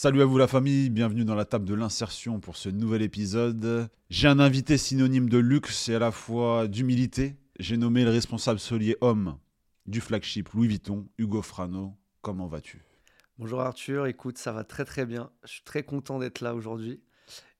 Salut 0.00 0.22
à 0.22 0.26
vous 0.26 0.38
la 0.38 0.46
famille, 0.46 0.90
bienvenue 0.90 1.24
dans 1.24 1.34
la 1.34 1.44
table 1.44 1.64
de 1.64 1.74
l'insertion 1.74 2.38
pour 2.38 2.56
ce 2.56 2.68
nouvel 2.68 3.02
épisode. 3.02 3.90
J'ai 4.10 4.28
un 4.28 4.38
invité 4.38 4.78
synonyme 4.78 5.28
de 5.28 5.38
luxe 5.38 5.88
et 5.88 5.96
à 5.96 5.98
la 5.98 6.12
fois 6.12 6.68
d'humilité. 6.68 7.36
J'ai 7.58 7.76
nommé 7.76 8.04
le 8.04 8.10
responsable 8.10 8.60
solier 8.60 8.96
homme 9.00 9.36
du 9.86 10.00
flagship 10.00 10.50
Louis 10.50 10.68
Vuitton, 10.68 11.08
Hugo 11.18 11.42
Frano. 11.42 11.96
Comment 12.22 12.46
vas-tu? 12.46 12.87
Bonjour 13.38 13.60
Arthur, 13.60 14.06
écoute, 14.08 14.36
ça 14.36 14.50
va 14.50 14.64
très 14.64 14.84
très 14.84 15.06
bien. 15.06 15.30
Je 15.44 15.52
suis 15.52 15.62
très 15.62 15.84
content 15.84 16.18
d'être 16.18 16.40
là 16.40 16.56
aujourd'hui. 16.56 17.00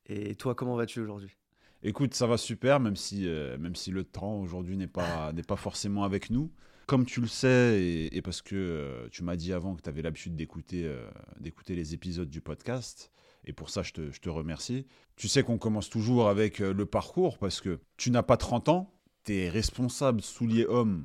Et 0.06 0.34
toi, 0.34 0.56
comment 0.56 0.74
vas-tu 0.74 0.98
aujourd'hui? 0.98 1.36
Écoute, 1.84 2.14
ça 2.14 2.26
va 2.26 2.36
super, 2.36 2.80
même 2.80 2.96
si, 2.96 3.28
euh, 3.28 3.56
même 3.58 3.76
si 3.76 3.92
le 3.92 4.02
temps 4.02 4.40
aujourd'hui 4.40 4.76
n'est 4.76 4.88
pas, 4.88 5.32
n'est 5.34 5.44
pas 5.44 5.54
forcément 5.54 6.02
avec 6.02 6.30
nous 6.30 6.50
comme 6.86 7.04
tu 7.04 7.20
le 7.20 7.26
sais, 7.26 8.08
et, 8.10 8.22
parce 8.22 8.40
que 8.40 8.56
euh, 8.56 9.08
tu 9.10 9.22
m'as 9.22 9.36
dit 9.36 9.52
avant 9.52 9.76
que 9.76 9.82
tu 9.82 9.90
avais 9.90 10.00
l'habitude 10.00 10.34
d'écouter 10.34 10.86
euh, 10.86 11.06
d'écouter 11.38 11.74
les 11.74 11.92
épisodes 11.92 12.30
du 12.30 12.40
podcast, 12.40 13.12
et 13.44 13.52
pour 13.52 13.68
ça 13.68 13.82
je 13.82 13.92
te, 13.92 14.10
je 14.10 14.20
te 14.20 14.30
remercie, 14.30 14.86
tu 15.14 15.28
sais 15.28 15.42
qu'on 15.42 15.58
commence 15.58 15.90
toujours 15.90 16.30
avec 16.30 16.60
le 16.60 16.86
parcours, 16.86 17.36
parce 17.36 17.60
que 17.60 17.78
tu 17.98 18.10
n'as 18.10 18.22
pas 18.22 18.38
30 18.38 18.70
ans, 18.70 18.90
tu 19.24 19.36
es 19.36 19.50
responsable 19.50 20.22
soulier 20.22 20.64
homme. 20.64 21.04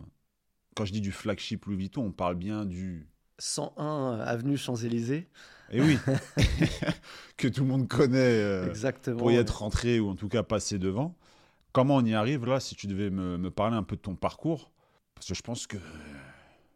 Quand 0.73 0.85
je 0.85 0.93
dis 0.93 1.01
du 1.01 1.11
flagship 1.11 1.65
Louis 1.65 1.75
Vuitton, 1.75 2.05
on 2.05 2.11
parle 2.13 2.35
bien 2.35 2.63
du... 2.63 3.05
101 3.43 4.19
avenue 4.19 4.57
Champs-Élysées. 4.57 5.27
Et 5.71 5.77
eh 5.77 5.81
oui, 5.81 5.97
que 7.37 7.47
tout 7.47 7.63
le 7.63 7.67
monde 7.67 7.87
connaît 7.87 8.67
Exactement, 8.67 9.17
pour 9.17 9.31
y 9.31 9.35
être 9.35 9.59
rentré, 9.59 9.99
ou 9.99 10.09
en 10.09 10.15
tout 10.15 10.29
cas 10.29 10.43
passer 10.43 10.77
devant. 10.77 11.15
Comment 11.71 11.95
on 11.95 12.05
y 12.05 12.13
arrive 12.13 12.45
là, 12.45 12.59
si 12.59 12.75
tu 12.75 12.87
devais 12.87 13.09
me, 13.09 13.37
me 13.37 13.49
parler 13.49 13.75
un 13.75 13.83
peu 13.83 13.95
de 13.95 14.01
ton 14.01 14.15
parcours? 14.15 14.71
Parce 15.15 15.27
que 15.27 15.33
je 15.33 15.41
pense 15.41 15.67
que 15.67 15.77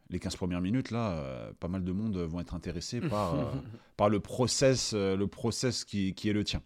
les 0.09 0.19
15 0.19 0.35
premières 0.35 0.61
minutes, 0.61 0.91
là, 0.91 1.11
euh, 1.11 1.51
pas 1.59 1.67
mal 1.67 1.83
de 1.83 1.91
monde 1.91 2.17
vont 2.17 2.39
être 2.39 2.53
intéressés 2.53 3.01
par, 3.01 3.35
euh, 3.35 3.43
par 3.97 4.09
le 4.09 4.19
process, 4.19 4.91
euh, 4.93 5.15
le 5.15 5.27
process 5.27 5.85
qui, 5.85 6.13
qui, 6.13 6.29
est 6.29 6.33
le 6.33 6.43
tien. 6.43 6.61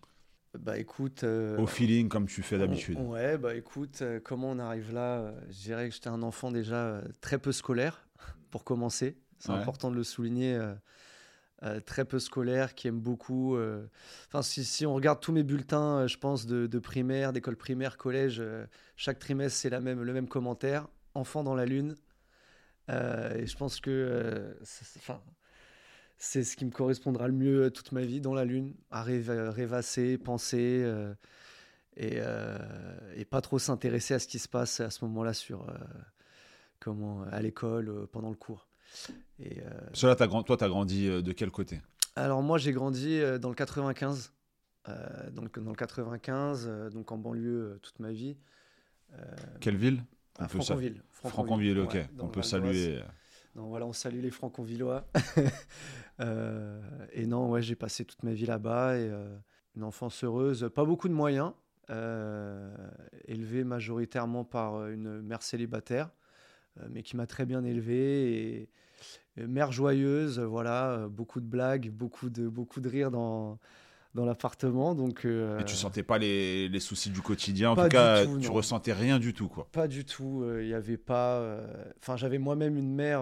Bah 0.57 0.77
écoute. 0.77 1.23
Au 1.23 1.65
feeling, 1.65 2.09
comme 2.09 2.27
tu 2.27 2.41
fais 2.41 2.57
d'habitude. 2.57 2.99
Ouais, 2.99 3.37
bah 3.37 3.55
écoute, 3.55 4.03
comment 4.23 4.51
on 4.51 4.59
arrive 4.59 4.93
là? 4.93 5.33
Je 5.49 5.61
dirais 5.61 5.87
que 5.87 5.95
j'étais 5.95 6.09
un 6.09 6.23
enfant 6.23 6.51
déjà 6.51 7.01
très 7.21 7.37
peu 7.37 7.51
scolaire, 7.51 8.05
pour 8.49 8.63
commencer. 8.65 9.17
C'est 9.41 9.51
important 9.51 9.91
de 9.91 9.95
le 9.95 10.03
souligner. 10.03 10.59
très 11.85 12.05
peu 12.05 12.19
scolaire, 12.19 12.73
qui 12.73 12.87
aime 12.87 12.99
beaucoup. 12.99 13.57
Enfin, 14.27 14.41
si, 14.41 14.63
si, 14.63 14.85
on 14.85 14.93
regarde 14.93 15.19
tous 15.19 15.31
mes 15.31 15.43
bulletins, 15.43 16.07
je 16.07 16.17
pense, 16.17 16.45
de, 16.45 16.67
de 16.67 16.79
primaire, 16.79 17.33
d'école 17.33 17.55
primaire, 17.55 17.97
collège, 17.97 18.41
chaque 18.95 19.19
trimestre, 19.19 19.59
c'est 19.59 19.79
même, 19.79 20.01
le 20.01 20.13
même 20.13 20.27
commentaire 20.27 20.87
enfant 21.13 21.43
dans 21.43 21.55
la 21.55 21.65
lune. 21.65 21.95
Euh, 22.89 23.35
et 23.35 23.45
je 23.45 23.55
pense 23.55 23.79
que 23.79 23.89
euh, 23.89 24.53
c'est 26.17 26.43
ce 26.43 26.55
qui 26.55 26.65
me 26.65 26.71
correspondra 26.71 27.27
le 27.27 27.33
mieux 27.33 27.71
toute 27.71 27.91
ma 27.91 28.01
vie 28.01 28.21
dans 28.21 28.33
la 28.33 28.45
lune, 28.45 28.75
à 28.89 29.03
rêvasser, 29.03 30.17
penser 30.17 30.81
euh, 30.83 31.13
et, 31.97 32.19
et, 33.15 33.25
pas 33.25 33.41
trop 33.41 33.59
s'intéresser 33.59 34.13
à 34.13 34.19
ce 34.19 34.27
qui 34.27 34.39
se 34.39 34.47
passe 34.47 34.79
à 34.79 34.89
ce 34.89 35.03
moment-là 35.05 35.33
sur 35.33 35.67
comment 36.79 37.23
à 37.23 37.41
l'école 37.41 38.07
pendant 38.11 38.29
le 38.29 38.35
cours. 38.35 38.67
Et, 39.41 39.61
Cela, 39.93 40.13
as, 40.13 40.27
toi, 40.27 40.57
tu 40.57 40.63
as 40.63 40.69
grandi 40.69 41.07
de 41.07 41.31
quel 41.31 41.51
côté? 41.51 41.81
Alors 42.15 42.41
moi, 42.41 42.57
j'ai 42.57 42.73
grandi 42.73 43.19
dans 43.39 43.49
le 43.49 43.55
95. 43.55 44.33
donc 45.31 45.59
dans 45.59 45.71
le 45.71 45.75
95, 45.75 46.89
donc 46.91 47.11
en 47.11 47.17
banlieue 47.17 47.79
toute 47.81 47.99
ma 47.99 48.11
vie. 48.11 48.37
Quelle 49.59 49.77
ville? 49.77 50.03
Ah, 50.39 50.47
Franconville. 50.47 51.01
Franconville, 51.09 51.79
ok. 51.79 51.97
on 52.19 52.27
peut 52.27 52.41
saluer. 52.41 53.01
Non, 53.55 53.67
voilà, 53.67 53.85
on 53.85 53.93
salue 53.93 54.21
les 54.21 54.31
Franconvillois. 54.31 55.05
euh, 56.21 56.79
et 57.11 57.25
non, 57.25 57.49
ouais, 57.49 57.61
j'ai 57.61 57.75
passé 57.75 58.05
toute 58.05 58.23
ma 58.23 58.31
vie 58.31 58.45
là-bas 58.45 58.97
et 58.97 59.09
euh, 59.09 59.37
une 59.75 59.83
enfance 59.83 60.23
heureuse. 60.23 60.69
Pas 60.73 60.85
beaucoup 60.85 61.09
de 61.09 61.13
moyens, 61.13 61.51
euh, 61.89 62.73
élevé 63.25 63.63
majoritairement 63.65 64.45
par 64.45 64.87
une 64.87 65.21
mère 65.21 65.41
célibataire, 65.41 66.09
euh, 66.79 66.87
mais 66.89 67.03
qui 67.03 67.17
m'a 67.17 67.27
très 67.27 67.45
bien 67.45 67.63
élevé 67.65 68.61
et, 68.61 68.69
mère 69.37 69.71
joyeuse. 69.71 70.39
Voilà, 70.39 71.07
beaucoup 71.09 71.39
de 71.39 71.45
blagues, 71.45 71.89
beaucoup 71.89 72.29
de 72.29 72.47
beaucoup 72.47 72.81
de 72.81 72.89
rires 72.89 73.11
dans 73.11 73.59
dans 74.13 74.25
l'appartement. 74.25 74.95
Donc, 74.95 75.25
euh, 75.25 75.59
Et 75.59 75.65
tu 75.65 75.75
sentais 75.75 76.03
pas 76.03 76.17
les, 76.17 76.67
les, 76.67 76.79
soucis 76.79 77.09
du 77.09 77.21
quotidien 77.21 77.71
En 77.71 77.75
tout 77.75 77.87
cas, 77.87 78.25
tu 78.25 78.49
ressentais 78.49 78.93
rien 78.93 79.19
du 79.19 79.33
tout, 79.33 79.47
quoi. 79.47 79.67
Pas 79.71 79.87
du 79.87 80.05
tout. 80.05 80.43
Il 80.43 80.49
euh, 80.49 80.65
y 80.65 80.73
avait 80.73 80.97
pas. 80.97 81.37
Euh, 81.37 81.65
enfin, 82.01 82.17
j'avais 82.17 82.37
moi-même 82.37 82.77
une 82.77 82.93
mère. 82.93 83.21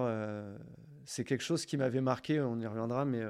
c'est 1.05 1.23
quelque 1.23 1.43
chose 1.43 1.65
qui 1.65 1.77
m'avait 1.77 2.01
marqué. 2.01 2.39
On 2.41 2.59
y 2.59 2.67
reviendra, 2.67 3.05
mais 3.05 3.21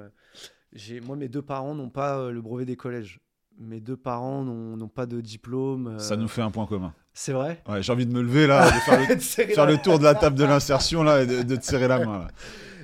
j'ai 0.72 1.00
moi, 1.00 1.16
mes 1.16 1.28
deux 1.28 1.42
parents 1.42 1.74
n'ont 1.74 1.90
pas 1.90 2.30
le 2.30 2.40
brevet 2.40 2.64
des 2.64 2.76
collèges. 2.76 3.20
Mes 3.58 3.80
deux 3.80 3.96
parents 3.96 4.42
n'ont 4.42 4.88
pas 4.88 5.06
de 5.06 5.20
diplôme. 5.20 5.98
Ça 5.98 6.16
nous 6.16 6.28
fait 6.28 6.42
un 6.42 6.50
point 6.50 6.66
commun. 6.66 6.94
C'est 7.20 7.32
vrai 7.32 7.62
ouais, 7.68 7.82
J'ai 7.82 7.92
envie 7.92 8.06
de 8.06 8.14
me 8.14 8.22
lever 8.22 8.46
là, 8.46 8.64
de 8.64 8.76
faire, 8.78 8.98
le, 8.98 9.18
faire 9.54 9.66
le, 9.66 9.76
tour 9.76 9.98
de 9.98 10.04
la 10.04 10.14
table 10.14 10.36
de 10.36 10.44
l'insertion 10.44 11.02
là, 11.02 11.20
et 11.20 11.26
de, 11.26 11.42
de 11.42 11.56
te 11.56 11.62
serrer 11.62 11.86
la 11.86 11.98
main. 11.98 12.28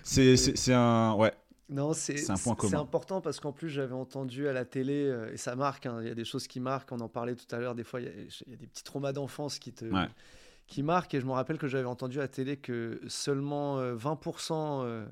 C'est 0.03 0.75
un. 0.75 1.15
Ouais. 1.15 1.33
Non, 1.71 1.95
c'est 1.95 2.31
un 2.31 2.37
point 2.37 2.55
commun. 2.55 2.71
C'est 2.71 2.77
important 2.77 3.23
parce 3.23 3.41
qu'en 3.41 3.53
plus, 3.53 3.71
j'avais 3.71 3.95
entendu 3.95 4.47
à 4.47 4.53
la 4.53 4.67
télé, 4.67 5.07
euh, 5.07 5.33
et 5.33 5.39
ça 5.39 5.57
marque, 5.57 5.87
hein, 5.87 6.01
il 6.03 6.09
y 6.09 6.11
a 6.11 6.15
des 6.15 6.27
choses 6.27 6.49
qui 6.49 6.61
marquent, 6.61 6.93
on 6.93 7.01
en 7.01 7.09
parlait 7.09 7.35
tout 7.35 7.47
à 7.51 7.59
l'heure, 7.59 7.75
des 7.75 7.83
fois, 7.83 7.99
il 7.99 8.09
y, 8.09 8.11
a 8.53 8.57
des 8.57 8.67
petits 8.67 8.85
traumas 8.85 9.13
d'enfance 9.13 9.59
qui, 9.59 9.73
te, 9.73 9.87
qui 10.67 10.83
marquent, 10.83 11.15
et 11.15 11.21
je 11.23 11.25
me 11.25 11.33
rappelle 11.33 11.57
que 11.57 11.67
j'avais 11.67 11.87
entendu 11.87 12.19
à 12.19 12.23
la 12.23 12.29
télé 12.29 12.59
que 12.59 13.01
seulement 13.09 13.81
20% 13.81 14.53
euh, 14.85 15.07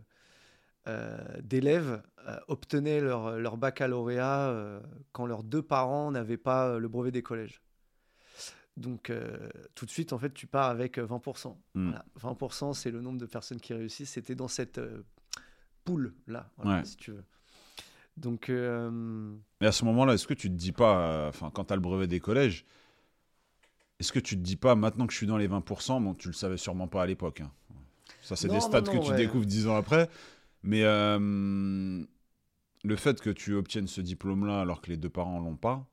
euh, 0.86 1.18
d'élèves 1.42 2.02
obtenaient 2.48 3.00
leur, 3.00 3.38
leur 3.38 3.56
baccalauréat 3.56 4.80
quand 5.12 5.24
leurs 5.24 5.44
deux 5.44 5.62
parents 5.62 6.10
n'avaient 6.10 6.36
pas 6.36 6.78
le 6.78 6.88
brevet 6.88 7.10
des 7.10 7.22
collèges. 7.22 7.62
Donc, 8.76 9.12
tout 9.74 9.86
de 9.86 9.90
suite, 9.90 10.12
en 10.12 10.18
fait, 10.18 10.34
tu 10.34 10.46
pars 10.46 10.68
avec 10.68 10.98
20%. 10.98 11.56
20%, 11.76 12.70
hmm. 12.70 12.72
c'est 12.74 12.90
le 12.90 13.00
nombre 13.00 13.18
de 13.18 13.26
personnes 13.26 13.60
qui 13.60 13.72
réussissent. 13.72 14.10
C'était 14.10 14.34
dans 14.34 14.48
cette 14.48 14.80
poule 15.84 16.14
là, 16.26 16.50
si 16.84 16.96
tu 16.96 17.12
veux. 17.12 17.24
Donc. 18.16 18.48
Euh, 18.48 19.34
Mais 19.60 19.66
à 19.66 19.72
ce 19.72 19.84
moment-là, 19.84 20.14
est-ce 20.14 20.26
que 20.26 20.34
tu 20.34 20.48
te 20.48 20.54
dis 20.54 20.72
pas, 20.72 20.98
euh, 20.98 21.28
enfin, 21.28 21.50
quand 21.52 21.64
tu 21.64 21.72
as 21.72 21.76
le 21.76 21.82
brevet 21.82 22.06
des 22.06 22.20
collèges, 22.20 22.64
est-ce 23.98 24.12
que 24.12 24.20
tu 24.20 24.36
te 24.36 24.42
dis 24.42 24.56
pas, 24.56 24.74
maintenant 24.74 25.06
que 25.06 25.12
je 25.12 25.18
suis 25.18 25.26
dans 25.26 25.36
les 25.36 25.48
20%, 25.48 26.02
bon, 26.02 26.14
tu 26.14 26.28
le 26.28 26.34
savais 26.34 26.56
sûrement 26.56 26.88
pas 26.88 27.02
à 27.02 27.06
l'époque. 27.06 27.40
Hein. 27.40 27.50
Ça, 28.22 28.36
c'est 28.36 28.48
des 28.48 28.60
stats 28.60 28.82
que 28.82 29.04
tu 29.04 29.14
découvres 29.14 29.46
dix 29.46 29.68
ans 29.68 29.76
après. 29.76 30.08
Mais 30.62 30.82
euh, 30.82 31.18
le 32.84 32.96
fait 32.96 33.20
que 33.20 33.30
tu 33.30 33.54
obtiennes 33.54 33.86
ce 33.86 34.00
diplôme-là 34.00 34.60
alors 34.60 34.80
que 34.80 34.90
les 34.90 34.96
deux 34.96 35.10
parents 35.10 35.38
l'ont 35.38 35.56
pas, 35.56 35.86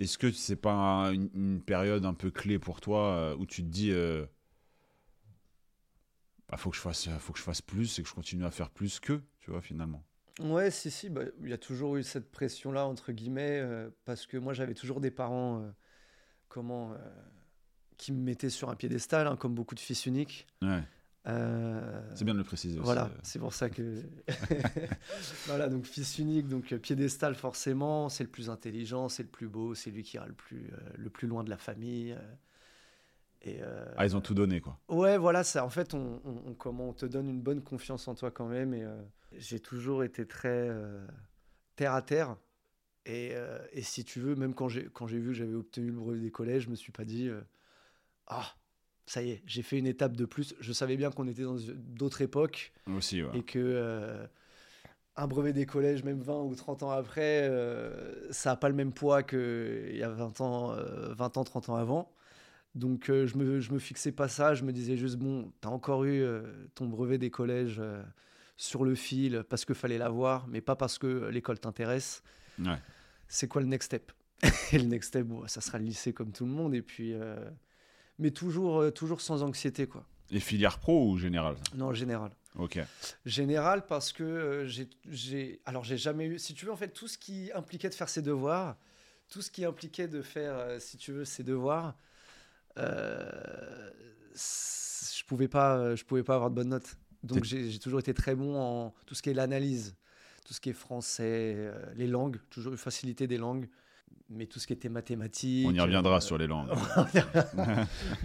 est-ce 0.00 0.18
que 0.18 0.30
c'est 0.32 0.56
pas 0.56 1.12
une, 1.12 1.62
période 1.62 2.04
un 2.04 2.14
peu 2.14 2.30
clé 2.30 2.58
pour 2.58 2.80
toi 2.80 3.36
où 3.36 3.46
tu 3.46 3.62
te 3.62 3.68
dis 3.68 3.92
bah, 6.50 6.56
faut 6.56 6.70
que 6.70 6.76
je 6.76 6.82
fasse 6.82 7.08
faut 7.20 7.32
que 7.32 7.38
je 7.38 7.44
fasse 7.44 7.62
plus 7.62 7.98
et 7.98 8.02
que 8.02 8.08
je 8.08 8.14
continue 8.14 8.44
à 8.44 8.50
faire 8.50 8.70
plus 8.70 8.98
que 8.98 9.22
tu 9.38 9.50
vois 9.50 9.60
finalement? 9.60 10.02
Ouais 10.40 10.70
si 10.70 10.90
si 10.90 11.10
bah, 11.10 11.22
il 11.42 11.48
y 11.48 11.52
a 11.52 11.58
toujours 11.58 11.96
eu 11.96 12.02
cette 12.02 12.30
pression 12.30 12.72
là 12.72 12.86
entre 12.86 13.12
guillemets 13.12 13.60
euh, 13.60 13.90
parce 14.04 14.26
que 14.26 14.36
moi 14.36 14.52
j'avais 14.52 14.74
toujours 14.74 15.00
des 15.00 15.10
parents 15.10 15.62
euh, 15.62 15.70
comment 16.48 16.92
euh, 16.92 16.96
qui 17.98 18.12
me 18.12 18.20
mettaient 18.20 18.50
sur 18.50 18.70
un 18.70 18.74
piédestal 18.74 19.26
hein, 19.26 19.36
comme 19.36 19.54
beaucoup 19.54 19.74
de 19.74 19.80
fils 19.80 20.06
uniques 20.06 20.46
ouais. 20.62 20.82
C'est 21.24 22.24
bien 22.24 22.34
de 22.34 22.38
le 22.38 22.44
préciser 22.44 22.78
aussi. 22.78 22.84
Voilà, 22.84 23.10
c'est 23.22 23.38
pour 23.38 23.52
ça 23.52 23.70
que. 23.70 24.02
voilà, 25.46 25.68
donc 25.68 25.84
fils 25.84 26.18
unique, 26.18 26.48
donc 26.48 26.74
piédestal 26.76 27.34
forcément, 27.34 28.08
c'est 28.08 28.24
le 28.24 28.30
plus 28.30 28.50
intelligent, 28.50 29.08
c'est 29.08 29.22
le 29.22 29.28
plus 29.28 29.48
beau, 29.48 29.74
c'est 29.74 29.90
lui 29.90 30.02
qui 30.02 30.16
ira 30.16 30.26
le 30.26 30.34
plus, 30.34 30.70
le 30.96 31.10
plus 31.10 31.28
loin 31.28 31.44
de 31.44 31.50
la 31.50 31.58
famille. 31.58 32.16
Euh, 33.46 33.86
ah, 33.96 34.04
ils 34.04 34.16
ont 34.16 34.20
tout 34.20 34.34
donné, 34.34 34.60
quoi. 34.60 34.78
Ouais, 34.88 35.16
voilà, 35.16 35.44
ça. 35.44 35.64
En 35.64 35.70
fait, 35.70 35.94
on, 35.94 36.20
comment, 36.58 36.90
on 36.90 36.92
te 36.92 37.06
donne 37.06 37.28
une 37.28 37.40
bonne 37.40 37.62
confiance 37.62 38.06
en 38.08 38.14
toi 38.14 38.30
quand 38.30 38.46
même. 38.46 38.74
Et 38.74 38.84
euh, 38.84 39.00
j'ai 39.32 39.60
toujours 39.60 40.04
été 40.04 40.26
très 40.26 40.68
euh, 40.68 41.06
terre 41.76 41.94
à 41.94 42.02
terre. 42.02 42.36
Et, 43.06 43.32
et, 43.72 43.82
si 43.82 44.04
tu 44.04 44.20
veux, 44.20 44.36
même 44.36 44.54
quand 44.54 44.68
j'ai, 44.68 44.84
quand 44.92 45.06
j'ai 45.06 45.18
vu 45.18 45.28
que 45.28 45.34
j'avais 45.34 45.54
obtenu 45.54 45.86
le 45.86 45.94
brevet 45.94 46.20
des 46.20 46.30
collèges, 46.30 46.64
je 46.64 46.70
me 46.70 46.74
suis 46.74 46.92
pas 46.92 47.06
dit 47.06 47.30
Ah, 48.26 48.54
ça 49.10 49.22
y 49.22 49.30
est, 49.30 49.42
j'ai 49.46 49.62
fait 49.62 49.78
une 49.78 49.86
étape 49.86 50.16
de 50.16 50.24
plus. 50.24 50.54
Je 50.60 50.72
savais 50.72 50.96
bien 50.96 51.10
qu'on 51.10 51.26
était 51.26 51.42
dans 51.42 51.56
d'autres 51.76 52.22
époques. 52.22 52.72
Aussi, 52.86 53.22
Et 53.34 53.42
que 53.42 54.28
un 55.16 55.26
brevet 55.26 55.52
des 55.52 55.66
collèges, 55.66 56.04
même 56.04 56.20
20 56.20 56.42
ou 56.42 56.54
30 56.54 56.84
ans 56.84 56.90
après, 56.90 57.50
ça 58.30 58.50
n'a 58.50 58.56
pas 58.56 58.68
le 58.68 58.74
même 58.74 58.92
poids 58.92 59.22
qu'il 59.22 59.96
y 59.96 60.02
a 60.02 60.08
20 60.08 60.40
ans, 60.40 60.76
20 61.10 61.36
ans, 61.36 61.44
30 61.44 61.68
ans 61.70 61.76
avant. 61.76 62.12
Donc 62.74 63.10
euh, 63.10 63.26
je, 63.26 63.36
me, 63.36 63.60
je 63.60 63.72
me 63.72 63.78
fixais 63.78 64.12
pas 64.12 64.28
ça, 64.28 64.54
je 64.54 64.62
me 64.64 64.72
disais 64.72 64.96
juste, 64.96 65.16
bon, 65.16 65.52
tu 65.60 65.68
as 65.68 65.70
encore 65.70 66.04
eu 66.04 66.22
euh, 66.22 66.42
ton 66.74 66.86
brevet 66.86 67.18
des 67.18 67.30
collèges 67.30 67.78
euh, 67.80 68.02
sur 68.56 68.84
le 68.84 68.94
fil 68.94 69.44
parce 69.48 69.64
qu'il 69.64 69.74
fallait 69.74 69.98
l'avoir, 69.98 70.46
mais 70.46 70.60
pas 70.60 70.76
parce 70.76 70.98
que 70.98 71.28
l'école 71.28 71.58
t'intéresse. 71.58 72.22
c'est 73.26 73.48
quoi 73.48 73.60
le 73.60 73.66
next 73.66 73.86
step? 73.86 74.12
Et 74.72 74.78
le 74.78 74.84
next 74.84 75.08
step, 75.08 75.26
ça 75.46 75.60
sera 75.60 75.78
le 75.78 75.84
lycée 75.84 76.12
comme 76.12 76.32
tout 76.32 76.44
le 76.44 76.52
monde. 76.52 76.74
Et 76.74 76.82
puis, 76.82 77.14
mais 78.20 78.30
toujours, 78.30 78.92
toujours 78.92 79.20
sans 79.20 79.42
anxiété, 79.42 79.86
quoi. 79.86 80.04
Et 80.30 80.38
filière 80.38 80.78
pro 80.78 81.10
ou 81.10 81.18
général 81.18 81.56
Non, 81.74 81.92
général. 81.92 82.30
Ok. 82.56 82.78
Général 83.26 83.84
parce 83.86 84.12
que 84.12 84.64
j'ai, 85.08 85.60
alors 85.64 85.82
j'ai 85.82 85.96
jamais 85.96 86.26
eu, 86.26 86.38
si 86.38 86.54
tu 86.54 86.66
veux 86.66 86.72
en 86.72 86.76
fait 86.76 86.90
tout 86.90 87.08
ce 87.08 87.18
qui 87.18 87.50
impliquait 87.54 87.88
de 87.88 87.94
faire 87.94 88.08
ses 88.08 88.22
devoirs, 88.22 88.76
tout 89.28 89.42
ce 89.42 89.50
qui 89.50 89.64
impliquait 89.64 90.08
de 90.08 90.22
faire, 90.22 90.80
si 90.80 90.96
tu 90.96 91.12
veux, 91.12 91.24
ses 91.24 91.42
devoirs, 91.42 91.96
je 92.76 92.84
pouvais 95.26 95.48
pas, 95.48 95.96
je 95.96 96.04
pouvais 96.04 96.22
pas 96.22 96.36
avoir 96.36 96.50
de 96.50 96.54
bonnes 96.54 96.68
notes. 96.68 96.96
Donc 97.22 97.44
j'ai 97.44 97.78
toujours 97.78 98.00
été 98.00 98.14
très 98.14 98.34
bon 98.34 98.56
en 98.56 98.94
tout 99.06 99.14
ce 99.14 99.22
qui 99.22 99.30
est 99.30 99.34
l'analyse, 99.34 99.94
tout 100.46 100.54
ce 100.54 100.60
qui 100.60 100.70
est 100.70 100.74
français, 100.74 101.54
euh, 101.56 101.74
les 101.94 102.06
langues, 102.06 102.38
toujours 102.48 102.72
eu 102.72 102.76
facilité 102.76 103.26
des 103.26 103.36
langues, 103.36 103.68
mais 104.28 104.46
tout 104.46 104.58
ce 104.58 104.66
qui 104.66 104.72
était 104.72 104.88
mathématiques. 104.88 105.66
On 105.68 105.74
y 105.74 105.80
reviendra 105.80 106.16
euh, 106.16 106.20
sur 106.20 106.38
les 106.38 106.46
langues. 106.46 106.70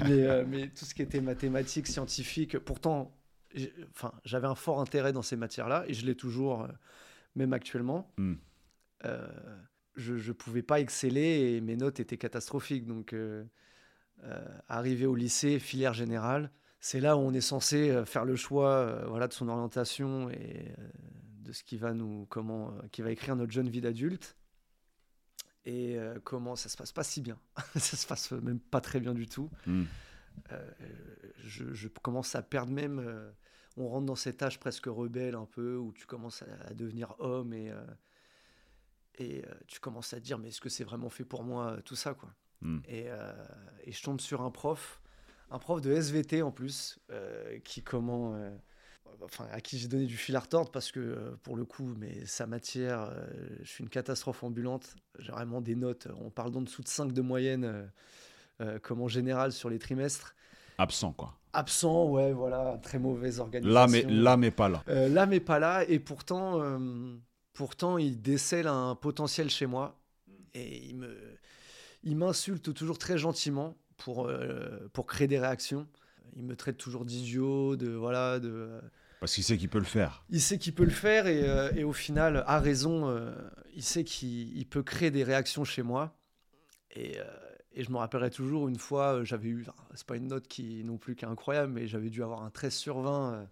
Euh, 0.02 0.46
mais, 0.48 0.68
tout 0.70 0.86
ce 0.86 0.94
qui 0.94 1.02
était 1.02 1.22
mathématiques, 1.22 1.88
scientifiques, 1.88 2.60
pourtant, 2.60 3.18
enfin, 3.92 4.12
j'avais 4.24 4.48
un 4.48 4.56
fort 4.56 4.80
intérêt 4.80 5.14
dans 5.14 5.22
ces 5.22 5.36
matières-là 5.36 5.86
et 5.88 5.94
je 5.94 6.06
l'ai 6.06 6.16
toujours, 6.16 6.68
même 7.36 7.54
actuellement. 7.54 8.12
Hmm. 8.18 8.36
je 9.96 10.14
ne 10.14 10.34
pouvais 10.34 10.62
pas 10.62 10.80
exceller 10.80 11.56
et 11.56 11.62
mes 11.62 11.76
notes 11.76 12.00
étaient 12.00 12.18
catastrophiques. 12.18 12.86
Donc, 12.86 13.16
arrivé 14.68 15.06
au 15.06 15.16
lycée, 15.16 15.60
filière 15.60 15.94
générale, 15.94 16.52
c'est 16.86 17.00
là 17.00 17.18
où 17.18 17.22
on 17.22 17.34
est 17.34 17.42
censé 17.42 17.90
euh, 17.90 18.06
faire 18.06 18.26
le 18.26 18.36
choix 18.36 18.70
euh, 18.70 19.06
voilà, 19.08 19.28
de 19.28 19.34
son 19.34 19.50
orientation 19.50 20.30
et 20.30 20.72
euh, 20.78 20.88
de 21.40 21.52
ce 21.52 21.64
qui 21.64 21.78
va 21.78 21.96
nous 21.96 22.28
comment 22.30 22.76
qui 22.92 23.02
va 23.02 23.10
écrire 23.10 23.36
notre 23.36 23.52
jeune 23.52 23.70
vie 23.70 23.82
d'adulte 23.82 24.38
et 25.66 25.98
comment 26.24 26.56
ça 26.56 26.70
se 26.70 26.78
passe 26.78 26.92
pas 26.92 27.04
si 27.04 27.22
bien 27.22 27.40
ça 27.76 27.98
se 27.98 28.06
passe 28.06 28.32
même 28.32 28.60
pas 28.60 28.82
très 28.82 29.00
bien 29.00 29.14
du 29.14 29.28
tout 29.28 29.50
hmm. 29.66 29.84
je, 31.44 31.88
commence 31.88 32.36
à 32.36 32.42
perdre 32.42 32.72
même 32.72 33.32
on 33.78 33.88
rentre 33.88 34.06
dans 34.06 34.16
cet 34.16 34.44
âge 34.44 34.60
presque 34.60 34.86
rebelle 34.86 35.36
un 35.36 35.46
peu 35.46 35.76
où 35.76 35.92
tu 35.92 36.06
commences 36.06 36.44
à, 36.44 36.74
devenir 36.74 37.16
homme 37.20 37.54
et 37.54 37.72
et 39.18 39.44
tu 39.68 39.80
commences 39.80 40.14
à 40.14 40.18
te 40.18 40.26
dire 40.26 40.38
mais 40.38 40.50
est-ce 40.50 40.62
que 40.62 40.70
c'est 40.70 40.84
vraiment 40.84 41.10
fait 41.10 41.26
pour 41.26 41.44
moi 41.44 41.78
tout 41.84 41.96
ça 41.96 42.14
quoi 42.14 42.30
hmm. 42.62 42.80
et, 42.88 43.08
et, 43.86 43.92
je 43.92 44.04
tombe 44.04 44.22
sur 44.22 44.42
un 44.42 44.52
prof 44.52 45.02
un 45.52 45.60
prof 45.60 45.82
de 45.82 45.92
SVT 45.92 46.42
en 46.42 46.52
plus, 46.52 47.00
euh, 47.12 47.60
qui 47.60 47.82
comment, 47.84 48.36
euh, 48.36 48.56
enfin 49.24 49.48
à 49.52 49.62
qui 49.62 49.78
j'ai 49.78 49.88
donné 49.88 50.06
du 50.06 50.18
fil 50.18 50.36
à 50.36 50.40
retordre 50.40 50.72
parce 50.72 50.92
que 50.92 51.00
euh, 51.00 51.36
pour 51.44 51.56
le 51.56 51.66
coup, 51.66 51.94
mais 51.98 52.26
sa 52.26 52.48
matière, 52.48 53.12
je 53.62 53.70
suis 53.70 53.84
une 53.84 53.90
catastrophe 53.90 54.44
ambulante. 54.44 54.96
J'ai 55.20 55.32
vraiment 55.32 55.62
des 55.62 55.76
notes. 55.76 56.08
On 56.22 56.30
parle 56.30 56.52
d'en 56.52 56.62
dessous 56.62 56.82
de 56.82 56.88
5 56.88 57.12
de 57.12 57.22
moyenne, 57.22 57.92
comme 58.82 59.02
en 59.02 59.08
général 59.08 59.52
sur 59.52 59.70
les 59.70 59.80
trimestres. 59.80 60.36
Absent 60.78 61.14
quoi. 61.14 61.34
Absent, 61.54 62.10
ouais, 62.10 62.34
voilà, 62.34 62.78
très 62.84 63.00
mauvaise 63.00 63.40
organisation. 63.40 63.74
Là, 63.74 63.88
mais 63.88 64.04
là, 64.04 64.36
mais 64.36 64.52
pas 64.52 64.68
là. 64.68 64.84
là, 64.88 65.26
mais 65.26 65.40
pas 65.40 65.60
là. 65.60 65.86
Et 65.88 66.00
pourtant, 66.00 66.62
pourtant, 67.54 67.98
il 67.98 68.22
décèle 68.22 68.68
un 68.68 68.96
potentiel 68.96 69.50
chez 69.50 69.66
moi 69.66 69.98
et 70.54 70.86
il 70.88 70.98
me, 70.98 71.16
il 72.06 72.16
m'insulte 72.16 72.74
toujours 72.74 72.98
très 72.98 73.18
gentiment 73.18 73.76
pour, 73.98 74.28
euh, 74.28 74.88
pour 74.94 75.06
créer 75.08 75.28
des 75.28 75.40
réactions. 75.40 75.88
Il 76.36 76.44
me 76.44 76.56
traite 76.56 76.78
toujours 76.78 77.06
d'idiot, 77.06 77.76
de 77.76 77.90
voilà, 77.90 78.40
de. 78.40 78.82
Parce 79.20 79.34
qu'il 79.34 79.44
sait 79.44 79.58
qu'il 79.58 79.70
peut 79.70 79.80
le 79.80 79.86
faire. 79.86 80.24
Il 80.30 80.42
sait 80.42 80.58
qu'il 80.58 80.74
peut 80.74 80.84
le 80.84 80.92
faire 80.92 81.28
et, 81.28 81.48
euh, 81.48 81.72
et, 81.76 81.84
au 81.84 81.94
final, 81.94 82.44
a 82.48 82.60
raison. 82.60 83.10
Euh, 83.10 83.34
il 83.74 83.84
sait 83.84 84.04
qu'il 84.04 84.68
peut 84.68 84.84
créer 84.84 85.12
des 85.12 85.24
réactions 85.24 85.64
chez 85.64 85.84
moi. 85.84 86.18
Et, 86.96 87.18
et 87.74 87.84
je 87.84 87.92
me 87.92 87.98
rappellerai 87.98 88.30
toujours 88.30 88.70
une 88.70 88.80
fois, 88.80 89.24
j'avais 89.24 89.50
eu, 89.50 89.66
c'est 89.96 90.08
pas 90.08 90.16
une 90.16 90.28
note 90.28 90.48
qui 90.48 90.84
non 90.86 90.98
plus 90.98 91.16
qui 91.16 91.26
est 91.26 91.28
incroyable, 91.28 91.74
mais 91.74 91.88
j'avais 91.88 92.10
dû 92.10 92.24
avoir 92.24 92.44
un 92.44 92.50
13 92.50 92.74
sur 92.74 93.02
20 93.02 93.50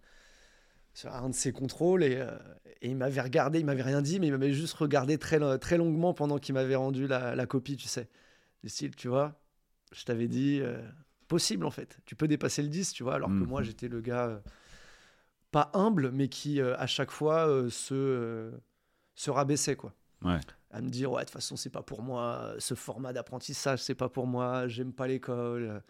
sur 0.93 1.13
un 1.13 1.29
de 1.29 1.33
ses 1.33 1.51
contrôles 1.51 2.03
et, 2.03 2.23
et 2.83 2.89
il 2.89 2.97
m'avait 2.97 3.21
regardé, 3.21 3.59
il 3.59 3.65
m'avait 3.65 3.81
rien 3.81 4.01
dit, 4.01 4.19
mais 4.19 4.27
il 4.27 4.31
m'avait 4.31 4.53
juste 4.53 4.73
regardé 4.73 5.17
très, 5.17 5.39
très 5.57 5.77
longuement 5.77 6.13
pendant 6.13 6.37
qu'il 6.37 6.53
m'avait 6.53 6.75
rendu 6.75 7.07
la, 7.07 7.33
la, 7.33 7.45
copie, 7.45 7.77
tu 7.77 7.87
sais. 7.87 8.09
Du 8.61 8.69
style, 8.69 8.95
tu 8.95 9.07
vois, 9.07 9.41
je 9.93 10.03
t'avais 10.03 10.27
dit, 10.27 10.59
euh, 10.61 10.81
possible 11.33 11.65
en 11.65 11.71
fait. 11.71 11.97
Tu 12.05 12.15
peux 12.15 12.27
dépasser 12.27 12.61
le 12.61 12.67
10, 12.67 12.93
tu 12.93 13.01
vois, 13.01 13.15
alors 13.15 13.29
que 13.29 13.43
moi 13.43 13.61
mhm. 13.61 13.65
j'étais 13.65 13.87
le 13.87 14.01
gars 14.01 14.27
euh, 14.27 14.39
pas 15.49 15.71
humble, 15.73 16.11
mais 16.11 16.27
qui 16.27 16.61
euh, 16.61 16.77
à 16.77 16.85
chaque 16.85 17.09
fois 17.09 17.47
se, 17.71 18.51
se 19.15 19.31
rabaissait 19.31 19.75
quoi. 19.75 19.95
Ouais. 20.21 20.39
À 20.69 20.79
me 20.81 20.89
dire, 20.89 21.11
ouais, 21.11 21.21
de 21.21 21.25
toute 21.25 21.33
façon, 21.33 21.55
c'est 21.55 21.71
pas 21.71 21.81
pour 21.81 22.03
moi, 22.03 22.53
ce 22.59 22.75
format 22.75 23.13
d'apprentissage, 23.13 23.81
c'est 23.81 23.95
pas 23.95 24.09
pour 24.09 24.27
moi, 24.27 24.67
j'aime 24.67 24.93
pas 24.93 25.07
l'école. 25.07 25.81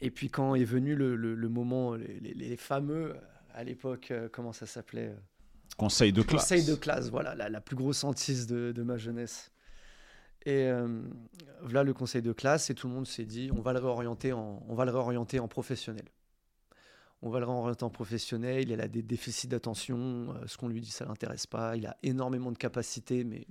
Et 0.00 0.10
puis 0.10 0.28
quand 0.28 0.56
est 0.56 0.64
venu 0.64 0.96
le, 0.96 1.14
le, 1.14 1.48
moment, 1.48 1.94
les, 1.94 2.34
les, 2.34 2.56
fameux, 2.56 3.14
à 3.54 3.62
l'époque, 3.62 4.12
comment 4.32 4.52
ça 4.52 4.66
s'appelait 4.66 5.14
Conseil 5.76 6.12
de 6.12 6.22
classe. 6.22 6.42
Conseil 6.42 6.64
de 6.64 6.74
classe, 6.74 7.10
voilà, 7.10 7.36
la, 7.36 7.48
la 7.48 7.60
plus 7.60 7.76
grosse 7.76 8.02
hantise 8.02 8.48
de, 8.48 8.72
de 8.72 8.82
ma 8.82 8.96
jeunesse. 8.96 9.52
Et 10.46 10.64
euh, 10.64 11.00
voilà 11.62 11.82
le 11.82 11.94
conseil 11.94 12.20
de 12.20 12.32
classe, 12.32 12.68
et 12.68 12.74
tout 12.74 12.86
le 12.86 12.94
monde 12.94 13.06
s'est 13.06 13.24
dit 13.24 13.50
on 13.52 13.62
va 13.62 13.72
le 13.72 13.78
réorienter 13.78 14.32
en, 14.32 14.62
on 14.68 14.74
va 14.74 14.84
le 14.84 14.90
réorienter 14.90 15.38
en 15.38 15.48
professionnel. 15.48 16.04
On 17.22 17.30
va 17.30 17.40
le 17.40 17.46
réorienter 17.46 17.84
en 17.84 17.90
professionnel, 17.90 18.68
il 18.68 18.80
a 18.80 18.88
des 18.88 19.02
déficits 19.02 19.48
d'attention, 19.48 20.34
euh, 20.34 20.46
ce 20.46 20.58
qu'on 20.58 20.68
lui 20.68 20.82
dit 20.82 20.90
ça 20.90 21.06
l'intéresse 21.06 21.46
pas, 21.46 21.76
il 21.76 21.86
a 21.86 21.96
énormément 22.02 22.52
de 22.52 22.58
capacités, 22.58 23.24
mais 23.24 23.46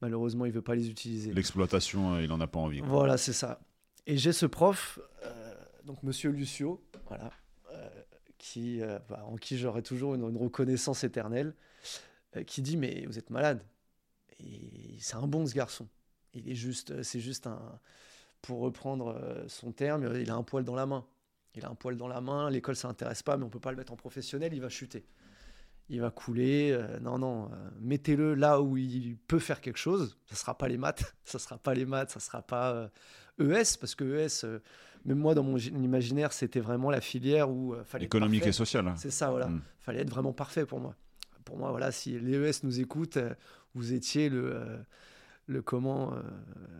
malheureusement 0.00 0.46
il 0.46 0.52
veut 0.52 0.62
pas 0.62 0.74
les 0.74 0.90
utiliser. 0.90 1.32
L'exploitation, 1.32 2.14
euh, 2.14 2.24
il 2.24 2.32
en 2.32 2.40
a 2.40 2.48
pas 2.48 2.58
envie. 2.58 2.80
Voilà, 2.80 3.16
c'est 3.16 3.32
ça. 3.32 3.60
Et 4.06 4.16
j'ai 4.16 4.32
ce 4.32 4.46
prof, 4.46 4.98
donc 5.84 6.02
Monsieur 6.02 6.30
Lucio, 6.30 6.84
voilà, 7.06 7.30
qui, 8.38 8.80
bah, 9.08 9.24
en 9.26 9.36
qui 9.36 9.56
j'aurai 9.56 9.82
toujours 9.82 10.16
une, 10.16 10.28
une, 10.28 10.36
reconnaissance 10.36 11.04
éternelle, 11.04 11.54
qui 12.46 12.62
dit 12.62 12.76
mais 12.76 13.04
vous 13.06 13.18
êtes 13.18 13.30
malade. 13.30 13.62
Et 14.40 14.96
c'est 14.98 15.16
un 15.16 15.28
bon 15.28 15.46
ce 15.46 15.54
garçon. 15.54 15.86
Il 16.34 16.48
est 16.48 16.54
juste, 16.54 16.90
euh, 16.90 17.02
c'est 17.02 17.20
juste 17.20 17.46
un, 17.46 17.60
pour 18.42 18.60
reprendre 18.60 19.08
euh, 19.08 19.44
son 19.48 19.72
terme, 19.72 20.08
il 20.16 20.30
a 20.30 20.34
un 20.34 20.42
poil 20.42 20.64
dans 20.64 20.74
la 20.74 20.86
main. 20.86 21.04
Il 21.56 21.64
a 21.64 21.68
un 21.68 21.74
poil 21.74 21.96
dans 21.96 22.06
la 22.06 22.20
main, 22.20 22.48
l'école 22.48 22.76
ça 22.76 22.88
intéresse 22.88 23.22
pas, 23.24 23.36
mais 23.36 23.44
on 23.44 23.50
peut 23.50 23.60
pas 23.60 23.72
le 23.72 23.76
mettre 23.76 23.92
en 23.92 23.96
professionnel, 23.96 24.54
il 24.54 24.60
va 24.60 24.68
chuter. 24.68 25.04
Il 25.88 26.00
va 26.00 26.10
couler. 26.10 26.70
Euh, 26.70 27.00
non, 27.00 27.18
non, 27.18 27.50
mettez-le 27.80 28.34
là 28.34 28.60
où 28.60 28.76
il 28.76 29.16
peut 29.16 29.40
faire 29.40 29.60
quelque 29.60 29.78
chose. 29.78 30.16
Ça 30.26 30.36
sera 30.36 30.56
pas 30.56 30.68
les 30.68 30.78
maths, 30.78 31.16
ça 31.24 31.40
sera 31.40 31.58
pas 31.58 31.74
les 31.74 31.84
maths, 31.84 32.10
ça 32.10 32.20
sera 32.20 32.42
pas 32.42 32.90
ES, 33.40 33.76
parce 33.80 33.96
que 33.96 34.04
ES, 34.04 34.46
même 35.04 35.18
moi 35.18 35.34
dans 35.34 35.42
mon 35.42 35.56
imaginaire, 35.58 36.32
c'était 36.32 36.60
vraiment 36.60 36.90
la 36.90 37.00
filière 37.00 37.50
où 37.50 37.74
fallait 37.84 38.04
économique 38.04 38.46
et 38.46 38.52
sociale. 38.52 38.86
Hein. 38.86 38.94
C'est 38.96 39.10
ça, 39.10 39.30
voilà. 39.30 39.46
Il 39.46 39.54
hmm. 39.54 39.62
Fallait 39.80 40.00
être 40.02 40.10
vraiment 40.10 40.32
parfait 40.32 40.66
pour 40.66 40.78
moi. 40.78 40.94
Pour 41.44 41.56
moi, 41.56 41.70
voilà, 41.72 41.90
si 41.90 42.16
les 42.20 42.36
ES 42.36 42.60
nous 42.62 42.78
écoutent, 42.78 43.18
vous 43.74 43.92
étiez 43.92 44.28
le 44.28 44.84
le 45.46 45.62
comment 45.62 46.14
euh, 46.14 46.22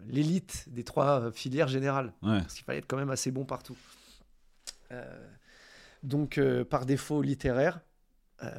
l'élite 0.08 0.66
des 0.68 0.84
trois 0.84 1.20
euh, 1.20 1.32
filières 1.32 1.68
générales. 1.68 2.12
Parce 2.40 2.54
qu'il 2.54 2.64
fallait 2.64 2.78
être 2.78 2.86
quand 2.86 2.96
même 2.96 3.10
assez 3.10 3.30
bon 3.30 3.44
partout. 3.44 3.76
Euh, 4.92 5.28
donc 6.02 6.40
par 6.70 6.86
défaut 6.86 7.20
littéraire 7.20 7.80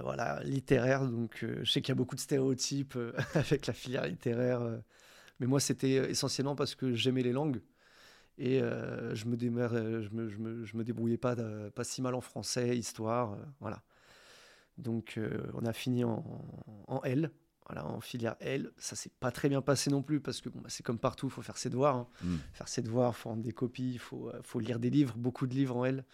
voilà 0.03 0.39
littéraire 0.43 1.08
donc 1.08 1.43
je 1.43 1.70
sais 1.70 1.81
qu'il 1.81 1.89
y 1.89 1.91
a 1.91 1.96
beaucoup 1.96 2.15
de 2.15 2.22
stéréotypes 2.22 2.96
avec 3.34 3.65
la 3.65 3.74
filière 3.74 4.05
littéraire 4.05 4.62
mais 5.39 5.48
moi 5.48 5.60
c'était 5.60 6.12
essentiellement 6.12 6.55
parce 6.55 6.75
que 6.75 6.93
j'aimais 6.93 7.24
les 7.24 7.31
langues. 7.31 7.62
Et 8.38 8.60
je 8.60 9.25
me, 9.25 9.38
je, 9.38 9.50
me, 9.50 10.01
je, 10.01 10.38
me, 10.38 10.65
je, 10.65 10.77
me, 10.77 10.84
débrouillais 10.84 11.17
pas, 11.17 11.36
pas 11.36 11.84
si 11.84 12.01
mal 12.01 12.15
en 12.15 12.22
français, 12.22 12.77
histoire, 12.77 13.38
voilà. 13.60 13.81
Donc 14.77 15.20
on 15.53 15.65
a 15.65 15.74
fini 15.74 16.03
en, 16.03 16.24
en 16.88 17.01
L, 17.01 17.31
en 17.80 18.01
filière 18.01 18.36
L, 18.40 18.72
ça 18.78 18.96
s'est 18.96 19.12
pas 19.20 19.32
très 19.32 19.50
bien 19.50 19.62
passé 19.62 19.90
non 19.90 20.01
plus 20.01 20.20
parce 20.20 20.42
que 20.42 20.50
bon, 20.50 20.60
bah, 20.62 20.70
c'est 20.70 20.84
comme 20.84 21.00
partout, 21.00 21.28
il 21.28 21.32
faut 21.32 21.42
faire 21.42 21.58
ses 21.58 21.70
devoirs. 21.70 21.96
Hein. 21.96 22.08
Mm. 22.24 22.36
Faire 22.54 22.68
ses 22.68 22.82
devoirs, 22.82 23.13
il 23.16 23.20
faut 23.20 23.30
rendre 23.30 23.44
des 23.44 23.51
copies, 23.51 23.92
il 23.94 24.00
faut, 24.00 24.30
euh, 24.30 24.40
faut 24.44 24.60
lire 24.60 24.80
des 24.80 24.90
livres, 24.90 25.16
beaucoup 25.18 25.48
de 25.48 25.54
livres 25.54 25.78
en 25.78 25.86
L. 25.86 26.06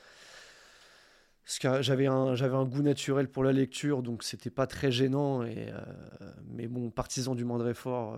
Parce 1.45 1.59
que 1.59 1.81
j'avais 1.81 2.07
un, 2.07 2.35
j'avais 2.35 2.55
un 2.55 2.65
goût 2.65 2.81
naturel 2.81 3.29
pour 3.29 3.43
la 3.43 3.53
lecture, 3.53 4.03
donc 4.03 4.23
c'était 4.23 4.49
pas 4.49 4.67
très 4.67 4.91
gênant. 4.91 5.43
Et, 5.43 5.69
euh, 5.69 5.81
mais 6.51 6.67
bon, 6.67 6.89
partisan 6.89 7.35
du 7.35 7.45
moindre 7.45 7.69
effort. 7.69 8.15
Euh. 8.15 8.17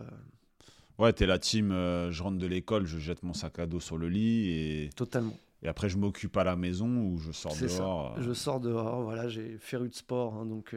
Ouais, 0.97 1.13
t'es 1.13 1.27
la 1.27 1.37
team, 1.37 1.69
je 1.69 2.23
rentre 2.23 2.37
de 2.37 2.47
l'école, 2.47 2.85
je 2.85 2.97
jette 2.97 3.23
mon 3.23 3.33
sac 3.33 3.59
à 3.59 3.67
dos 3.67 3.79
sur 3.79 3.97
le 3.97 4.09
lit 4.09 4.49
et. 4.49 4.89
Totalement. 4.95 5.37
Et 5.61 5.67
après, 5.67 5.89
je 5.89 5.97
m'occupe 5.97 6.35
à 6.37 6.43
la 6.43 6.55
maison 6.55 6.87
ou 6.87 7.17
je 7.19 7.31
sors 7.31 7.55
dehors. 7.55 8.19
Je 8.19 8.33
sors 8.33 8.59
dehors, 8.59 9.03
voilà, 9.03 9.27
j'ai 9.27 9.57
féru 9.59 9.89
de 9.89 9.93
sport, 9.93 10.33
hein, 10.35 10.45
donc 10.45 10.73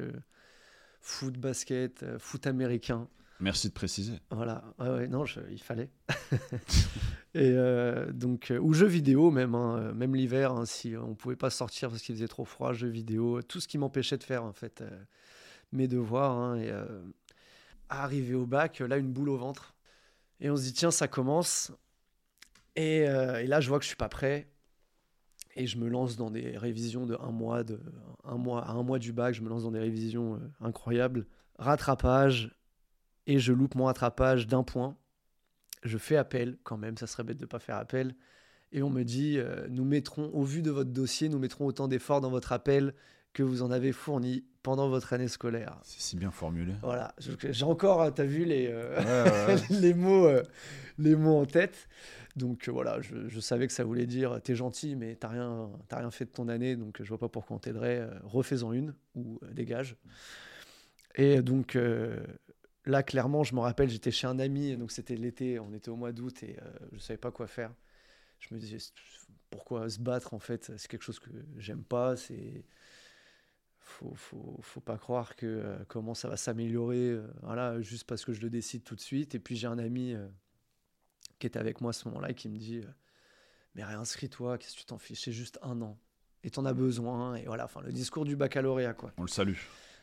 foot, 1.03 1.37
basket, 1.37 2.03
euh, 2.03 2.19
foot 2.19 2.47
américain. 2.47 3.09
Merci 3.41 3.69
de 3.69 3.73
préciser. 3.73 4.21
Voilà, 4.31 4.65
ouais, 4.79 5.09
non, 5.09 5.25
il 5.51 5.61
fallait. 5.61 5.91
et 7.35 7.51
euh, 7.51 8.13
donc, 8.13 8.53
euh, 8.53 8.59
ou 8.59 8.73
jeux 8.73 8.87
vidéo 8.87 9.33
même, 9.33 9.57
hein, 9.57 9.93
même 9.95 10.15
l'hiver, 10.15 10.53
hein, 10.53 10.65
si 10.65 10.97
on 10.97 11.17
pouvait 11.17 11.37
pas 11.37 11.51
sortir 11.51 11.91
parce 11.91 12.03
qu'il 12.03 12.15
faisait 12.15 12.29
trop 12.29 12.45
froid, 12.45 12.73
jeux 12.73 12.89
vidéo, 12.89 13.43
tout 13.43 13.59
ce 13.59 13.67
qui 13.67 13.79
m'empêchait 13.79 14.17
de 14.17 14.23
faire 14.23 14.45
en 14.45 14.53
fait 14.53 14.85
mes 15.73 15.89
devoirs. 15.89 16.33
Hein, 16.33 16.57
et 16.59 16.73
arriver 17.89 18.35
au 18.35 18.47
bac, 18.47 18.79
là 18.79 18.97
une 18.97 19.13
boule 19.13 19.29
au 19.29 19.37
ventre. 19.37 19.75
Et 20.41 20.49
on 20.49 20.57
se 20.57 20.63
dit, 20.63 20.73
tiens, 20.73 20.91
ça 20.93 21.09
commence. 21.09 21.73
Et, 22.77 23.01
et 23.01 23.47
là, 23.47 23.61
je 23.61 23.69
vois 23.69 23.79
que 23.79 23.85
je 23.85 23.89
suis 23.89 23.97
pas 23.97 24.09
prêt. 24.09 24.52
Et 25.55 25.67
je 25.67 25.79
me 25.79 25.89
lance 25.89 26.17
dans 26.17 26.31
des 26.31 26.57
révisions 26.57 27.07
de 27.07 27.17
un 27.21 27.31
mois, 27.31 27.63
de, 27.63 27.79
un 28.25 28.37
mois 28.37 28.65
à 28.65 28.73
un 28.73 28.83
mois 28.83 28.99
du 28.99 29.13
bac. 29.13 29.35
Je 29.35 29.43
me 29.43 29.49
lance 29.49 29.65
dans 29.65 29.71
des 29.71 29.81
révisions 29.81 30.35
euh, 30.35 30.39
incroyables. 30.61 31.27
Rattrapage. 31.59 32.57
Et 33.27 33.39
je 33.39 33.53
loupe 33.53 33.75
mon 33.75 33.85
rattrapage 33.85 34.47
d'un 34.47 34.63
point. 34.63 34.97
Je 35.83 35.99
fais 35.99 36.17
appel 36.17 36.57
quand 36.65 36.79
même. 36.79 36.97
Ça 36.97 37.07
serait 37.07 37.25
bête 37.25 37.39
de 37.39 37.47
pas 37.47 37.59
faire 37.59 37.77
appel. 37.77 38.15
Et 38.73 38.83
on 38.83 38.91
me 38.91 39.03
dit, 39.03 39.39
euh, 39.39 39.67
nous 39.69 39.85
mettrons, 39.85 40.31
au 40.33 40.43
vu 40.43 40.63
de 40.63 40.71
votre 40.71 40.91
dossier, 40.91 41.29
nous 41.29 41.39
mettrons 41.39 41.67
autant 41.67 41.89
d'efforts 41.89 42.23
dans 42.23 42.31
votre 42.31 42.53
appel 42.53 42.95
que 43.33 43.43
vous 43.43 43.63
en 43.63 43.71
avez 43.71 43.93
fourni 43.93 44.45
pendant 44.63 44.89
votre 44.89 45.13
année 45.13 45.29
scolaire. 45.29 45.79
C'est 45.83 46.01
si 46.01 46.17
bien 46.17 46.31
formulé. 46.31 46.73
Voilà, 46.83 47.15
j'ai 47.19 47.65
encore, 47.65 48.13
tu 48.15 48.21
as 48.21 48.25
vu 48.25 48.45
les, 48.45 48.69
euh, 48.71 48.99
ouais, 49.47 49.55
ouais. 49.55 49.63
les, 49.71 49.95
mots, 49.95 50.27
euh, 50.27 50.43
les 50.99 51.17
mots 51.17 51.39
en 51.39 51.47
tête. 51.47 51.89
Donc 52.37 52.69
euh, 52.69 52.73
voilà, 52.73 53.01
je, 53.01 53.41
savais 53.41 53.67
que 53.67 53.73
ça 53.73 53.85
voulait 53.85 54.07
dire 54.07 54.41
t'es 54.43 54.55
gentil, 54.55 54.97
mais 54.97 55.17
t'as 55.17 55.29
rien, 55.29 55.71
as 55.91 55.97
rien 55.99 56.11
fait 56.11 56.25
de 56.25 56.31
ton 56.31 56.49
année, 56.49 56.77
donc 56.77 57.03
je 57.03 57.09
vois 57.09 57.19
pas 57.19 57.29
pourquoi 57.29 57.57
on 57.57 57.59
t'aiderait. 57.59 58.09
Refais-en 58.25 58.73
une 58.73 58.95
ou 59.15 59.39
dégage. 59.53 59.97
Et 61.17 61.43
donc 61.43 61.77
là, 62.87 63.03
clairement, 63.03 63.45
je 63.45 63.55
me 63.55 63.61
rappelle, 63.61 63.91
j'étais 63.91 64.11
chez 64.11 64.27
un 64.27 64.39
ami, 64.39 64.77
donc 64.77 64.93
c'était 64.93 65.17
l'été, 65.17 65.59
on 65.61 65.75
était 65.75 65.91
au 65.91 65.97
mois 65.97 66.13
d'août 66.13 66.43
et 66.43 66.57
je 66.93 66.99
savais 66.99 67.19
pas 67.19 67.31
quoi 67.31 67.47
faire. 67.47 67.75
Je 68.39 68.55
me 68.55 68.59
disais 68.59 68.79
pourquoi 69.51 69.89
se 69.91 70.01
battre 70.01 70.33
en 70.33 70.39
fait, 70.39 70.73
c'est 70.77 70.89
quelque 70.89 71.05
chose 71.05 71.21
que 71.21 71.31
j'aime 71.59 71.85
pas, 71.85 72.17
c'est 72.17 72.65
faut, 73.93 74.15
faut, 74.15 74.59
faut, 74.63 74.81
pas 74.81 74.97
croire 74.97 75.37
que 75.37 75.47
euh, 75.47 75.79
comment 75.89 76.15
ça 76.15 76.29
va 76.29 76.37
s'améliorer 76.37 77.11
euh, 77.11 77.27
voilà, 77.43 77.81
juste 77.83 78.05
parce 78.05 78.25
que 78.25 78.33
je 78.33 78.41
le 78.41 78.51
décide 78.51 78.85
tout 78.85 78.95
de 78.95 79.01
suite. 79.01 79.35
Et 79.35 79.39
puis 79.39 79.57
j'ai 79.57 79.67
un 79.67 79.79
ami 79.79 80.15
euh, 80.15 80.27
qui 81.43 81.49
était 81.49 81.59
avec 81.59 81.81
moi 81.81 81.91
à 81.91 81.93
ce 81.93 82.09
moment-là 82.09 82.31
et 82.31 82.35
qui 82.35 82.49
me 82.49 82.57
dit 82.57 82.83
Mais 83.75 83.83
réinscris-toi, 83.83 84.59
qu'est-ce 84.59 84.75
que 84.75 84.81
tu 84.81 84.87
t'en 84.87 84.99
fiches 84.99 85.23
C'est 85.23 85.33
juste 85.33 85.59
un 85.63 85.83
an. 85.83 85.99
Et 86.45 86.51
t'en 86.51 86.65
as 86.65 86.73
besoin. 86.73 87.35
Et 87.35 87.45
voilà, 87.45 87.65
enfin, 87.65 87.81
le 87.83 87.93
discours 87.93 88.25
du 88.25 88.37
baccalauréat. 88.37 88.95
Quoi. 88.95 89.13
On 89.19 89.23
le 89.23 89.29
salue. 89.29 89.57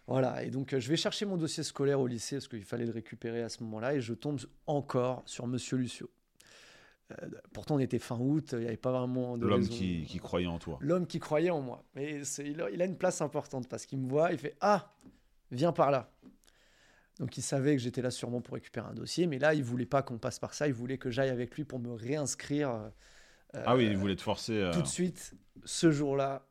Voilà, 0.06 0.44
et 0.44 0.50
donc 0.50 0.78
je 0.78 0.90
vais 0.90 0.98
chercher 0.98 1.26
mon 1.26 1.38
dossier 1.38 1.64
scolaire 1.64 2.00
au 2.00 2.08
lycée 2.08 2.38
parce 2.38 2.48
qu'il 2.48 2.64
fallait 2.64 2.86
le 2.86 2.92
récupérer 2.92 3.42
à 3.42 3.48
ce 3.48 3.64
moment-là. 3.64 3.96
Et 3.96 4.02
je 4.02 4.14
tombe 4.14 4.40
encore 4.68 5.24
sur 5.26 5.48
Monsieur 5.48 5.78
Lucio. 5.78 6.10
Euh, 7.12 7.30
pourtant, 7.54 7.76
on 7.76 7.80
était 7.80 8.00
fin 8.00 8.18
août, 8.20 8.50
il 8.54 8.60
n'y 8.60 8.68
avait 8.68 8.78
pas 8.78 8.92
vraiment 8.92 9.38
de. 9.38 9.48
L'homme 9.48 9.68
qui, 9.68 10.04
qui, 10.06 10.20
croyait 10.20 10.48
en 10.48 10.60
toi. 10.60 10.78
L'homme 10.82 11.08
qui 11.08 11.20
croyait 11.20 11.52
en 11.52 11.62
moi. 11.62 11.86
Mais 11.96 12.22
il 12.40 12.62
a, 12.62 12.70
il 12.70 12.82
a, 12.82 12.86
une 12.86 12.98
place 12.98 13.22
importante 13.22 13.68
parce 13.70 13.86
qu'il 13.86 14.00
me 14.00 14.10
voit, 14.10 14.32
il 14.32 14.40
fait 14.40 14.56
Ah, 14.60 14.92
viens 15.52 15.72
par 15.72 15.90
là. 15.90 16.12
Donc 17.20 17.38
il 17.38 17.42
savait 17.42 17.76
que 17.76 17.82
j'étais 17.82 18.02
là 18.02 18.12
sûrement 18.12 18.42
pour 18.42 18.54
récupérer 18.54 18.88
un 18.88 18.94
dossier, 18.94 19.28
mais 19.28 19.40
là, 19.40 19.54
il 19.54 19.64
voulait 19.64 19.86
pas 19.86 20.02
qu'on 20.02 20.18
passe 20.18 20.40
par 20.40 20.54
ça, 20.54 20.68
il 20.68 20.74
voulait 20.74 20.98
que 20.98 21.10
j'aille 21.10 21.30
avec 21.30 21.56
lui 21.56 21.66
pour 21.66 21.80
me 21.80 21.94
réinscrire. 21.94 22.70
Euh, 22.70 23.64
ah 23.66 23.76
oui, 23.76 23.88
il 23.88 23.98
voulait 23.98 24.16
te 24.16 24.22
forcer. 24.22 24.54
Euh... 24.54 24.72
Tout 24.72 24.82
de 24.82 24.88
suite, 24.88 25.36
ce 25.66 25.92
jour-là, 25.92 26.46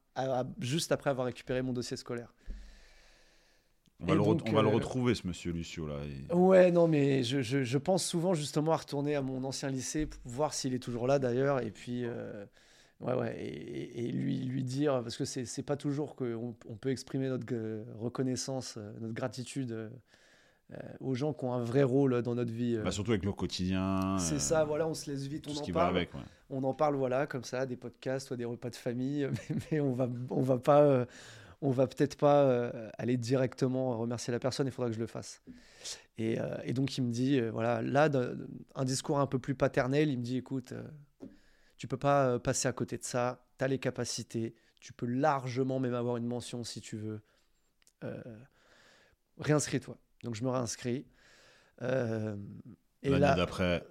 juste 0.60 0.92
après 0.92 1.10
avoir 1.10 1.26
récupéré 1.26 1.62
mon 1.62 1.72
dossier 1.72 1.96
scolaire. 1.96 2.34
On, 4.00 4.06
va, 4.06 4.14
le, 4.14 4.20
donc, 4.20 4.42
on 4.46 4.52
va, 4.52 4.62
le, 4.62 4.68
retrouver, 4.68 5.14
ce 5.16 5.26
monsieur 5.26 5.50
Lucio. 5.50 5.88
Là. 5.88 5.96
Et... 6.04 6.32
Ouais, 6.32 6.70
non, 6.70 6.86
mais 6.86 7.24
je, 7.24 7.42
je, 7.42 7.64
je, 7.64 7.78
pense 7.78 8.04
souvent 8.04 8.32
justement 8.32 8.72
à 8.72 8.76
retourner 8.76 9.16
à 9.16 9.22
mon 9.22 9.42
ancien 9.42 9.70
lycée, 9.70 10.06
pour 10.06 10.20
voir 10.24 10.54
s'il 10.54 10.72
est 10.74 10.78
toujours 10.78 11.06
là 11.06 11.18
d'ailleurs, 11.18 11.60
et 11.60 11.70
puis. 11.70 12.04
Euh, 12.04 12.44
ouais, 13.00 13.14
ouais, 13.14 13.36
et, 13.40 14.06
et, 14.06 14.12
lui, 14.12 14.44
lui 14.44 14.62
dire, 14.62 15.00
parce 15.02 15.16
que 15.16 15.24
c'est 15.24 15.62
pas 15.64 15.76
toujours 15.76 16.14
qu'on 16.14 16.54
on 16.68 16.76
peut 16.76 16.90
exprimer 16.90 17.28
notre 17.28 17.46
reconnaissance, 17.98 18.76
euh, 18.76 18.92
notre 19.00 19.14
gratitude 19.14 19.72
euh, 19.72 19.88
aux 21.00 21.14
gens 21.14 21.32
qui 21.32 21.44
ont 21.44 21.52
un 21.54 21.62
vrai 21.62 21.82
rôle 21.82 22.22
dans 22.22 22.34
notre 22.34 22.52
vie. 22.52 22.78
Bah, 22.82 22.90
surtout 22.90 23.12
avec 23.12 23.24
leur 23.24 23.36
quotidien. 23.36 24.18
C'est 24.18 24.38
ça, 24.38 24.64
voilà, 24.64 24.86
on 24.86 24.94
se 24.94 25.10
laisse 25.10 25.26
vite, 25.26 25.46
on 25.48 25.56
en 25.56 25.72
parle. 25.72 25.96
Avec, 25.96 26.14
ouais. 26.14 26.20
On 26.50 26.62
en 26.64 26.74
parle, 26.74 26.96
voilà, 26.96 27.26
comme 27.26 27.44
ça, 27.44 27.66
des 27.66 27.76
podcasts, 27.76 28.30
ou 28.30 28.36
des 28.36 28.44
repas 28.44 28.70
de 28.70 28.76
famille, 28.76 29.28
mais, 29.50 29.56
mais 29.70 29.80
on 29.80 29.92
va, 29.92 30.08
on 30.30 30.42
va 30.42 30.58
pas 30.58 31.06
on 31.60 31.70
va 31.70 31.86
peut-être 31.86 32.16
pas 32.16 32.44
euh, 32.44 32.90
aller 32.98 33.16
directement 33.16 33.96
remercier 33.98 34.32
la 34.32 34.38
personne, 34.38 34.66
il 34.66 34.72
faudra 34.72 34.88
que 34.88 34.94
je 34.94 35.00
le 35.00 35.06
fasse. 35.06 35.42
Et, 36.16 36.38
euh, 36.38 36.56
et 36.64 36.72
donc 36.72 36.96
il 36.96 37.02
me 37.02 37.10
dit, 37.10 37.40
euh, 37.40 37.50
voilà, 37.50 37.82
là, 37.82 38.08
un 38.74 38.84
discours 38.84 39.18
un 39.18 39.26
peu 39.26 39.38
plus 39.38 39.54
paternel, 39.54 40.08
il 40.08 40.18
me 40.18 40.22
dit, 40.22 40.36
écoute, 40.36 40.72
tu 41.76 41.88
peux 41.88 41.96
pas 41.96 42.38
passer 42.38 42.68
à 42.68 42.72
côté 42.72 42.96
de 42.96 43.04
ça, 43.04 43.44
tu 43.58 43.64
as 43.64 43.68
les 43.68 43.78
capacités, 43.78 44.54
tu 44.80 44.92
peux 44.92 45.06
largement 45.06 45.80
même 45.80 45.94
avoir 45.94 46.16
une 46.16 46.26
mention 46.26 46.62
si 46.62 46.80
tu 46.80 46.96
veux. 46.96 47.20
réinscris-toi. 49.38 49.96
Donc 50.24 50.34
je 50.34 50.44
me 50.44 50.50
réinscris. 50.50 51.06
L'année 51.80 53.36
d'après 53.36 53.84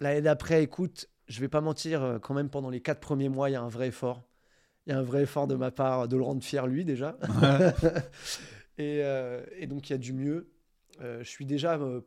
L'année 0.00 0.22
d'après, 0.22 0.62
écoute, 0.62 1.08
je 1.28 1.40
vais 1.40 1.48
pas 1.48 1.60
mentir, 1.60 2.18
quand 2.22 2.34
même 2.34 2.50
pendant 2.50 2.70
les 2.70 2.80
quatre 2.80 3.00
premiers 3.00 3.28
mois, 3.28 3.50
il 3.50 3.52
y 3.52 3.56
a 3.56 3.62
un 3.62 3.68
vrai 3.68 3.88
effort 3.88 4.22
il 4.86 4.92
y 4.92 4.92
a 4.92 4.98
un 4.98 5.02
vrai 5.02 5.22
effort 5.22 5.46
de 5.46 5.54
ma 5.54 5.70
part 5.70 6.08
de 6.08 6.16
le 6.16 6.22
rendre 6.22 6.42
fier 6.42 6.66
lui 6.66 6.84
déjà. 6.84 7.18
et, 8.78 9.00
euh, 9.02 9.44
et, 9.56 9.66
donc 9.66 9.88
il 9.88 9.92
y 9.92 9.94
a 9.94 9.98
du 9.98 10.12
mieux. 10.12 10.50
Euh, 11.00 11.22
je 11.22 11.28
suis 11.28 11.46
déjà, 11.46 11.76
euh, 11.76 12.00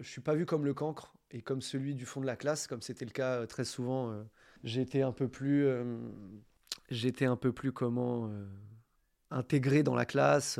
je 0.00 0.08
suis 0.08 0.20
pas 0.20 0.34
vu 0.34 0.46
comme 0.46 0.64
le 0.64 0.74
cancre 0.74 1.12
et 1.30 1.42
comme 1.42 1.60
celui 1.60 1.94
du 1.94 2.06
fond 2.06 2.20
de 2.20 2.26
la 2.26 2.36
classe, 2.36 2.66
comme 2.66 2.82
c'était 2.82 3.04
le 3.04 3.10
cas 3.10 3.46
très 3.46 3.64
souvent. 3.64 4.14
j'étais 4.64 5.02
un 5.02 5.12
peu 5.12 5.28
plus, 5.28 5.66
j'étais 6.90 7.24
un 7.24 7.36
peu 7.36 7.52
plus 7.52 7.72
comment 7.72 8.30
intégré 9.32 9.82
dans 9.82 9.94
la 9.94 10.04
classe. 10.04 10.58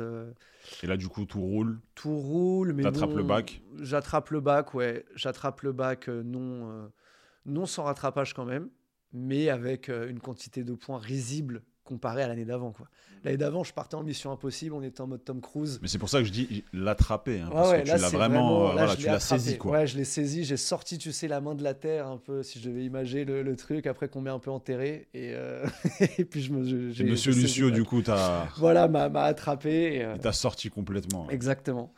Et 0.81 0.87
là, 0.87 0.97
du 0.97 1.07
coup, 1.07 1.25
tout 1.25 1.41
roule. 1.41 1.79
Tout 1.95 2.17
roule, 2.17 2.73
mais 2.73 2.83
t'attrapes 2.83 3.15
le 3.15 3.23
bac. 3.23 3.61
J'attrape 3.79 4.29
le 4.29 4.39
bac, 4.41 4.73
ouais. 4.73 5.05
J'attrape 5.15 5.61
le 5.61 5.71
bac, 5.71 6.07
non, 6.07 6.89
non 7.45 7.65
sans 7.65 7.83
rattrapage 7.83 8.33
quand 8.33 8.45
même 8.45 8.69
mais 9.13 9.49
avec 9.49 9.89
euh, 9.89 10.09
une 10.09 10.19
quantité 10.19 10.63
de 10.63 10.73
points 10.73 10.97
risible 10.97 11.63
comparé 11.83 12.23
à 12.23 12.27
l'année 12.27 12.45
d'avant. 12.45 12.71
Quoi. 12.71 12.87
L'année 13.23 13.37
d'avant, 13.37 13.63
je 13.63 13.73
partais 13.73 13.95
en 13.95 14.03
mission 14.03 14.31
impossible, 14.31 14.75
on 14.75 14.83
était 14.83 15.01
en 15.01 15.07
mode 15.07 15.23
Tom 15.23 15.41
Cruise. 15.41 15.79
Mais 15.81 15.87
c'est 15.87 15.97
pour 15.97 16.09
ça 16.09 16.19
que 16.19 16.25
je 16.25 16.31
dis 16.31 16.63
l'attraper, 16.73 17.39
hein, 17.39 17.49
parce 17.51 17.73
que 17.73 17.81
tu 17.81 17.87
l'as 17.87 18.09
vraiment, 18.09 18.69
euh, 18.69 18.71
voilà, 18.73 18.95
tu 18.95 19.05
l'as 19.05 19.19
saisi. 19.19 19.57
Quoi. 19.57 19.71
Ouais, 19.71 19.87
je 19.87 19.97
l'ai 19.97 20.03
saisi, 20.03 20.43
j'ai 20.43 20.57
sorti, 20.57 20.97
tu 20.97 21.11
sais, 21.11 21.27
la 21.27 21.41
main 21.41 21.55
de 21.55 21.63
la 21.63 21.73
terre, 21.73 22.07
un 22.07 22.17
peu, 22.17 22.43
si 22.43 22.59
je 22.59 22.69
devais 22.69 22.83
imager 22.83 23.25
le, 23.25 23.55
truc, 23.55 23.87
après 23.87 24.09
qu'on 24.09 24.21
m'ait 24.21 24.29
un 24.29 24.39
peu 24.39 24.51
enterré. 24.51 25.07
Et, 25.13 25.31
euh, 25.33 25.65
et 26.17 26.25
puis 26.25 26.41
je 26.41 26.51
me. 26.51 26.91
J'ai, 26.91 27.03
Monsieur 27.03 27.31
Lucio, 27.31 27.69
du 27.69 27.83
coup, 27.83 28.01
t'as. 28.01 28.47
Voilà, 28.57 28.87
m'a, 28.87 29.05
attrapé. 29.23 29.95
Et, 29.95 30.03
euh... 30.03 30.17
t'a 30.17 30.31
sorti 30.31 30.69
complètement. 30.69 31.29
Exactement. 31.29 31.93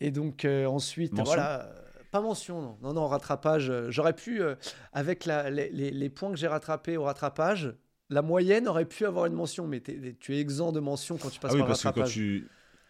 Et 0.00 0.10
donc, 0.10 0.46
ensuite, 0.46 1.12
voilà 1.14 1.70
pas 2.12 2.20
mention, 2.20 2.60
non. 2.60 2.76
Non, 2.82 2.92
non, 2.92 3.08
rattrapage. 3.08 3.72
J'aurais 3.88 4.12
pu, 4.12 4.42
euh, 4.42 4.54
avec 4.92 5.24
la, 5.24 5.50
les, 5.50 5.70
les, 5.70 6.10
points 6.10 6.30
que 6.30 6.36
j'ai 6.36 6.46
rattrapés 6.46 6.98
au 6.98 7.04
rattrapage, 7.04 7.74
la 8.12 8.22
moyenne 8.22 8.68
aurait 8.68 8.84
pu 8.84 9.06
avoir 9.06 9.26
une 9.26 9.32
mention, 9.32 9.66
mais 9.66 9.80
tu 9.80 10.34
es 10.34 10.38
exempt 10.38 10.72
de 10.72 10.80
mention 10.80 11.16
quand 11.16 11.30
tu 11.30 11.40
passes 11.40 11.52
ah 11.52 11.54
oui, 11.54 11.60
par 11.60 11.68
parce 11.68 11.82
rattrapage. 11.82 12.14
Que 12.14 12.20
quand 12.20 12.44
tu, 12.44 12.48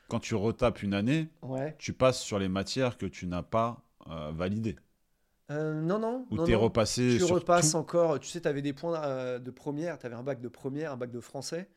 quand 0.08 0.20
tu 0.20 0.34
retapes 0.34 0.82
une 0.82 0.94
année, 0.94 1.28
ouais. 1.42 1.76
tu 1.78 1.92
passes 1.92 2.20
sur 2.20 2.38
les 2.38 2.48
matières 2.48 2.98
que 2.98 3.06
tu 3.06 3.26
n'as 3.26 3.42
pas 3.42 3.82
euh, 4.10 4.32
validées. 4.34 4.76
Euh, 5.50 5.80
non, 5.80 5.98
non. 5.98 6.26
Ou 6.30 6.44
t'es 6.44 6.54
repassé 6.54 7.16
Tu 7.18 7.24
sur 7.24 7.36
repasses 7.36 7.72
tout. 7.72 7.76
encore. 7.76 8.18
Tu 8.18 8.28
sais, 8.28 8.40
tu 8.40 8.48
avais 8.48 8.62
des 8.62 8.72
points 8.72 9.38
de 9.38 9.50
première, 9.50 9.98
tu 9.98 10.06
avais 10.06 10.16
un 10.16 10.22
bac 10.22 10.40
de 10.40 10.48
première, 10.48 10.92
un 10.92 10.96
bac 10.96 11.10
de 11.10 11.20
français. 11.20 11.68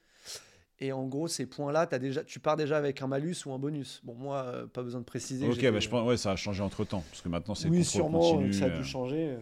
Et 0.79 0.91
en 0.91 1.05
gros, 1.07 1.29
ces 1.29 1.45
points-là, 1.45 1.87
as 1.89 1.99
déjà, 1.99 2.23
tu 2.23 2.39
pars 2.39 2.57
déjà 2.57 2.77
avec 2.77 3.01
un 3.01 3.07
malus 3.07 3.45
ou 3.45 3.53
un 3.53 3.59
bonus. 3.59 4.01
Bon, 4.03 4.13
moi, 4.13 4.43
euh, 4.43 4.67
pas 4.67 4.83
besoin 4.83 4.99
de 4.99 5.05
préciser. 5.05 5.47
Ok, 5.47 5.61
bah, 5.71 5.79
je 5.79 5.87
pense, 5.87 6.05
ouais, 6.05 6.17
ça 6.17 6.31
a 6.31 6.35
changé 6.35 6.61
entre 6.61 6.83
temps. 6.83 7.03
Parce 7.09 7.21
que 7.21 7.29
maintenant, 7.29 7.55
c'est 7.55 7.69
Oui, 7.69 7.85
sûrement, 7.85 8.19
continu, 8.19 8.51
ça 8.51 8.65
a 8.65 8.69
dû 8.69 8.83
changer. 8.83 9.37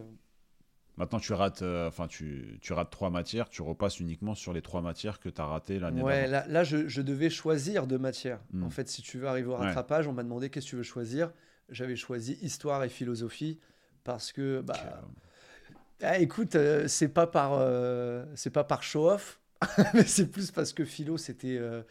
Maintenant, 0.96 1.18
tu 1.18 1.32
rates, 1.32 1.62
euh, 1.62 1.88
enfin, 1.88 2.06
tu, 2.06 2.58
tu 2.60 2.72
rates 2.72 2.90
trois 2.90 3.10
matières, 3.10 3.48
tu 3.48 3.62
repasses 3.62 3.98
uniquement 3.98 4.34
sur 4.36 4.52
les 4.52 4.62
trois 4.62 4.80
matières 4.80 5.18
que 5.18 5.28
tu 5.28 5.40
as 5.40 5.44
ratées 5.44 5.78
l'année 5.80 6.02
Ouais, 6.02 6.20
d'avant. 6.28 6.30
là, 6.32 6.46
là 6.46 6.64
je, 6.64 6.86
je 6.86 7.02
devais 7.02 7.30
choisir 7.30 7.86
deux 7.88 7.98
matières. 7.98 8.38
Hmm. 8.52 8.62
En 8.62 8.70
fait, 8.70 8.88
si 8.88 9.02
tu 9.02 9.18
veux 9.18 9.26
arriver 9.26 9.48
au 9.48 9.52
Ouais. 9.58 9.66
rattrapage, 9.66 10.06
on 10.06 10.12
m'a 10.12 10.22
demandé 10.22 10.50
qu'est-ce 10.50 10.66
que 10.66 10.70
tu 10.70 10.76
veux 10.76 10.82
choisir. 10.84 11.32
J'avais 11.68 11.96
choisi 11.96 12.38
histoire 12.42 12.84
et 12.84 12.88
philosophie 12.88 13.58
parce 14.04 14.30
que, 14.32 14.60
bah, 14.60 15.02
ah, 16.02 16.18
écoute, 16.18 16.54
euh, 16.56 16.86
c'est 16.88 17.08
pas 17.08 17.26
par, 17.26 17.54
euh, 17.54 18.24
c'est 18.36 18.50
pas 18.50 18.64
par 18.64 18.82
show-off, 18.82 19.40
mais 19.94 20.04
c'est 20.04 20.26
plus 20.30 20.50
parce 20.50 20.72
que 20.72 20.84
philo, 20.84 21.16
c'était 21.16 21.56
euh, 21.58 21.82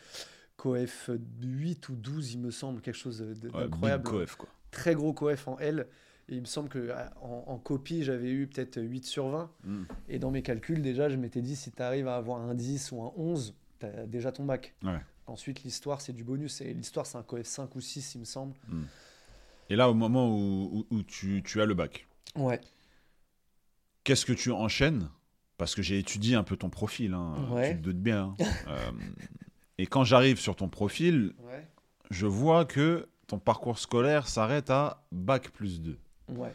coef 0.57 1.09
8 1.41 1.89
ou 1.89 1.95
12, 1.95 2.33
il 2.33 2.39
me 2.39 2.51
semble, 2.51 2.81
quelque 2.81 2.95
chose 2.97 3.21
Ouais, 3.21 3.49
d'incroyable. 3.49 4.03
big 4.03 4.11
coef, 4.11 4.35
quoi. 4.35 4.49
Très 4.71 4.93
gros 4.95 5.11
coef 5.13 5.47
en 5.47 5.57
L. 5.59 5.87
Et 6.29 6.35
il 6.35 6.41
me 6.41 6.45
semble 6.45 6.69
que 6.69 6.89
ah, 6.95 7.11
en, 7.21 7.43
en 7.47 7.57
copie, 7.57 8.03
j'avais 8.03 8.31
eu 8.31 8.47
peut-être 8.47 8.81
8 8.81 9.05
sur 9.05 9.27
20. 9.29 9.51
Hmm. 9.65 9.83
Et 10.07 10.19
dans 10.19 10.31
mes 10.31 10.41
calculs, 10.41 10.81
déjà, 10.81 11.09
je 11.09 11.17
m'étais 11.17 11.41
dit, 11.41 11.55
si 11.55 11.71
tu 11.71 11.81
arrives 11.81 12.07
à 12.07 12.15
avoir 12.15 12.39
un 12.41 12.53
10 12.55 12.91
ou 12.93 13.01
un 13.03 13.11
11, 13.17 13.53
tu 13.79 13.85
as 13.85 14.05
déjà 14.07 14.31
ton 14.31 14.45
bac. 14.45 14.73
Ouais. 14.83 14.99
Ensuite, 15.27 15.63
l'histoire, 15.63 15.99
c'est 16.01 16.13
du 16.13 16.23
bonus. 16.23 16.61
Et 16.61 16.73
l'histoire, 16.73 17.05
c'est 17.05 17.17
un 17.17 17.23
coef 17.23 17.45
5 17.45 17.75
ou 17.75 17.81
6, 17.81 18.15
il 18.15 18.19
me 18.19 18.25
semble. 18.25 18.53
Et 19.69 19.75
là, 19.75 19.89
au 19.89 19.93
moment 19.93 20.29
où, 20.29 20.85
où- 20.89 20.95
où 20.97 21.03
tu, 21.03 21.41
tu 21.43 21.61
as 21.61 21.65
le 21.65 21.73
bac, 21.73 22.07
Ouais. 22.35 22.59
qu'est-ce 24.03 24.25
que 24.25 24.33
tu 24.33 24.51
enchaînes? 24.51 25.09
Parce 25.57 25.75
que 25.75 25.81
j'ai 25.81 25.99
étudié 25.99 26.35
un 26.35 26.43
peu 26.43 26.57
ton 26.57 26.69
profil, 26.69 27.13
hein, 27.13 27.35
Ouais. 27.51 27.71
tu 27.71 27.77
te 27.77 27.83
doutes 27.83 28.01
bien. 28.01 28.35
hein. 28.39 28.45
Euh, 28.67 28.91
et 29.77 29.85
quand 29.87 30.03
j'arrive 30.03 30.39
sur 30.39 30.55
ton 30.55 30.67
profil, 30.69 31.33
Ouais. 31.43 31.65
je 32.11 32.25
vois 32.27 32.65
que 32.65 33.07
ton 33.27 33.39
parcours 33.39 33.79
scolaire 33.79 34.27
s'arrête 34.27 34.69
à 34.69 35.05
bac 35.11 35.49
plus 35.51 35.81
2. 35.81 35.97
Ouais. 36.37 36.53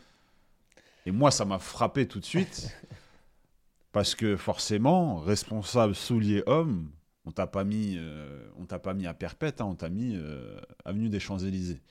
Et 1.06 1.10
moi, 1.10 1.30
ça 1.30 1.44
m'a 1.44 1.58
frappé 1.58 2.06
tout 2.06 2.20
de 2.20 2.24
suite. 2.24 2.76
parce 3.92 4.14
que 4.14 4.36
forcément, 4.36 5.18
responsable, 5.18 5.94
soulier, 5.94 6.42
homme, 6.46 6.90
on 7.24 7.32
t'a 7.32 7.46
pas 7.46 7.64
mis, 7.64 7.96
euh, 7.98 8.48
on 8.56 8.64
t'a 8.64 8.78
pas 8.78 8.94
mis 8.94 9.06
à 9.06 9.14
perpète, 9.14 9.60
hein, 9.60 9.66
on 9.66 9.74
t'a 9.74 9.88
mis 9.88 10.16
euh, 10.16 10.60
avenue 10.84 11.08
des 11.08 11.20
Champs-Élysées. 11.20 11.82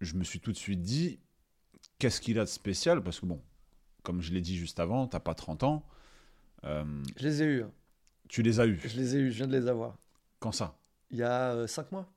Je 0.00 0.14
me 0.16 0.24
suis 0.24 0.40
tout 0.40 0.52
de 0.52 0.56
suite 0.56 0.82
dit, 0.82 1.20
qu'est-ce 1.98 2.20
qu'il 2.20 2.38
a 2.38 2.44
de 2.44 2.48
spécial? 2.48 3.02
Parce 3.02 3.20
que 3.20 3.26
bon, 3.26 3.40
comme 4.02 4.20
je 4.20 4.32
l'ai 4.32 4.40
dit 4.40 4.56
juste 4.56 4.80
avant, 4.80 5.06
t'as 5.06 5.20
pas 5.20 5.34
30 5.34 5.62
ans. 5.62 5.86
Euh, 6.64 6.84
je 7.16 7.22
les 7.22 7.42
ai 7.42 7.46
eus. 7.46 7.62
Hein. 7.62 7.70
Tu 8.28 8.42
les 8.42 8.60
as 8.60 8.66
eus? 8.66 8.80
Je 8.84 8.96
les 8.96 9.16
ai 9.16 9.18
eus, 9.20 9.30
je 9.30 9.36
viens 9.36 9.46
de 9.46 9.56
les 9.56 9.68
avoir. 9.68 9.96
Quand 10.40 10.52
ça? 10.52 10.76
Il 11.10 11.18
y 11.18 11.22
a 11.22 11.66
5 11.66 11.92
mois. 11.92 12.12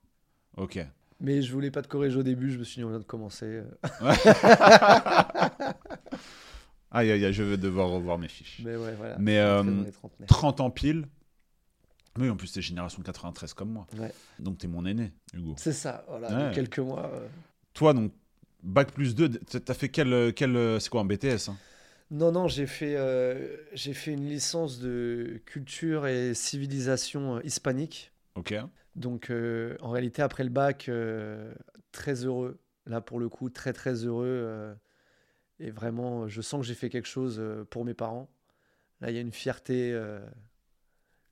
Ok. 0.56 0.78
Mais 1.20 1.42
je 1.42 1.52
voulais 1.52 1.70
pas 1.70 1.82
te 1.82 1.88
corriger 1.88 2.16
au 2.18 2.22
début, 2.22 2.50
je 2.50 2.58
me 2.58 2.64
suis 2.64 2.80
dit 2.80 2.84
on 2.84 2.90
vient 2.90 2.98
de 2.98 3.04
commencer. 3.04 3.62
aïe 6.90 7.10
aïe 7.10 7.24
aïe, 7.24 7.32
je 7.32 7.42
vais 7.42 7.56
devoir 7.56 7.90
revoir 7.90 8.18
mes 8.18 8.28
fiches. 8.28 8.62
Mais 8.64 8.76
ouais, 8.76 8.94
voilà. 8.94 9.16
Mais 9.18 9.42
30 10.26 10.60
ans 10.60 10.70
pile, 10.70 11.06
oui, 12.18 12.28
en 12.28 12.36
plus, 12.36 12.52
t'es 12.52 12.62
génération 12.62 13.02
93 13.02 13.54
comme 13.54 13.70
moi. 13.70 13.86
Ouais. 13.98 14.12
Donc, 14.38 14.58
t'es 14.58 14.66
mon 14.66 14.84
aîné, 14.84 15.12
Hugo. 15.32 15.54
C'est 15.56 15.72
ça, 15.72 16.04
voilà, 16.08 16.50
quelques 16.52 16.80
mois. 16.80 17.10
Euh. 17.14 17.26
Toi, 17.72 17.94
donc, 17.94 18.12
Bac 18.62 18.92
plus 18.92 19.14
2, 19.14 19.28
t'as 19.28 19.74
fait 19.74 19.88
quel. 19.88 20.34
quel 20.34 20.80
c'est 20.80 20.90
quoi, 20.90 21.02
un 21.02 21.04
BTS 21.04 21.48
hein? 21.48 21.56
Non, 22.10 22.32
non, 22.32 22.48
j'ai 22.48 22.66
fait, 22.66 22.96
euh, 22.96 23.56
j'ai 23.72 23.94
fait 23.94 24.12
une 24.12 24.28
licence 24.28 24.80
de 24.80 25.40
culture 25.46 26.08
et 26.08 26.34
civilisation 26.34 27.36
euh, 27.36 27.40
hispanique. 27.44 28.10
Ok. 28.34 28.52
Donc, 28.96 29.30
en 29.30 29.90
réalité, 29.90 30.22
après 30.22 30.44
le 30.44 30.50
bac, 30.50 30.90
très 31.92 32.24
heureux. 32.24 32.58
Là, 32.86 33.00
pour 33.00 33.20
le 33.20 33.28
coup, 33.28 33.50
très, 33.50 33.72
très 33.72 34.04
heureux. 34.04 34.76
et 35.58 35.70
vraiment, 35.70 36.28
je 36.28 36.40
sens 36.40 36.60
que 36.60 36.66
j'ai 36.66 36.74
fait 36.74 36.88
quelque 36.88 37.08
chose 37.08 37.42
pour 37.70 37.84
mes 37.84 37.94
parents. 37.94 38.28
Là, 39.00 39.10
il 39.10 39.14
y 39.14 39.18
a 39.18 39.22
une 39.22 39.32
fierté 39.32 39.96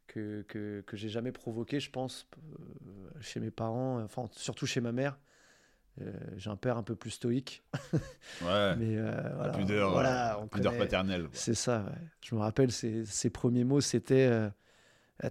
que, 0.09 0.43
que, 0.49 0.83
que 0.87 0.97
j'ai 0.97 1.09
jamais 1.09 1.31
provoqué, 1.31 1.79
je 1.79 1.91
pense, 1.91 2.27
euh, 2.37 3.21
chez 3.21 3.39
mes 3.39 3.53
parents, 3.53 4.03
enfin, 4.03 4.29
surtout 4.33 4.67
chez 4.67 4.81
ma 4.81 4.91
mère. 4.91 5.19
Euh, 6.01 6.13
j'ai 6.37 6.51
un 6.51 6.57
père 6.57 6.77
un 6.77 6.83
peu 6.83 6.97
plus 6.97 7.11
stoïque. 7.11 7.63
Ouais. 8.43 8.77
Mais 8.79 8.97
euh, 8.97 9.33
voilà, 9.37 9.53
pudeur, 9.53 9.91
voilà, 9.93 10.41
pudeur 10.51 10.77
paternelle. 10.77 11.29
C'est 11.33 11.55
ça. 11.55 11.85
Ouais. 11.85 12.07
Je 12.23 12.35
me 12.35 12.41
rappelle 12.41 12.73
ses, 12.73 13.05
ses 13.05 13.31
premiers 13.31 13.65
mots, 13.65 13.81
c'était 13.81 14.27
euh, 14.27 14.49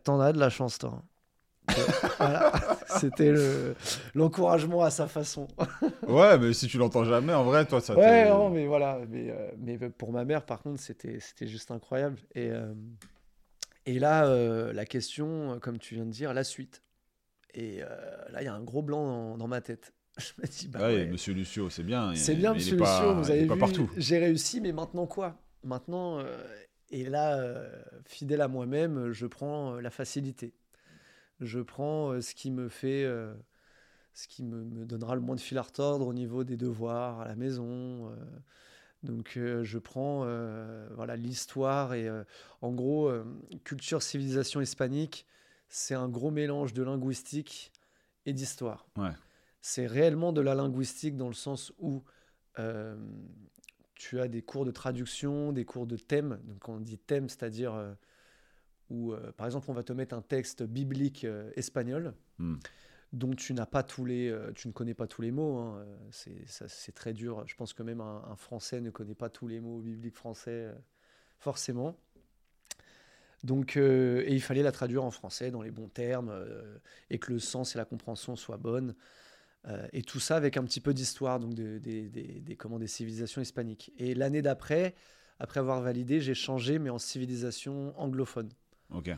"T'en 0.04 0.20
as 0.20 0.34
de 0.34 0.40
la 0.40 0.50
chance, 0.50 0.78
toi." 0.78 1.04
Voilà. 2.18 2.54
C'était 3.00 3.34
l'encouragement 4.16 4.84
à 4.84 4.90
sa 4.90 5.08
façon. 5.08 5.48
ouais, 6.08 6.38
mais 6.38 6.54
si 6.54 6.68
tu 6.68 6.78
l'entends 6.78 7.06
jamais, 7.06 7.34
en 7.34 7.44
vrai, 7.44 7.66
toi, 7.66 7.82
ça. 7.82 7.98
Ouais, 7.98 8.30
non, 8.30 8.50
mais 8.50 8.66
voilà. 8.66 9.00
Mais, 9.10 9.34
mais 9.58 9.78
pour 9.90 10.12
ma 10.12 10.26
mère, 10.26 10.46
par 10.46 10.62
contre, 10.62 10.80
c'était 10.80 11.20
juste 11.42 11.72
incroyable. 11.72 12.18
Et 12.36 12.52
et 13.88 14.00
là, 14.00 14.28
euh, 14.28 14.74
la 14.74 14.86
question, 14.86 15.54
euh, 15.54 15.60
comme 15.60 15.80
tu 15.80 15.96
viens 15.96 16.06
de 16.06 16.12
dire, 16.12 16.34
la 16.34 16.44
suite. 16.44 16.84
Et 17.54 17.82
euh, 17.82 17.88
là, 18.32 18.42
il 18.42 18.46
y 18.46 18.50
a 18.50 18.54
un 18.54 18.62
gros 18.62 18.82
blanc 18.82 19.38
dans, 19.38 19.48
ma 19.48 19.62
tête. 19.62 19.94
Je 20.18 20.34
me 20.42 20.46
dis, 20.46 20.68
bah 20.68 20.82
ouais, 20.82 21.06
Monsieur 21.06 21.34
Lucio, 21.34 21.70
c'est 21.70 21.84
bien. 21.84 22.14
C'est 22.14 22.36
bien, 22.36 22.54
Monsieur 22.54 22.76
Lucio, 22.76 23.16
vous 23.16 23.32
avez 23.32 23.46
vu. 23.46 23.88
J'ai 23.96 24.18
réussi, 24.18 24.60
mais 24.60 24.74
maintenant 24.74 25.08
quoi? 25.08 25.40
Maintenant, 25.64 26.20
et 26.90 27.06
là, 27.06 27.42
fidèle 28.06 28.42
à 28.42 28.48
moi-même, 28.48 29.12
je 29.12 29.26
prends 29.26 29.80
la 29.80 29.90
facilité. 29.90 30.54
Je 31.40 31.60
prends 31.60 32.20
ce 32.22 32.34
qui 32.34 32.52
me 32.52 32.70
fait, 32.70 33.04
ce 34.14 34.28
qui 34.28 34.44
me, 34.44 34.64
me, 34.64 34.86
donnera 34.86 35.16
le 35.16 35.22
moins 35.22 35.36
de 35.36 35.42
fil 35.42 35.58
à 35.58 35.62
retordre 35.62 36.08
au 36.08 36.14
niveau 36.14 36.44
des 36.44 36.58
devoirs 36.58 37.22
à 37.22 37.28
la 37.28 37.36
maison 37.36 38.12
donc 39.04 39.38
euh, 39.38 39.64
je 39.64 39.78
prends 39.78 40.24
euh, 40.26 40.88
voilà 40.96 41.16
l'histoire 41.16 41.94
et 41.94 42.08
euh, 42.08 42.24
en 42.62 42.72
gros 42.72 43.12
culture 43.64 44.02
civilisation 44.02 44.62
hispanique, 44.62 45.26
c'est 45.70 45.96
un 45.96 46.10
gros 46.10 46.32
mélange 46.32 46.74
de 46.74 46.84
linguistique 46.84 47.72
et 48.26 48.34
d'histoire. 48.34 48.88
C'est 49.62 49.88
réellement 49.88 50.34
de 50.34 50.42
la 50.42 50.56
linguistique 50.56 51.18
dans 51.18 51.28
le 51.28 51.34
sens 51.34 51.74
où 51.80 52.04
tu 53.96 54.20
as 54.20 54.28
des 54.28 54.42
cours 54.42 54.66
de 54.66 54.72
traduction, 54.72 55.52
des 55.52 55.66
cours 55.66 55.88
de 55.88 55.98
thème. 55.98 56.40
Donc 56.44 56.68
on 56.70 56.80
dit 56.80 56.98
thème, 56.98 57.30
c'est-à-dire 57.30 57.74
où 58.90 59.14
par 59.36 59.46
exemple 59.46 59.70
on 59.70 59.74
va 59.74 59.84
te 59.84 59.94
mettre 59.94 60.16
un 60.16 60.22
texte 60.22 60.64
biblique 60.64 61.26
espagnol. 61.56 62.14
Hmm 62.40 62.56
dont 63.14 63.34
tu 63.34 63.54
n'as 63.54 63.66
pas 63.66 63.84
tous 63.84 64.06
les, 64.06 64.30
euh, 64.30 64.52
tu 64.54 64.68
ne 64.68 64.74
connais 64.74 64.94
pas 64.94 65.08
tous 65.08 65.22
les 65.22 65.32
mots. 65.32 65.58
Hein. 65.58 65.86
C'est 66.12 66.94
très 66.94 67.14
dur. 67.14 67.44
Je 67.48 67.56
pense 67.56 67.74
que 67.74 67.84
même 67.84 68.02
un, 68.02 68.36
Français 68.36 68.82
ne 68.82 68.90
connaît 68.90 69.16
pas 69.16 69.30
tous 69.30 69.48
les 69.48 69.60
mots 69.60 69.80
bibliques 69.80 70.16
français 70.16 70.52
euh, 70.52 70.74
forcément. 71.40 71.98
Donc, 73.44 73.78
euh, 73.78 74.24
et 74.26 74.34
il 74.34 74.42
fallait 74.42 74.64
la 74.64 74.72
traduire 74.72 75.04
en 75.04 75.12
français 75.12 75.52
dans 75.52 75.62
les 75.62 75.72
bons 75.72 75.88
termes 75.88 76.34
et 77.10 77.20
que 77.20 77.32
le 77.32 77.40
sens 77.40 77.76
et 77.76 77.78
la 77.78 77.86
compréhension 77.86 78.36
soient 78.36 78.58
bonnes. 78.58 78.96
et 79.94 80.02
tout 80.02 80.20
ça 80.20 80.38
avec 80.38 80.58
un 80.58 80.64
petit 80.64 80.82
peu 80.82 80.94
d'histoire, 80.94 81.40
donc 81.40 81.54
des, 81.54 81.80
des, 81.80 82.10
des, 82.10 82.42
des 82.42 82.88
civilisations 82.88 83.42
hispaniques. 83.42 83.94
Et 84.00 84.16
l'année 84.16 84.42
d'après, 84.42 84.96
après 85.40 85.60
avoir 85.60 85.82
validé, 85.82 86.20
j'ai 86.20 86.34
changé, 86.34 86.80
mais 86.80 86.90
en 86.90 86.98
civilisation 86.98 87.98
anglophone. 88.00 88.50
Ok. 88.94 89.12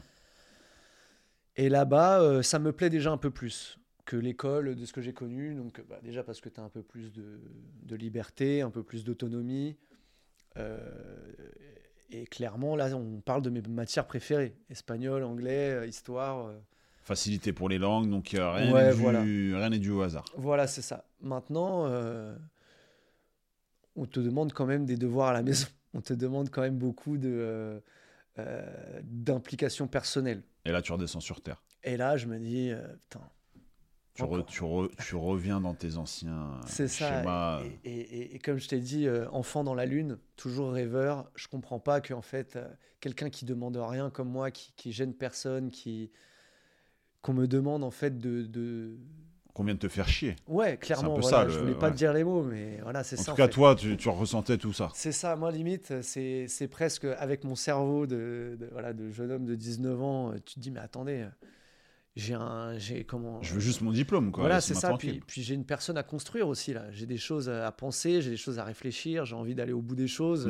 Et 1.55 1.69
là-bas, 1.69 2.41
ça 2.43 2.60
me 2.60 2.71
plaît 2.71 2.89
déjà 2.89 3.12
un 3.12 3.17
peu 3.17 3.32
plus 3.32 3.79
que 4.10 4.17
l'école 4.17 4.73
de 4.75 4.86
ce 4.86 4.91
que 4.91 5.01
j'ai 5.01 5.13
connu. 5.13 5.53
Donc, 5.53 5.84
bah, 5.88 5.99
déjà 6.01 6.23
parce 6.23 6.41
que 6.41 6.49
tu 6.49 6.60
as 6.60 6.63
un 6.63 6.69
peu 6.69 6.82
plus 6.82 7.13
de, 7.13 7.39
de, 7.84 7.95
liberté, 7.95 8.62
un 8.62 8.71
peu 8.71 8.82
plus 8.82 9.03
d'autonomie. 9.03 9.77
Euh, 10.58 10.79
et 12.10 12.25
clairement, 12.25 12.75
là, 12.75 12.89
on 12.95 13.21
parle 13.21 13.43
de 13.43 13.51
mes 13.51 13.62
matières 13.62 14.08
préférées 14.08 14.55
espagnol, 14.71 15.23
anglais, 15.23 15.73
euh, 15.73 15.86
histoire. 15.86 16.47
Euh. 16.47 16.58
Facilité 17.03 17.53
pour 17.53 17.69
les 17.69 17.77
langues, 17.77 18.10
donc 18.10 18.29
rien 18.29 18.65
n'est 18.65 18.91
voilà. 18.93 19.21
dû, 19.21 19.79
dû, 19.79 19.91
au 19.91 20.01
hasard. 20.01 20.25
Voilà, 20.38 20.65
c'est 20.65 20.82
ça. 20.82 21.05
Maintenant, 21.21 21.88
on 23.95 24.05
te 24.05 24.19
demande 24.19 24.53
quand 24.53 24.65
même 24.65 24.86
des 24.86 24.97
devoirs 24.97 25.29
à 25.29 25.34
la 25.34 25.43
maison. 25.43 25.67
On 25.95 26.01
te 26.01 26.13
demande 26.13 26.51
quand 26.51 26.62
même 26.62 26.77
beaucoup 26.77 27.17
de 27.17 27.82
d'implication 29.04 29.88
personnelle. 29.88 30.43
Et 30.65 30.71
là, 30.71 30.82
tu 30.82 30.91
redescends 30.91 31.19
sur 31.19 31.41
Terre. 31.41 31.63
Et 31.84 31.97
là, 31.97 32.17
je 32.17 32.28
me 32.28 32.38
dis, 32.39 32.71
putain, 33.10 33.21
tu, 34.47 35.15
reviens 35.15 35.62
dans 35.62 35.73
tes 35.73 35.97
anciens 35.97 36.60
C'est 36.65 36.88
ça. 36.88 37.62
Et, 37.84 38.36
et, 38.36 38.39
comme 38.39 38.58
je 38.58 38.67
t'ai 38.67 38.80
dit, 38.80 39.08
euh, 39.08 39.30
enfant 39.32 39.63
dans 39.63 39.75
la 39.75 39.86
lune, 39.86 40.17
toujours 40.36 40.71
rêveur, 40.71 41.30
je 41.36 41.47
comprends 41.47 41.80
pas 41.80 42.02
qu'en 42.02 42.21
fait, 42.21 42.56
euh, 42.56 42.67
quelqu'un 42.99 43.30
qui 43.30 43.45
demande 43.45 43.78
rien 43.78 44.10
comme 44.10 44.30
moi, 44.30 44.52
qui, 44.52 44.73
qui 44.75 44.91
gêne 44.91 45.13
personne, 45.13 45.71
qui 45.71 46.12
qu'on 47.21 47.34
me 47.34 47.47
demande 47.47 47.84
en 47.84 47.91
fait 47.91 48.17
de, 48.17 48.43
de... 48.43 48.97
qu'on 49.60 49.65
vient 49.65 49.74
de 49.74 49.80
te 49.80 49.89
faire 49.89 50.08
chier. 50.08 50.38
Ouais, 50.48 50.78
clairement. 50.78 51.17
Un 51.17 51.22
ça, 51.22 51.50
je 51.50 51.60
voulais 51.60 51.76
pas 51.76 51.91
te 51.91 51.98
dire 51.98 52.13
les 52.13 52.24
mots, 52.24 52.43
mais 52.43 52.80
voilà, 52.82 53.04
c'est 53.04 53.17
ça. 53.17 53.34
En 53.34 53.36
tout 53.36 53.41
cas, 53.41 53.50
toi, 53.50 53.76
tu, 53.76 53.98
tu, 53.98 54.08
ressentais 54.08 54.58
tout 54.58 54.72
ça. 54.72 54.89
C'est 54.93 55.12
ça. 55.12 55.36
Moi, 55.36 55.52
limite, 55.52 56.02
c'est 56.02 56.69
presque 56.72 57.04
avec 57.04 57.43
mon 57.43 57.56
cerveau 57.56 58.08
de, 58.08 58.56
de, 58.58 58.69
voilà, 58.72 58.93
de 58.93 59.12
jeune 59.12 59.34
homme 59.34 59.45
de 59.45 59.56
19 59.56 60.02
ans, 60.02 60.32
tu 60.45 60.56
te 60.56 60.60
dis, 60.62 60.72
mais 60.72 60.80
attendez 60.80 61.26
j'ai 62.15 62.34
un 62.34 62.78
j'ai 62.78 63.04
comment 63.04 63.41
je 63.41 63.54
veux 63.54 63.60
juste 63.60 63.82
mon 63.82 63.91
diplôme 63.91 64.32
quoi 64.32 64.43
voilà 64.43 64.62
c'est 64.62 64.74
ça 64.74 64.98
puis, 64.98 65.22
puis 65.26 65.43
j'ai 65.43 65.54
une 65.54 65.63
personne 65.63 65.95
à 65.95 66.04
construire 66.04 66.48
aussi 66.48 66.74
là 66.74 66.86
j'ai 66.91 67.06
des 67.06 67.17
choses 67.17 67.50
à 67.50 67.72
penser 67.72 68.22
j'ai 68.22 68.32
des 68.32 68.38
choses 68.38 68.58
à 68.60 68.63
réfléchir 68.63 69.26
j'ai 69.26 69.36
envie 69.36 69.56
d'aller 69.56 69.74
au 69.74 69.82
bout 69.82 69.95
des 69.95 70.08
choses 70.08 70.50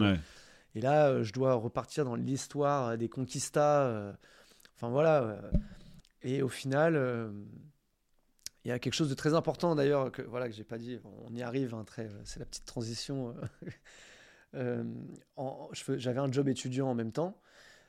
et 0.74 0.82
là 0.82 1.10
euh, 1.10 1.24
je 1.24 1.34
dois 1.34 1.54
repartir 1.56 2.06
dans 2.06 2.16
l'histoire 2.16 2.98
des 2.98 3.10
conquistas 3.10 3.84
euh, 3.84 4.14
enfin 4.78 4.90
voilà 4.90 5.22
euh. 5.22 5.42
et 6.24 6.42
au 6.42 6.48
final 6.48 6.96
il 8.66 8.70
y 8.70 8.72
a 8.72 8.80
quelque 8.80 8.94
chose 8.94 9.10
de 9.10 9.16
très 9.16 9.34
important 9.34 9.76
d'ailleurs 9.76 10.12
que 10.12 10.22
voilà 10.22 10.48
que 10.48 10.54
j'ai 10.54 10.64
pas 10.64 10.78
dit 10.78 11.00
on 11.28 11.34
y 11.36 11.42
arrive 11.42 11.74
hein, 11.74 11.84
très 11.86 12.10
c'est 12.24 12.40
la 12.40 12.46
petite 12.46 12.66
transition 12.66 13.36
j'avais 14.54 16.20
un 16.20 16.32
job 16.32 16.50
étudiant 16.50 16.90
en 16.90 16.96
même 16.96 17.12
temps 17.12 17.40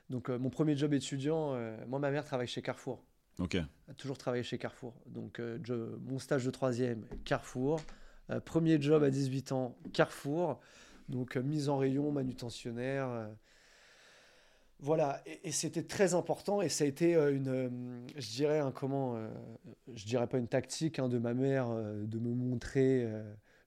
donc 0.09 0.29
mon 0.29 0.49
premier 0.49 0.75
job 0.77 0.93
étudiant 0.93 1.57
moi 1.87 1.99
ma 1.99 2.11
mère 2.11 2.23
travaille 2.23 2.47
chez 2.47 2.61
Carrefour 2.61 3.03
Ok. 3.39 3.57
Toujours 3.97 4.17
travaillé 4.17 4.43
chez 4.43 4.57
Carrefour. 4.57 4.93
Donc, 5.07 5.39
euh, 5.39 5.59
mon 6.01 6.19
stage 6.19 6.45
de 6.45 6.51
troisième, 6.51 7.05
Carrefour. 7.25 7.79
Euh, 8.29 8.39
premier 8.39 8.79
job 8.81 9.03
à 9.03 9.09
18 9.09 9.51
ans, 9.51 9.75
Carrefour. 9.93 10.59
Donc, 11.09 11.37
euh, 11.37 11.41
mise 11.41 11.69
en 11.69 11.77
rayon, 11.77 12.11
manutentionnaire. 12.11 13.29
Voilà. 14.81 15.21
Et, 15.43 15.51
c'était 15.51 15.83
très 15.83 16.13
important. 16.13 16.61
Et 16.61 16.69
ça 16.69 16.83
a 16.83 16.87
été 16.87 17.13
une, 17.13 18.05
je 18.15 18.29
dirais, 18.31 18.59
un 18.59 18.71
comment, 18.71 19.17
je 19.93 20.05
dirais 20.05 20.27
pas 20.27 20.37
une 20.37 20.47
tactique 20.47 20.99
hein, 20.99 21.07
de 21.07 21.17
ma 21.17 21.33
mère 21.33 21.69
de 21.69 22.19
me 22.19 22.33
montrer 22.33 23.07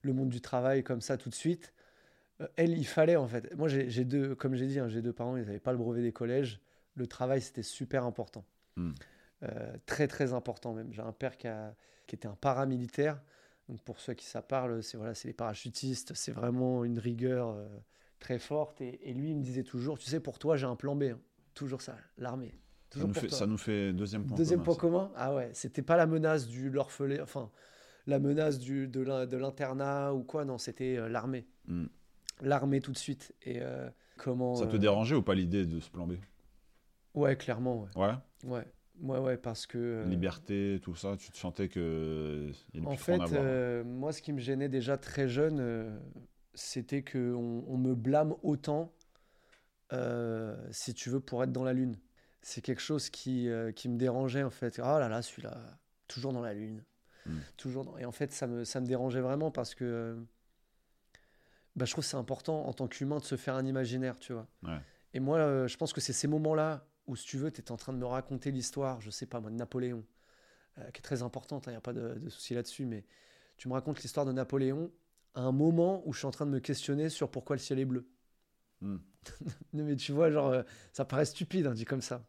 le 0.01 0.13
monde 0.13 0.29
du 0.29 0.41
travail 0.41 0.83
comme 0.83 1.01
ça 1.01 1.17
tout 1.17 1.29
de 1.29 1.35
suite. 1.35 1.73
elle, 2.57 2.77
il 2.77 2.85
fallait 2.85 3.15
en 3.15 3.27
fait. 3.27 3.55
Moi, 3.55 3.67
j'ai 3.67 4.05
deux, 4.05 4.35
comme 4.35 4.55
j'ai 4.55 4.67
dit, 4.67 4.79
hein, 4.79 4.89
j'ai 4.89 5.01
deux 5.01 5.13
parents, 5.13 5.37
ils 5.37 5.45
n'avaient 5.45 5.59
pas 5.59 5.71
le 5.71 5.77
brevet 5.77 6.01
des 6.01 6.11
collèges. 6.11 6.59
Le 6.95 7.07
travail, 7.07 7.41
c'était 7.41 7.63
super 7.63 8.05
important. 8.05 8.45
Hmm. 8.75 8.91
Euh, 9.43 9.75
très 9.85 10.07
très 10.07 10.33
important 10.33 10.73
même. 10.73 10.91
J'ai 10.93 11.01
un 11.01 11.11
père 11.11 11.37
qui, 11.37 11.47
a, 11.47 11.75
qui 12.07 12.15
était 12.15 12.27
un 12.27 12.35
paramilitaire. 12.35 13.21
Donc 13.67 13.81
pour 13.81 13.99
ceux 13.99 14.13
qui 14.13 14.25
ça 14.25 14.41
parle, 14.41 14.81
c'est 14.83 14.97
voilà, 14.97 15.13
c'est 15.13 15.27
les 15.27 15.33
parachutistes, 15.33 16.13
c'est 16.15 16.31
vraiment 16.31 16.85
une 16.85 16.99
rigueur. 16.99 17.49
Euh, 17.49 17.67
très 18.19 18.39
forte. 18.39 18.81
Et, 18.81 19.13
lui, 19.13 19.31
il 19.31 19.37
me 19.37 19.43
disait 19.43 19.63
toujours, 19.63 19.97
tu 19.97 20.09
sais, 20.09 20.19
pour 20.19 20.39
toi, 20.39 20.57
j'ai 20.57 20.65
un 20.65 20.75
plan 20.75 20.95
B. 20.95 21.03
Hein. 21.03 21.19
Toujours 21.53 21.81
ça, 21.81 21.95
l'armée. 22.17 22.53
Ça 22.91 23.05
nous, 23.05 23.13
fait, 23.13 23.29
ça 23.29 23.45
nous 23.45 23.57
fait 23.57 23.91
deuxième 23.91 24.25
point 24.25 24.37
deuxième 24.37 24.63
point 24.63 24.75
commun 24.75 25.11
Ah 25.15 25.35
ouais, 25.35 25.49
c'était 25.53 25.81
pas 25.81 25.97
la 25.97 26.05
menace 26.05 26.47
du 26.47 26.69
l'orphelin, 26.69 27.21
enfin, 27.21 27.49
la 28.07 28.19
menace 28.19 28.57
du, 28.57 28.87
de 28.87 29.37
l'internat 29.37 30.13
ou 30.13 30.23
quoi, 30.23 30.45
non, 30.45 30.57
c'était 30.57 30.97
euh, 30.97 31.09
l'armée. 31.09 31.45
Hmm. 31.67 31.87
L'armée 32.41 32.79
tout 32.79 32.93
de 32.93 32.97
suite. 32.97 33.33
Et 33.41 33.61
euh, 33.61 33.89
comment. 34.17 34.55
Ça 34.55 34.67
te 34.67 34.77
dérangeait 34.77 35.15
ou 35.15 35.21
pas 35.21 35.35
l'idée 35.35 35.65
de 35.65 35.79
ce 35.79 35.89
plan 35.89 36.07
B? 36.07 36.13
Ouais, 37.15 37.35
clairement. 37.35 37.87
Ouais. 37.95 38.13
Ouais? 38.43 38.65
Ouais, 39.01 39.19
ouais, 39.19 39.37
parce 39.37 39.65
que. 39.65 39.77
Euh, 39.77 40.05
Liberté, 40.05 40.79
tout 40.81 40.95
ça, 40.95 41.15
tu 41.17 41.29
te 41.29 41.37
sentais 41.37 41.67
que. 41.67 42.51
en 42.85 42.95
fait, 42.95 43.19
euh, 43.33 43.83
moi, 43.83 44.11
ce 44.11 44.21
qui 44.21 44.31
me 44.31 44.39
gênait 44.39 44.69
déjà 44.69 44.97
très 44.97 45.27
jeune, 45.27 45.57
euh, 45.59 45.97
c'était 46.55 47.03
qu'on 47.03 47.63
on 47.67 47.77
me 47.77 47.93
blâme 47.95 48.33
autant, 48.43 48.91
si 50.71 50.93
tu 50.93 51.09
veux, 51.09 51.19
pour 51.19 51.43
être 51.43 51.51
dans 51.51 51.63
la 51.63 51.73
Lune. 51.73 51.97
C'est 52.41 52.61
quelque 52.61 52.81
chose 52.81 53.09
qui, 53.09 53.49
qui 53.75 53.89
me 53.89 53.97
dérangeait, 53.97 54.43
en 54.43 54.49
fait. 54.49 54.79
Oh 54.79 54.99
là 54.99 55.07
là, 55.07 55.21
celui-là, 55.21 55.57
toujours 56.07 56.33
dans 56.33 56.41
la 56.41 56.53
Lune. 56.53 56.83
Hmm. 57.25 57.39
Toujours 57.57 57.85
dans... 57.85 57.97
Et 57.97 58.05
en 58.05 58.11
fait, 58.11 58.31
ça 58.31 58.45
me, 58.47 58.63
ça 58.63 58.81
me 58.81 58.85
dérangeait 58.85 59.21
vraiment 59.21 59.51
parce 59.51 59.75
que. 59.75 60.17
Bah, 61.75 61.85
je 61.85 61.91
trouve 61.91 62.03
que 62.03 62.09
c'est 62.09 62.17
important 62.17 62.67
en 62.67 62.73
tant 62.73 62.87
qu'humain 62.87 63.19
de 63.19 63.25
se 63.25 63.35
faire 63.35 63.55
un 63.55 63.65
imaginaire, 63.65 64.17
tu 64.19 64.33
vois. 64.33 64.47
Et 65.13 65.19
moi, 65.19 65.67
je 65.67 65.77
pense 65.77 65.93
que 65.93 66.01
c'est 66.01 66.13
ces 66.13 66.27
moments-là 66.27 66.85
ou 67.07 67.15
si 67.15 67.25
tu 67.25 67.37
veux, 67.37 67.51
tu 67.51 67.61
es 67.61 67.71
en 67.71 67.77
train 67.77 67.93
de 67.93 67.97
me 67.97 68.05
raconter 68.05 68.51
l'histoire, 68.51 69.01
je 69.01 69.09
sais 69.09 69.25
pas 69.25 69.39
moi, 69.39 69.51
de 69.51 69.55
Napoléon, 69.55 70.03
euh, 70.77 70.89
qui 70.91 70.99
est 70.99 71.03
très 71.03 71.21
importante, 71.21 71.65
il 71.65 71.69
hein, 71.69 71.73
n'y 71.73 71.77
a 71.77 71.81
pas 71.81 71.93
de, 71.93 72.29
souci 72.29 72.53
là-dessus, 72.53 72.85
mais 72.85 73.05
tu 73.57 73.67
me 73.67 73.73
racontes 73.73 74.01
l'histoire 74.01 74.25
de 74.25 74.31
Napoléon 74.31 74.91
à 75.35 75.41
un 75.41 75.51
moment 75.51 76.01
où 76.05 76.13
je 76.13 76.19
suis 76.19 76.27
en 76.27 76.31
train 76.31 76.45
de 76.45 76.51
me 76.51 76.59
questionner 76.59 77.09
sur 77.09 77.29
pourquoi 77.29 77.55
le 77.55 77.61
ciel 77.61 77.79
est 77.79 77.85
bleu. 77.85 78.07
Hmm. 78.81 78.97
mais 79.73 79.95
tu 79.95 80.11
vois, 80.11 80.31
genre, 80.31 80.49
euh, 80.49 80.63
ça 80.91 81.05
paraît 81.05 81.25
stupide, 81.25 81.67
hein, 81.67 81.73
dit 81.73 81.85
comme 81.85 82.01
ça. 82.01 82.25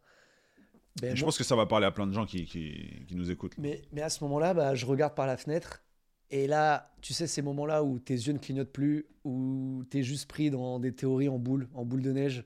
Ben, 1.01 1.15
je 1.15 1.23
pense 1.23 1.37
que 1.37 1.43
ça 1.43 1.55
va 1.55 1.65
parler 1.65 1.85
à 1.85 1.91
plein 1.91 2.07
de 2.07 2.13
gens 2.13 2.25
qui, 2.25 2.45
qui, 2.45 3.05
qui 3.07 3.15
nous 3.15 3.29
écoutent. 3.29 3.57
Mais, 3.57 3.81
mais 3.91 4.01
à 4.01 4.09
ce 4.09 4.23
moment-là, 4.23 4.53
bah, 4.53 4.75
je 4.75 4.85
regarde 4.85 5.13
par 5.13 5.27
la 5.27 5.37
fenêtre 5.37 5.83
et 6.29 6.47
là, 6.47 6.93
tu 7.01 7.13
sais, 7.13 7.27
ces 7.27 7.41
moments-là 7.41 7.83
où 7.83 7.99
tes 7.99 8.13
yeux 8.13 8.33
ne 8.33 8.37
clignotent 8.37 8.71
plus, 8.71 9.05
où 9.23 9.83
tu 9.89 9.99
es 9.99 10.03
juste 10.03 10.27
pris 10.29 10.49
dans 10.49 10.79
des 10.79 10.93
théories 10.93 11.29
en 11.29 11.39
boule, 11.39 11.69
en 11.73 11.85
boule 11.85 12.01
de 12.01 12.11
neige, 12.11 12.43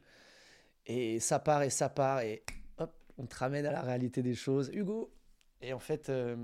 et 0.86 1.20
ça 1.20 1.40
part 1.40 1.64
et 1.64 1.70
ça 1.70 1.90
part 1.90 2.22
et 2.22 2.44
hop, 2.78 2.94
on 3.18 3.26
te 3.26 3.36
ramène 3.36 3.66
à 3.66 3.72
la 3.72 3.82
réalité 3.82 4.22
des 4.22 4.36
choses. 4.36 4.70
Hugo 4.74 5.12
Et 5.62 5.74
en 5.74 5.80
fait, 5.80 6.10
euh, 6.10 6.36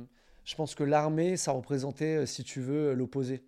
je 0.46 0.56
pense 0.56 0.74
que 0.74 0.84
l'armée, 0.84 1.38
ça 1.38 1.52
représentait, 1.52 2.18
euh, 2.18 2.26
si 2.26 2.44
tu 2.44 2.60
veux, 2.60 2.94
l'opposé. 2.94 3.44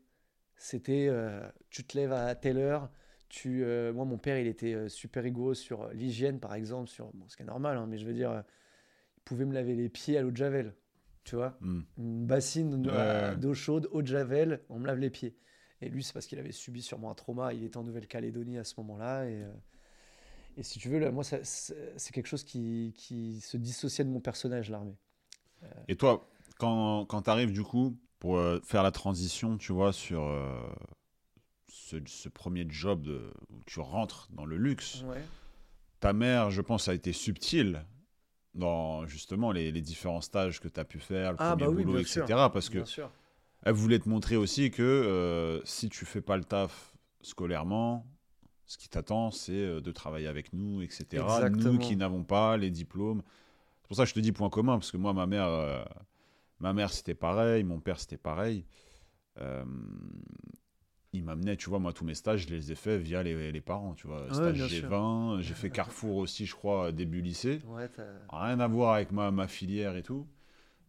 C'était, 0.60 1.08
euh, 1.10 1.42
tu 1.70 1.86
te 1.86 1.98
lèves 1.98 2.12
à 2.12 2.36
telle 2.36 2.58
heure. 2.58 2.90
Tu, 3.30 3.64
moi, 3.94 4.06
mon 4.06 4.18
père, 4.18 4.40
il 4.40 4.48
était 4.48 4.90
super 4.90 5.24
rigoureux 5.24 5.54
sur 5.54 5.88
l'hygiène, 5.90 6.40
par 6.40 6.56
exemple, 6.56 6.90
sur 6.90 7.12
bon, 7.14 7.28
ce 7.28 7.38
qui 7.38 7.44
est 7.44 7.46
normal, 7.46 7.78
hein, 7.78 7.86
mais 7.88 8.00
je 8.00 8.06
veux 8.06 8.14
dire, 8.14 8.44
il 9.18 9.22
pouvait 9.24 9.46
me 9.46 9.54
laver 9.54 9.76
les 9.76 9.88
pieds 9.88 10.18
à 10.18 10.24
l'eau 10.24 10.32
de 10.32 10.38
javel. 10.38 10.74
Tu 11.24 11.36
vois 11.36 11.56
hmm. 11.62 11.82
Une 12.00 12.26
bassine 12.26 12.82
d'eau 13.38 13.54
chaude, 13.54 13.88
eau 13.92 14.02
de 14.02 14.08
javel, 14.08 14.62
on 14.68 14.80
me 14.80 14.88
lave 14.88 14.98
les 14.98 15.12
pieds. 15.12 15.38
Et 15.82 15.90
lui, 15.90 16.04
c'est 16.04 16.12
parce 16.12 16.26
qu'il 16.26 16.40
avait 16.40 16.52
subi 16.52 16.82
sûrement 16.82 17.12
un 17.12 17.14
trauma. 17.14 17.54
Il 17.54 17.64
était 17.64 17.78
en 17.78 17.84
Nouvelle-Calédonie 17.84 18.58
à 18.58 18.64
ce 18.64 18.74
moment-là. 18.78 19.30
Et, 19.30 19.46
et 20.58 20.64
si 20.64 20.80
tu 20.80 20.90
veux, 20.90 21.12
moi, 21.12 21.24
c'est 21.24 22.12
quelque 22.12 22.28
chose 22.28 22.44
qui, 22.44 22.94
qui, 22.98 23.40
se 23.42 23.58
dissociait 23.58 24.04
de 24.04 24.10
mon 24.10 24.20
personnage, 24.20 24.70
l'armée. 24.70 24.98
Et 25.88 25.96
toi, 25.96 26.28
quand, 26.58 27.06
quand 27.06 27.22
tu 27.24 27.30
arrives 27.30 27.52
du 27.52 27.64
coup 27.64 27.98
pour 28.20 28.38
euh, 28.38 28.60
faire 28.64 28.84
la 28.84 28.92
transition, 28.92 29.58
tu 29.58 29.72
vois, 29.72 29.94
sur 29.94 30.24
euh, 30.24 30.62
ce, 31.68 32.30
premier 32.30 32.66
job 32.70 33.02
de, 33.02 33.32
où 33.50 33.64
tu 33.66 33.80
rentres 33.80 34.28
dans 34.32 34.46
le 34.46 34.58
luxe, 34.58 35.04
ta 36.00 36.14
mère, 36.14 36.52
je 36.52 36.62
pense, 36.62 36.88
a 36.88 36.94
été 36.94 37.14
subtile 37.14 37.86
dans 38.56 39.06
justement 39.06 39.52
les, 39.52 39.72
les 39.72 39.82
différents 39.82 40.22
stages 40.22 40.60
que 40.60 40.68
tu 40.68 40.80
as 40.80 40.86
pu 40.86 41.00
faire, 41.00 41.32
le 41.32 41.38
ah, 41.40 41.56
premier 41.56 41.76
bah 41.76 41.84
boulot, 41.84 42.00
etc. 42.00 42.26
Parce 42.52 42.70
que 42.70 42.84
elle 43.64 43.74
voulait 43.74 44.00
te 44.00 44.08
montrer 44.08 44.38
aussi 44.38 44.72
que 44.72 44.82
euh, 44.82 45.62
si 45.66 45.90
tu 45.90 46.06
fais 46.06 46.22
pas 46.22 46.38
le 46.38 46.46
taf 46.46 46.94
scolairement, 47.22 48.06
ce 48.66 48.78
qui 48.78 48.88
t'attend, 48.88 49.32
c'est 49.32 49.82
de 49.82 49.92
travailler 49.92 50.28
avec 50.28 50.54
nous, 50.54 50.82
etc. 50.82 51.24
Nous 51.52 51.78
qui 51.78 51.96
n'avons 51.96 52.24
pas 52.24 52.56
les 52.58 52.70
diplômes. 52.70 53.22
C'est 53.82 53.88
pour 53.88 53.98
ça 53.98 54.04
que 54.04 54.10
je 54.10 54.14
te 54.14 54.20
dis 54.20 54.32
point 54.32 54.50
commun, 54.50 54.78
parce 54.78 54.92
que 54.92 54.98
moi, 54.98 55.14
ma 55.14 55.26
mère, 55.26 55.86
ma 56.60 56.74
mère 56.74 56.92
c'était 56.92 57.16
pareil, 57.16 57.64
mon 57.64 57.80
père, 57.80 58.00
c'était 58.00 58.18
pareil. 58.18 58.66
Euh, 59.40 59.64
il 61.12 61.24
m'amenait, 61.24 61.58
tu 61.58 61.70
vois, 61.70 61.80
moi, 61.80 61.92
tous 61.92 62.06
mes 62.06 62.14
stages, 62.14 62.48
je 62.48 62.54
les 62.54 62.72
ai 62.72 62.76
faits 62.76 63.02
via 63.02 63.24
les, 63.24 63.52
les 63.52 63.62
parents, 63.62 63.96
tu 63.96 64.06
vois. 64.06 64.28
Stage 64.32 64.58
G20, 64.58 65.42
j'ai 65.42 65.56
fait 65.56 65.72
Carrefour 65.72 66.18
aussi, 66.18 66.46
je 66.46 66.54
crois, 66.54 66.92
début 66.92 67.22
lycée. 67.22 67.62
Rien 68.32 68.60
à 68.60 68.68
voir 68.68 68.94
avec 68.96 69.12
ma, 69.12 69.32
ma 69.32 69.48
filière 69.48 69.96
et 69.96 70.04
tout. 70.04 70.28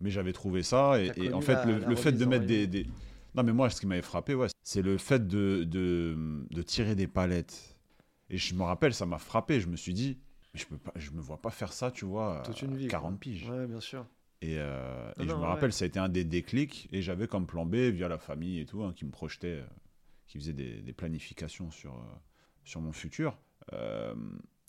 Mais 0.01 0.11
j'avais 0.11 0.33
trouvé 0.33 0.63
ça. 0.63 1.01
Et, 1.01 1.33
en 1.33 1.41
fait, 1.41 1.65
le, 1.65 1.97
fait 1.97 2.13
de 2.13 2.25
mettre 2.27 2.45
des, 2.45 2.67
des, 2.67 2.87
Non, 3.35 3.43
mais 3.43 3.53
moi, 3.53 3.71
ce 3.71 3.81
qui 3.81 3.87
m'avait 3.87 4.03
frappé, 4.03 4.35
ouais, 4.35 4.49
c'est 4.63 4.83
le 4.83 4.99
fait 4.99 5.27
de, 5.27 5.65
de, 5.65 6.17
de, 6.51 6.63
tirer 6.63 6.95
des 6.95 7.07
palettes 7.07 7.77
et 8.29 8.37
je 8.37 8.55
me 8.55 8.63
rappelle, 8.63 8.95
ça 8.95 9.07
m'a 9.07 9.19
frappé. 9.19 9.61
Je 9.61 9.69
me 9.69 9.77
suis 9.77 9.93
dit, 9.93 10.19
je 10.55 10.65
ne 10.71 10.79
je 11.01 11.11
me 11.13 11.21
vois 11.21 11.39
pas 11.39 11.51
faire 11.51 11.73
ça, 11.73 11.91
tu 11.91 12.05
vois, 12.05 12.43
Toute 12.45 12.63
une 12.63 12.77
vie, 12.77 12.89
40 12.89 13.19
piges. 13.19 13.49
Ouais, 13.49 13.67
bien 13.67 13.81
sûr. 13.81 14.07
Et, 14.43 14.57
euh, 14.59 15.13
et 15.19 15.25
je 15.25 15.29
me 15.29 15.45
rappelle, 15.45 15.73
ça 15.73 15.85
a 15.85 15.89
été 15.89 15.99
un 15.99 16.09
des 16.09 16.25
déclics. 16.25 16.89
Et 16.93 17.03
j'avais 17.03 17.27
comme 17.27 17.47
plan 17.47 17.67
B, 17.67 17.75
via 17.75 18.09
la 18.09 18.19
famille 18.19 18.61
et 18.61 18.67
tout, 18.67 18.83
hein, 18.83 18.93
qui 18.95 19.05
me 19.05 19.11
projetait, 19.11 19.61
euh, 19.61 19.67
qui 20.27 20.39
faisait 20.39 20.53
des, 20.53 20.81
des 20.81 20.93
planifications 20.93 21.71
sur, 21.71 21.95
euh, 21.95 22.17
sur 22.65 22.81
mon 22.81 22.93
futur. 22.93 23.39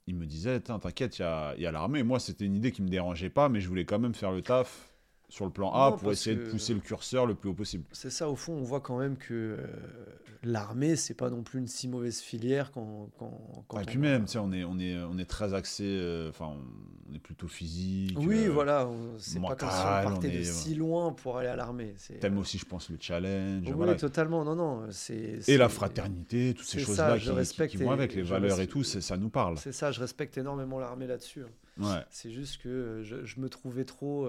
il 0.07 0.15
me 0.15 0.25
disait, 0.25 0.59
t'inquiète, 0.59 1.19
il 1.19 1.21
y 1.21 1.25
a, 1.25 1.55
y 1.57 1.65
a 1.65 1.71
l'armée. 1.71 2.03
Moi, 2.03 2.19
c'était 2.19 2.45
une 2.45 2.55
idée 2.55 2.71
qui 2.71 2.81
me 2.81 2.89
dérangeait 2.89 3.29
pas, 3.29 3.49
mais 3.49 3.61
je 3.61 3.67
voulais 3.69 3.85
quand 3.85 3.99
même 3.99 4.13
faire 4.13 4.31
le 4.31 4.41
taf 4.41 4.90
sur 5.31 5.45
le 5.45 5.51
plan 5.51 5.71
A 5.71 5.93
pour 5.93 6.11
essayer 6.11 6.35
de 6.35 6.43
pousser 6.49 6.73
le 6.73 6.81
curseur 6.81 7.25
le 7.25 7.35
plus 7.35 7.49
haut 7.49 7.53
possible. 7.53 7.85
C'est 7.93 8.09
ça, 8.09 8.29
au 8.29 8.35
fond, 8.35 8.51
on 8.51 8.63
voit 8.63 8.81
quand 8.81 8.99
même 8.99 9.15
que 9.15 9.33
euh, 9.33 9.65
l'armée, 10.43 10.97
c'est 10.97 11.13
pas 11.13 11.29
non 11.29 11.41
plus 11.41 11.59
une 11.59 11.67
si 11.67 11.87
mauvaise 11.87 12.19
filière 12.19 12.69
quand. 12.71 13.09
quand, 13.17 13.63
quand 13.69 13.79
et 13.79 13.85
puis 13.85 13.97
même, 13.97 14.25
tu 14.25 14.33
sais, 14.33 14.39
on 14.39 14.51
est, 14.51 14.65
on, 14.65 14.77
est, 14.77 14.97
on 14.97 15.17
est 15.17 15.25
très 15.25 15.53
axé, 15.53 15.85
euh, 15.85 16.29
enfin, 16.29 16.53
on 17.09 17.15
est 17.15 17.19
plutôt 17.19 17.47
physique. 17.47 18.17
Oui, 18.19 18.45
euh, 18.45 18.49
voilà, 18.49 18.89
c'est 19.19 19.41
pas 19.41 19.55
comme 19.55 19.69
si 19.69 19.75
on 19.79 20.11
partait 20.11 20.37
de 20.39 20.43
si 20.43 20.75
loin 20.75 21.13
pour 21.13 21.37
aller 21.37 21.47
à 21.47 21.55
l'armée. 21.55 21.95
T'aimes 22.19 22.37
aussi, 22.37 22.57
je 22.57 22.65
pense, 22.65 22.89
le 22.89 22.97
challenge. 22.99 23.63
Oui, 23.73 23.95
totalement, 23.95 24.43
non, 24.43 24.55
non. 24.55 24.89
Et 25.47 25.55
la 25.55 25.69
fraternité, 25.69 26.53
toutes 26.53 26.67
ces 26.67 26.79
choses-là 26.79 27.17
qui, 27.17 27.67
qui, 27.69 27.77
vont 27.77 27.91
avec, 27.91 28.15
les 28.15 28.23
valeurs 28.23 28.59
et 28.59 28.67
tout, 28.67 28.83
ça 28.83 29.15
nous 29.15 29.29
parle. 29.29 29.57
C'est 29.59 29.71
ça, 29.71 29.93
je 29.93 30.01
respecte 30.01 30.37
énormément 30.37 30.77
l'armée 30.77 31.07
là-dessus. 31.07 31.43
Hein. 31.43 31.49
Ouais. 31.79 32.05
C'est 32.09 32.31
juste 32.31 32.61
que 32.61 32.99
je, 33.01 33.23
je, 33.23 33.39
me 33.39 33.47
trouvais 33.47 33.85
trop 33.85 34.27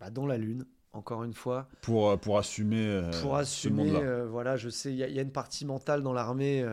bah, 0.00 0.10
dans 0.10 0.26
la 0.26 0.38
Lune, 0.38 0.64
encore 0.92 1.22
une 1.24 1.34
fois. 1.34 1.68
Pour, 1.82 2.08
euh, 2.10 2.16
pour 2.16 2.38
assumer. 2.38 2.86
Euh, 2.86 3.10
pour 3.20 3.36
assumer, 3.36 3.94
euh, 3.94 4.26
voilà, 4.26 4.56
je 4.56 4.70
sais, 4.70 4.92
il 4.92 4.96
y, 4.96 5.18
a 5.18 5.22
une 5.22 5.30
partie 5.30 5.66
mentale 5.66 6.02
dans 6.02 6.14
l'armée 6.14 6.64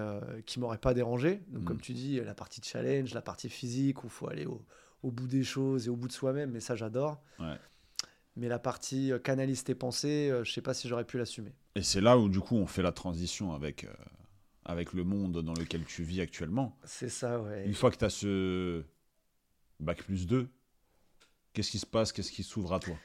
qui 0.45 0.59
m'aurait 0.59 0.77
pas 0.77 0.93
dérangé. 0.93 1.41
Donc, 1.49 1.63
mm. 1.63 1.65
comme 1.65 1.81
tu 1.81 1.93
dis, 1.93 2.19
la 2.21 2.33
partie 2.33 2.61
challenge, 2.63 3.13
la 3.13 3.21
partie 3.21 3.49
physique 3.49 4.03
où 4.03 4.07
il 4.07 4.11
faut 4.11 4.29
aller 4.29 4.45
au, 4.45 4.65
au, 5.03 5.11
bout 5.11 5.27
des 5.27 5.43
choses 5.43 5.87
et 5.87 5.89
au 5.89 5.95
bout 5.97 6.07
de 6.07 6.13
soi-même, 6.13 6.51
mais 6.51 6.61
ça, 6.61 6.75
j'adore. 6.75 7.21
Mais 8.37 8.47
la 8.47 8.59
partie 8.59 9.11
canaliste 9.23 9.69
et 9.69 9.75
pensée, 9.75 10.31
je 10.43 10.51
sais 10.51 10.61
pas 10.61 10.73
si 10.73 10.87
j'aurais 10.87 11.05
pu 11.05 11.17
l'assumer. 11.17 11.53
Et 11.75 11.81
c'est 11.81 12.01
là 12.01 12.17
où, 12.17 12.29
du 12.29 12.39
coup, 12.39 12.55
on 12.55 12.67
fait 12.67 12.83
la 12.83 12.91
transition 12.91 13.53
avec, 13.53 13.87
avec 14.63 14.93
le 14.93 15.03
monde 15.03 15.41
dans 15.41 15.53
lequel 15.53 15.83
tu 15.85 16.03
vis 16.03 16.21
actuellement. 16.21 16.77
C'est 16.85 17.09
ça, 17.09 17.41
ouais. 17.41 17.65
Une 17.65 17.73
fois 17.73 17.89
que 17.91 17.97
tu 17.97 18.05
as 18.05 18.09
ce 18.09 18.83
bac 19.79 20.03
plus 20.03 20.27
2, 20.27 20.47
qu'est-ce 21.53 21.71
qui 21.71 21.79
se 21.79 21.85
passe 21.87 22.11
Qu'est-ce 22.11 22.31
qui 22.31 22.43
s'ouvre 22.43 22.73
à 22.73 22.79
toi? 22.79 22.95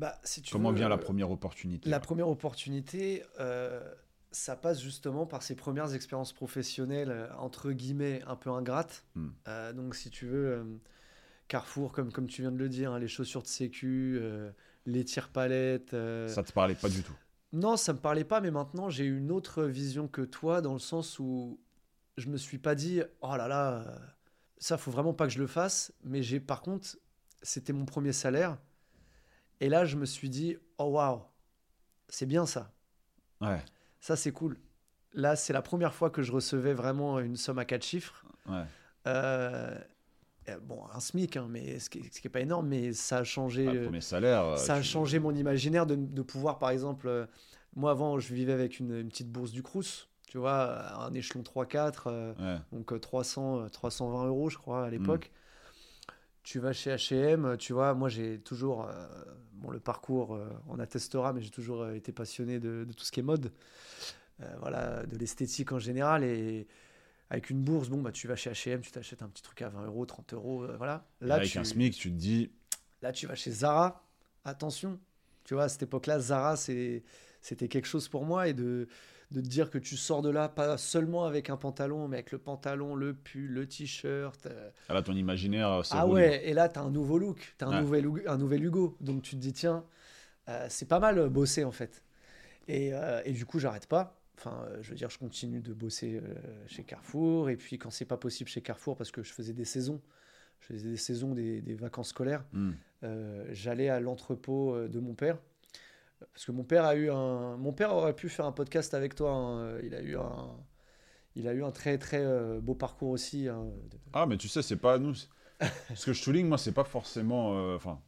Bah, 0.00 0.18
si 0.24 0.40
tu 0.40 0.50
Comment 0.50 0.72
vient 0.72 0.88
la 0.88 0.96
première 0.96 1.30
opportunité 1.30 1.90
La 1.90 2.00
première 2.00 2.28
opportunité, 2.30 3.22
euh, 3.38 3.80
ça 4.30 4.56
passe 4.56 4.80
justement 4.80 5.26
par 5.26 5.42
ses 5.42 5.54
premières 5.54 5.92
expériences 5.92 6.32
professionnelles, 6.32 7.10
euh, 7.10 7.28
entre 7.36 7.72
guillemets, 7.72 8.22
un 8.26 8.34
peu 8.34 8.48
ingrates. 8.48 9.04
Hmm. 9.14 9.28
Euh, 9.46 9.74
donc, 9.74 9.94
si 9.94 10.08
tu 10.08 10.24
veux, 10.24 10.80
Carrefour, 11.48 11.92
comme, 11.92 12.10
comme 12.10 12.28
tu 12.28 12.40
viens 12.40 12.50
de 12.50 12.56
le 12.56 12.70
dire, 12.70 12.92
hein, 12.92 12.98
les 12.98 13.08
chaussures 13.08 13.42
de 13.42 13.46
sécu, 13.46 14.18
les 14.86 15.04
tire-palettes. 15.04 15.90
ça 15.90 16.42
te 16.42 16.52
parlait 16.52 16.74
pas 16.74 16.88
du 16.88 17.02
tout 17.02 17.16
Non, 17.52 17.76
ça 17.76 17.92
me 17.92 17.98
parlait 17.98 18.24
pas, 18.24 18.40
mais 18.40 18.50
maintenant, 18.50 18.88
j'ai 18.88 19.04
une 19.04 19.30
autre 19.30 19.64
vision 19.64 20.08
que 20.08 20.22
toi, 20.22 20.62
dans 20.62 20.72
le 20.72 20.78
sens 20.78 21.18
où 21.18 21.60
je 22.16 22.30
me 22.30 22.38
suis 22.38 22.58
pas 22.58 22.74
dit, 22.74 23.02
oh 23.20 23.36
là 23.36 23.48
là, 23.48 23.84
ça, 24.56 24.78
faut 24.78 24.90
vraiment 24.90 25.12
pas 25.12 25.26
que 25.26 25.32
je 25.34 25.40
le 25.40 25.46
fasse. 25.46 25.92
Mais 26.04 26.22
j'ai, 26.22 26.40
par 26.40 26.62
contre, 26.62 26.96
c'était 27.42 27.74
mon 27.74 27.84
premier 27.84 28.14
salaire. 28.14 28.56
Et 29.60 29.68
là, 29.68 29.84
je 29.84 29.96
me 29.96 30.06
suis 30.06 30.30
dit, 30.30 30.56
oh 30.78 30.84
waouh, 30.84 31.22
c'est 32.08 32.26
bien 32.26 32.46
ça. 32.46 32.72
Ouais. 33.40 33.62
Ça, 34.00 34.16
c'est 34.16 34.32
cool. 34.32 34.58
Là, 35.12 35.36
c'est 35.36 35.52
la 35.52 35.62
première 35.62 35.94
fois 35.94 36.10
que 36.10 36.22
je 36.22 36.32
recevais 36.32 36.72
vraiment 36.72 37.18
une 37.20 37.36
somme 37.36 37.58
à 37.58 37.64
quatre 37.64 37.84
chiffres. 37.84 38.24
Ouais. 38.46 38.64
Euh, 39.06 39.74
bon, 40.62 40.82
un 40.92 41.00
SMIC, 41.00 41.36
hein, 41.36 41.46
mais 41.50 41.78
ce 41.78 41.90
qui 41.90 42.00
n'est 42.00 42.30
pas 42.30 42.40
énorme, 42.40 42.68
mais 42.68 42.92
ça 42.92 43.18
a 43.18 43.24
changé. 43.24 43.66
Premier 43.66 44.00
salaire. 44.00 44.44
Euh, 44.44 44.56
ça 44.56 44.74
a 44.74 44.82
changé 44.82 45.18
mon 45.18 45.34
imaginaire 45.34 45.86
de, 45.86 45.94
de, 45.94 46.22
pouvoir, 46.22 46.58
par 46.58 46.70
exemple, 46.70 47.08
euh, 47.08 47.26
moi 47.76 47.90
avant, 47.90 48.18
je 48.18 48.32
vivais 48.32 48.52
avec 48.52 48.78
une, 48.80 49.06
petite 49.08 49.30
bourse 49.30 49.52
du 49.52 49.62
Crous, 49.62 50.08
Tu 50.26 50.38
vois, 50.38 51.04
un 51.04 51.12
échelon 51.12 51.42
3-4, 51.42 52.34
donc 52.72 52.98
300, 52.98 53.68
320 53.70 54.26
euros, 54.26 54.48
je 54.48 54.58
crois, 54.58 54.86
à 54.86 54.90
l'époque. 54.90 55.30
Mm. 55.32 55.39
Tu 56.42 56.58
vas 56.58 56.72
chez 56.72 56.96
HM, 56.96 57.56
tu 57.58 57.72
vois, 57.72 57.94
moi 57.94 58.08
j'ai 58.08 58.38
toujours, 58.38 58.88
bon, 59.52 59.70
le 59.70 59.78
parcours, 59.78 60.38
on 60.68 60.78
attestera, 60.78 61.32
mais 61.34 61.42
j'ai 61.42 61.50
toujours 61.50 61.88
été 61.90 62.12
passionné 62.12 62.58
de, 62.58 62.86
tout 62.96 63.04
ce 63.04 63.12
qui 63.12 63.20
est 63.20 63.22
mode, 63.22 63.52
voilà, 64.58 65.04
de 65.04 65.18
l'esthétique 65.18 65.70
en 65.72 65.78
général. 65.78 66.24
Et 66.24 66.66
avec 67.30 67.48
une 67.48 67.62
bourse, 67.62 67.88
bon, 67.88 68.02
bah, 68.02 68.10
tu 68.10 68.26
vas 68.26 68.34
chez 68.34 68.50
H&M, 68.50 68.80
tu 68.80 68.90
t'achètes 68.90 69.22
un 69.22 69.28
petit 69.28 69.42
truc 69.42 69.62
à 69.62 69.68
20 69.68 69.86
euros, 69.86 70.04
30 70.04 70.34
euros, 70.34 70.64
euh, 70.64 70.76
voilà. 70.76 71.06
Là, 71.20 71.36
avec 71.36 71.56
un 71.56 71.62
SMIC, 71.62 71.94
tu 71.94 72.10
te 72.10 72.16
dis... 72.16 72.50
Là, 73.02 73.12
tu 73.12 73.28
vas 73.28 73.36
chez 73.36 73.52
Zara, 73.52 74.04
attention. 74.44 74.98
Tu 75.44 75.54
vois, 75.54 75.64
à 75.64 75.68
cette 75.68 75.84
époque-là, 75.84 76.18
Zara, 76.18 76.56
c'était 76.56 77.02
quelque 77.68 77.86
chose 77.86 78.08
pour 78.08 78.26
moi. 78.26 78.48
Et 78.48 78.52
de, 78.52 78.88
de 79.30 79.40
te 79.40 79.46
dire 79.46 79.70
que 79.70 79.78
tu 79.78 79.96
sors 79.96 80.22
de 80.22 80.30
là, 80.30 80.48
pas 80.48 80.76
seulement 80.76 81.24
avec 81.24 81.50
un 81.50 81.56
pantalon, 81.56 82.08
mais 82.08 82.16
avec 82.16 82.32
le 82.32 82.38
pantalon, 82.38 82.94
le 82.94 83.14
pull, 83.14 83.46
le 83.46 83.66
t-shirt. 83.66 84.46
Euh. 84.46 84.70
Ah 84.88 84.94
là, 84.94 85.02
ton 85.02 85.14
imaginaire, 85.14 85.82
c'est 85.84 85.94
Ah 85.96 86.06
ouais, 86.06 86.48
et 86.48 86.54
là, 86.54 86.68
tu 86.68 86.78
as 86.78 86.82
un 86.82 86.90
nouveau 86.90 87.18
look, 87.18 87.54
tu 87.58 87.64
as 87.64 87.68
un, 87.68 87.82
nouvel, 87.82 88.08
un 88.26 88.38
nouvel 88.38 88.64
Hugo. 88.64 88.96
Donc 89.00 89.22
tu 89.22 89.36
te 89.36 89.40
dis, 89.40 89.52
tiens, 89.52 89.84
euh, 90.48 90.66
c'est 90.68 90.88
pas 90.88 91.00
mal 91.00 91.28
bosser 91.28 91.64
en 91.64 91.72
fait. 91.72 92.02
Et, 92.68 92.92
et 93.24 93.32
du 93.32 93.46
coup, 93.46 93.58
j'arrête 93.58 93.86
pas. 93.86 94.20
Enfin, 94.40 94.64
euh, 94.64 94.78
je 94.80 94.90
veux 94.90 94.96
dire, 94.96 95.10
je 95.10 95.18
continue 95.18 95.60
de 95.60 95.74
bosser 95.74 96.16
euh, 96.16 96.34
chez 96.66 96.82
Carrefour. 96.82 97.50
Et 97.50 97.56
puis, 97.56 97.78
quand 97.78 97.90
c'est 97.90 98.06
pas 98.06 98.16
possible 98.16 98.48
chez 98.48 98.62
Carrefour, 98.62 98.96
parce 98.96 99.10
que 99.10 99.22
je 99.22 99.32
faisais 99.32 99.52
des 99.52 99.66
saisons, 99.66 100.00
je 100.60 100.66
faisais 100.68 100.88
des 100.88 100.96
saisons 100.96 101.34
des, 101.34 101.60
vacances 101.74 102.08
scolaires, 102.08 102.44
hmm. 102.54 102.70
euh, 103.04 103.44
j'allais 103.50 103.90
à 103.90 104.00
l'entrepôt 104.00 104.88
de 104.88 104.98
mon 104.98 105.14
père. 105.14 105.38
Parce 106.32 106.44
que 106.44 106.52
mon 106.52 106.64
père 106.64 106.84
a 106.84 106.94
eu 106.94 107.10
un. 107.10 107.56
Mon 107.56 107.72
père 107.72 107.94
aurait 107.94 108.14
pu 108.14 108.28
faire 108.28 108.46
un 108.46 108.52
podcast 108.52 108.94
avec 108.94 109.14
toi. 109.14 109.32
Hein. 109.32 109.78
Il 109.82 109.94
a 109.94 110.02
eu 110.02 110.16
un. 110.16 110.56
Il 111.36 111.46
a 111.48 111.52
eu 111.52 111.62
un 111.62 111.70
très 111.70 111.96
très 111.98 112.24
beau 112.60 112.74
parcours 112.74 113.10
aussi. 113.10 113.48
Hein, 113.48 113.68
ah, 114.12 114.26
mais 114.26 114.36
tu 114.36 114.48
sais, 114.48 114.62
c'est 114.62 114.76
pas 114.76 114.94
à 114.94 114.98
nous. 114.98 115.14
Ce 115.94 116.06
que 116.06 116.12
je 116.12 116.20
souligne, 116.20 116.46
moi, 116.46 116.58
c'est 116.58 116.72
pas 116.72 116.84
forcément. 116.84 117.74
Enfin, 117.74 118.00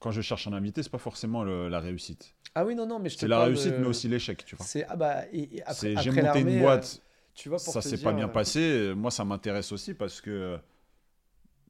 quand 0.00 0.10
je 0.10 0.20
cherche 0.20 0.46
un 0.48 0.52
invité, 0.52 0.82
c'est 0.82 0.90
pas 0.90 0.98
forcément 0.98 1.44
la 1.44 1.80
réussite. 1.80 2.34
Ah 2.54 2.64
oui, 2.64 2.74
non, 2.74 2.86
non, 2.86 2.98
mais 2.98 3.08
je 3.08 3.16
C'est 3.16 3.28
la 3.28 3.44
réussite, 3.44 3.74
mais 3.78 3.86
aussi 3.86 4.08
l'échec, 4.08 4.44
tu 4.44 4.56
vois. 4.56 4.66
C'est 4.66 4.84
ah 4.84 4.96
bah 4.96 5.22
après, 5.66 5.96
j'ai 5.96 6.10
monté 6.10 6.40
une 6.40 6.60
boîte. 6.60 7.00
Euh, 7.00 7.08
tu 7.34 7.48
vois, 7.48 7.58
ça 7.58 7.80
s'est 7.80 7.98
pas 7.98 8.12
bien 8.12 8.28
euh, 8.28 8.32
passé. 8.32 8.92
Moi, 8.94 9.10
ça 9.10 9.24
m'intéresse 9.24 9.72
aussi 9.72 9.94
parce 9.94 10.20
que 10.20 10.58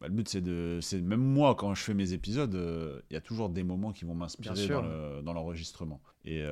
bah, 0.03 0.09
le 0.09 0.15
but, 0.15 0.29
c'est 0.29 0.41
de, 0.41 0.81
c'est 0.83 1.01
même 1.01 1.21
moi 1.21 1.55
quand 1.55 1.75
je 1.75 1.83
fais 1.83 1.95
mes 1.95 2.13
épisodes, 2.13 2.55
euh, 2.55 3.01
il 3.09 3.15
y 3.15 3.17
a 3.17 3.21
toujours 3.21 3.49
des 3.49 3.63
moments 3.63 3.93
qui 3.93 4.05
vont 4.05 4.15
m'inspirer 4.15 4.67
dans, 5.23 5.33
l'enregistrement. 5.33 6.01
Et, 6.25 6.45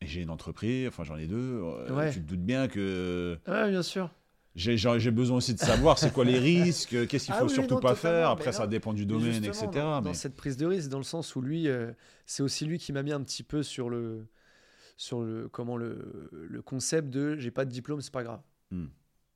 j'ai 0.00 0.20
une 0.22 0.30
entreprise, 0.30 0.88
enfin 0.88 1.04
j'en 1.04 1.16
ai 1.16 1.26
deux. 1.26 1.62
Tu 2.12 2.20
te 2.20 2.28
doutes 2.28 2.44
bien 2.44 2.68
que. 2.68 3.38
Ouais, 3.46 3.70
bien 3.70 3.82
sûr 3.82 4.10
j'ai 4.54 5.10
besoin 5.10 5.38
aussi 5.38 5.54
de 5.54 5.58
savoir 5.58 5.98
c'est 5.98 6.12
quoi 6.12 6.24
les 6.24 6.38
risques, 6.38 7.06
qu'est-ce 7.06 7.26
qu'il 7.26 7.34
ah 7.34 7.40
faut 7.40 7.48
surtout 7.48 7.78
pas 7.78 7.94
faire. 7.94 8.30
Après, 8.30 8.52
ça 8.52 8.66
dépend 8.66 8.92
du 8.92 9.06
domaine, 9.06 9.44
etc. 9.44 9.68
Dans, 9.72 10.14
cette 10.14 10.36
prise 10.36 10.56
de 10.56 10.66
risque, 10.66 10.88
dans 10.90 10.98
le 10.98 11.04
sens 11.04 11.34
où 11.36 11.40
lui, 11.40 11.68
euh, 11.68 11.90
c'est 12.26 12.42
aussi 12.42 12.66
lui 12.66 12.78
qui 12.78 12.92
m'a 12.92 13.02
mis 13.02 13.12
un 13.12 13.22
petit 13.22 13.42
peu 13.42 13.62
sur 13.62 13.88
le, 13.88 14.26
sur 14.96 15.22
le, 15.22 15.48
comment 15.48 15.76
le, 15.76 16.28
le 16.32 16.62
concept 16.62 17.08
de 17.08 17.36
j'ai 17.36 17.50
pas 17.50 17.64
de 17.64 17.70
diplôme, 17.70 18.00
c'est 18.00 18.12
pas 18.12 18.24
grave. 18.24 18.42
Hmm. 18.70 18.86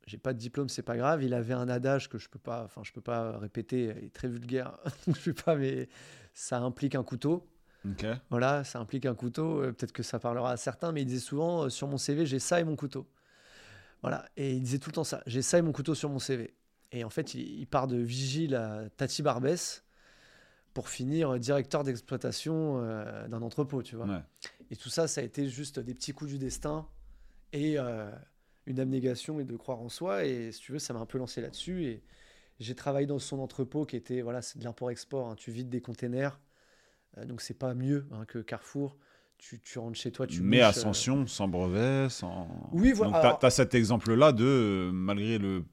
J'ai 0.06 0.18
pas 0.18 0.32
de 0.32 0.38
diplôme, 0.38 0.68
c'est 0.68 0.82
pas 0.82 0.96
grave. 0.96 1.22
Il 1.24 1.34
avait 1.34 1.54
un 1.54 1.68
adage 1.68 2.08
que 2.08 2.18
je 2.18 2.28
peux 2.28 2.38
pas, 2.38 2.64
enfin, 2.64 2.82
je 2.84 2.92
peux 2.92 3.00
pas 3.00 3.38
répéter, 3.38 3.94
il 3.98 4.04
est 4.04 4.12
très 4.12 4.28
vulgaire, 4.28 4.78
je 5.08 5.20
sais 5.20 5.32
pas, 5.32 5.56
mais 5.56 5.88
ça 6.32 6.60
implique 6.60 6.94
un 6.94 7.02
couteau. 7.02 7.46
Voilà, 8.30 8.64
ça 8.64 8.80
implique 8.80 9.06
un 9.06 9.14
couteau. 9.14 9.62
Euh, 9.62 9.72
peut-être 9.72 9.92
que 9.92 10.02
ça 10.02 10.18
parlera 10.18 10.50
à 10.50 10.56
certains, 10.56 10.90
mais 10.90 11.02
il 11.02 11.06
disait 11.06 11.20
souvent 11.20 11.64
euh, 11.64 11.68
sur 11.68 11.86
mon 11.86 11.98
CV, 11.98 12.26
j'ai 12.26 12.40
ça 12.40 12.60
et 12.60 12.64
mon 12.64 12.74
couteau. 12.74 13.06
Voilà. 14.02 14.24
Et 14.36 14.54
il 14.54 14.62
disait 14.62 14.78
tout 14.78 14.90
le 14.90 14.94
temps 14.94 15.04
ça. 15.04 15.22
J'ai 15.26 15.42
ça 15.42 15.58
et 15.58 15.62
mon 15.62 15.72
couteau 15.72 15.94
sur 15.94 16.10
mon 16.10 16.18
CV. 16.18 16.54
Et 16.92 17.04
en 17.04 17.10
fait, 17.10 17.34
il, 17.34 17.66
part 17.66 17.86
de 17.86 17.96
vigile 17.96 18.54
à 18.54 18.88
Tati 18.96 19.22
Barbès 19.22 19.84
pour 20.74 20.88
finir 20.88 21.38
directeur 21.38 21.84
d'exploitation 21.84 22.80
euh, 22.80 23.26
d'un 23.28 23.42
entrepôt, 23.42 23.82
tu 23.82 23.96
vois. 23.96 24.22
Et 24.70 24.76
tout 24.76 24.88
ça, 24.88 25.08
ça 25.08 25.20
a 25.20 25.24
été 25.24 25.48
juste 25.48 25.78
des 25.78 25.94
petits 25.94 26.12
coups 26.12 26.30
du 26.30 26.38
destin 26.38 26.86
et 27.52 27.78
euh, 27.78 28.10
une 28.66 28.80
abnégation 28.80 29.40
et 29.40 29.44
de 29.44 29.56
croire 29.56 29.80
en 29.80 29.88
soi. 29.88 30.24
Et 30.24 30.52
si 30.52 30.60
tu 30.60 30.72
veux, 30.72 30.78
ça 30.78 30.92
m'a 30.92 31.00
un 31.00 31.06
peu 31.06 31.18
lancé 31.18 31.40
là-dessus. 31.40 31.84
Et 31.84 32.02
j'ai 32.60 32.74
travaillé 32.74 33.06
dans 33.06 33.18
son 33.18 33.38
entrepôt 33.38 33.84
qui 33.84 33.96
était, 33.96 34.22
voilà, 34.22 34.42
c'est 34.42 34.58
de 34.58 34.64
l'import-export. 34.64 35.28
Hein. 35.28 35.34
Tu 35.36 35.50
vides 35.50 35.68
des 35.68 35.80
containers. 35.80 36.40
Euh, 37.18 37.24
donc, 37.24 37.40
c'est 37.40 37.58
pas 37.58 37.74
mieux 37.74 38.06
hein, 38.12 38.24
que 38.26 38.38
Carrefour 38.38 38.96
tu, 39.38 39.78
rentres 39.78 39.98
chez 39.98 40.10
toi, 40.10 40.26
tu 40.26 40.42
Mais 40.42 40.62
euh, 40.62 40.68
ascension, 40.68 41.26
sans 41.26 41.48
brevet, 41.48 42.08
sans. 42.08 42.48
Oui, 42.72 42.92
voilà. 42.92 43.22
Donc, 43.22 43.40
tu 43.40 43.46
as, 43.46 43.50
cet 43.50 43.74
exemple-là 43.74 44.32
de, 44.32 44.44
euh, 44.44 44.90
malgré 44.92 45.38
le 45.38 45.64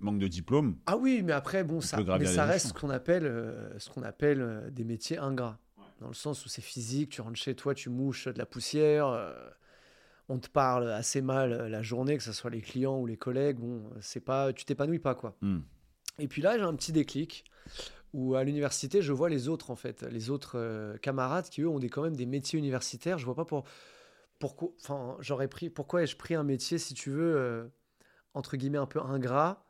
manque 0.00 0.18
de 0.18 0.28
diplôme. 0.28 0.76
Ah 0.86 0.96
oui, 0.96 1.22
mais 1.24 1.32
après, 1.32 1.64
bon, 1.64 1.80
ça, 1.80 1.98
mais 2.18 2.26
ça 2.26 2.44
reste 2.44 2.68
ce 2.68 2.72
qu'on 2.72 2.90
appelle, 2.90 3.26
euh, 3.26 3.78
ce 3.78 3.90
qu'on 3.90 4.02
appelle 4.02 4.70
des 4.72 4.84
métiers 4.84 5.18
ingrats. 5.18 5.58
Dans 6.00 6.08
le 6.08 6.14
sens 6.14 6.44
où 6.44 6.48
c'est 6.48 6.62
physique, 6.62 7.10
tu 7.10 7.20
rentres 7.20 7.38
chez 7.38 7.54
toi, 7.54 7.74
tu 7.74 7.88
mouches 7.88 8.28
de 8.28 8.38
la 8.38 8.46
poussière, 8.46 9.06
on 10.28 10.38
te 10.38 10.48
parle 10.48 10.90
assez 10.90 11.20
mal 11.20 11.68
la 11.68 11.82
journée, 11.82 12.16
que 12.16 12.22
ce 12.22 12.32
soit 12.32 12.50
les 12.50 12.60
clients 12.60 12.98
ou 12.98 13.06
les 13.06 13.16
collègues. 13.16 13.58
Bon, 13.58 13.90
c'est 14.00 14.20
pas, 14.20 14.52
tu 14.52 14.64
t'épanouis 14.64 14.98
pas, 14.98 15.14
quoi. 15.14 15.36
Hmm. 15.40 15.60
Et 16.18 16.28
puis 16.28 16.42
là, 16.42 16.56
j'ai 16.56 16.64
un 16.64 16.74
petit 16.74 16.92
déclic 16.92 17.44
où 18.12 18.36
à 18.36 18.44
l'université, 18.44 19.02
je 19.02 19.12
vois 19.12 19.28
les 19.28 19.48
autres, 19.48 19.70
en 19.70 19.76
fait, 19.76 20.02
les 20.02 20.30
autres 20.30 20.52
euh, 20.56 20.96
camarades 20.98 21.48
qui, 21.48 21.62
eux, 21.62 21.68
ont 21.68 21.80
des, 21.80 21.88
quand 21.88 22.02
même 22.02 22.16
des 22.16 22.26
métiers 22.26 22.58
universitaires. 22.58 23.18
Je 23.18 23.24
vois 23.24 23.34
pas 23.34 23.44
pour, 23.44 23.64
pourquoi, 24.38 24.70
enfin, 24.80 25.16
j'aurais 25.20 25.48
pris, 25.48 25.68
pourquoi 25.68 26.02
ai-je 26.02 26.16
pris 26.16 26.34
un 26.34 26.44
métier, 26.44 26.78
si 26.78 26.94
tu 26.94 27.10
veux, 27.10 27.36
euh, 27.36 27.66
entre 28.32 28.56
guillemets, 28.56 28.78
un 28.78 28.86
peu 28.86 29.00
ingrat 29.00 29.66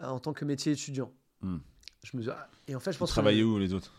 euh, 0.00 0.06
en 0.06 0.18
tant 0.18 0.32
que 0.32 0.44
métier 0.44 0.72
étudiant? 0.72 1.12
Hmm. 1.40 1.58
Je 2.02 2.16
me 2.16 2.28
ah, 2.30 2.48
et 2.66 2.74
en 2.74 2.80
fait, 2.80 2.92
je 2.92 2.98
pense. 2.98 3.10
Travailler 3.10 3.44
où 3.44 3.58
les 3.58 3.72
autres? 3.72 3.97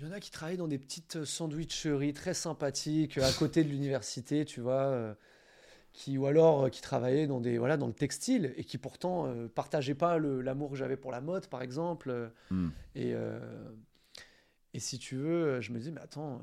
Il 0.00 0.06
y 0.06 0.08
en 0.08 0.12
a 0.12 0.20
qui 0.20 0.30
travaillent 0.30 0.56
dans 0.56 0.66
des 0.66 0.78
petites 0.78 1.24
sandwicheries 1.26 2.14
très 2.14 2.32
sympathiques 2.32 3.18
à 3.18 3.30
côté 3.32 3.62
de 3.62 3.68
l'université, 3.68 4.46
tu 4.46 4.62
vois 4.62 5.14
qui 5.92 6.18
ou 6.18 6.26
alors 6.26 6.64
euh, 6.64 6.68
qui 6.68 6.82
travaillaient 6.82 7.26
dans 7.26 7.40
des 7.40 7.58
voilà 7.58 7.76
dans 7.76 7.86
le 7.86 7.92
textile 7.92 8.52
et 8.56 8.64
qui 8.64 8.78
pourtant 8.78 9.26
euh, 9.26 9.48
partageaient 9.48 9.94
pas 9.94 10.18
l'amour 10.18 10.70
que 10.70 10.76
j'avais 10.76 10.96
pour 10.96 11.10
la 11.10 11.20
mode 11.20 11.48
par 11.48 11.62
exemple. 11.62 12.10
Euh, 12.10 12.28
hmm. 12.50 12.70
et 12.94 13.14
et 14.72 14.78
si 14.78 14.98
tu 14.98 15.16
veux 15.16 15.60
je 15.60 15.72
me 15.72 15.80
dis 15.80 15.90
mais 15.90 16.00
attends 16.00 16.42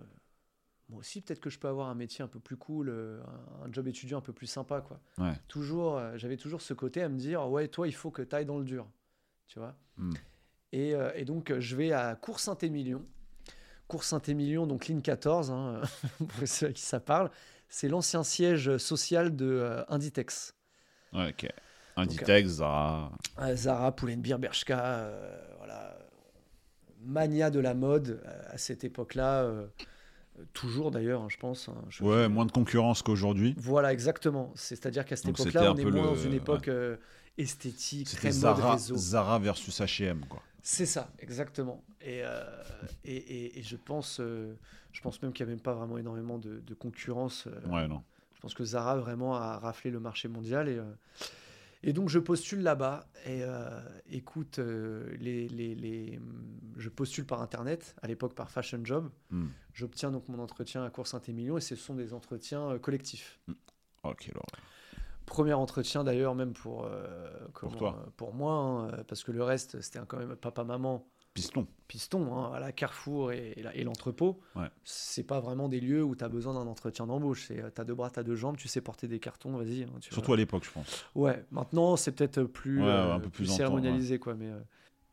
moi 0.90 1.00
aussi 1.00 1.22
peut-être 1.22 1.40
que 1.40 1.50
je 1.50 1.60
peux 1.60 1.68
avoir 1.68 1.90
un 1.90 1.96
métier 1.96 2.24
un 2.24 2.28
peu 2.28 2.40
plus 2.40 2.58
cool 2.58 2.90
un, 2.90 3.72
job 3.72 3.88
étudiant 3.88 4.18
un 4.18 4.22
peu 4.22 4.34
plus 4.34 4.48
sympa 4.48 4.82
quoi. 4.82 5.00
Toujours 5.48 6.02
j'avais 6.16 6.38
toujours 6.38 6.62
ce 6.62 6.74
côté 6.74 7.02
à 7.02 7.10
me 7.10 7.18
dire 7.18 7.50
ouais 7.50 7.68
toi 7.68 7.88
il 7.88 7.94
faut 7.94 8.12
que 8.12 8.22
tu 8.22 8.36
ailles 8.36 8.46
dans 8.46 8.60
le 8.60 8.66
dur 8.66 8.88
tu 9.48 9.60
vois. 9.60 9.76
Hmm. 9.96 10.14
et, 10.74 10.94
et, 11.16 11.26
donc 11.26 11.58
je 11.58 11.76
vais 11.76 11.94
à 11.94 12.16
Cours 12.16 12.40
Saint-Émilion 12.40 13.06
Cours 13.88 14.04
Saint-Émilion 14.04 14.68
donc 14.68 14.88
ligne 14.88 15.02
14 15.02 15.52
hein, 15.52 15.82
pour 16.18 16.48
ceux 16.48 16.68
à 16.68 16.72
qui 16.72 16.82
ça 16.82 17.00
parle 17.00 17.30
c'est 17.70 17.88
l'ancien 17.88 18.24
siège 18.24 18.78
social 18.78 19.36
de 19.36 19.46
euh, 19.46 19.84
Inditex. 19.90 20.56
ok. 21.14 21.48
Inditex, 21.96 22.48
Zara. 22.48 23.12
Zara, 23.56 23.96
Pull&Bear, 23.96 24.38
Bershka, 24.38 24.80
euh, 24.80 25.42
voilà. 25.58 25.98
Mania 27.02 27.50
de 27.50 27.60
la 27.60 27.74
mode 27.74 28.22
euh, 28.24 28.42
à 28.52 28.58
cette 28.58 28.84
époque-là. 28.84 29.50
toujours 30.54 30.92
d'ailleurs, 30.92 31.24
hein, 31.24 31.28
je 31.30 31.38
pense. 31.38 31.70
Hein, 31.70 31.76
ouais, 32.02 32.28
moins 32.28 32.46
de 32.46 32.52
concurrence 32.52 33.02
qu'aujourd'hui. 33.02 33.56
Voilà, 33.58 33.94
exactement. 33.94 34.52
C'est-à-dire 34.56 35.06
qu'à 35.06 35.16
cette 35.16 35.30
époque-là, 35.30 35.74
on 35.74 35.78
est 35.78 35.86
moins 35.86 36.06
dans 36.06 36.16
une 36.16 36.34
époque 36.34 36.70
esthétique, 37.38 38.10
très 38.10 38.32
Zara, 38.32 38.74
mode 38.74 38.80
Zara 38.80 39.40
versus 39.40 39.80
H&M, 39.82 40.22
quoi. 40.30 40.42
C'est 40.62 40.86
ça, 40.86 41.12
exactement. 41.20 41.84
Et, 42.02 42.24
et, 43.06 43.60
et, 43.60 43.64
je 43.64 43.76
pense, 43.76 44.20
je 44.98 45.02
pense 45.04 45.22
même 45.22 45.32
qu'il 45.32 45.46
n'y 45.46 45.52
a 45.52 45.54
même 45.54 45.62
pas 45.62 45.76
vraiment 45.76 46.00
énormément 46.00 46.40
de, 46.40 46.74
concurrence. 46.74 47.46
Euh, 47.46 47.70
ouais, 47.70 47.88
non. 47.88 48.04
Je 48.34 48.42
pense 48.42 48.56
que 48.56 48.64
Zara 48.64 48.98
vraiment 48.98 49.36
a 49.36 49.60
raflé 49.60 49.92
le 49.92 50.00
marché 50.00 50.28
mondial. 50.28 50.70
Et, 50.70 50.78
euh, 50.78 50.92
et 51.84 51.94
donc 51.94 52.10
je 52.10 52.18
postule 52.18 52.62
là-bas. 52.62 53.08
Et 53.26 53.44
euh, 53.44 53.80
écoute, 54.10 54.58
les, 54.58 55.48
les, 55.50 55.76
les, 55.76 56.20
je 56.78 56.90
postule 56.90 57.26
par 57.26 57.44
Internet, 57.44 57.96
à 58.02 58.08
l'époque 58.08 58.34
par 58.34 58.50
Fashion 58.50 58.80
Job. 58.84 59.12
Hmm. 59.30 59.50
J'obtiens 59.74 60.10
donc 60.10 60.28
mon 60.30 60.40
entretien 60.40 60.84
à 60.84 60.90
Cours 60.90 61.06
Saint-Émilion 61.06 61.58
et 61.58 61.62
ce 61.62 61.76
sont 61.76 61.94
des 61.94 62.14
entretiens 62.16 62.80
collectifs. 62.80 63.40
Hmm. 63.48 63.54
Ok, 64.04 64.30
alors. 64.32 64.48
Premier 65.28 65.54
entretien 65.54 66.04
d'ailleurs, 66.04 66.34
même 66.34 66.54
pour, 66.54 66.90
pour, 67.54 67.76
toi. 67.76 68.06
pour 68.16 68.34
moi, 68.34 68.54
hein, 68.54 69.04
parce 69.08 69.24
que 69.24 69.32
le 69.32 69.44
reste, 69.44 69.80
c'était 69.82 70.00
quand 70.08 70.18
même 70.18 70.36
papa-maman 70.36 71.06
Piston. 71.38 71.68
Piston, 71.88 72.36
hein, 72.36 72.52
à 72.54 72.60
la 72.60 72.72
Carrefour 72.72 73.32
et, 73.32 73.54
et 73.74 73.84
l'entrepôt. 73.84 74.40
Ouais. 74.56 74.70
C'est 74.84 75.24
pas 75.24 75.40
vraiment 75.40 75.70
des 75.70 75.80
lieux 75.80 76.04
où 76.04 76.16
tu 76.16 76.24
as 76.24 76.30
besoin 76.30 76.54
d'un 76.56 76.66
entretien 76.66 77.06
d'embauche. 77.06 77.48
Tu 77.48 77.62
as 77.62 77.84
deux 77.84 77.94
bras, 77.94 78.10
tu 78.10 78.20
as 78.20 78.24
deux 78.24 78.36
jambes, 78.36 78.58
tu 78.58 78.68
sais 78.68 78.82
porter 78.82 79.08
des 79.08 79.20
cartons, 79.20 79.56
vas-y. 79.56 79.84
Hein, 79.84 79.90
Surtout 80.00 80.34
à 80.34 80.38
l'époque, 80.38 80.66
je 80.66 80.72
pense. 80.72 81.06
Ouais, 81.14 81.46
maintenant 81.52 81.96
c'est 81.96 82.12
peut-être 82.12 82.44
plus, 82.44 82.82
un 82.82 83.18
euh, 83.18 83.20
peu 83.20 83.30
plus, 83.30 83.46
cérémonialisé. 83.46 84.18
Quoi, 84.18 84.34
mais, 84.34 84.50
euh. 84.50 84.60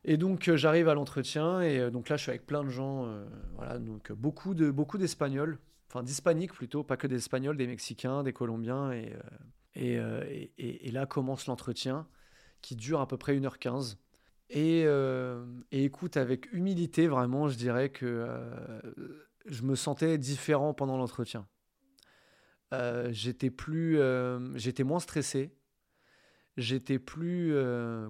Et 0.03 0.17
donc 0.17 0.47
euh, 0.47 0.57
j'arrive 0.57 0.89
à 0.89 0.95
l'entretien 0.95 1.61
et 1.61 1.91
donc 1.91 2.09
là 2.09 2.17
je 2.17 2.23
suis 2.23 2.31
avec 2.31 2.45
plein 2.45 2.63
de 2.63 2.69
gens, 2.69 3.07
voilà, 3.55 3.77
donc 3.77 4.11
beaucoup 4.11 4.55
de 4.55 4.71
beaucoup 4.71 4.97
d'Espagnols. 4.97 5.59
enfin 5.91 6.01
d'hispaniques 6.01 6.53
plutôt, 6.53 6.83
pas 6.83 6.97
que 6.97 7.07
des 7.07 7.17
Espagnols, 7.17 7.57
des 7.57 7.67
Mexicains, 7.67 8.23
des 8.23 8.33
Colombiens. 8.33 8.91
Et, 8.91 9.13
et, 9.75 9.99
et, 10.57 10.91
là 10.91 11.05
commence 11.05 11.47
l'entretien 11.47 12.07
qui 12.61 12.75
dure 12.75 13.01
à 13.01 13.07
peu 13.07 13.17
près 13.17 13.37
1h15. 13.37 13.97
Et, 14.49 14.81
et, 15.71 15.83
écoute, 15.83 16.17
avec 16.17 16.51
humilité, 16.53 17.07
vraiment, 17.07 17.47
je 17.47 17.57
dirais 17.57 17.89
que 17.89 18.27
je 19.45 19.63
me 19.63 19.75
sentais 19.75 20.17
différent 20.17 20.73
pendant 20.73 20.97
l'entretien. 20.97 21.47
j'étais 23.09 23.49
plus, 23.49 23.99
j'étais 24.55 24.83
moins 24.83 24.99
stressé, 24.99 25.55
j'étais 26.57 26.99
plus 26.99 27.55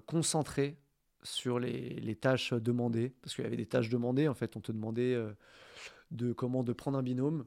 concentré 0.06 0.78
sur 1.22 1.58
les, 1.58 1.94
les, 2.00 2.14
tâches 2.14 2.52
demandées, 2.52 3.14
parce 3.22 3.34
qu'il 3.34 3.42
y 3.42 3.46
avait 3.46 3.56
des 3.56 3.66
tâches 3.66 3.88
demandées, 3.88 4.28
en 4.28 4.34
fait, 4.34 4.56
on 4.56 4.60
te 4.60 4.70
demandait 4.70 5.16
de 6.10 6.32
comment 6.32 6.62
de 6.62 6.72
prendre 6.72 6.98
un 6.98 7.02
binôme, 7.02 7.44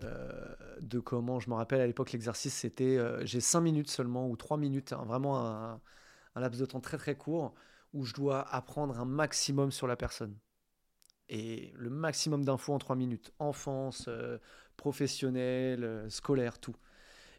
de 0.00 0.98
comment, 0.98 1.40
je 1.40 1.48
me 1.48 1.54
rappelle 1.54 1.80
à 1.80 1.86
l'époque 1.86 2.12
l'exercice 2.12 2.54
c'était, 2.54 2.98
j'ai 3.26 3.40
5 3.40 3.60
minutes 3.60 3.90
seulement, 3.90 4.28
ou 4.28 4.36
3 4.36 4.56
minutes, 4.56 4.92
hein, 4.92 5.04
vraiment 5.06 5.38
un, 5.38 5.80
un 6.34 6.40
laps 6.40 6.60
de 6.60 6.66
temps 6.66 6.80
très 6.80 6.98
très 6.98 7.16
court, 7.16 7.54
où 7.92 8.04
je 8.04 8.12
dois 8.12 8.42
apprendre 8.54 8.98
un 8.98 9.04
maximum 9.04 9.70
sur 9.70 9.86
la 9.86 9.96
personne. 9.96 10.36
Et 11.28 11.72
le 11.76 11.90
maximum 11.90 12.44
d'infos 12.44 12.74
en 12.74 12.78
3 12.78 12.96
minutes. 12.96 13.32
Enfance, 13.38 14.06
euh, 14.08 14.38
professionnel, 14.76 15.84
euh, 15.84 16.10
scolaire, 16.10 16.58
tout. 16.58 16.76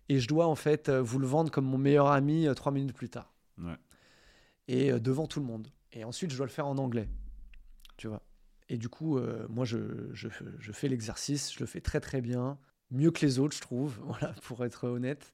Et 0.09 0.19
je 0.19 0.27
dois 0.27 0.47
en 0.47 0.55
fait 0.55 0.89
euh, 0.89 1.01
vous 1.01 1.19
le 1.19 1.27
vendre 1.27 1.51
comme 1.51 1.65
mon 1.65 1.77
meilleur 1.77 2.07
ami 2.07 2.47
3 2.53 2.71
minutes 2.71 2.95
plus 2.95 3.09
tard. 3.09 3.33
Et 4.67 4.91
devant 4.93 5.27
tout 5.27 5.39
le 5.39 5.45
monde. 5.45 5.67
Et 5.91 6.03
ensuite, 6.03 6.31
je 6.31 6.37
dois 6.37 6.47
le 6.47 6.51
faire 6.51 6.65
en 6.65 6.77
anglais. 6.77 7.07
Tu 7.97 8.07
vois. 8.07 8.23
Et 8.69 8.77
du 8.77 8.89
coup, 8.89 9.19
moi, 9.49 9.65
je, 9.65 9.77
je, 10.13 10.27
je 10.59 10.71
fais 10.71 10.87
l'exercice, 10.87 11.53
je 11.53 11.59
le 11.59 11.65
fais 11.65 11.81
très 11.81 11.99
très 11.99 12.21
bien. 12.21 12.57
Mieux 12.91 13.11
que 13.11 13.25
les 13.25 13.39
autres, 13.39 13.55
je 13.55 13.61
trouve, 13.61 13.99
voilà, 14.03 14.33
pour 14.43 14.65
être 14.65 14.87
honnête. 14.87 15.33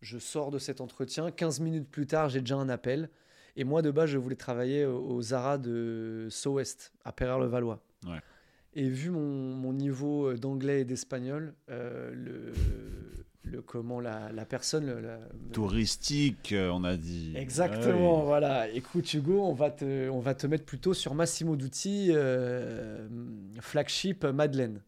Je 0.00 0.18
sors 0.18 0.50
de 0.50 0.58
cet 0.58 0.80
entretien. 0.80 1.30
15 1.30 1.60
minutes 1.60 1.88
plus 1.90 2.06
tard, 2.06 2.28
j'ai 2.28 2.40
déjà 2.40 2.56
un 2.56 2.68
appel. 2.68 3.10
Et 3.56 3.64
moi, 3.64 3.82
de 3.82 3.90
base, 3.90 4.10
je 4.10 4.18
voulais 4.18 4.36
travailler 4.36 4.86
au 4.86 5.20
Zara 5.20 5.58
de 5.58 6.28
Sceaux-Ouest, 6.30 6.92
à 7.04 7.12
Perrère-le-Valois. 7.12 7.82
Et 8.74 8.88
vu 8.88 9.10
mon, 9.10 9.72
niveau 9.72 10.28
euh, 10.28 10.36
d'anglais 10.36 10.82
et 10.82 10.84
d'espagnol, 10.84 11.54
euh, 11.70 12.12
le, 12.14 12.52
le, 13.42 13.62
comment 13.62 14.00
la, 14.00 14.32
la 14.32 14.44
personne. 14.44 14.94
Touristique, 15.52 16.52
euh, 16.52 16.70
on 16.70 16.84
a 16.84 16.96
dit. 16.96 17.32
Exactement, 17.36 18.22
voilà. 18.24 18.68
Écoute, 18.68 19.12
Hugo, 19.14 19.42
on 19.42 19.54
va, 19.54 19.70
te, 19.70 20.08
on 20.08 20.20
va 20.20 20.34
te 20.34 20.46
mettre 20.46 20.64
plutôt 20.64 20.94
sur 20.94 21.14
Massimo 21.14 21.56
Dutti, 21.56 22.12
flagship 23.60 24.24
Madeleine. 24.24 24.82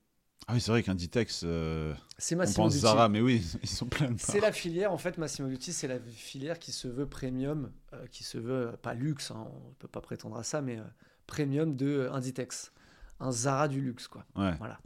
Ah 0.48 0.54
oui, 0.54 0.60
c'est 0.60 0.72
vrai 0.72 0.82
qu'Inditex, 0.82 1.42
euh, 1.44 1.94
c'est 2.18 2.34
Massimo 2.34 2.64
on 2.64 2.68
pense 2.68 2.76
Zara, 2.78 3.08
mais 3.08 3.20
oui, 3.20 3.46
ils 3.62 3.68
sont 3.68 3.86
pleins 3.86 4.10
de 4.10 4.18
C'est 4.18 4.40
la 4.40 4.50
filière, 4.50 4.92
en 4.92 4.98
fait, 4.98 5.16
Massimo 5.16 5.48
Dutti, 5.48 5.72
c'est 5.72 5.86
la 5.86 6.00
filière 6.00 6.58
qui 6.58 6.72
se 6.72 6.88
veut 6.88 7.06
premium, 7.06 7.70
euh, 7.92 8.06
qui 8.10 8.24
se 8.24 8.38
veut, 8.38 8.68
euh, 8.68 8.72
pas 8.72 8.94
luxe, 8.94 9.30
hein, 9.30 9.46
on 9.48 9.68
ne 9.68 9.74
peut 9.78 9.88
pas 9.88 10.00
prétendre 10.00 10.36
à 10.36 10.42
ça, 10.42 10.60
mais 10.60 10.78
euh, 10.78 10.84
premium 11.26 11.76
de 11.76 12.08
Inditex. 12.12 12.72
Un 13.20 13.30
Zara 13.30 13.68
du 13.68 13.80
luxe, 13.80 14.08
quoi. 14.08 14.26
Voilà. 14.34 14.80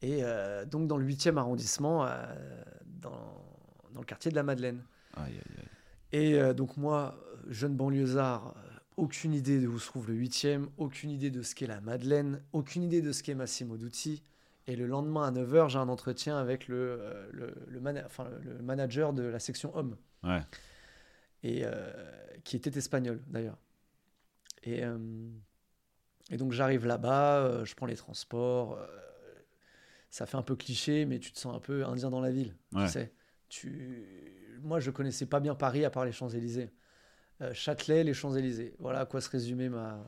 Et 0.00 0.22
donc, 0.70 0.86
dans 0.86 0.96
le 0.96 1.06
8e 1.06 1.36
arrondissement, 1.36 2.06
dans, 3.00 3.44
dans, 3.92 4.00
le 4.00 4.06
quartier 4.06 4.30
de 4.30 4.36
la 4.36 4.42
Madeleine. 4.42 4.82
Aïe, 5.14 5.32
aïe, 5.32 5.56
aïe. 5.58 5.68
Et 6.12 6.54
donc, 6.54 6.76
moi, 6.76 7.18
jeune 7.48 7.74
banlieusard, 7.74 8.54
aucune 8.96 9.34
idée 9.34 9.60
de 9.60 9.66
où 9.66 9.78
se 9.78 9.86
trouve 9.86 10.08
le 10.08 10.14
8e, 10.14 10.66
aucune 10.78 11.10
idée 11.10 11.30
de 11.30 11.42
ce 11.42 11.54
qu'est 11.54 11.66
la 11.66 11.80
Madeleine, 11.80 12.40
aucune 12.52 12.82
idée 12.82 13.02
de 13.02 13.12
ce 13.12 13.22
qu'est 13.22 13.34
Massimo 13.34 13.76
Dutti. 13.76 14.22
Et 14.66 14.74
le 14.74 14.86
lendemain 14.86 15.28
à 15.28 15.30
9h, 15.30 15.68
j'ai 15.68 15.78
un 15.78 15.88
entretien 15.88 16.38
avec 16.38 16.66
le, 16.66 16.98
euh, 17.00 17.28
le, 17.30 17.54
le, 17.68 18.04
enfin, 18.04 18.28
le, 18.42 18.58
manager 18.62 19.12
de 19.12 19.22
la 19.22 19.38
section 19.38 19.76
homme. 19.76 19.96
Ouais. 20.24 20.40
Et 21.42 21.64
euh, 21.64 21.92
qui 22.42 22.56
était 22.56 22.76
espagnol 22.76 23.22
d'ailleurs. 23.28 23.58
Et, 24.64 24.82
euh, 24.82 24.98
et 26.30 26.36
donc 26.36 26.52
j'arrive 26.52 26.86
là-bas, 26.86 27.64
je 27.64 27.74
prends 27.74 27.86
les 27.86 27.94
transports. 27.94 28.78
Ça 30.16 30.26
fait 30.26 30.36
un 30.36 30.42
peu 30.42 30.56
cliché, 30.56 31.04
mais 31.04 31.18
tu 31.18 31.32
te 31.32 31.38
sens 31.38 31.54
un 31.54 31.60
peu 31.60 31.84
indien 31.84 32.10
dans 32.10 32.20
la 32.20 32.30
ville. 32.30 32.54
Tu 32.74 32.88
sais. 32.88 33.12
Tu... 33.48 34.04
Moi, 34.62 34.80
je 34.80 34.90
connaissais 34.90 35.26
pas 35.26 35.40
bien 35.40 35.54
Paris 35.54 35.84
à 35.84 35.90
part 35.90 36.04
les 36.04 36.12
Champs-Élysées. 36.12 36.70
Châtelet, 37.52 38.02
les 38.02 38.14
Champs-Élysées. 38.14 38.74
Voilà 38.78 39.00
à 39.00 39.06
quoi 39.06 39.20
se 39.20 39.28
résumait 39.28 39.68
ma, 39.68 40.02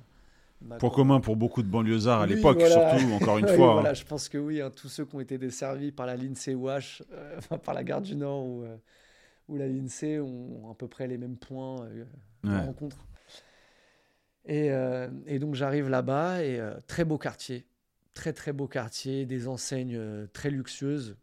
Point 0.78 0.90
commun 0.90 1.20
pour 1.20 1.36
beaucoup 1.36 1.62
de 1.62 1.68
banlieusards 1.68 2.22
à 2.22 2.26
l'époque, 2.26 2.60
surtout, 2.60 3.12
encore 3.12 3.38
une 3.38 3.46
fois. 3.46 3.74
Voilà, 3.74 3.90
hein. 3.90 3.94
je 3.94 4.04
pense 4.04 4.28
que 4.28 4.38
oui, 4.38 4.60
hein, 4.60 4.72
tous 4.74 4.88
ceux 4.88 5.04
qui 5.04 5.14
ont 5.14 5.20
été 5.20 5.38
desservis 5.38 5.92
par 5.92 6.06
la 6.06 6.16
ligne 6.16 6.34
COH, 6.34 7.04
euh, 7.12 7.38
par 7.64 7.74
la 7.74 7.84
gare 7.84 8.02
du 8.02 8.16
Nord 8.16 8.44
ou, 8.44 8.64
euh, 8.64 8.76
ou 9.48 9.56
la 9.56 9.68
ligne 9.68 9.88
C 9.88 10.18
ont 10.18 10.70
à 10.70 10.74
peu 10.74 10.88
près 10.88 11.06
les 11.06 11.16
mêmes 11.16 11.36
points 11.36 11.84
euh, 11.84 12.04
de 12.42 12.66
rencontre. 12.66 12.96
Et, 14.46 14.70
et 15.26 15.38
donc 15.38 15.54
j'arrive 15.56 15.90
là-bas 15.90 16.42
et 16.42 16.58
très 16.86 17.04
beau 17.04 17.18
quartier, 17.18 17.66
très 18.18 18.32
très 18.32 18.52
beau 18.52 18.66
quartier, 18.66 19.26
des 19.26 19.46
enseignes 19.46 20.26
très 20.32 20.50
luxueuses 20.50 21.16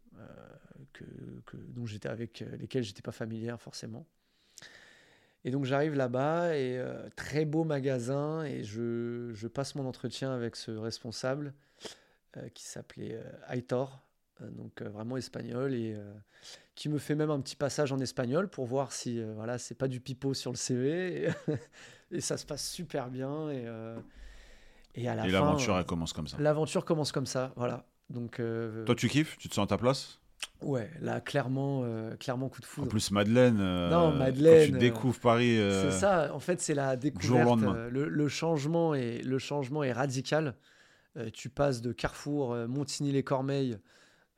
que, 0.94 1.04
que, 1.44 1.58
dont 1.58 1.84
j'étais 1.84 2.08
avec 2.08 2.40
lesquelles 2.58 2.84
j'étais 2.84 3.02
pas 3.02 3.12
familière 3.12 3.60
forcément. 3.60 4.06
Et 5.46 5.52
donc 5.52 5.64
j'arrive 5.64 5.94
là-bas 5.94 6.56
et 6.56 6.76
euh, 6.76 7.08
très 7.14 7.44
beau 7.44 7.62
magasin 7.62 8.42
et 8.42 8.64
je, 8.64 9.46
passe 9.46 9.76
mon 9.76 9.86
entretien 9.86 10.32
avec 10.32 10.56
ce 10.56 10.72
responsable 10.72 11.54
euh, 12.36 12.48
qui 12.48 12.64
s'appelait 12.64 13.14
euh, 13.14 13.54
Aitor, 13.54 14.04
donc 14.40 14.82
vraiment 14.82 15.16
espagnol 15.16 15.72
et 15.72 15.96
qui 16.74 16.88
me 16.88 16.98
fait 16.98 17.14
même 17.14 17.30
un 17.30 17.40
petit 17.40 17.54
passage 17.54 17.92
en 17.92 18.00
espagnol 18.00 18.48
pour 18.48 18.66
voir 18.66 18.92
si 18.92 19.22
voilà 19.34 19.56
c'est 19.56 19.76
pas 19.76 19.88
du 19.88 19.98
pipeau 19.98 20.34
sur 20.34 20.50
le 20.50 20.58
CV 20.58 21.30
et, 22.10 22.20
ça 22.20 22.36
se 22.36 22.44
passe 22.44 22.68
super 22.68 23.08
bien 23.08 23.48
et 23.48 23.66
et 24.96 25.08
à 25.08 25.14
la 25.14 25.26
et 25.26 25.30
l'aventure 25.30 25.78
elle 25.78 25.84
commence 25.84 26.12
comme 26.12 26.26
ça. 26.26 26.36
L'aventure 26.40 26.84
commence 26.84 27.12
comme 27.12 27.26
ça, 27.26 27.52
voilà. 27.56 27.84
Donc 28.10 28.40
toi 28.86 28.94
tu 28.94 29.08
kiffes, 29.08 29.36
tu 29.38 29.48
te 29.48 29.54
sens 29.54 29.64
à 29.64 29.68
ta 29.68 29.78
place? 29.78 30.20
Ouais, 30.62 30.90
là, 31.00 31.20
clairement, 31.20 31.82
euh, 31.84 32.16
clairement 32.16 32.48
coup 32.48 32.60
de 32.60 32.66
foudre. 32.66 32.86
En 32.86 32.90
plus, 32.90 33.10
Madeleine, 33.10 33.58
euh, 33.60 33.90
non, 33.90 34.12
Madeleine 34.12 34.66
quand 34.66 34.72
tu 34.72 34.78
découvres 34.78 35.20
Paris. 35.20 35.58
Euh, 35.58 35.90
c'est 35.90 35.98
ça, 35.98 36.34
en 36.34 36.40
fait, 36.40 36.60
c'est 36.60 36.74
la 36.74 36.96
découverte. 36.96 37.60
Le, 37.90 38.08
le, 38.08 38.28
changement 38.28 38.94
est, 38.94 39.22
le 39.22 39.38
changement 39.38 39.84
est 39.84 39.92
radical. 39.92 40.54
tu 41.34 41.50
passes 41.50 41.82
de 41.82 41.92
Carrefour, 41.92 42.54
Montigny-les-Cormeilles 42.68 43.78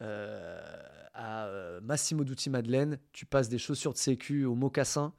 à 0.01 1.49
Massimo 1.83 2.25
Dutti 2.25 2.51
Madeleine. 2.51 2.99
Tu 3.13 3.25
passes 3.25 3.49
des 3.49 3.59
chaussures 3.59 3.93
de 3.93 3.99
sécu 3.99 4.45
aux 4.45 4.57
mocassins. 4.57 5.13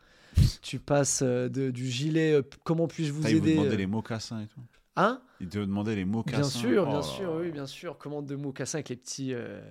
tu 0.61 0.79
passes 0.79 1.23
de, 1.23 1.71
du 1.71 1.87
gilet. 1.87 2.41
comment 2.63 2.87
puis-je 2.87 3.13
vous 3.13 3.25
aider 3.27 3.55
Vous 3.55 3.63
les 3.63 3.87
mocassins 3.87 4.41
et 4.41 4.47
tout. 4.47 4.61
Hein 4.99 5.21
Il 5.39 5.47
te 5.47 5.59
demandait 5.59 5.95
les 5.95 6.03
mocassins. 6.03 6.41
Bien 6.41 6.49
sûr, 6.49 6.85
bien 6.85 6.99
oh 6.99 7.01
sûr, 7.01 7.33
oui, 7.39 7.51
bien 7.51 7.65
sûr. 7.65 7.97
Commande 7.97 8.25
de 8.25 8.35
mocassins 8.35 8.79
avec 8.79 8.89
les 8.89 8.97
petits, 8.97 9.33
euh, 9.33 9.61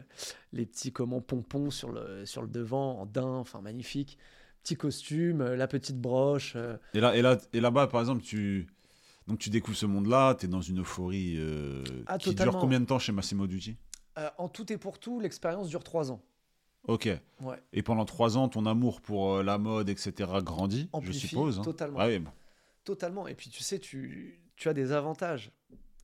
les 0.55 0.65
petits 0.65 0.91
comment, 0.91 1.21
pompons 1.21 1.71
sur 1.71 1.93
le, 1.93 2.25
sur 2.25 2.41
le 2.41 2.49
devant, 2.49 3.01
en 3.01 3.07
daim, 3.07 3.35
enfin 3.35 3.61
magnifique. 3.61 4.17
Petit 4.63 4.77
costume, 4.77 5.43
euh, 5.43 5.55
la 5.55 5.69
petite 5.69 6.01
broche. 6.01 6.55
Euh. 6.57 6.79
Et 6.95 7.01
là, 7.01 7.15
et 7.15 7.21
là, 7.21 7.37
et 7.53 7.61
là-bas, 7.61 7.89
par 7.89 8.01
exemple, 8.01 8.23
tu, 8.23 8.69
donc 9.27 9.39
tu 9.39 9.51
découvres 9.51 9.77
ce 9.77 9.85
monde-là, 9.85 10.35
tu 10.35 10.47
es 10.47 10.49
dans 10.49 10.63
une 10.63 10.81
euphorie 10.81 11.39
ah, 12.07 12.17
qui 12.17 12.35
dure 12.35 12.57
combien 12.59 12.81
de 12.81 12.87
temps 12.87 12.99
chez 12.99 13.13
Massimo 13.13 13.47
Dutti? 13.47 13.77
En 14.39 14.49
tout 14.49 14.73
et 14.73 14.79
pour 14.79 14.99
tout, 14.99 15.21
l'expérience 15.21 15.69
dure 15.69 15.85
trois 15.85 16.11
ans. 16.11 16.23
Ok. 16.89 17.09
Ouais. 17.43 17.57
Et 17.75 17.83
pendant 17.83 18.07
trois 18.07 18.39
ans, 18.39 18.49
ton 18.49 18.65
amour 18.65 19.03
pour 19.03 19.43
la 19.43 19.59
mode, 19.59 19.91
etc., 19.91 20.13
grandit, 20.43 20.89
je 21.03 21.13
suppose. 21.13 21.59
Hein. 21.59 21.63
Totalement. 21.63 22.01
Totalement. 22.85 23.29
Et 23.29 23.35
puis, 23.35 23.51
tu 23.51 23.63
sais, 23.63 23.79
tu 23.79 24.41
tu 24.59 24.69
as 24.69 24.75
des 24.75 24.93
avantages. 24.93 25.53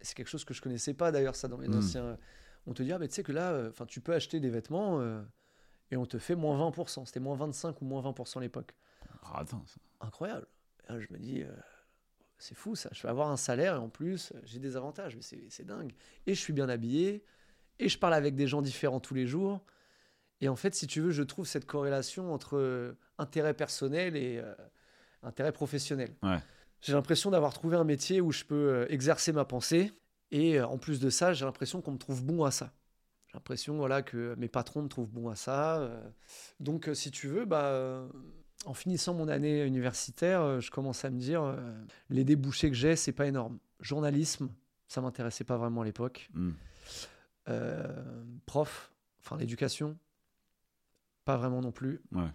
C'est 0.01 0.15
quelque 0.15 0.29
chose 0.29 0.45
que 0.45 0.55
je 0.55 0.63
connaissais 0.63 0.95
pas 0.95 1.11
d'ailleurs, 1.11 1.35
ça, 1.35 1.49
dans 1.49 1.59
les 1.59 1.69
hmm. 1.69 1.79
anciens. 1.79 2.19
On 2.67 2.73
te 2.73 2.83
dit, 2.83 2.93
ah, 2.93 2.99
mais 2.99 3.09
tu 3.09 3.15
sais 3.15 3.23
que 3.23 3.33
là, 3.33 3.53
euh, 3.53 3.71
enfin, 3.71 3.85
tu 3.85 4.01
peux 4.01 4.15
acheter 4.15 4.41
des 4.41 4.49
vêtements 4.49 5.01
euh, 5.01 5.21
et 5.91 5.97
on 5.97 6.07
te 6.07 6.19
fait 6.19 6.37
moins 6.37 6.59
20%. 6.71 7.05
C'était 7.05 7.21
moins 7.21 7.37
25 7.37 7.83
ou 7.83 7.85
moins 7.85 8.01
20% 8.03 8.39
à 8.39 8.41
l'époque. 8.41 8.75
Ah, 9.25 9.45
ça. 9.47 9.61
Incroyable. 10.01 10.47
je 10.89 11.13
me 11.13 11.19
dis, 11.19 11.43
euh, 11.43 11.51
c'est 12.39 12.55
fou 12.55 12.77
ça. 12.77 12.91
Je 12.93 13.03
vais 13.03 13.09
avoir 13.09 13.29
un 13.29 13.37
salaire 13.37 13.75
et 13.75 13.79
en 13.79 13.89
plus, 13.89 14.33
j'ai 14.45 14.61
des 14.61 14.77
avantages. 14.77 15.17
Mais 15.17 15.23
c'est 15.23 15.67
dingue. 15.67 15.93
Et 16.27 16.35
je 16.35 16.41
suis 16.41 16.53
bien 16.53 16.69
habillé 16.69 17.25
et 17.79 17.89
je 17.89 17.99
parle 17.99 18.15
avec 18.15 18.37
des 18.37 18.47
gens 18.47 18.63
différents 18.63 19.01
tous 19.01 19.15
les 19.15 19.27
jours. 19.27 19.65
Et 20.41 20.49
en 20.49 20.57
fait, 20.57 20.75
si 20.75 20.87
tu 20.87 21.01
veux, 21.01 21.11
je 21.11 21.23
trouve 21.23 21.47
cette 21.47 21.65
corrélation 21.65 22.33
entre 22.33 22.97
intérêt 23.19 23.55
personnel 23.55 24.17
et 24.17 24.43
intérêt 25.23 25.53
professionnel. 25.53 26.15
Ouais. 26.23 26.39
J'ai 26.85 26.93
l'impression 26.93 27.31
d'avoir 27.31 27.55
trouvé 27.55 27.79
un 27.79 27.85
métier 27.85 28.21
où 28.21 28.31
je 28.31 28.45
peux 28.45 28.55
euh, 28.55 28.87
exercer 28.91 29.33
ma 29.33 29.47
pensée. 29.47 29.91
Et 30.31 30.59
euh, 30.59 30.67
en 30.67 30.77
plus 30.77 31.01
de 31.01 31.09
ça, 31.09 31.33
j'ai 31.33 31.47
l'impression 31.47 31.81
qu'on 31.81 31.93
me 31.93 31.99
trouve 31.99 32.23
bon 32.23 32.45
à 32.45 32.51
ça. 32.51 32.75
J'ai 33.27 33.39
l'impression 33.39 33.79
voilà, 33.79 34.03
que 34.03 34.35
mes 34.37 34.49
patrons 34.49 34.83
me 34.83 34.89
trouvent 34.89 35.11
bon 35.11 35.31
à 35.31 35.35
ça. 35.35 35.79
Euh. 35.79 36.11
Donc, 36.61 36.91
si 36.93 37.11
tu 37.11 37.27
veux, 37.27 37.47
bah, 37.47 38.07
en 38.67 38.75
finissant 38.75 39.15
mon 39.15 39.29
année 39.29 39.65
universitaire, 39.65 40.61
je 40.61 40.71
commence 40.71 41.07
à 41.07 41.11
me 41.11 41.19
dire 41.19 41.57
les 42.11 42.23
débouchés 42.23 42.69
que 42.69 42.77
j'ai, 42.77 42.97
c'est 42.97 43.13
pas 43.13 43.27
énorme. 43.27 43.59
Journalisme, 43.81 44.51
ça 44.87 45.01
m'intéressait 45.01 45.45
pas 45.45 45.57
vraiment 45.57 45.81
à 45.81 45.85
l'époque. 45.87 46.31
Hmm. 46.35 46.53
prof, 48.45 48.93
enfin 49.21 49.39
l'éducation, 49.39 49.97
pas 51.25 51.39
vraiment 51.39 51.63
non 51.63 51.73
plus. 51.73 52.03
Ouais. 52.13 52.29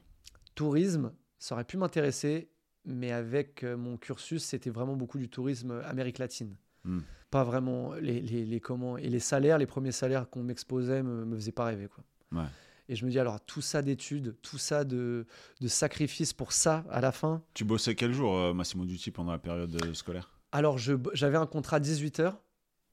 Tourisme, 0.56 1.14
ça 1.38 1.56
aurait 1.56 1.66
pu 1.66 1.78
m'intéresser, 1.78 2.50
mais 2.86 3.12
avec 3.12 3.64
euh, 3.64 3.78
mon 3.78 3.98
cursus, 3.98 4.44
c'était 4.44 4.70
vraiment 4.70 4.96
beaucoup 4.96 5.18
du 5.18 5.30
tourisme 5.30 5.82
Amérique 5.86 6.18
latine. 6.20 6.56
Hmm. 6.84 7.00
Pas 7.32 7.44
vraiment 7.44 7.94
les, 7.96 8.22
les, 8.22 8.46
les 8.46 8.60
comment 8.60 8.98
et 8.98 9.10
les 9.10 9.20
salaires, 9.20 9.58
les 9.58 9.68
premiers 9.68 9.92
salaires 9.92 10.30
qu'on 10.30 10.44
m'exposait 10.44 11.04
me, 11.04 11.26
me 11.26 11.36
faisaient 11.36 11.52
pas 11.52 11.66
rêver 11.66 11.88
quoi. 11.88 12.04
Ouais. 12.32 12.48
Et 12.88 12.96
je 12.96 13.06
me 13.06 13.12
dis 13.12 13.20
alors 13.20 13.40
tout 13.42 13.62
ça 13.62 13.84
d'études, 13.84 14.36
tout 14.42 14.58
ça 14.58 14.84
de, 14.84 15.28
de 15.62 15.68
sacrifices 15.68 16.34
pour 16.34 16.52
ça 16.54 16.86
à 16.90 17.02
la 17.02 17.12
fin. 17.12 17.44
Tu 17.54 17.64
bossais 17.66 17.94
quel 17.94 18.14
jour, 18.14 18.36
euh, 18.36 18.54
Massimo 18.54 18.86
Dutti, 18.86 19.12
pendant 19.12 19.32
la 19.32 19.38
période 19.38 19.76
euh, 19.86 19.94
scolaire? 19.94 20.32
Alors 20.52 20.80
j'avais 20.80 21.38
un 21.38 21.46
contrat 21.46 21.80
18 21.80 22.20
heures, 22.22 22.42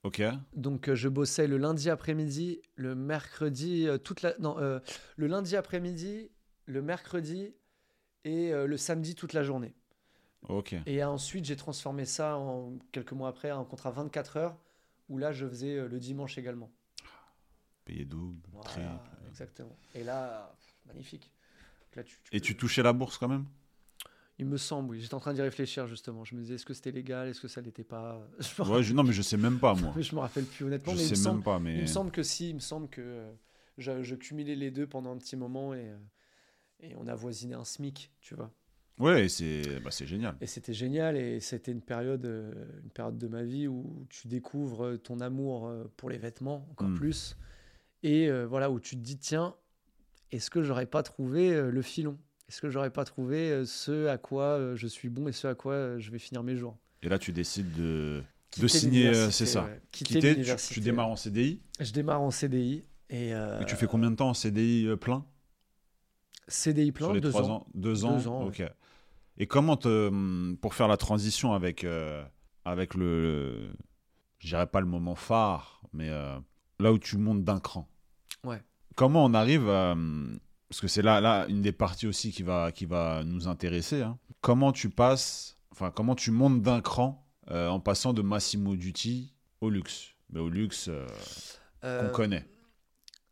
Ok. 0.02 0.22
donc 0.54 0.88
euh, 0.90 0.94
je 0.94 1.08
bossais 1.08 1.46
le 1.46 1.56
lundi 1.56 1.88
après-midi, 1.88 2.60
le 2.74 2.94
mercredi 2.94 3.88
euh, 3.88 3.96
toute 3.96 4.20
la 4.20 4.34
non 4.38 4.56
euh, 4.58 4.80
le 5.16 5.26
lundi 5.28 5.56
après-midi, 5.56 6.30
le 6.66 6.82
mercredi 6.82 7.54
et 8.26 8.52
euh, 8.52 8.66
le 8.66 8.76
samedi 8.76 9.14
toute 9.14 9.32
la 9.32 9.42
journée. 9.42 9.74
Et 10.86 11.02
ensuite, 11.02 11.44
j'ai 11.44 11.56
transformé 11.56 12.04
ça 12.04 12.36
en 12.36 12.78
quelques 12.92 13.12
mois 13.12 13.28
après 13.28 13.50
en 13.52 13.64
contrat 13.64 13.90
24 13.90 14.36
heures 14.36 14.58
où 15.08 15.18
là, 15.18 15.32
je 15.32 15.46
faisais 15.48 15.76
euh, 15.76 15.88
le 15.88 15.98
dimanche 15.98 16.36
également. 16.38 16.70
Payé 17.84 18.04
double, 18.04 18.40
Voilà, 18.52 18.68
triple. 18.68 19.10
exactement. 19.28 19.76
Et 19.94 20.02
là, 20.04 20.54
magnifique. 20.86 21.32
Là, 21.94 22.02
tu- 22.02 22.18
Et 22.32 22.38
peux- 22.38 22.44
tu 22.44 22.56
touchais 22.56 22.82
la 22.82 22.92
bourse 22.92 23.16
quand 23.16 23.28
même? 23.28 23.46
Il 24.38 24.46
me 24.46 24.56
semble, 24.58 24.90
oui. 24.90 25.00
J'étais 25.00 25.14
en 25.14 25.20
train 25.20 25.32
d'y 25.32 25.40
réfléchir 25.40 25.86
justement. 25.86 26.24
Je 26.24 26.34
me 26.34 26.40
disais, 26.42 26.56
est-ce 26.56 26.66
que 26.66 26.74
c'était 26.74 26.90
légal? 26.92 27.28
Est-ce 27.28 27.40
que 27.40 27.48
ça 27.48 27.60
l'était 27.60 27.84
pas? 27.84 28.28
Je 28.40 28.62
me, 28.62 28.68
Ouais, 28.68 28.82
je- 28.82 28.92
non, 28.92 29.02
mais 29.02 29.12
je 29.12 29.22
sais 29.22 29.36
même 29.38 29.58
pas, 29.58 29.74
moi. 29.74 29.94
je 30.00 30.14
me 30.14 30.20
rappelle 30.20 30.44
plus 30.44 30.64
honnêtement, 30.66 30.92
Je 30.92 30.98
mais 30.98 31.04
il 31.04 31.10
me, 31.10 31.14
sais 31.14 31.22
semble, 31.22 31.36
même 31.36 31.44
pas, 31.44 31.58
il 31.58 31.80
me 31.82 31.86
semble 31.86 32.10
que 32.10 32.22
si. 32.22 32.50
Il 32.50 32.54
me 32.56 32.60
semble 32.60 32.88
que 32.88 33.00
euh, 33.00 33.32
je, 33.78 34.02
je 34.02 34.14
cumulais 34.14 34.54
les 34.56 34.70
deux 34.70 34.86
pendant 34.86 35.12
un 35.12 35.16
petit 35.18 35.36
moment 35.36 35.72
et, 35.74 35.90
et 36.80 36.94
on 36.96 37.06
avoisinait 37.06 37.54
un 37.54 37.64
SMIC, 37.64 38.10
tu 38.20 38.34
vois. 38.34 38.50
Ouais, 38.98 39.28
c'est 39.28 39.80
bah, 39.80 39.90
génial. 39.90 40.36
Et 40.40 40.46
c'était 40.46 40.72
génial 40.72 41.16
et 41.16 41.40
c'était 41.40 41.72
une 41.72 41.82
période, 41.82 42.24
euh, 42.24 42.52
une 42.82 42.90
période 42.90 43.18
de 43.18 43.26
ma 43.28 43.42
vie 43.42 43.68
où 43.68 44.06
tu 44.08 44.26
découvres 44.26 44.96
ton 45.02 45.20
amour 45.20 45.66
euh, 45.66 45.84
pour 45.96 46.08
les 46.08 46.16
vêtements 46.18 46.66
encore 46.70 46.88
Mm. 46.88 46.94
plus. 46.94 47.36
Et 48.02 48.28
euh, 48.30 48.46
voilà, 48.46 48.70
où 48.70 48.80
tu 48.80 48.96
te 48.96 49.00
dis, 49.02 49.18
tiens, 49.18 49.54
est-ce 50.32 50.50
que 50.50 50.62
j'aurais 50.62 50.86
pas 50.86 51.02
trouvé 51.02 51.52
euh, 51.52 51.70
le 51.70 51.82
filon? 51.82 52.18
Est-ce 52.48 52.60
que 52.60 52.70
j'aurais 52.70 52.90
pas 52.90 53.04
trouvé 53.04 53.50
euh, 53.50 53.64
ce 53.64 54.06
à 54.06 54.18
quoi 54.18 54.44
euh, 54.44 54.76
je 54.76 54.86
suis 54.86 55.08
bon 55.08 55.28
et 55.28 55.32
ce 55.32 55.46
à 55.46 55.54
quoi 55.54 55.74
euh, 55.74 55.98
je 55.98 56.10
vais 56.10 56.18
finir 56.18 56.42
mes 56.42 56.56
jours? 56.56 56.78
Et 57.02 57.08
là, 57.08 57.18
tu 57.18 57.32
décides 57.32 57.72
de. 57.74 58.22
Quitter 58.50 58.68
signer, 58.68 59.08
euh, 59.08 59.30
c'est 59.30 59.44
ça. 59.44 59.64
ouais. 59.64 59.80
Quitter, 59.92 60.36
quitter. 60.36 60.56
Tu, 60.70 60.80
démarres 60.80 61.08
en 61.08 61.16
CDI. 61.16 61.60
Je 61.80 61.92
démarre 61.92 62.22
en 62.22 62.30
CDI. 62.30 62.84
Et, 63.10 63.34
euh, 63.34 63.60
Et 63.60 63.66
tu 63.66 63.76
fais 63.76 63.86
combien 63.86 64.10
de 64.10 64.16
temps 64.16 64.30
en 64.30 64.34
CDI 64.34 64.86
euh, 64.86 64.96
plein? 64.96 65.26
CDI 66.48 66.92
plein, 66.92 67.06
Sur 67.06 67.14
les 67.14 67.20
deux 67.20 67.30
trois 67.30 67.48
ans. 67.50 67.66
Deux 67.74 68.04
ans. 68.04 68.16
Deux 68.16 68.28
ans, 68.28 68.46
ok. 68.46 68.62
Et 69.38 69.46
comment 69.46 69.76
te, 69.76 70.08
hum, 70.08 70.56
pour 70.60 70.74
faire 70.74 70.88
la 70.88 70.96
transition 70.96 71.52
avec 71.52 71.84
euh, 71.84 72.24
avec 72.64 72.94
le, 72.94 73.68
je 74.38 74.48
dirais 74.48 74.66
pas 74.66 74.80
le 74.80 74.86
moment 74.86 75.14
phare, 75.14 75.82
mais 75.92 76.08
euh, 76.08 76.38
là 76.80 76.92
où 76.92 76.98
tu 76.98 77.16
montes 77.18 77.44
d'un 77.44 77.60
cran. 77.60 77.88
Ouais. 78.44 78.62
Comment 78.94 79.24
on 79.24 79.34
arrive 79.34 79.68
à, 79.68 79.92
hum, 79.92 80.38
parce 80.68 80.80
que 80.80 80.88
c'est 80.88 81.02
là 81.02 81.20
là 81.20 81.46
une 81.48 81.60
des 81.62 81.72
parties 81.72 82.06
aussi 82.06 82.32
qui 82.32 82.42
va 82.42 82.72
qui 82.72 82.86
va 82.86 83.22
nous 83.24 83.46
intéresser. 83.48 84.02
hein. 84.02 84.18
Comment 84.40 84.72
tu 84.72 84.88
passes, 84.90 85.58
enfin 85.70 85.90
comment 85.90 86.14
tu 86.14 86.30
montes 86.30 86.62
d'un 86.62 86.80
cran 86.80 87.26
euh, 87.50 87.68
en 87.68 87.78
passant 87.80 88.12
de 88.12 88.22
Massimo 88.22 88.74
Dutti 88.76 89.34
au 89.60 89.68
luxe, 89.70 90.10
mais 90.30 90.40
au 90.40 90.48
luxe 90.48 90.88
qu'on 91.82 92.08
connaît. 92.12 92.46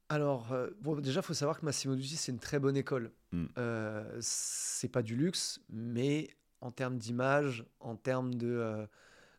Alors, 0.09 0.53
euh, 0.53 0.69
bon, 0.81 0.97
déjà, 1.01 1.21
il 1.21 1.23
faut 1.23 1.35
savoir 1.35 1.59
que 1.59 1.65
Massimo 1.65 1.97
Dutti, 1.97 2.17
c'est 2.17 2.33
une 2.33 2.39
très 2.39 2.59
bonne 2.59 2.77
école. 2.77 3.11
Mm. 3.33 3.45
Euh, 3.59 4.17
c'est 4.21 4.89
pas 4.89 5.03
du 5.03 5.17
luxe, 5.17 5.61
mais 5.71 6.29
en 6.61 6.71
termes 6.71 6.99
d'image, 6.99 7.65
en 7.81 7.97
termes 7.97 8.35
de, 8.35 8.49
euh, 8.49 8.87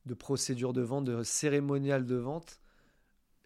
de 0.06 0.14
procédure 0.14 0.74
de 0.74 0.82
vente, 0.82 1.06
de 1.06 1.24
cérémonial 1.24 2.06
de 2.06 2.16
vente, 2.16 2.60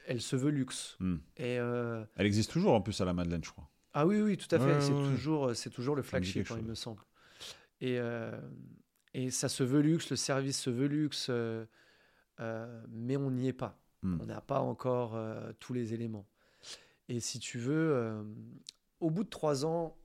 elle 0.08 0.22
se 0.22 0.36
veut 0.36 0.50
luxe. 0.50 0.98
Hmm. 1.00 1.18
Et 1.38 1.60
euh, 1.60 2.04
Elle 2.16 2.26
existe 2.26 2.52
toujours 2.52 2.74
en 2.74 2.82
plus 2.82 3.00
à 3.00 3.06
la 3.06 3.14
Madeleine, 3.14 3.44
je 3.44 3.52
crois. 3.52 3.70
ah 3.94 4.08
oui, 4.08 4.20
oui, 4.22 4.38
tout 4.38 4.54
à 4.54 4.60
fait. 4.60 4.66
Ouais, 4.66 4.82
c'est 4.82 4.92
ouais, 4.92 5.02
ouais. 5.02 5.10
toujours, 5.10 5.56
c'est 5.56 5.70
toujours 5.70 5.96
le 5.96 6.04
Ça 6.04 6.20
me 6.20 6.24
dit 6.24 6.32
flagship, 6.32 6.52
hein, 6.52 6.58
il 6.60 6.68
me 6.68 6.76
semble. 6.76 7.02
Et, 7.80 8.00
euh, 8.00 8.32
et 9.14 9.30
ça 9.32 9.50
se 9.50 9.64
veut 9.64 9.82
luxe, 9.82 10.10
le 10.10 10.16
service 10.16 10.60
se 10.60 10.70
veut 10.70 10.88
luxe, 10.88 11.28
euh, 11.30 11.66
euh, 12.40 12.84
mais 12.90 13.18
on 13.18 13.32
n'y 13.32 13.48
est 13.48 13.54
pas. 13.54 13.80
Hmm. 14.02 14.18
On 14.22 14.26
n'a 14.26 14.42
pas 14.42 14.60
encore 14.60 15.16
euh, 15.16 15.52
tous 15.60 15.74
les 15.74 15.94
éléments. 15.94 16.28
Et 17.10 17.20
si 17.20 17.40
tu 17.40 17.58
veux, 17.58 17.94
euh, 17.96 18.24
au 19.02 19.10
bout 19.10 19.24
de 19.24 19.30
trois 19.30 19.66
ans, 19.66 19.98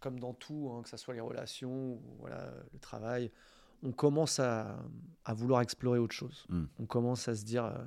comme 0.00 0.18
dans 0.18 0.32
tout, 0.34 0.70
hein, 0.72 0.82
que 0.82 0.88
ce 0.88 0.96
soit 0.96 1.14
les 1.14 1.20
relations 1.20 1.94
ou 1.94 2.16
voilà, 2.18 2.52
le 2.72 2.78
travail, 2.78 3.30
on 3.82 3.92
commence 3.92 4.40
à, 4.40 4.82
à 5.24 5.34
vouloir 5.34 5.60
explorer 5.60 5.98
autre 5.98 6.14
chose. 6.14 6.46
Mm. 6.48 6.64
On 6.80 6.86
commence 6.86 7.28
à 7.28 7.36
se 7.36 7.44
dire, 7.44 7.64
euh, 7.66 7.84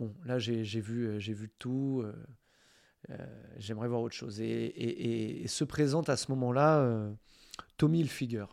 bon, 0.00 0.14
là 0.24 0.38
j'ai 0.38 0.62
vu, 0.80 1.20
j'ai 1.20 1.32
vu 1.34 1.50
tout, 1.58 2.02
euh, 2.04 2.14
euh, 3.10 3.16
j'aimerais 3.58 3.88
voir 3.88 4.00
autre 4.02 4.14
chose. 4.14 4.40
Et, 4.40 4.44
et- 4.46 4.88
et- 4.88 5.42
et 5.44 5.48
se 5.48 5.64
présente 5.64 6.08
à 6.08 6.16
ce 6.16 6.30
moment-là 6.30 7.10
Tommy 7.76 8.00
Hilfiger, 8.00 8.46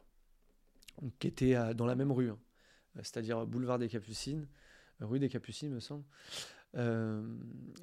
qui 1.19 1.27
était 1.27 1.55
à- 1.55 1.73
dans 1.73 1.85
la 1.85 1.95
même 1.95 2.11
rue, 2.11 2.29
hein, 2.31 2.39
c'est-à-dire 2.95 3.45
boulevard 3.45 3.79
des 3.79 3.87
Capucines, 3.87 4.47
rue 4.99 5.19
des 5.19 5.29
Capucines, 5.29 5.71
me 5.73 5.79
semble. 5.79 6.03
Euh, 6.75 7.21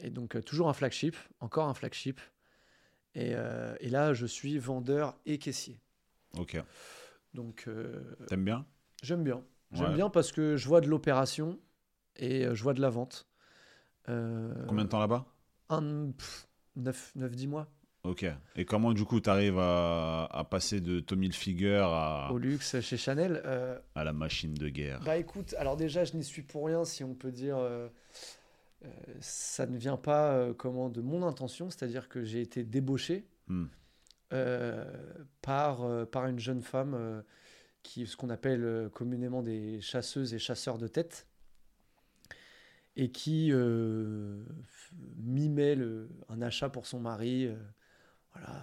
et 0.03 0.11
donc, 0.11 0.37
euh, 0.37 0.43
toujours 0.43 0.69
un 0.69 0.73
flagship, 0.73 1.17
encore 1.41 1.69
un 1.69 1.75
flagship. 1.75 2.21
Et, 3.15 3.33
euh, 3.35 3.75
et 3.81 3.91
là, 3.91 4.15
je 4.15 4.27
suis 4.27 4.59
vendeur 4.59 5.17
et 5.27 5.39
caissier. 5.39 5.81
Ok. 6.39 6.57
Donc, 7.35 7.69
T'aimes 8.27 8.45
bien? 8.45 8.67
j'aime 9.03 9.23
bien. 9.25 9.45
J'aime 9.73 9.89
Ouais. 9.91 9.95
bien 9.97 10.11
parce 10.11 10.33
que 10.33 10.57
je 10.57 10.67
vois 10.67 10.81
de 10.81 10.89
l'opération 10.89 11.59
et 12.17 12.45
je 12.55 12.63
vois 12.63 12.75
de 12.75 12.81
la 12.81 12.89
vente. 12.91 13.29
Euh, 14.09 14.53
Combien 14.67 14.85
de 14.85 14.89
temps 14.89 14.99
là-bas? 15.01 15.27
9-10 16.77 17.47
mois 17.47 17.69
Ok. 18.05 18.25
Et 18.57 18.65
comment 18.65 18.93
du 18.93 19.05
coup 19.05 19.21
tu 19.21 19.29
arrives 19.29 19.59
à, 19.59 20.25
à 20.31 20.45
passer 20.45 20.81
de 20.81 21.01
Tommy 21.01 21.27
Hilfiger 21.27 21.83
à, 21.85 22.31
au 22.33 22.39
luxe 22.39 22.81
chez 22.81 22.97
Chanel. 22.97 23.43
Euh, 23.45 23.79
à 23.95 24.05
la 24.05 24.13
machine 24.13 24.55
de 24.55 24.69
guerre? 24.69 25.01
Bah 25.05 25.17
écoute, 25.17 25.55
alors 25.59 25.77
déjà, 25.77 26.05
je 26.05 26.17
n'y 26.17 26.25
suis 26.25 26.43
pour 26.43 26.67
rien, 26.67 26.85
si 26.85 27.05
on 27.05 27.15
peut 27.15 27.33
dire. 27.33 27.59
euh, 27.59 27.89
euh, 28.85 28.89
ça 29.21 29.67
ne 29.67 29.77
vient 29.77 29.97
pas 29.97 30.33
euh, 30.35 30.55
comment 30.55 30.89
de 30.89 31.01
mon 31.01 31.27
intention, 31.27 31.71
c'est-à-dire 31.71 32.09
que 32.09 32.25
j'ai 32.25 32.41
été 32.41 32.65
débauché 32.65 33.27
Hmm. 33.49 33.67
euh, 34.35 34.85
par, 35.41 36.07
par 36.11 36.27
une 36.27 36.39
jeune 36.39 36.61
femme 36.61 37.25
qui 37.83 38.07
ce 38.07 38.17
qu'on 38.17 38.29
appelle 38.31 38.91
communément 38.93 39.43
des 39.43 39.81
chasseuses 39.81 40.35
et 40.35 40.39
chasseurs 40.39 40.77
de 40.79 40.87
tête 40.87 41.27
et 42.97 43.11
qui 43.11 43.53
mimait 45.17 45.75
le- 45.75 46.09
un 46.29 46.43
achat 46.43 46.69
pour 46.69 46.87
son 46.87 47.01
mari. 47.01 47.49
voilà. 48.35 48.63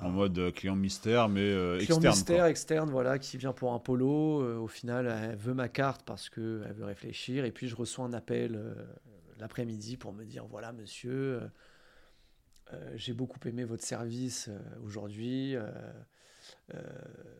En 0.00 0.10
mode 0.10 0.52
client 0.54 0.74
mystère, 0.74 1.28
mais 1.28 1.40
euh, 1.40 1.76
Client 1.78 1.96
externe. 1.96 2.14
mystère 2.14 2.36
quoi. 2.38 2.50
externe, 2.50 2.90
voilà, 2.90 3.18
qui 3.18 3.36
vient 3.36 3.52
pour 3.52 3.74
un 3.74 3.78
polo. 3.78 4.42
euh, 4.42 4.56
au 4.56 4.66
final, 4.66 5.06
elle 5.06 5.36
veut 5.36 5.54
ma 5.54 5.68
carte 5.68 6.02
parce 6.04 6.28
qu'elle 6.30 6.72
veut 6.74 6.84
réfléchir. 6.84 7.44
Et 7.44 7.52
puis, 7.52 7.68
je 7.68 7.76
reçois 7.76 8.04
un 8.04 8.12
appel 8.12 8.56
euh, 8.56 8.74
l'après-midi 9.44 9.98
pour 9.98 10.14
me 10.14 10.24
dire 10.24 10.46
voilà, 10.46 10.72
monsieur, 10.72 11.12
euh, 11.12 11.40
euh, 12.72 12.92
j'ai 12.96 13.12
beaucoup 13.12 13.38
aimé 13.46 13.64
votre 13.64 13.82
service 13.84 14.48
euh, 14.48 14.58
aujourd'hui. 14.82 15.54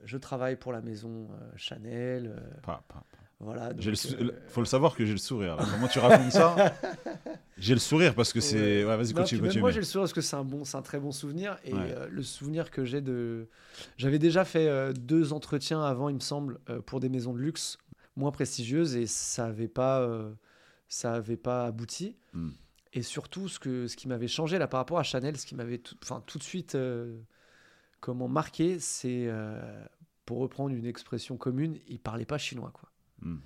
je 0.05 0.17
travaille 0.19 0.57
pour 0.57 0.73
la 0.73 0.83
maison 0.83 1.29
Chanel. 1.57 2.37
Pas- 2.63 2.85
pas- 2.89 2.95
pas. 2.95 3.05
voilà. 3.41 3.71
Le 3.71 3.75
donc, 3.75 3.87
euh, 4.21 4.31
Faut 4.49 4.61
le 4.61 4.67
savoir 4.67 4.95
que 4.95 5.05
j'ai 5.07 5.13
le 5.13 5.19
sourire. 5.19 5.57
là. 5.57 5.65
Comment 5.71 5.89
tu 5.89 5.99
racontes 5.99 6.31
ça 6.31 6.75
J'ai 7.57 7.73
le 7.75 7.81
sourire 7.81 8.15
parce 8.15 8.33
que 8.35 8.41
c'est. 8.41 8.85
Ouais. 8.85 8.97
Vas-y, 8.99 9.15
continue, 9.15 9.61
moi, 9.61 9.71
j'ai 9.71 9.79
le 9.81 9.85
sourire 9.87 10.03
parce 10.05 10.13
que 10.13 10.21
c'est 10.21 10.37
un, 10.37 10.45
bon, 10.45 10.65
c'est 10.65 10.77
un 10.77 10.83
très 10.83 10.99
bon 11.01 11.11
souvenir. 11.13 11.57
Et 11.65 11.73
Ouais. 11.73 11.95
euh, 11.97 12.07
le 12.11 12.23
souvenir 12.23 12.71
que 12.71 12.85
j'ai 12.85 13.01
de. 13.01 13.49
J'avais 13.97 14.19
déjà 14.19 14.45
fait 14.45 14.69
euh, 14.69 14.93
deux 14.93 15.33
entretiens 15.33 15.83
avant, 15.83 16.11
il 16.11 16.17
me 16.17 16.21
semble, 16.21 16.59
euh, 16.69 16.83
pour 16.83 17.01
des 17.01 17.09
maisons 17.09 17.33
de 17.33 17.39
luxe 17.39 17.79
moins 18.17 18.31
prestigieuses 18.31 18.95
et 18.95 19.07
ça 19.07 19.47
n'avait 19.47 19.69
pas, 19.69 20.01
ça 20.95 21.15
avait 21.15 21.37
pas 21.37 21.67
abouti. 21.67 22.17
Hmm. 22.33 22.51
Et 22.93 23.03
surtout, 23.03 23.49
ce, 23.49 23.59
que, 23.59 23.89
ce 23.89 23.97
qui 23.97 24.07
m'avait 24.07 24.29
changé 24.29 24.59
là 24.59 24.69
par 24.69 24.79
rapport 24.79 24.99
à 25.01 25.03
Chanel, 25.03 25.37
ce 25.37 25.45
qui 25.47 25.57
m'avait 25.57 25.79
tout, 25.79 25.97
tout 26.27 26.39
de 26.39 26.43
suite 26.45 26.77
euh, 26.77 27.19
comment 28.01 28.29
marqué, 28.29 28.79
c'est, 28.79 29.27
euh, 29.27 29.85
pour 30.25 30.39
reprendre 30.39 30.75
une 30.75 30.87
expression 30.87 31.37
commune, 31.37 31.79
il 31.89 31.99
parlait 31.99 32.25
pas 32.27 32.39
chinois. 32.39 32.71
quoi 32.73 32.91
Hmm. 33.23 33.39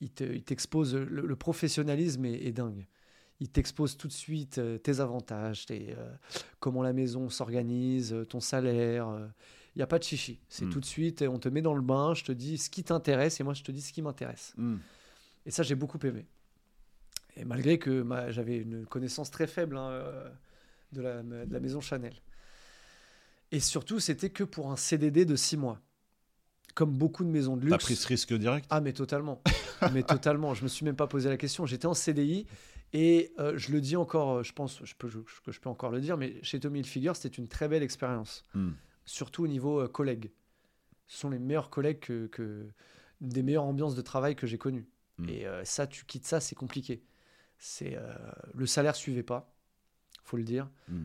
il 0.00 0.10
te- 0.10 0.24
il 0.24 0.42
t'expose, 0.42 0.94
le, 0.94 1.26
le 1.26 1.36
professionnalisme 1.36 2.24
est, 2.24 2.46
est 2.46 2.52
dingue. 2.52 2.86
Il 3.40 3.48
t'expose 3.50 3.96
tout 3.96 4.08
de 4.08 4.12
suite 4.12 4.58
euh, 4.58 4.78
tes 4.78 4.98
avantages, 5.00 5.66
tes, 5.66 5.94
comment 6.58 6.82
la 6.82 6.92
maison 6.92 7.28
s'organise, 7.28 8.14
ton 8.28 8.40
salaire. 8.40 9.06
Il 9.74 9.78
n'y 9.78 9.82
a 9.82 9.86
pas 9.86 9.98
de 9.98 10.04
chichi. 10.04 10.40
C'est 10.48 10.64
Mm. 10.64 10.70
tout 10.70 10.80
de 10.80 10.86
suite, 10.86 11.22
on 11.22 11.38
te 11.38 11.48
met 11.50 11.60
dans 11.62 11.74
le 11.74 11.82
bain, 11.82 12.14
je 12.14 12.24
te 12.24 12.32
dis 12.32 12.56
ce 12.58 12.70
qui 12.70 12.82
t'intéresse 12.82 13.38
et 13.40 13.44
moi 13.44 13.52
je 13.54 13.62
te 13.62 13.70
dis 13.72 13.82
ce 13.82 13.92
qui 13.92 14.00
m'intéresse. 14.02 14.54
Hmm. 14.56 14.78
Et 15.44 15.50
ça, 15.50 15.62
j'ai 15.62 15.74
beaucoup 15.76 15.98
aimé. 16.04 16.26
Et 17.36 17.44
malgré 17.44 17.78
que 17.78 18.02
ma- 18.02 18.30
j'avais 18.30 18.58
une 18.58 18.86
connaissance 18.86 19.30
très 19.30 19.46
faible 19.46 19.76
hein, 19.76 19.90
euh, 19.90 20.28
de 20.92 21.02
la, 21.02 21.22
de 21.22 21.52
la 21.52 21.60
maison 21.60 21.80
Chanel. 21.80 22.14
Et 23.52 23.60
surtout, 23.60 24.00
c'était 24.00 24.30
que 24.30 24.44
pour 24.44 24.70
un 24.70 24.76
CDD 24.76 25.24
de 25.24 25.36
six 25.36 25.56
mois. 25.56 25.80
Comme 26.74 26.92
beaucoup 26.92 27.24
de 27.24 27.30
maisons 27.30 27.56
de 27.56 27.62
luxe. 27.62 27.70
T'as 27.70 27.78
pris 27.78 27.96
ce 27.96 28.06
risque 28.06 28.34
direct? 28.34 28.66
Ah, 28.70 28.80
mais 28.80 28.92
totalement. 28.92 29.42
mais 29.92 30.02
totalement. 30.02 30.52
Je 30.54 30.62
me 30.62 30.68
suis 30.68 30.84
même 30.84 30.96
pas 30.96 31.06
posé 31.06 31.28
la 31.28 31.36
question. 31.36 31.64
J'étais 31.64 31.86
en 31.86 31.94
CDI 31.94 32.46
et 32.92 33.32
euh, 33.38 33.56
je 33.56 33.72
le 33.72 33.80
dis 33.80 33.96
encore, 33.96 34.42
je 34.42 34.52
pense 34.52 34.84
je 34.84 34.94
peux, 34.94 35.08
je, 35.08 35.18
que 35.44 35.52
je 35.52 35.60
peux 35.60 35.68
encore 35.68 35.90
le 35.90 36.00
dire, 36.00 36.16
mais 36.16 36.42
chez 36.42 36.60
Tommy 36.60 36.80
Hilfiger, 36.80 37.12
c'était 37.14 37.36
une 37.36 37.48
très 37.48 37.68
belle 37.68 37.82
expérience. 37.82 38.44
Hmm. 38.54 38.72
Surtout 39.04 39.44
au 39.44 39.48
niveau 39.48 39.80
euh, 39.80 39.88
collègues. 39.88 40.30
Ce 41.06 41.18
sont 41.18 41.30
les 41.30 41.38
meilleurs 41.38 41.70
collègues 41.70 42.00
que, 42.00 42.26
que 42.26 42.66
des 43.20 43.42
meilleures 43.42 43.64
ambiances 43.64 43.94
de 43.94 44.02
travail 44.02 44.36
que 44.36 44.46
j'ai 44.46 44.58
connues. 44.58 44.86
Hmm. 45.18 45.28
Et 45.28 45.46
euh, 45.46 45.64
ça, 45.64 45.86
tu 45.86 46.04
quittes 46.04 46.26
ça, 46.26 46.40
c'est 46.40 46.54
compliqué. 46.54 47.02
C'est 47.58 47.96
le 48.54 48.66
salaire 48.66 48.94
suivait 48.96 49.22
pas, 49.22 49.52
faut 50.24 50.36
le 50.36 50.44
dire. 50.44 50.68
Hmm. 50.88 51.04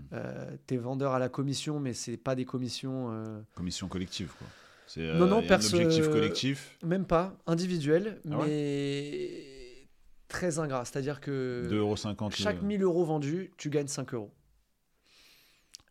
T'es 0.67 0.77
vendeur 0.77 1.13
à 1.13 1.19
la 1.19 1.29
commission, 1.29 1.79
mais 1.79 1.93
c'est 1.93 2.17
pas 2.17 2.35
des 2.35 2.45
commissions. 2.45 3.43
Commission 3.55 3.87
collective, 3.87 4.31
quoi. 4.37 4.47
C'est 4.87 5.13
non, 5.13 5.25
non, 5.25 5.37
un 5.37 5.53
objectif 5.55 6.09
collectif. 6.09 6.77
Même 6.83 7.05
pas, 7.05 7.37
individuel, 7.47 8.19
Ah 8.29 8.37
ouais 8.39 8.47
mais 8.47 9.87
très 10.27 10.59
ingrat. 10.59 10.83
C'est-à-dire 10.85 11.21
que 11.21 11.65
2,50€ 11.69 12.31
chaque 12.35 12.61
le- 12.61 12.67
1000 12.67 12.83
euros 12.83 13.05
vendus, 13.05 13.51
tu 13.57 13.69
gagnes 13.69 13.87
5 13.87 14.13
euros. 14.13 14.33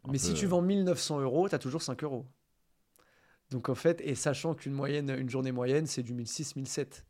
un 0.05 0.13
Mais 0.13 0.19
si 0.19 0.33
peu- 0.33 0.37
tu 0.39 0.47
vends 0.47 0.61
1900 0.63 1.21
euros, 1.21 1.49
tu 1.49 1.55
as 1.55 1.59
toujours 1.59 1.81
5 1.83 2.05
euros. 2.05 2.27
Donc 3.51 3.69
en 3.71 3.75
fait, 3.75 4.01
et 4.05 4.15
sachant 4.15 4.55
qu'une 4.55 4.73
moyenne, 4.73 5.11
une 5.19 5.29
journée 5.31 5.53
moyenne, 5.53 5.87
c'est 5.87 6.03
du 6.03 6.13
1006, 6.15 6.57
1007 6.57 7.05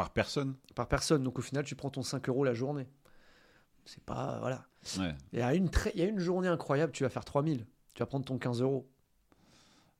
Par 0.00 0.10
personne 0.10 0.54
par 0.74 0.88
personne. 0.88 1.22
Donc 1.22 1.38
au 1.38 1.42
final, 1.42 1.64
tu 1.64 1.74
prends 1.76 1.90
ton 1.90 2.02
5 2.02 2.28
euros 2.28 2.44
la 2.44 2.54
journée. 2.54 2.86
C'est 3.84 4.02
pas. 4.02 4.38
Voilà. 4.40 4.64
Ouais. 4.98 5.14
Il 5.32 5.38
y, 5.38 5.42
a 5.42 5.54
une 5.54 5.68
il 5.94 6.00
y 6.00 6.04
a 6.04 6.06
une 6.08 6.18
journée 6.20 6.48
incroyable, 6.48 6.92
tu 6.92 7.02
vas 7.02 7.10
faire 7.10 7.24
3000. 7.24 7.66
Tu 7.94 7.98
vas 8.00 8.06
prendre 8.06 8.24
ton 8.24 8.38
15 8.38 8.62
euros. 8.62 8.88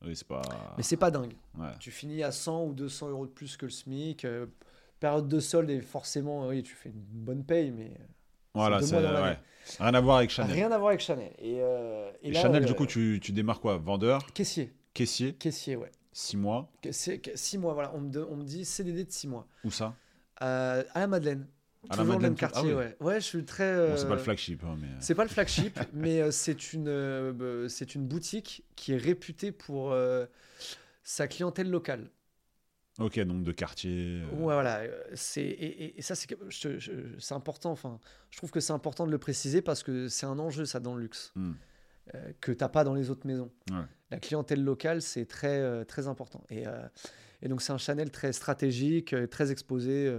Oui, 0.03 0.17
c'est 0.17 0.27
pas. 0.27 0.41
Mais 0.77 0.83
c'est 0.83 0.97
pas 0.97 1.11
dingue. 1.11 1.35
Ouais. 1.59 1.69
Tu 1.79 1.91
finis 1.91 2.23
à 2.23 2.33
100 2.33 2.65
ou 2.65 2.73
200 2.73 3.11
euros 3.11 3.27
de 3.27 3.31
plus 3.31 3.57
que 3.57 3.67
le 3.67 3.71
SMIC. 3.71 4.25
euh, 4.25 4.47
période 5.01 5.29
de 5.29 5.41
solde, 5.41 5.71
et 5.71 5.81
forcément, 5.81 6.47
oui, 6.49 6.63
tu 6.63 6.75
fais 6.75 6.91
une 6.91 7.01
bonne 7.01 7.43
paye, 7.45 7.71
mais 7.71 7.87
euh, 7.87 8.05
Voilà, 8.55 8.81
c'est. 8.83 8.97
ouais. 8.97 9.39
Rien 9.79 9.95
à 9.95 10.01
voir 10.01 10.19
avec 10.19 10.31
Chanel. 10.31 10.53
rien 10.55 10.71
à 10.73 10.77
voir 10.79 10.89
avec 10.91 11.01
Chanel. 11.01 11.33
Et, 11.39 11.57
euh, 11.61 12.11
et 12.23 12.29
Et 12.29 12.33
là, 12.33 12.41
Chanel, 12.43 12.63
euh, 12.65 12.67
du 12.67 12.75
coup, 12.75 12.87
tu, 12.87 13.19
tu 13.23 13.33
démarres 13.33 13.61
quoi? 13.61 13.77
Vendeur, 13.79 14.25
Caissier. 14.35 14.73
caissier, 14.95 15.35
Caissier, 15.35 15.77
ouais. 15.77 15.91
6 16.13 16.37
mois. 16.37 16.71
C'est 16.91 17.37
6 17.37 17.59
mois, 17.59 17.75
voilà. 17.75 17.93
On 17.95 18.01
me, 18.01 18.11
de- 18.11 18.27
on 18.29 18.37
me 18.37 18.43
dit 18.45 18.65
CDD 18.65 19.05
de 19.05 19.11
6 19.11 19.29
mois. 19.29 19.47
Où 19.65 19.71
ça? 19.71 19.95
Euh, 20.43 20.83
à 20.95 21.01
la 21.01 21.07
Madeleine. 21.07 21.47
À 21.89 21.97
la 21.97 22.03
Toujours 22.03 22.17
le 22.17 22.21
même 22.21 22.35
quartier, 22.35 22.61
ah 22.63 22.67
oui. 22.67 22.75
ouais. 22.75 22.97
Ouais, 23.01 23.21
je 23.21 23.25
suis 23.27 23.45
très. 23.45 23.89
Bon, 23.89 23.97
c'est 23.97 24.05
pas 24.07 24.15
le 24.15 24.21
euh, 24.21 24.25
flagship, 24.25 24.63
hein, 24.65 24.77
mais. 24.81 24.89
C'est 25.01 25.15
pas 25.15 25.23
le 25.25 25.31
flagship, 25.31 25.79
mais 25.95 26.21
euh, 26.21 26.31
c'est 26.31 26.73
une, 26.75 26.89
euh, 26.89 27.33
euh, 27.41 27.69
c'est 27.69 27.95
une 27.95 28.07
boutique 28.07 28.65
qui 28.77 28.93
est 28.93 28.97
réputée 28.99 29.51
pour 29.51 29.93
euh, 29.93 30.27
sa 31.05 31.27
clientèle 31.27 31.71
locale. 31.71 32.11
Ok, 32.99 33.19
donc 33.21 33.45
de 33.45 33.53
quartier. 33.53 34.21
euh, 34.23 34.31
Ouais, 34.33 34.53
voilà. 34.55 34.81
euh, 34.81 35.03
C'est, 35.15 35.41
et, 35.43 35.85
et- 35.85 35.99
et 35.99 36.03
ça, 36.03 36.15
c'est, 36.15 36.27
que- 36.27 36.35
c'est 37.19 37.35
important. 37.35 37.71
Enfin, 37.71 37.99
je 38.29 38.37
trouve 38.37 38.51
que 38.51 38.61
c'est 38.61 38.75
important 38.75 39.07
de 39.07 39.11
le 39.11 39.19
préciser 39.19 39.63
parce 39.63 39.83
que 39.83 40.09
c'est 40.09 40.27
un 40.27 40.39
enjeu, 40.39 40.67
ça, 40.67 40.81
dans 40.81 40.95
le 40.95 41.03
luxe, 41.03 41.33
euh, 42.15 42.33
que 42.43 42.53
t'as 42.53 42.69
pas 42.69 42.85
dans 42.85 42.95
les 42.95 43.09
autres 43.09 43.27
maisons. 43.27 43.51
Ouais. 43.71 43.85
La 44.11 44.19
clientèle 44.19 44.63
locale, 44.63 45.03
c'est 45.03 45.27
très, 45.27 45.61
euh, 45.61 45.85
très 45.85 46.09
important. 46.09 46.45
Et, 46.51 46.67
euh, 46.67 46.87
et 47.43 47.49
donc, 47.49 47.63
c'est 47.63 47.73
un 47.73 47.79
Chanel 47.79 48.11
très 48.11 48.33
stratégique, 48.33 49.13
euh, 49.13 49.27
très 49.27 49.53
exposé, 49.53 50.13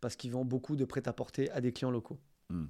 parce 0.00 0.16
qu'il 0.16 0.30
vend 0.30 0.44
beaucoup 0.44 0.76
de 0.76 0.84
prêt-à-porter 0.84 1.50
à 1.50 1.60
des 1.60 1.72
clients 1.72 1.90
locaux. 1.90 2.18
Hmm. 2.48 2.66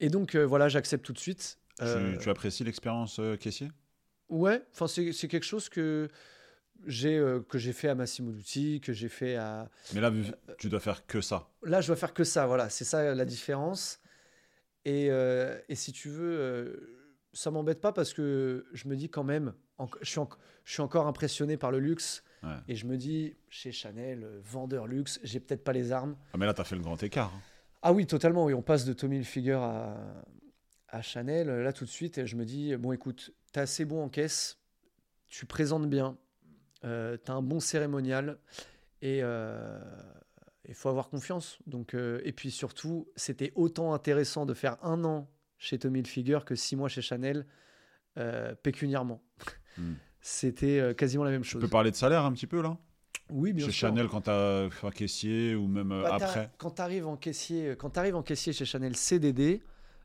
Et 0.00 0.08
donc, 0.08 0.36
voilà, 0.36 0.68
j'accepte 0.68 1.04
tout 1.04 1.12
de 1.12 1.18
suite. 1.18 1.58
Tu, 1.78 2.18
tu 2.20 2.28
apprécies 2.28 2.64
l'expérience 2.64 3.20
caissier? 3.38 3.70
Ouais, 4.30 4.62
enfin 4.72 4.86
c'est 4.86 5.12
c'est 5.12 5.26
quelque 5.26 5.44
chose 5.44 5.68
que 5.68 6.08
j'ai 6.86 7.18
euh, 7.18 7.40
que 7.40 7.58
j'ai 7.58 7.72
fait 7.72 7.88
à 7.88 7.94
Massimo 7.94 8.30
Dutti, 8.30 8.80
que 8.80 8.92
j'ai 8.92 9.08
fait 9.08 9.34
à 9.36 9.68
Mais 9.92 10.00
là, 10.00 10.12
tu 10.56 10.68
dois 10.68 10.80
faire 10.80 11.04
que 11.06 11.20
ça. 11.20 11.50
là 11.62 11.80
je 11.80 11.88
dois 11.88 11.96
faire 11.96 12.14
que 12.14 12.24
ça, 12.24 12.46
voilà, 12.46 12.70
c'est 12.70 12.84
ça 12.84 13.14
la 13.14 13.24
différence. 13.24 14.00
Et, 14.84 15.08
euh, 15.10 15.58
et 15.68 15.74
si 15.74 15.92
tu 15.92 16.08
veux, 16.08 16.38
euh, 16.38 16.99
ça 17.32 17.50
m'embête 17.50 17.80
pas 17.80 17.92
parce 17.92 18.12
que 18.12 18.66
je 18.72 18.88
me 18.88 18.96
dis 18.96 19.08
quand 19.08 19.24
même, 19.24 19.54
en- 19.78 19.88
je, 20.02 20.10
suis 20.10 20.18
en- 20.18 20.28
je 20.64 20.72
suis 20.72 20.82
encore 20.82 21.06
impressionné 21.06 21.56
par 21.56 21.70
le 21.70 21.78
luxe 21.78 22.22
Ouais. 22.42 22.54
et 22.68 22.74
je 22.74 22.86
me 22.86 22.96
dis 22.96 23.36
chez 23.50 23.70
Chanel, 23.70 24.24
euh, 24.24 24.40
vendeur 24.42 24.86
luxe, 24.86 25.20
j'ai 25.22 25.40
peut-être 25.40 25.62
pas 25.62 25.72
les 25.74 25.92
armes. 25.92 26.16
Ah, 26.32 26.38
mais 26.38 26.46
là, 26.46 26.54
tu 26.54 26.60
as 26.62 26.64
fait 26.64 26.74
le 26.76 26.80
grand 26.80 27.00
écart. 27.02 27.30
hein. 27.34 27.40
Ah 27.82 27.92
oui, 27.92 28.06
totalement. 28.06 28.44
Oui, 28.46 28.54
on 28.54 28.62
passe 28.62 28.84
de 28.86 28.92
Tommy 28.94 29.16
Hilfiger 29.18 29.58
à, 29.60 29.96
à 30.88 31.02
Chanel. 31.02 31.48
Là, 31.48 31.72
tout 31.72 31.84
de 31.84 31.90
suite, 31.90 32.24
je 32.26 32.36
me 32.36 32.44
dis 32.44 32.74
bon, 32.76 32.92
écoute, 32.92 33.32
t'es 33.52 33.60
assez 33.60 33.84
bon 33.84 34.02
en 34.04 34.08
caisse, 34.08 34.58
tu 35.28 35.44
présentes 35.46 35.88
bien, 35.88 36.16
euh, 36.84 37.16
t'as 37.18 37.34
un 37.34 37.42
bon 37.42 37.60
cérémonial 37.60 38.38
et 39.02 39.18
il 40.68 40.74
faut 40.74 40.88
avoir 40.88 41.08
confiance. 41.08 41.58
Donc, 41.66 41.94
euh, 41.94 42.20
et 42.24 42.32
puis 42.32 42.50
surtout, 42.50 43.08
c'était 43.16 43.52
autant 43.54 43.92
intéressant 43.94 44.46
de 44.46 44.54
faire 44.54 44.76
un 44.84 45.04
an 45.04 45.28
chez 45.60 45.78
Tommy 45.78 46.00
Hilfiger 46.00 46.40
que 46.44 46.56
six 46.56 46.74
mois 46.74 46.88
chez 46.88 47.02
Chanel, 47.02 47.46
euh, 48.18 48.54
pécuniairement. 48.56 49.22
Hmm. 49.78 49.92
C'était 50.20 50.80
euh, 50.80 50.92
quasiment 50.94 51.22
la 51.24 51.30
même 51.30 51.42
Tu 51.42 51.50
chose. 51.50 51.60
peux 51.62 51.68
parler 51.68 51.90
de 51.92 51.96
salaire 51.96 52.24
un 52.24 52.32
petit 52.32 52.46
peu, 52.48 52.60
là? 52.60 52.76
Oui, 53.30 53.52
bien 53.52 53.66
Chez 53.66 53.72
sûr. 53.72 53.88
Chanel, 53.88 54.08
quand 54.08 54.22
tu 54.22 54.30
as 54.30 54.68
fait 54.70 54.90
caissier 54.90 55.54
ou 55.54 55.68
même 55.68 55.92
euh, 55.92 56.02
Bah, 56.02 56.16
après 56.16 56.50
Quand 56.58 56.72
tu 56.72 56.82
arrives 56.82 57.06
en 57.06 57.16
caissier, 57.16 57.76
quand 57.78 57.96
arrives 57.96 58.16
en 58.16 58.22
caissier 58.24 58.52
chez 58.52 58.64
Chanel 58.64 58.96
CDD, 58.96 59.62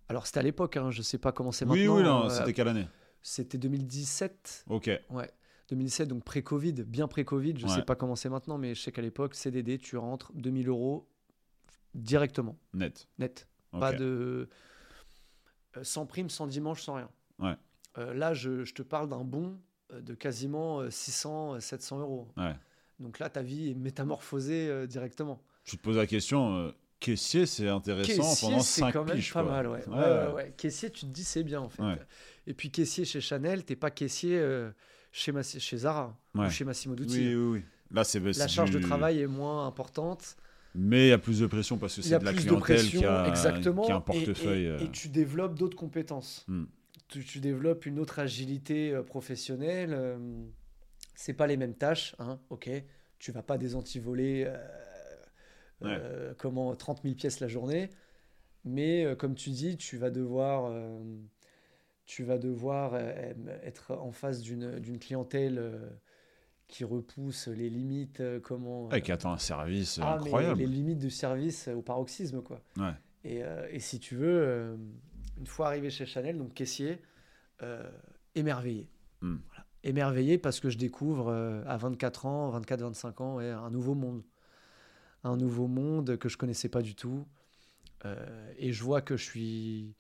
alors 0.10 0.28
c'était 0.28 0.40
à 0.40 0.44
l'époque, 0.44 0.78
hein, 0.78 0.92
je 0.92 1.02
sais 1.02 1.18
pas 1.18 1.32
comment 1.32 1.52
c'est 1.52 1.66
Oui, 1.66 1.80
maintenant. 1.88 1.96
oui, 1.98 2.04
non, 2.04 2.26
euh, 2.26 2.30
c'était 2.30 2.54
quelle 2.54 2.68
année? 2.68 2.88
c'était 3.24 3.58
2017, 3.58 4.66
Ok. 4.70 4.92
ouais. 5.10 5.30
2017, 5.70 6.08
donc 6.10 6.24
pré-Covid, 6.24 6.74
bien 6.84 7.08
pré-Covid. 7.08 7.56
Je 7.58 7.66
Ouais. 7.66 7.74
sais 7.74 7.82
pas 7.82 7.96
comment 7.96 8.16
c'est 8.16 8.30
maintenant, 8.30 8.60
mais 8.60 8.76
je 8.76 8.82
sais 8.84 8.92
qu'à 8.92 9.02
l'époque, 9.02 9.34
CDD, 9.34 9.80
tu 9.80 9.98
rentres 9.98 10.32
2000 10.36 10.68
euros 10.70 11.10
directement, 11.96 12.58
Net. 12.74 13.08
net. 13.18 13.48
Pas 13.72 13.92
de. 13.94 14.48
Euh, 15.78 15.84
sans 15.84 16.06
prime, 16.06 16.30
sans 16.30 16.48
dimanche, 16.48 16.82
sans 16.84 16.96
rien. 16.96 17.10
Ouais. 17.40 17.56
Euh, 17.98 18.14
là, 18.14 18.34
je, 18.34 18.64
je 18.64 18.74
te 18.74 18.82
parle 18.82 19.10
d'un 19.10 19.24
bon 19.24 19.58
euh, 19.94 20.02
de 20.02 20.14
quasiment 20.14 20.80
euh, 20.82 20.90
600, 20.90 21.56
euh, 21.56 21.60
700 21.60 22.00
euros. 22.00 22.28
Ouais. 22.38 22.56
Donc 23.00 23.20
là, 23.20 23.30
ta 23.30 23.42
vie 23.42 23.72
est 23.72 23.74
métamorphosée 23.76 24.88
directement. 24.88 25.42
Tu 25.64 25.78
te 25.78 25.82
poses 25.84 25.98
la 25.98 26.08
question, 26.08 26.74
caissier, 27.00 27.46
c'est 27.46 27.68
intéressant 27.68 28.22
Caissier, 28.24 28.48
pendant 28.50 28.62
c'est 28.62 28.82
5 28.82 28.94
quand 28.94 29.04
même 29.04 29.16
piges. 29.18 29.34
pas 29.34 29.44
quoi. 29.44 29.52
mal, 29.52 29.68
ouais. 29.68 29.88
Ouais, 29.88 29.96
Ouais, 29.96 30.28
ouais, 30.28 30.34
ouais. 30.34 30.54
Caissier, 30.58 30.90
tu 30.90 31.02
te 31.02 31.06
dis 31.12 31.24
c'est 31.24 31.44
bien 31.44 31.60
en 31.62 31.70
fait. 31.70 31.84
Et 32.48 32.54
puis 32.54 32.72
caissier 32.72 33.04
chez 33.06 33.20
Chanel, 33.22 33.66
t'es 33.66 33.76
pas 33.76 33.92
caissier 33.92 34.38
euh, 34.40 34.72
chez, 35.12 35.32
Zara 35.78 36.18
ou 36.36 36.50
chez 36.50 36.64
Massimo 36.64 36.96
Dutti. 36.96 37.18
Oui, 37.20 37.36
oui, 37.36 37.46
oui. 37.60 37.64
Là, 37.92 38.04
c'est 38.04 38.20
La 38.38 38.48
charge 38.48 38.72
du- 38.72 38.78
de 38.78 38.82
travail 38.82 39.20
est 39.20 39.28
moins 39.28 39.68
importante. 39.68 40.38
Mais 40.76 41.08
il 41.08 41.10
y 41.10 41.14
a 41.14 41.18
plus 41.18 41.40
de 41.40 41.48
pression 41.48 41.78
parce 41.78 41.96
que 41.96 42.02
c'est 42.02 42.20
de 42.20 42.26
la 42.26 42.34
de 42.34 42.38
clientèle 42.38 42.60
pression, 42.60 43.00
qui, 43.00 43.06
a, 43.06 43.28
exactement. 43.28 43.84
qui 43.84 43.92
a 43.92 43.96
un 43.96 44.02
portefeuille. 44.02 44.66
Et, 44.66 44.70
euh, 44.70 44.80
et 44.80 44.92
tu 44.92 45.10
développes 45.10 45.58
d'autres 45.58 45.78
compétences. 45.78 46.46
Hmm. 46.48 46.66
Tu, 47.08 47.24
tu 47.24 47.40
développes 47.40 47.86
une 47.86 48.00
autre 48.00 48.20
agilité 48.20 48.92
euh, 48.92 49.04
professionnelle. 49.04 49.94
euh, 49.94 50.18
c'est 51.16 51.34
pas 51.34 51.48
les 51.48 51.58
mêmes 51.58 51.76
tâches, 51.76 52.16
hein, 52.20 52.40
ok. 52.50 52.70
Tu 53.20 53.32
vas 53.32 53.42
pas 53.42 53.58
des 53.58 53.76
antivolés, 53.76 54.44
euh, 54.46 54.58
euh, 55.84 56.34
comment 56.38 56.76
30 56.76 57.02
000 57.04 57.16
pièces 57.16 57.40
la 57.40 57.48
journée, 57.48 57.90
mais 58.66 59.06
euh, 59.06 59.16
comme 59.16 59.36
tu 59.36 59.50
dis, 59.52 59.78
tu 59.78 59.98
vas 59.98 60.10
devoir, 60.10 60.72
tu 62.06 62.24
vas 62.24 62.38
devoir 62.38 62.96
être 63.64 63.92
en 63.94 64.12
face 64.12 64.42
d'une 64.42 64.80
d'une 64.80 65.00
clientèle 65.00 65.72
qui 66.68 66.84
repousse 66.84 67.48
les 67.48 67.70
limites, 67.70 68.20
euh, 68.22 68.40
comment. 68.40 68.88
ouais, 68.88 69.02
qui 69.02 69.12
attend 69.12 69.32
un 69.34 69.38
service 69.38 70.00
Ah, 70.02 70.16
mais 70.20 70.26
incroyable. 70.28 70.60
les 70.60 70.66
limites 70.68 71.00
du 71.00 71.10
service 71.12 71.68
au 71.68 71.82
paroxysme, 71.82 72.42
quoi. 72.42 72.62
Ouais. 72.78 72.94
Et, 73.24 73.44
euh, 73.44 73.68
et 73.72 73.80
si 73.80 74.00
tu 74.00 74.16
veux, 74.16 74.28
euh, 74.42 74.76
une 75.38 75.48
fois 75.48 75.68
arrivé 75.68 75.90
chez 75.90 76.06
Chanel, 76.06 76.38
donc 76.38 76.54
caissier, 76.54 77.02
euh, 77.62 77.90
émerveillé. 78.36 78.90
Hmm. 79.22 79.38
Voilà. 79.48 79.66
Émerveillé 79.84 80.38
parce 80.40 80.60
que 80.60 80.70
je 80.70 80.78
découvre 80.78 81.28
euh, 81.30 81.64
à 81.68 81.78
24 81.78 82.26
ans, 82.26 82.60
24-25 82.60 83.22
ans, 83.22 83.36
ouais, 83.36 83.50
un 83.50 83.70
nouveau 83.70 83.94
monde. 83.94 84.24
Un 85.24 85.38
nouveau 85.38 85.68
monde 85.68 86.18
que 86.18 86.30
je 86.30 86.38
connaissais 86.38 86.70
pas 86.70 86.82
du 86.82 86.96
tout. 86.96 87.26
Euh, 88.06 88.52
et 88.58 88.72
je 88.74 88.84
vois 88.84 89.02
que 89.02 89.18
je 89.18 89.24
suis, 89.24 89.96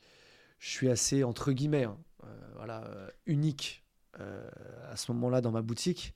je 0.60 0.70
suis 0.70 0.90
assez, 0.90 1.24
entre 1.24 1.52
guillemets, 1.52 1.86
hein, 1.86 1.98
euh, 2.24 2.28
voilà, 2.56 2.84
euh, 2.86 3.10
unique 3.26 3.84
euh, 4.20 4.48
à 4.92 4.96
ce 4.96 5.12
moment-là 5.14 5.42
dans 5.42 5.52
ma 5.52 5.62
boutique. 5.62 6.14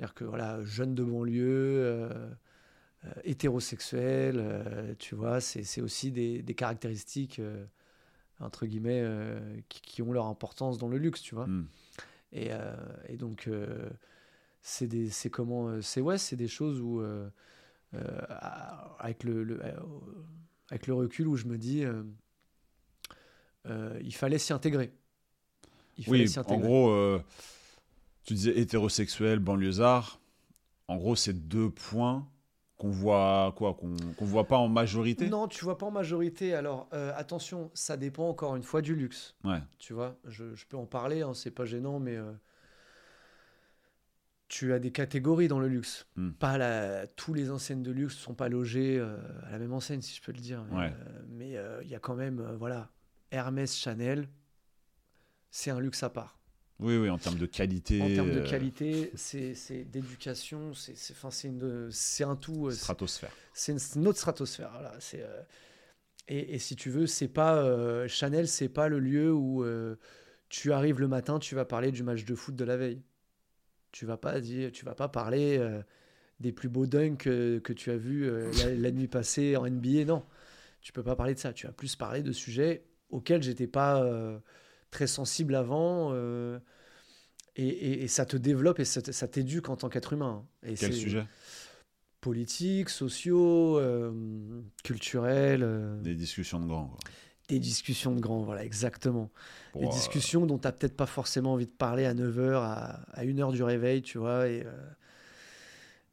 C'est-à-dire 0.00 0.14
que 0.14 0.24
voilà, 0.24 0.64
jeune 0.64 0.94
de 0.94 1.04
banlieue, 1.04 1.44
euh, 1.44 2.30
euh, 3.04 3.10
hétérosexuel, 3.22 4.36
euh, 4.38 4.94
tu 4.98 5.14
vois, 5.14 5.42
c'est 5.42 5.82
aussi 5.82 6.10
des, 6.10 6.40
des 6.40 6.54
caractéristiques, 6.54 7.38
euh, 7.38 7.66
entre 8.38 8.64
guillemets, 8.64 9.04
qui, 9.68 9.82
qui 9.82 10.00
ont 10.00 10.14
leur 10.14 10.24
importance 10.24 10.78
dans 10.78 10.88
le 10.88 10.96
luxe, 10.96 11.20
tu 11.20 11.34
vois. 11.34 11.48
Hmm. 11.48 11.66
Et, 12.32 12.48
et 13.10 13.18
donc, 13.18 13.50
c'est 14.62 14.86
des- 14.86 15.10
c'est 15.10 15.28
comment, 15.28 15.82
c'est 15.82 16.00
ouais, 16.00 16.16
c'est 16.16 16.36
des 16.36 16.48
choses 16.48 16.80
où, 16.80 17.02
avec 18.98 19.22
le, 19.24 19.44
le- 19.44 19.60
avec 20.70 20.86
le 20.86 20.94
recul, 20.94 21.28
où 21.28 21.36
je 21.36 21.44
me 21.44 21.58
dis, 21.58 21.84
il 23.66 24.14
fallait 24.14 24.38
s'y 24.38 24.54
intégrer. 24.54 24.92
oui, 26.08 26.24
en 26.38 26.56
gros, 26.58 27.20
tu 28.30 28.34
disais 28.34 28.56
hétérosexuel, 28.56 29.40
banlieusard. 29.40 30.20
En 30.86 30.98
gros, 30.98 31.16
c'est 31.16 31.48
deux 31.48 31.68
points 31.68 32.28
qu'on 32.76 32.90
voit 32.90 33.52
quoi 33.56 33.74
qu'on 33.74 34.24
voit 34.24 34.46
pas 34.46 34.56
en 34.56 34.68
majorité? 34.68 35.28
Non, 35.28 35.48
tu 35.48 35.64
vois 35.64 35.76
pas 35.76 35.86
en 35.86 35.90
majorité. 35.90 36.54
Alors 36.54 36.88
attention, 36.92 37.72
ça 37.74 37.96
dépend 37.96 38.28
encore 38.28 38.54
une 38.54 38.62
fois 38.62 38.82
du 38.82 38.94
luxe. 38.94 39.34
Ouais. 39.42 39.60
Tu 39.78 39.94
vois, 39.94 40.16
je, 40.28 40.54
je 40.54 40.64
peux 40.66 40.76
en 40.76 40.86
parler, 40.86 41.22
hein, 41.22 41.34
c'est 41.34 41.50
pas 41.50 41.64
gênant, 41.64 41.98
mais 41.98 42.18
tu 44.46 44.72
as 44.72 44.78
des 44.78 44.92
catégories 44.92 45.48
dans 45.48 45.58
le 45.58 45.66
luxe. 45.68 46.06
Hmm. 46.14 46.30
Pas 46.30 46.56
la, 46.56 47.08
tous 47.08 47.34
les 47.34 47.50
enseignes 47.50 47.82
de 47.82 47.90
luxe 47.90 48.14
ne 48.16 48.20
sont 48.20 48.34
pas 48.34 48.48
logées 48.48 48.98
euh, 48.98 49.16
à 49.46 49.52
la 49.52 49.58
même 49.58 49.72
enseigne, 49.72 50.02
si 50.02 50.14
je 50.14 50.22
peux 50.22 50.32
le 50.32 50.40
dire. 50.40 50.64
Mais 51.28 51.56
euh, 51.56 51.62
euh, 51.62 51.80
il 51.82 51.88
y 51.88 51.96
a 51.96 52.00
quand 52.00 52.14
même, 52.14 52.40
voilà, 52.58 52.90
Hermès, 53.32 53.76
Chanel, 53.76 54.28
c'est 55.50 55.70
un 55.70 55.80
luxe 55.80 56.02
à 56.04 56.10
part. 56.10 56.39
Oui, 56.80 56.96
oui, 56.96 57.10
en 57.10 57.18
termes 57.18 57.38
de 57.38 57.46
qualité. 57.46 58.00
En 58.00 58.08
termes 58.08 58.32
de 58.32 58.40
qualité, 58.40 59.12
c'est 59.14 59.84
d'éducation, 59.90 60.72
c'est 60.74 62.24
un 62.24 62.36
tout. 62.36 62.70
Stratosphère. 62.70 63.32
C'est 63.52 63.72
une, 63.96 64.08
autre 64.08 64.18
stratosphère. 64.18 64.70
Voilà, 64.72 64.98
et, 66.28 66.54
et, 66.54 66.58
si 66.58 66.76
tu 66.76 66.90
veux, 66.90 67.06
c'est 67.06 67.28
pas 67.28 68.06
Chanel, 68.08 68.46
c'est 68.48 68.68
pas 68.68 68.88
le 68.88 68.98
lieu 68.98 69.32
où 69.32 69.64
tu 70.50 70.72
arrives 70.72 71.00
le 71.00 71.08
matin, 71.08 71.38
tu 71.38 71.54
vas 71.54 71.64
parler 71.64 71.92
du 71.92 72.02
match 72.02 72.24
de 72.24 72.34
foot 72.34 72.54
de 72.54 72.64
la 72.64 72.76
veille. 72.76 73.00
Tu 73.92 74.04
vas 74.04 74.16
pas 74.16 74.40
dire, 74.40 74.70
tu 74.72 74.84
vas 74.84 74.94
pas 74.94 75.08
parler 75.08 75.56
euh, 75.58 75.80
des 76.40 76.52
plus 76.52 76.68
beaux 76.68 76.86
dunks 76.86 77.26
euh, 77.26 77.60
que 77.60 77.72
tu 77.72 77.90
as 77.90 77.96
vus 77.96 78.28
euh, 78.28 78.50
la, 78.76 78.90
nuit 78.90 79.08
passée 79.08 79.56
en 79.56 79.68
NBA. 79.68 80.04
Non, 80.04 80.24
tu 80.80 80.92
peux 80.92 81.02
pas 81.02 81.16
parler 81.16 81.34
de 81.34 81.38
ça. 81.38 81.52
Tu 81.52 81.66
vas 81.66 81.72
plus 81.72 81.96
parler 81.96 82.22
de 82.22 82.32
sujets 82.32 82.84
auxquels 83.10 83.42
j'étais 83.42 83.68
pas 83.68 84.04
très 84.90 85.06
sensible 85.06 85.54
avant. 85.54 86.14
Et, 87.56 88.02
et, 88.04 88.08
ça 88.08 88.24
te 88.24 88.36
développe 88.36 88.78
et 88.78 88.84
ça, 88.84 89.28
t'éduque 89.28 89.68
en 89.68 89.76
tant 89.76 89.88
qu'être 89.88 90.12
humain. 90.12 90.44
Et 90.64 90.74
Quel 90.74 90.94
sujet? 90.94 91.24
Politiques, 92.20 92.90
sociaux, 92.90 93.80
culturels. 94.84 95.98
Des 96.02 96.14
discussions 96.14 96.60
de 96.60 96.66
grands. 96.66 96.96
Des 97.50 97.58
discussions 97.58 98.14
de 98.14 98.20
grands, 98.20 98.42
voilà, 98.42 98.64
exactement. 98.64 99.28
des 99.74 99.88
discussions 99.88 100.46
dont 100.46 100.56
tu 100.56 100.68
n'as 100.68 100.72
peut-être 100.72 100.96
pas 100.96 101.06
forcément 101.06 101.54
envie 101.54 101.66
de 101.66 101.72
parler 101.72 102.06
à 102.06 102.14
9h, 102.14 102.54
à, 102.54 103.00
à 103.12 103.24
1h 103.24 103.52
du 103.52 103.64
réveil, 103.64 104.02
tu 104.02 104.18
vois. 104.18 104.46
Et, 104.46 104.64
euh, 104.64 104.70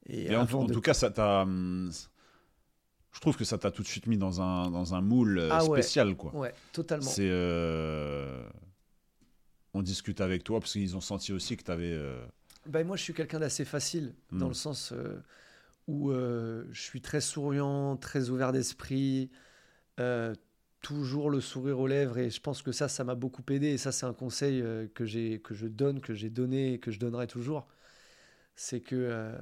et, 0.09 0.35
en, 0.35 0.45
tout 0.45 0.81
cas, 0.81 0.95
ça 0.95 1.11
t'a. 1.11 1.41
Hum, 1.41 1.91
je 3.11 3.19
trouve 3.19 3.37
que 3.37 3.43
ça 3.43 3.59
t'a 3.59 3.69
tout 3.69 3.83
de 3.83 3.87
suite 3.87 4.07
mis 4.07 4.17
dans 4.17 4.41
un, 4.41 4.71
dans 4.71 4.95
un 4.95 5.01
moule 5.01 5.37
euh, 5.37 5.49
ah 5.51 5.61
spécial, 5.61 6.15
quoi. 6.15 6.33
Ouais, 6.35 6.53
totalement. 6.71 7.05
C'est. 7.05 7.29
Euh, 7.29 8.47
on 9.73 9.81
discute 9.81 10.21
avec 10.21 10.43
toi 10.43 10.59
parce 10.59 10.73
qu'ils 10.73 10.95
ont 10.95 11.01
senti 11.01 11.33
aussi 11.33 11.57
que 11.57 11.63
tu 11.63 11.71
avais. 11.71 11.99
Ben, 12.65 12.85
moi, 12.85 12.97
je 12.97 13.03
suis 13.03 13.13
quelqu'un 13.13 13.39
d'assez 13.39 13.65
facile, 13.65 14.13
dans 14.31 14.45
hmm. 14.45 14.49
le 14.49 14.53
sens 14.53 14.93
où 15.87 16.11
je 16.11 16.81
suis 16.81 17.01
très 17.01 17.21
souriant, 17.21 17.97
très 17.97 18.29
ouvert 18.29 18.51
d'esprit 18.51 19.29
toujours 20.81 21.29
le 21.29 21.41
sourire 21.41 21.79
aux 21.79 21.87
lèvres 21.87 22.17
et 22.17 22.29
je 22.29 22.39
pense 22.39 22.61
que 22.61 22.71
ça, 22.71 22.87
ça 22.87 23.03
m'a 23.03 23.15
beaucoup 23.15 23.43
aidé 23.49 23.67
et 23.67 23.77
ça, 23.77 23.91
c'est 23.91 24.05
un 24.05 24.13
conseil 24.13 24.61
euh, 24.61 24.87
que, 24.93 25.05
j'ai, 25.05 25.39
que 25.41 25.53
je 25.53 25.67
donne, 25.67 25.99
que 25.99 26.13
j'ai 26.13 26.29
donné 26.29 26.73
et 26.73 26.79
que 26.79 26.91
je 26.91 26.99
donnerai 26.99 27.27
toujours. 27.27 27.67
C'est 28.55 28.81
que 28.81 28.95
euh, 28.95 29.35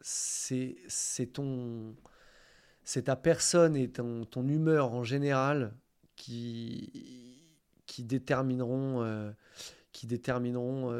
c'est, 0.00 0.76
c'est 0.88 1.26
ton 1.26 1.96
c'est 2.84 3.04
ta 3.04 3.16
personne 3.16 3.76
et 3.76 3.88
ton, 3.88 4.24
ton, 4.24 4.46
humeur 4.48 4.92
en 4.92 5.04
général 5.04 5.74
qui, 6.16 7.29
qui 7.90 8.04
détermineront, 8.04 9.02
euh, 9.02 9.32
qui 9.90 10.06
détermineront 10.06 10.94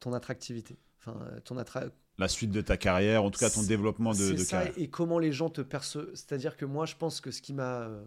ton 0.00 0.14
attractivité. 0.14 0.78
Enfin, 0.98 1.18
ton 1.44 1.58
attra 1.58 1.84
la 2.18 2.28
suite 2.28 2.50
de 2.50 2.60
ta 2.60 2.76
carrière, 2.76 3.24
en 3.24 3.30
tout 3.30 3.38
cas 3.38 3.48
ton 3.48 3.62
développement 3.62 4.12
de, 4.12 4.32
de 4.32 4.44
carrière. 4.44 4.74
Et 4.76 4.88
comment 4.88 5.18
les 5.18 5.32
gens 5.32 5.48
te 5.48 5.62
perçoivent. 5.62 6.10
C'est-à-dire 6.14 6.56
que 6.56 6.66
moi, 6.66 6.84
je 6.84 6.94
pense 6.96 7.20
que 7.20 7.30
ce 7.30 7.40
qui 7.40 7.54
m'a 7.54 7.80
euh, 7.80 8.04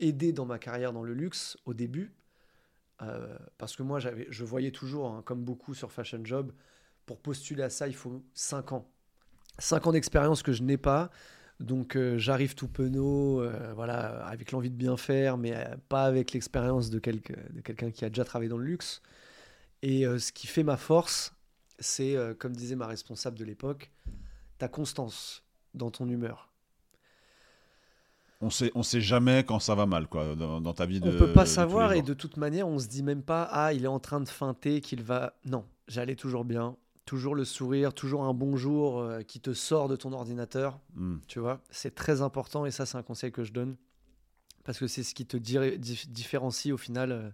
aidé 0.00 0.32
dans 0.32 0.46
ma 0.46 0.58
carrière 0.58 0.92
dans 0.94 1.02
le 1.02 1.12
luxe 1.12 1.58
au 1.66 1.74
début, 1.74 2.14
euh, 3.02 3.36
parce 3.58 3.76
que 3.76 3.82
moi, 3.82 3.98
je 4.00 4.44
voyais 4.44 4.70
toujours, 4.70 5.10
hein, 5.10 5.22
comme 5.24 5.44
beaucoup 5.44 5.74
sur 5.74 5.92
Fashion 5.92 6.24
Job, 6.24 6.52
pour 7.04 7.20
postuler 7.20 7.62
à 7.62 7.68
ça, 7.68 7.88
il 7.88 7.94
faut 7.94 8.22
5 8.32 8.72
ans. 8.72 8.90
5 9.58 9.86
ans 9.86 9.92
d'expérience 9.92 10.42
que 10.42 10.52
je 10.52 10.62
n'ai 10.62 10.78
pas. 10.78 11.10
Donc 11.58 11.96
euh, 11.96 12.18
j'arrive 12.18 12.54
tout 12.54 12.68
penaud, 12.68 13.42
voilà, 13.74 14.26
avec 14.26 14.52
l'envie 14.52 14.70
de 14.70 14.76
bien 14.76 14.96
faire, 14.96 15.38
mais 15.38 15.54
pas 15.88 16.04
avec 16.04 16.32
l'expérience 16.32 16.90
de, 16.90 16.98
de 16.98 17.60
quelqu'un 17.62 17.90
qui 17.90 18.04
a 18.04 18.08
déjà 18.08 18.24
travaillé 18.24 18.48
dans 18.50 18.58
le 18.58 18.66
luxe. 18.66 19.02
Et 19.82 20.04
ce 20.04 20.32
qui 20.32 20.46
fait 20.46 20.62
ma 20.62 20.76
force, 20.76 21.36
c'est, 21.78 22.16
euh, 22.16 22.34
comme 22.34 22.54
disait 22.54 22.76
ma 22.76 22.86
responsable 22.86 23.38
de 23.38 23.44
l'époque, 23.44 23.90
ta 24.58 24.68
constance 24.68 25.42
dans 25.74 25.90
ton 25.90 26.08
humeur. 26.08 26.50
On 28.40 28.50
sait, 28.50 28.70
on 28.74 28.82
sait 28.82 29.00
jamais 29.00 29.44
quand 29.44 29.60
ça 29.60 29.74
va 29.74 29.86
mal, 29.86 30.06
quoi, 30.08 30.34
dans, 30.34 30.74
ta 30.74 30.84
vie 30.84 31.00
de. 31.00 31.10
On 31.10 31.18
peut 31.18 31.32
pas 31.32 31.46
savoir 31.46 31.94
et 31.94 32.02
de 32.02 32.12
toute 32.12 32.36
manière, 32.36 32.68
on 32.68 32.78
se 32.78 32.86
dit 32.86 33.02
même 33.02 33.22
pas, 33.22 33.48
ah, 33.50 33.72
il 33.72 33.84
est 33.84 33.88
en 33.88 33.98
train 33.98 34.20
de 34.20 34.28
feinter, 34.28 34.82
qu'il 34.82 35.02
va. 35.02 35.34
Non, 35.46 35.64
j'allais 35.88 36.16
toujours 36.16 36.44
bien, 36.44 36.76
toujours 37.06 37.34
le 37.34 37.44
sourire, 37.44 37.94
toujours 37.94 38.24
un 38.24 38.34
bonjour 38.34 39.00
euh, 39.00 39.22
qui 39.22 39.40
te 39.40 39.54
sort 39.54 39.88
de 39.88 39.96
ton 39.96 40.12
ordinateur. 40.12 40.78
Hmm. 40.94 41.16
Tu 41.26 41.38
vois, 41.38 41.62
c'est 41.70 41.94
très 41.94 42.20
important 42.20 42.66
et 42.66 42.70
ça, 42.70 42.84
c'est 42.84 42.98
un 42.98 43.02
conseil 43.02 43.32
que 43.32 43.44
je 43.44 43.52
donne 43.52 43.76
parce 44.64 44.78
que 44.78 44.88
c'est 44.88 45.04
ce 45.04 45.14
qui 45.14 45.24
te 45.24 45.36
différencie 45.36 46.74
au 46.74 46.76
final 46.76 47.12
euh, 47.12 47.30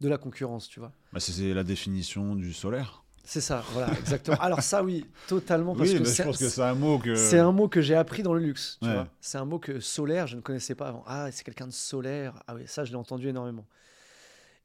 de 0.00 0.08
la 0.08 0.18
concurrence, 0.18 0.68
tu 0.68 0.80
vois. 0.80 0.90
Bah, 1.12 1.20
c'est 1.20 1.54
la 1.54 1.62
définition 1.62 2.34
du 2.34 2.52
solaire. 2.52 3.04
C'est 3.24 3.42
ça, 3.42 3.62
voilà, 3.72 3.92
exactement. 3.98 4.36
Alors 4.40 4.62
ça, 4.62 4.82
oui, 4.82 5.06
totalement. 5.28 5.76
Parce 5.76 5.90
oui, 5.90 5.98
que 5.98 6.04
je 6.04 6.22
pense 6.22 6.38
que 6.38 6.48
c'est 6.48 6.62
un 6.62 6.74
mot 6.74 6.98
que... 6.98 7.14
C'est 7.14 7.38
un 7.38 7.52
mot 7.52 7.68
que 7.68 7.80
j'ai 7.80 7.94
appris 7.94 8.24
dans 8.24 8.34
le 8.34 8.40
luxe. 8.40 8.80
C'est 9.20 9.38
un 9.38 9.44
mot 9.44 9.60
que 9.60 9.78
solaire, 9.78 10.26
je 10.26 10.36
ne 10.36 10.40
connaissais 10.40 10.74
pas 10.74 10.88
avant. 10.88 11.04
Ah, 11.06 11.30
c'est 11.30 11.44
quelqu'un 11.44 11.66
de 11.66 11.72
solaire. 11.72 12.42
Ah 12.48 12.56
oui, 12.56 12.62
ça, 12.66 12.84
je 12.84 12.90
l'ai 12.90 12.96
entendu 12.96 13.28
énormément. 13.28 13.66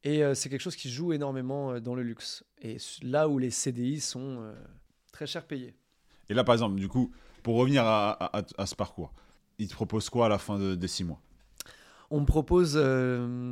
Et 0.03 0.23
euh, 0.23 0.33
c'est 0.33 0.49
quelque 0.49 0.61
chose 0.61 0.75
qui 0.75 0.89
joue 0.89 1.13
énormément 1.13 1.71
euh, 1.71 1.79
dans 1.79 1.95
le 1.95 2.03
luxe. 2.03 2.43
Et 2.61 2.77
là 3.01 3.27
où 3.27 3.39
les 3.39 3.49
CDI 3.49 3.99
sont 3.99 4.41
euh, 4.41 4.53
très 5.11 5.25
cher 5.25 5.45
payés. 5.45 5.75
Et 6.29 6.33
là, 6.33 6.43
par 6.43 6.53
exemple, 6.53 6.75
du 6.75 6.87
coup, 6.87 7.11
pour 7.43 7.55
revenir 7.55 7.83
à, 7.85 8.37
à, 8.57 8.65
ce 8.65 8.75
parcours, 8.75 9.13
il 9.57 9.67
te 9.67 9.73
propose 9.73 10.09
quoi 10.09 10.25
à 10.25 10.29
la 10.29 10.37
fin 10.37 10.59
de, 10.59 10.75
des 10.75 10.87
six 10.87 11.03
mois? 11.03 11.21
On 12.09 12.21
me 12.21 12.25
propose 12.25 12.75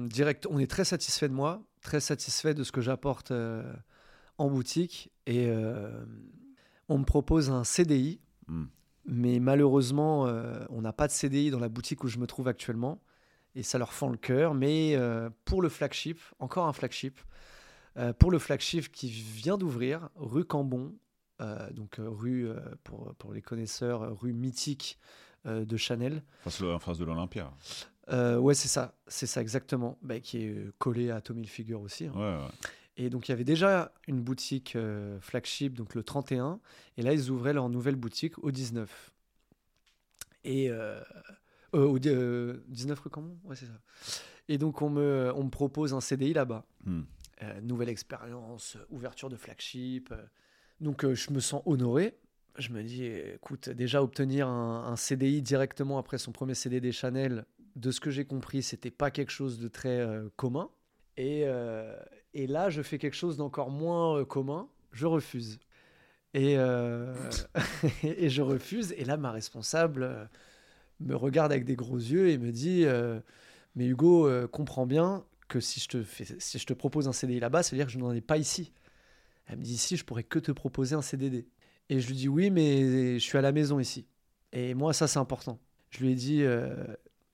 direct... 0.10 0.48
On 0.50 0.60
est 0.60 0.70
très 0.70 0.86
satisfait 0.86 1.30
de 1.30 1.34
moi, 1.34 1.64
très 1.82 2.00
satisfait 2.00 2.54
de 2.54 2.64
ce 2.64 2.72
que 2.72 2.82
j'apporte 2.82 3.32
en 4.38 4.50
boutique 4.50 5.12
et 5.26 5.48
euh, 5.48 6.06
on 6.90 6.98
me 6.98 7.06
propose 7.06 7.50
un 7.50 7.64
CDI. 7.64 8.20
Hmm. 8.48 8.66
Mais 9.06 9.40
malheureusement, 9.40 10.24
on 10.70 10.82
n'a 10.82 10.94
pas 10.94 11.08
de 11.08 11.12
CDI 11.12 11.52
dans 11.52 11.60
la 11.60 11.70
boutique 11.70 12.04
où 12.04 12.08
je 12.08 12.18
me 12.18 12.28
trouve 12.28 12.48
actuellement. 12.48 13.00
Et 13.56 13.64
ça 13.64 13.78
leur 13.78 13.94
fend 13.94 14.10
le 14.10 14.18
cœur. 14.18 14.54
Mais 14.54 14.96
euh, 14.96 15.30
pour 15.46 15.62
le 15.62 15.70
flagship, 15.70 16.20
encore 16.40 16.68
un 16.68 16.74
flagship, 16.74 17.20
pour 18.20 18.30
le 18.30 18.40
flagship 18.40 18.92
qui 18.92 19.08
vient 19.10 19.58
d'ouvrir, 19.58 20.10
rue 20.18 20.44
Cambon, 20.44 20.94
donc 21.72 21.96
rue, 21.98 22.50
pour, 22.84 23.16
pour, 23.16 23.32
les 23.32 23.42
connaisseurs, 23.42 24.20
rue 24.20 24.34
mythique 24.34 25.00
de 25.46 25.78
Chanel. 25.78 26.22
En 26.46 26.80
face 26.80 26.98
de 26.98 27.06
l'Olympia. 27.06 27.54
ouais, 28.12 28.54
c'est 28.54 28.68
ça, 28.68 28.96
c'est 29.08 29.28
ça 29.28 29.40
exactement, 29.40 29.98
bah, 30.02 30.20
qui 30.20 30.44
est 30.44 30.78
collé 30.78 31.10
à 31.10 31.22
Tommy 31.22 31.48
Figure 31.48 31.80
aussi. 31.80 32.08
Hein. 32.08 32.12
Ouais, 32.16 32.44
ouais. 32.44 32.52
Et 32.98 33.10
donc, 33.10 33.28
il 33.28 33.32
y 33.32 33.34
avait 33.34 33.44
déjà 33.44 33.92
une 34.08 34.22
boutique 34.22 34.76
euh, 34.76 35.20
flagship, 35.20 35.74
donc 35.74 35.96
le 35.96 36.04
31. 36.04 36.60
Et 36.98 37.02
là, 37.02 37.14
ils 37.14 37.30
ouvraient 37.30 37.54
leur 37.54 37.70
nouvelle 37.70 37.96
boutique 37.96 38.38
au 38.44 38.52
19. 38.52 39.12
Et. 40.46 40.70
Euh, 41.76 42.00
euh, 42.06 42.54
au 42.54 42.72
19 42.72 43.00
rue 43.00 43.10
comment 43.10 43.38
Ouais, 43.44 43.56
c'est 43.56 43.66
ça. 43.66 43.80
Et 44.48 44.58
donc, 44.58 44.82
on 44.82 44.90
me, 44.90 45.32
on 45.36 45.44
me 45.44 45.50
propose 45.50 45.94
un 45.94 46.02
CDI 46.02 46.34
là-bas. 46.34 46.66
Hmm. 46.86 47.02
nouvelle 47.64 47.90
expérience, 47.90 48.78
ouverture 48.90 49.30
de 49.30 49.36
flagship. 49.36 50.14
donc, 50.80 51.06
je 51.14 51.32
me 51.32 51.40
sens 51.40 51.62
honoré. 51.66 52.18
Je 52.58 52.70
me 52.70 52.84
dis, 52.84 53.04
écoute, 53.06 53.70
déjà 53.70 54.02
obtenir 54.02 54.48
un, 54.48 54.86
un 54.86 54.96
CDI 54.96 55.42
directement 55.42 55.98
après 55.98 56.18
son 56.18 56.32
premier 56.32 56.54
CD 56.54 56.80
des 56.80 56.94
Chanel, 56.94 57.46
de 57.76 57.92
ce 57.92 58.00
que 58.00 58.12
j'ai 58.12 58.24
compris, 58.24 58.64
c'était 58.64 58.92
pas 58.92 59.12
quelque 59.12 59.32
chose 59.32 59.60
de 59.60 59.68
très 59.68 60.08
commun. 60.38 60.70
Et, 61.18 61.46
et 62.36 62.48
là, 62.48 62.70
je 62.70 62.82
fais 62.82 62.98
quelque 62.98 63.16
chose 63.16 63.38
d'encore 63.38 63.72
moins 63.72 64.20
euh, 64.20 64.26
commun. 64.26 64.68
Je 64.92 65.08
refuse. 65.08 65.58
Et, 66.34 66.58
euh, 66.58 67.16
et 68.04 68.30
je 68.30 68.42
refuse. 68.42 68.94
Et 68.98 69.06
là, 69.06 69.16
ma 69.18 69.32
responsable 69.32 70.04
euh, 70.04 70.26
me 71.00 71.16
regarde 71.16 71.52
avec 71.52 71.66
des 71.66 71.76
gros 71.76 71.98
yeux 71.98 72.30
et 72.30 72.38
me 72.38 72.52
dit 72.52 72.86
Mais 73.76 73.86
Hugo, 73.88 74.30
comprends 74.50 74.86
bien 74.86 75.24
que 75.48 75.60
si 75.60 75.80
je 75.80 75.88
te, 75.88 76.04
fais, 76.04 76.26
si 76.40 76.58
je 76.60 76.66
te 76.66 76.74
propose 76.74 77.08
un 77.08 77.14
CDI 77.14 77.40
là-bas, 77.40 77.62
ça 77.64 77.72
veut 77.72 77.78
dire 77.78 77.86
que 77.86 77.92
je 77.92 78.00
n'en 78.00 78.12
ai 78.14 78.22
pas 78.22 78.38
ici. 78.38 78.72
Elle 79.48 79.58
me 79.60 79.64
dit 79.64 79.74
Ici, 79.74 79.96
je 79.98 80.04
pourrais 80.06 80.24
que 80.24 80.40
te 80.40 80.52
proposer 80.52 80.96
un 80.96 81.02
CDD. 81.02 81.48
Et 81.90 82.00
je 82.00 82.08
lui 82.08 82.16
dis 82.16 82.28
Oui, 82.30 82.50
mais 82.50 83.20
je 83.20 83.24
suis 83.24 83.38
à 83.38 83.42
la 83.42 83.52
maison 83.52 83.80
ici. 83.80 84.08
Et 84.54 84.74
moi, 84.74 84.94
ça, 84.94 85.08
c'est 85.08 85.20
important. 85.20 85.60
Je 85.92 86.00
lui 86.04 86.12
ai 86.12 86.16
dit 86.16 86.44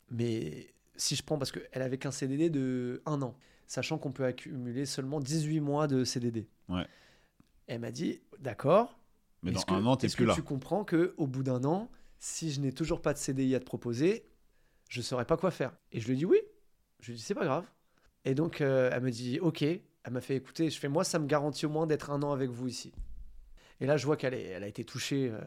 Mais 0.10 0.68
si 0.96 1.16
je 1.16 1.24
prends, 1.24 1.38
parce 1.38 1.52
qu'elle 1.52 1.82
avait 1.82 1.98
qu'un 1.98 2.12
CDD 2.12 2.50
de 2.50 3.02
un 3.06 3.22
an, 3.22 3.36
sachant 3.68 3.98
qu'on 3.98 4.12
peut 4.12 4.26
accumuler 4.26 4.86
seulement 4.86 5.20
18 5.20 5.60
mois 5.62 5.88
de 5.88 6.04
CDD. 6.04 6.48
Ouais. 6.70 6.86
Elle 7.68 7.80
m'a 7.80 7.92
dit, 7.92 8.20
d'accord. 8.40 9.00
Mais 9.44 9.52
dans 9.52 9.62
que- 9.62 9.74
un 9.74 9.86
an, 9.86 9.98
est-ce 9.98 10.16
plus 10.16 10.26
que 10.26 10.28
là. 10.30 10.36
tu 10.36 10.44
comprends 10.44 10.84
qu'au 10.84 11.26
bout 11.28 11.42
d'un 11.44 11.64
an, 11.64 11.90
si 12.22 12.52
je 12.52 12.62
n'ai 12.62 12.72
toujours 12.72 13.02
pas 13.02 13.14
de 13.14 13.18
CDI 13.18 13.56
à 13.56 13.60
te 13.60 13.66
proposer, 13.66 14.24
je 14.90 15.00
ne 15.00 15.04
saurais 15.04 15.26
pas 15.26 15.38
quoi 15.38 15.50
faire 15.50 15.74
Et 15.92 16.00
je 16.00 16.08
lui 16.08 16.16
dit 16.16 16.26
oui. 16.26 16.38
Je 17.00 17.08
lui 17.08 17.18
dit, 17.18 17.22
c'est 17.22 17.34
pas 17.34 17.46
grave. 17.46 17.66
Et 18.26 18.36
donc, 18.36 18.62
euh, 18.62 18.92
elle 18.94 19.02
me 19.02 19.10
dit, 19.10 19.40
ok. 19.40 19.64
Elle 19.64 20.14
m'a 20.14 20.22
fait 20.22 20.36
écouter. 20.36 20.70
Je 20.70 20.80
fais, 20.80 20.88
moi, 20.88 21.04
ça 21.04 21.18
me 21.18 21.26
garantit 21.26 21.66
au 21.66 21.70
moins 21.70 21.88
d'être 21.88 22.12
un 22.12 22.22
an 22.22 22.32
avec 22.32 22.52
vous 22.52 22.68
ici. 22.68 22.94
Et 23.80 23.88
là, 23.88 23.98
je 23.98 24.06
vois 24.06 24.18
qu'elle 24.18 24.36
elle 24.36 24.64
a 24.64 24.68
été 24.68 24.84
touchée 24.84 25.30
euh, 25.32 25.40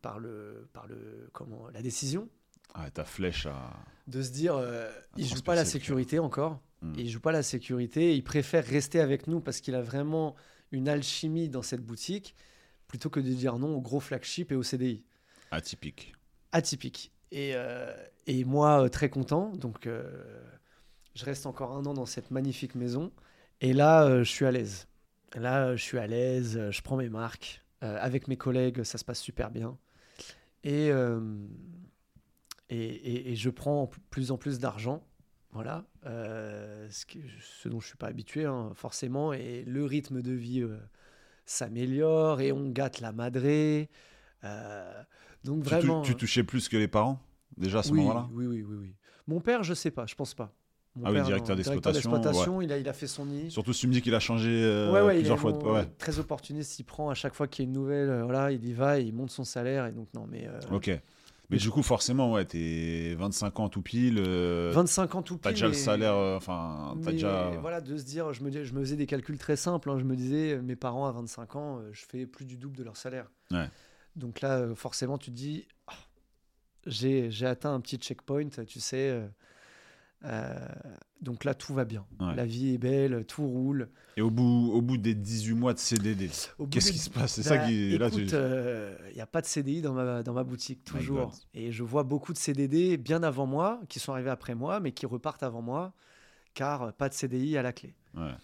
par, 0.00 0.20
le, 0.20 0.68
par 0.72 0.86
le, 0.86 1.28
comment, 1.32 1.68
la 1.74 1.82
décision 1.82 2.28
Ah, 2.74 2.88
ta 2.90 3.04
flèche 3.04 3.46
à. 3.46 3.72
de 4.06 4.22
se 4.22 4.30
dire, 4.30 4.54
euh, 4.54 4.90
il 5.16 5.26
joue 5.26 5.42
pas 5.42 5.56
la 5.56 5.64
sécurité 5.64 6.20
encore. 6.20 6.60
Hmm. 6.82 6.92
Il 6.96 7.10
joue 7.10 7.20
pas 7.20 7.32
la 7.32 7.42
sécurité. 7.42 8.14
Il 8.14 8.22
préfère 8.22 8.64
rester 8.64 9.00
avec 9.00 9.26
nous 9.26 9.40
parce 9.40 9.60
qu'il 9.60 9.74
a 9.74 9.82
vraiment 9.82 10.36
une 10.70 10.88
alchimie 10.88 11.48
dans 11.48 11.62
cette 11.62 11.82
boutique 11.84 12.36
plutôt 12.86 13.10
que 13.10 13.18
de 13.18 13.32
dire 13.32 13.58
non 13.58 13.74
au 13.74 13.80
gros 13.80 14.00
flagship 14.00 14.52
et 14.52 14.54
au 14.54 14.62
CDI. 14.62 15.02
Atypique. 15.52 16.14
Atypique. 16.50 17.12
Et, 17.30 17.52
euh, 17.54 17.94
et 18.26 18.44
moi, 18.44 18.84
euh, 18.84 18.88
très 18.88 19.08
content. 19.10 19.50
Donc, 19.50 19.86
euh, 19.86 20.10
je 21.14 21.24
reste 21.24 21.46
encore 21.46 21.72
un 21.72 21.84
an 21.86 21.94
dans 21.94 22.06
cette 22.06 22.30
magnifique 22.30 22.74
maison. 22.74 23.12
Et 23.60 23.72
là, 23.72 24.22
je 24.22 24.30
suis 24.30 24.46
à 24.46 24.50
l'aise. 24.50 24.88
Là, 25.34 25.76
je 25.76 25.82
suis 25.82 25.98
à 25.98 26.06
l'aise. 26.06 26.58
Je 26.70 26.82
prends 26.82 26.96
mes 26.96 27.08
marques. 27.08 27.60
Avec 27.80 28.28
mes 28.28 28.36
collègues, 28.36 28.84
ça 28.84 28.96
se 28.96 29.04
passe 29.04 29.20
super 29.20 29.50
bien. 29.50 29.76
Et, 30.62 30.90
et, 32.70 33.32
et- 33.32 33.34
je 33.34 33.50
prends 33.50 33.90
plus 34.10 34.30
en 34.30 34.36
plus 34.38 34.60
d'argent. 34.60 35.04
Voilà. 35.50 35.84
Ce, 36.04 37.68
dont 37.68 37.80
je 37.80 37.86
ne 37.86 37.88
suis 37.88 37.96
pas 37.96 38.06
habitué, 38.06 38.44
hein, 38.44 38.70
forcément. 38.74 39.32
Et 39.32 39.64
le 39.64 39.84
rythme 39.84 40.22
de 40.22 40.32
vie 40.32 40.64
s'améliore 41.44 42.40
et 42.40 42.52
on 42.52 42.68
gâte 42.70 43.00
la 43.00 43.10
madrée. 43.10 43.90
Euh, 44.44 45.02
donc 45.44 45.62
vraiment. 45.62 46.02
Tu, 46.02 46.14
touchais 46.16 46.42
plus 46.44 46.68
que 46.68 46.76
les 46.76 46.88
parents 46.88 47.20
Déjà 47.56 47.80
à 47.80 47.82
ce 47.82 47.90
oui, 47.90 47.98
moment-là? 47.98 48.28
oui, 48.32 48.46
oui, 48.46 48.62
oui, 48.62 48.76
oui. 48.80 48.94
Mon 49.26 49.40
père, 49.40 49.62
je 49.62 49.74
sais 49.74 49.90
pas, 49.90 50.06
je 50.06 50.14
pense 50.14 50.34
pas. 50.34 50.52
Mon 50.96 51.06
Ah 51.06 51.12
oui, 51.12 51.22
directeur 51.22 51.56
d'exploitation, 51.56 52.10
d'exploitation, 52.12 52.60
il, 52.62 52.72
a, 52.72 52.78
il 52.78 52.88
a 52.88 52.92
fait 52.92 53.06
son 53.06 53.26
nid. 53.26 53.50
Surtout 53.50 53.72
si 53.72 53.80
tu 53.82 53.86
me 53.88 53.92
dis 53.92 54.02
qu'il 54.02 54.14
a 54.14 54.20
changé 54.20 54.50
euh, 54.50 54.92
ouais, 54.92 55.00
ouais, 55.02 55.16
plusieurs 55.16 55.38
fois. 55.38 55.52
Ouais. 55.52 55.86
très 55.98 56.18
opportuniste. 56.18 56.78
Il 56.78 56.84
prend 56.84 57.08
à 57.08 57.14
chaque 57.14 57.34
fois 57.34 57.46
qu'il 57.48 57.64
y 57.64 57.66
a 57.66 57.68
une 57.68 57.72
nouvelle, 57.72 58.10
euh, 58.10 58.24
voilà, 58.24 58.52
il 58.52 58.64
y 58.66 58.72
va, 58.72 58.98
et 58.98 59.04
il 59.04 59.14
monte 59.14 59.30
son 59.30 59.44
salaire. 59.44 59.86
Et 59.86 59.92
donc, 59.92 60.08
non, 60.14 60.26
mais. 60.28 60.46
euh, 60.48 60.60
Ok. 60.70 60.90
Mais 61.50 61.58
du 61.58 61.68
coup, 61.70 61.82
forcément, 61.82 62.32
ouais, 62.32 62.46
t'es 62.46 63.14
25 63.18 63.60
ans 63.60 63.68
tout 63.68 63.82
pile. 63.82 64.18
euh, 64.18 64.70
25 64.74 65.14
ans 65.14 65.22
tout 65.22 65.36
T'as 65.36 65.50
pile. 65.50 65.56
déjà 65.56 65.66
le 65.66 65.74
salaire, 65.74 66.14
euh, 66.14 66.36
enfin, 66.36 66.96
t'as 67.02 67.12
déjà. 67.12 67.50
Voilà, 67.60 67.80
de 67.82 67.96
se 67.98 68.04
dire, 68.04 68.32
je 68.32 68.42
me, 68.42 68.50
dis- 68.50 68.64
je 68.64 68.72
me 68.72 68.80
faisais 68.80 68.96
des 68.96 69.06
calculs 69.06 69.36
très 69.38 69.56
simples. 69.56 69.90
hein. 69.90 69.98
Je 69.98 70.04
me 70.04 70.16
disais, 70.16 70.52
euh, 70.54 70.62
mes 70.62 70.76
parents 70.76 71.06
à 71.06 71.12
25 71.12 71.56
ans, 71.56 71.78
euh, 71.78 71.90
je 71.92 72.04
fais 72.06 72.24
plus 72.26 72.44
du 72.46 72.56
double 72.56 72.76
de 72.76 72.84
leur 72.84 72.96
salaire. 72.96 73.30
Ouais. 73.50 73.68
Donc 74.16 74.40
là, 74.40 74.58
euh, 74.58 74.74
forcément, 74.74 75.18
tu 75.18 75.30
te 75.30 75.36
dis, 75.36 75.66
Ah, 75.86 75.92
j'ai 76.86 77.30
atteint 77.46 77.72
un 77.74 77.80
petit 77.80 77.96
checkpoint, 77.96 78.48
tu 78.66 78.80
sais. 78.80 79.10
euh, 79.10 79.26
euh, 80.24 80.68
donc 81.20 81.44
là, 81.44 81.54
tout 81.54 81.72
va 81.74 81.84
bien. 81.84 82.04
Ouais. 82.20 82.34
La 82.34 82.44
vie 82.44 82.74
est 82.74 82.78
belle, 82.78 83.24
tout 83.26 83.46
roule. 83.46 83.88
Et 84.16 84.22
au 84.22 84.30
bout, 84.30 84.70
au 84.72 84.82
bout 84.82 84.96
des 84.98 85.14
18 85.14 85.54
mois 85.54 85.72
de 85.74 85.78
CDD, 85.78 86.28
qu'est-ce 86.28 86.86
des- 86.88 86.92
qui 86.92 86.98
se 86.98 87.10
passe? 87.10 87.40
C'est 87.40 87.48
Bah, 87.48 87.56
ça 87.56 87.58
qui. 87.66 87.70
Tu- 87.88 87.94
écoute, 87.94 88.34
il 89.10 89.14
n'y 89.14 89.20
a 89.20 89.26
pas 89.26 89.40
de 89.40 89.46
CDI 89.46 89.80
dans 89.82 89.94
ma, 89.94 90.22
dans 90.22 90.32
ma 90.34 90.44
boutique, 90.44 90.84
toujours. 90.84 91.32
Et 91.54 91.72
je 91.72 91.82
vois 91.82 92.02
beaucoup 92.02 92.32
de 92.32 92.38
CDD 92.38 92.96
bien 92.98 93.22
avant 93.22 93.46
moi, 93.46 93.80
qui 93.88 93.98
sont 94.00 94.12
arrivés 94.12 94.30
après 94.30 94.54
moi, 94.54 94.80
mais 94.80 94.92
qui 94.92 95.06
repartent 95.06 95.42
avant 95.42 95.62
moi, 95.62 95.92
car 96.54 96.92
pas 96.92 97.08
de 97.08 97.14
CDI 97.14 97.56
à 97.56 97.62
la 97.62 97.72
clé. 97.72 97.94
Ouais. 98.14 98.34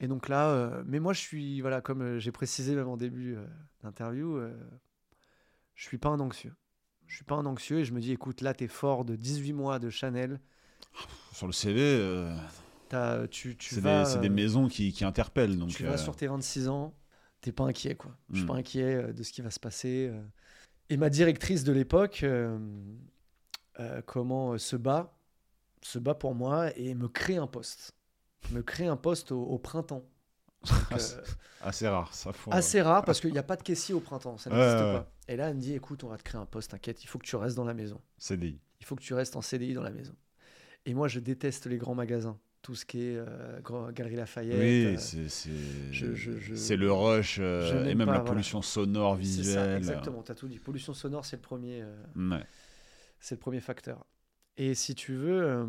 Et 0.00 0.08
donc 0.08 0.28
là, 0.28 0.50
euh, 0.50 0.82
mais 0.86 1.00
moi 1.00 1.12
je 1.14 1.20
suis, 1.20 1.60
voilà, 1.62 1.80
comme 1.80 2.18
j'ai 2.18 2.32
précisé 2.32 2.74
même 2.74 2.88
en 2.88 2.96
début 2.98 3.36
d'interview, 3.82 4.38
je 5.76 5.84
suis 5.86 5.98
pas 5.98 6.08
un 6.08 6.18
anxieux. 6.20 6.56
Je 7.06 7.16
suis 7.16 7.24
pas 7.24 7.36
un 7.36 7.46
anxieux 7.46 7.78
et 7.80 7.84
je 7.84 7.92
me 7.92 8.00
dis, 8.00 8.12
écoute, 8.12 8.40
là, 8.40 8.52
tu 8.54 8.64
es 8.64 8.68
fort 8.68 9.04
de 9.04 9.16
18 9.16 9.52
mois 9.52 9.78
de 9.78 9.90
Chanel. 9.90 10.40
Sur 11.32 11.46
le 11.46 11.52
CV, 11.52 11.80
euh, 11.80 12.34
T'as- 12.88 13.26
tu, 13.28 13.56
tu 13.56 13.74
c'est 13.74 13.80
vas, 13.80 14.00
des, 14.00 14.04
c'est 14.04 14.18
des 14.18 14.28
euh, 14.28 14.30
maisons 14.30 14.68
qui, 14.68 14.92
qui 14.92 15.04
interpellent. 15.04 15.58
Donc, 15.58 15.70
tu 15.70 15.82
euh, 15.82 15.90
vas 15.90 15.96
sur 15.96 16.16
tes 16.16 16.26
26 16.26 16.68
ans, 16.68 16.94
t'es 17.40 17.52
pas 17.52 17.64
inquiet, 17.64 17.94
quoi. 17.96 18.16
Je 18.32 18.38
suis 18.38 18.44
Hmm. 18.44 18.46
pas 18.46 18.54
inquiet 18.56 18.94
euh, 18.96 19.12
de 19.12 19.22
ce 19.22 19.32
qui 19.32 19.40
va 19.42 19.50
se 19.50 19.60
passer. 19.60 20.08
euh. 20.12 20.22
Et 20.90 20.96
ma 20.98 21.10
directrice 21.10 21.64
de 21.64 21.72
l'époque, 21.72 22.22
euh, 22.24 22.58
euh, 23.80 24.02
comment 24.06 24.52
euh, 24.52 24.58
se 24.58 24.76
bat, 24.76 25.12
se 25.82 25.98
bat 25.98 26.14
pour 26.14 26.34
moi 26.34 26.76
et 26.78 26.94
me 26.94 27.08
crée 27.08 27.36
un 27.36 27.46
poste. 27.48 27.92
Me 28.50 28.62
crée 28.62 28.86
un 28.86 28.96
poste 28.96 29.32
au, 29.32 29.42
au 29.42 29.58
printemps. 29.58 30.04
Euh, 30.92 30.98
assez 31.60 31.88
rare, 31.88 32.14
ça 32.14 32.32
faut. 32.32 32.52
assez 32.52 32.80
rare 32.80 33.04
parce 33.04 33.20
qu'il 33.20 33.32
n'y 33.32 33.38
a 33.38 33.42
pas 33.42 33.56
de 33.56 33.62
caissier 33.62 33.94
au 33.94 34.00
printemps, 34.00 34.38
ça 34.38 34.50
n'existe 34.50 34.78
pas. 34.78 35.10
Et 35.28 35.36
là, 35.36 35.48
elle 35.48 35.56
me 35.56 35.60
dit, 35.60 35.74
écoute, 35.74 36.04
on 36.04 36.08
va 36.08 36.16
te 36.16 36.22
créer 36.22 36.40
un 36.40 36.46
poste, 36.46 36.70
t'inquiète, 36.70 37.02
il 37.02 37.06
faut 37.06 37.18
que 37.18 37.26
tu 37.26 37.36
restes 37.36 37.56
dans 37.56 37.64
la 37.64 37.74
maison. 37.74 38.00
CDI. 38.18 38.60
Il 38.80 38.86
faut 38.86 38.94
que 38.94 39.02
tu 39.02 39.14
restes 39.14 39.36
en 39.36 39.42
CDI 39.42 39.74
dans 39.74 39.82
la 39.82 39.90
maison. 39.90 40.14
Et 40.86 40.94
moi, 40.94 41.08
je 41.08 41.18
déteste 41.18 41.66
les 41.66 41.78
grands 41.78 41.94
magasins. 41.94 42.38
Tout 42.62 42.74
ce 42.74 42.84
qui 42.84 43.00
est 43.00 43.16
euh, 43.16 43.60
Galerie 43.92 44.16
Lafayette. 44.16 44.58
Oui, 44.58 44.96
euh, 44.96 46.56
c'est 46.56 46.76
le 46.76 46.92
rush 46.92 47.38
euh, 47.40 47.84
et 47.84 47.94
même 47.94 48.06
pas, 48.06 48.12
la 48.14 48.18
voilà. 48.18 48.24
pollution 48.24 48.60
sonore, 48.60 49.14
c'est 49.14 49.20
visuelle. 49.20 49.54
ça, 49.54 49.76
exactement, 49.76 50.22
tu 50.22 50.32
as 50.32 50.34
tout 50.34 50.48
dit. 50.48 50.58
Pollution 50.58 50.92
sonore, 50.92 51.24
c'est 51.24 51.36
le 51.36 51.42
premier. 51.42 51.84
Ouais. 52.16 52.44
C'est 53.20 53.36
le 53.36 53.40
premier 53.40 53.60
facteur. 53.60 54.04
Et 54.56 54.74
si 54.74 54.94
tu 54.94 55.14
veux, 55.14 55.66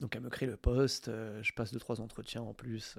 donc 0.00 0.14
elle 0.14 0.22
me 0.22 0.28
crée 0.28 0.46
le 0.46 0.56
poste, 0.58 1.10
je 1.40 1.52
passe 1.52 1.72
deux 1.72 1.80
trois 1.80 2.02
entretiens 2.02 2.42
en 2.42 2.52
plus, 2.52 2.98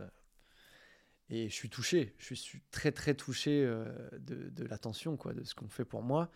et 1.30 1.50
je 1.50 1.54
suis 1.54 1.70
touché. 1.70 2.16
Je 2.18 2.34
suis 2.34 2.62
très 2.72 2.92
très 2.92 3.14
touché 3.14 3.64
euh, 3.64 3.86
de, 4.20 4.64
l'attention 4.66 5.18
quoi, 5.18 5.34
de 5.34 5.44
ce 5.44 5.56
qu'on 5.56 5.68
fait 5.68 5.86
pour 5.86 6.04
moi. 6.04 6.30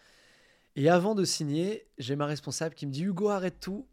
Et 0.76 0.90
avant 0.90 1.16
de 1.16 1.24
signer, 1.24 1.88
j'ai 1.98 2.16
ma 2.16 2.26
responsable 2.26 2.76
qui 2.76 2.86
me 2.86 2.92
dit 2.92 3.04
Hugo 3.04 3.30
arrête 3.30 3.60
tout. 3.60 3.88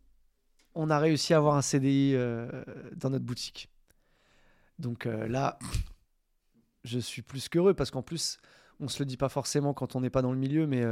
On 0.74 0.90
a 0.90 0.98
réussi 0.98 1.34
à 1.34 1.38
avoir 1.38 1.56
un 1.56 1.62
CDI 1.62 2.12
euh, 2.14 2.50
dans 2.94 3.10
notre 3.10 3.24
boutique. 3.24 3.68
Donc 4.78 5.06
euh, 5.06 5.26
là, 5.26 5.58
je 6.84 6.98
suis 6.98 7.22
plus 7.22 7.48
qu'heureux 7.48 7.74
parce 7.74 7.90
qu'en 7.90 8.02
plus, 8.02 8.38
on 8.80 8.88
se 8.88 9.00
le 9.00 9.06
dit 9.06 9.16
pas 9.16 9.28
forcément 9.28 9.74
quand 9.74 9.96
on 9.96 10.00
n'est 10.00 10.10
pas 10.10 10.22
dans 10.22 10.32
le 10.32 10.38
milieu, 10.38 10.68
mais 10.68 10.84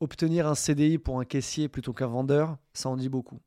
obtenir 0.00 0.48
un 0.48 0.56
CDI 0.56 0.98
pour 0.98 1.20
un 1.20 1.24
caissier 1.24 1.68
plutôt 1.68 1.92
qu'un 1.92 2.08
vendeur, 2.08 2.58
ça 2.72 2.88
en 2.88 2.96
dit 2.96 3.08
beaucoup. 3.08 3.40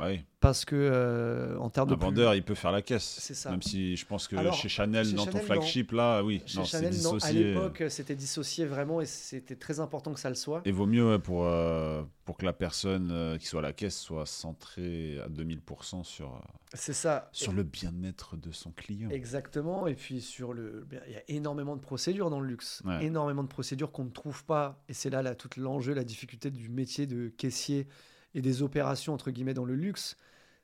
Ouais. 0.00 0.24
Parce 0.40 0.64
que 0.64 0.74
euh, 0.74 1.58
en 1.58 1.68
termes 1.68 1.88
Un 1.90 1.92
de 1.92 1.96
plus- 1.96 2.04
vendeur, 2.06 2.34
il 2.34 2.42
peut 2.42 2.54
faire 2.54 2.72
la 2.72 2.80
caisse. 2.80 3.18
C'est 3.20 3.34
ça. 3.34 3.50
Même 3.50 3.60
si 3.60 3.94
je 3.96 4.06
pense 4.06 4.26
que 4.26 4.36
Alors, 4.36 4.54
chez 4.54 4.70
Chanel, 4.70 5.04
chez 5.04 5.12
dans 5.12 5.26
ton 5.26 5.32
Chanel, 5.32 5.44
flagship, 5.46 5.92
là, 5.92 6.22
oui, 6.24 6.42
chez 6.46 6.58
non, 6.58 6.64
c'est 6.64 6.78
Chanel, 6.78 6.94
non, 7.02 7.18
à 7.18 7.32
l'époque, 7.32 7.82
c'était 7.90 8.14
dissocié 8.14 8.64
vraiment 8.64 9.02
et 9.02 9.06
c'était 9.06 9.56
très 9.56 9.80
important 9.80 10.14
que 10.14 10.20
ça 10.20 10.30
le 10.30 10.34
soit. 10.34 10.62
Et 10.64 10.72
vaut 10.72 10.86
mieux 10.86 11.18
pour, 11.18 11.44
euh, 11.44 12.02
pour 12.24 12.38
que 12.38 12.46
la 12.46 12.54
personne 12.54 13.10
euh, 13.12 13.36
qui 13.36 13.46
soit 13.46 13.58
à 13.60 13.62
la 13.62 13.74
caisse 13.74 13.98
soit 13.98 14.24
centrée 14.24 15.18
à 15.20 15.28
2000% 15.28 16.04
sur, 16.04 16.28
euh, 16.34 16.38
C'est 16.72 16.94
ça. 16.94 17.28
sur 17.32 17.52
le 17.52 17.62
bien-être 17.62 18.38
de 18.38 18.50
son 18.50 18.70
client. 18.70 19.10
Exactement. 19.10 19.86
Et 19.86 19.94
puis 19.94 20.22
sur 20.22 20.54
le, 20.54 20.86
il 21.06 21.12
y 21.12 21.16
a 21.16 21.22
énormément 21.28 21.76
de 21.76 21.82
procédures 21.82 22.30
dans 22.30 22.40
le 22.40 22.46
luxe, 22.46 22.82
Ouais. 22.86 23.04
énormément 23.04 23.42
de 23.42 23.48
procédures 23.48 23.92
qu'on 23.92 24.04
ne 24.04 24.10
trouve 24.10 24.42
pas. 24.44 24.82
Et 24.88 24.94
c'est 24.94 25.10
là, 25.10 25.20
là 25.20 25.34
tout 25.34 25.50
l'enjeu, 25.58 25.92
la 25.92 26.04
difficulté 26.04 26.50
du 26.50 26.70
métier 26.70 27.06
de 27.06 27.28
caissier 27.28 27.86
et 28.34 28.42
des 28.42 28.62
opérations 28.62 29.14
entre 29.14 29.30
guillemets 29.30 29.54
dans 29.54 29.64
le 29.64 29.74
luxe, 29.74 30.16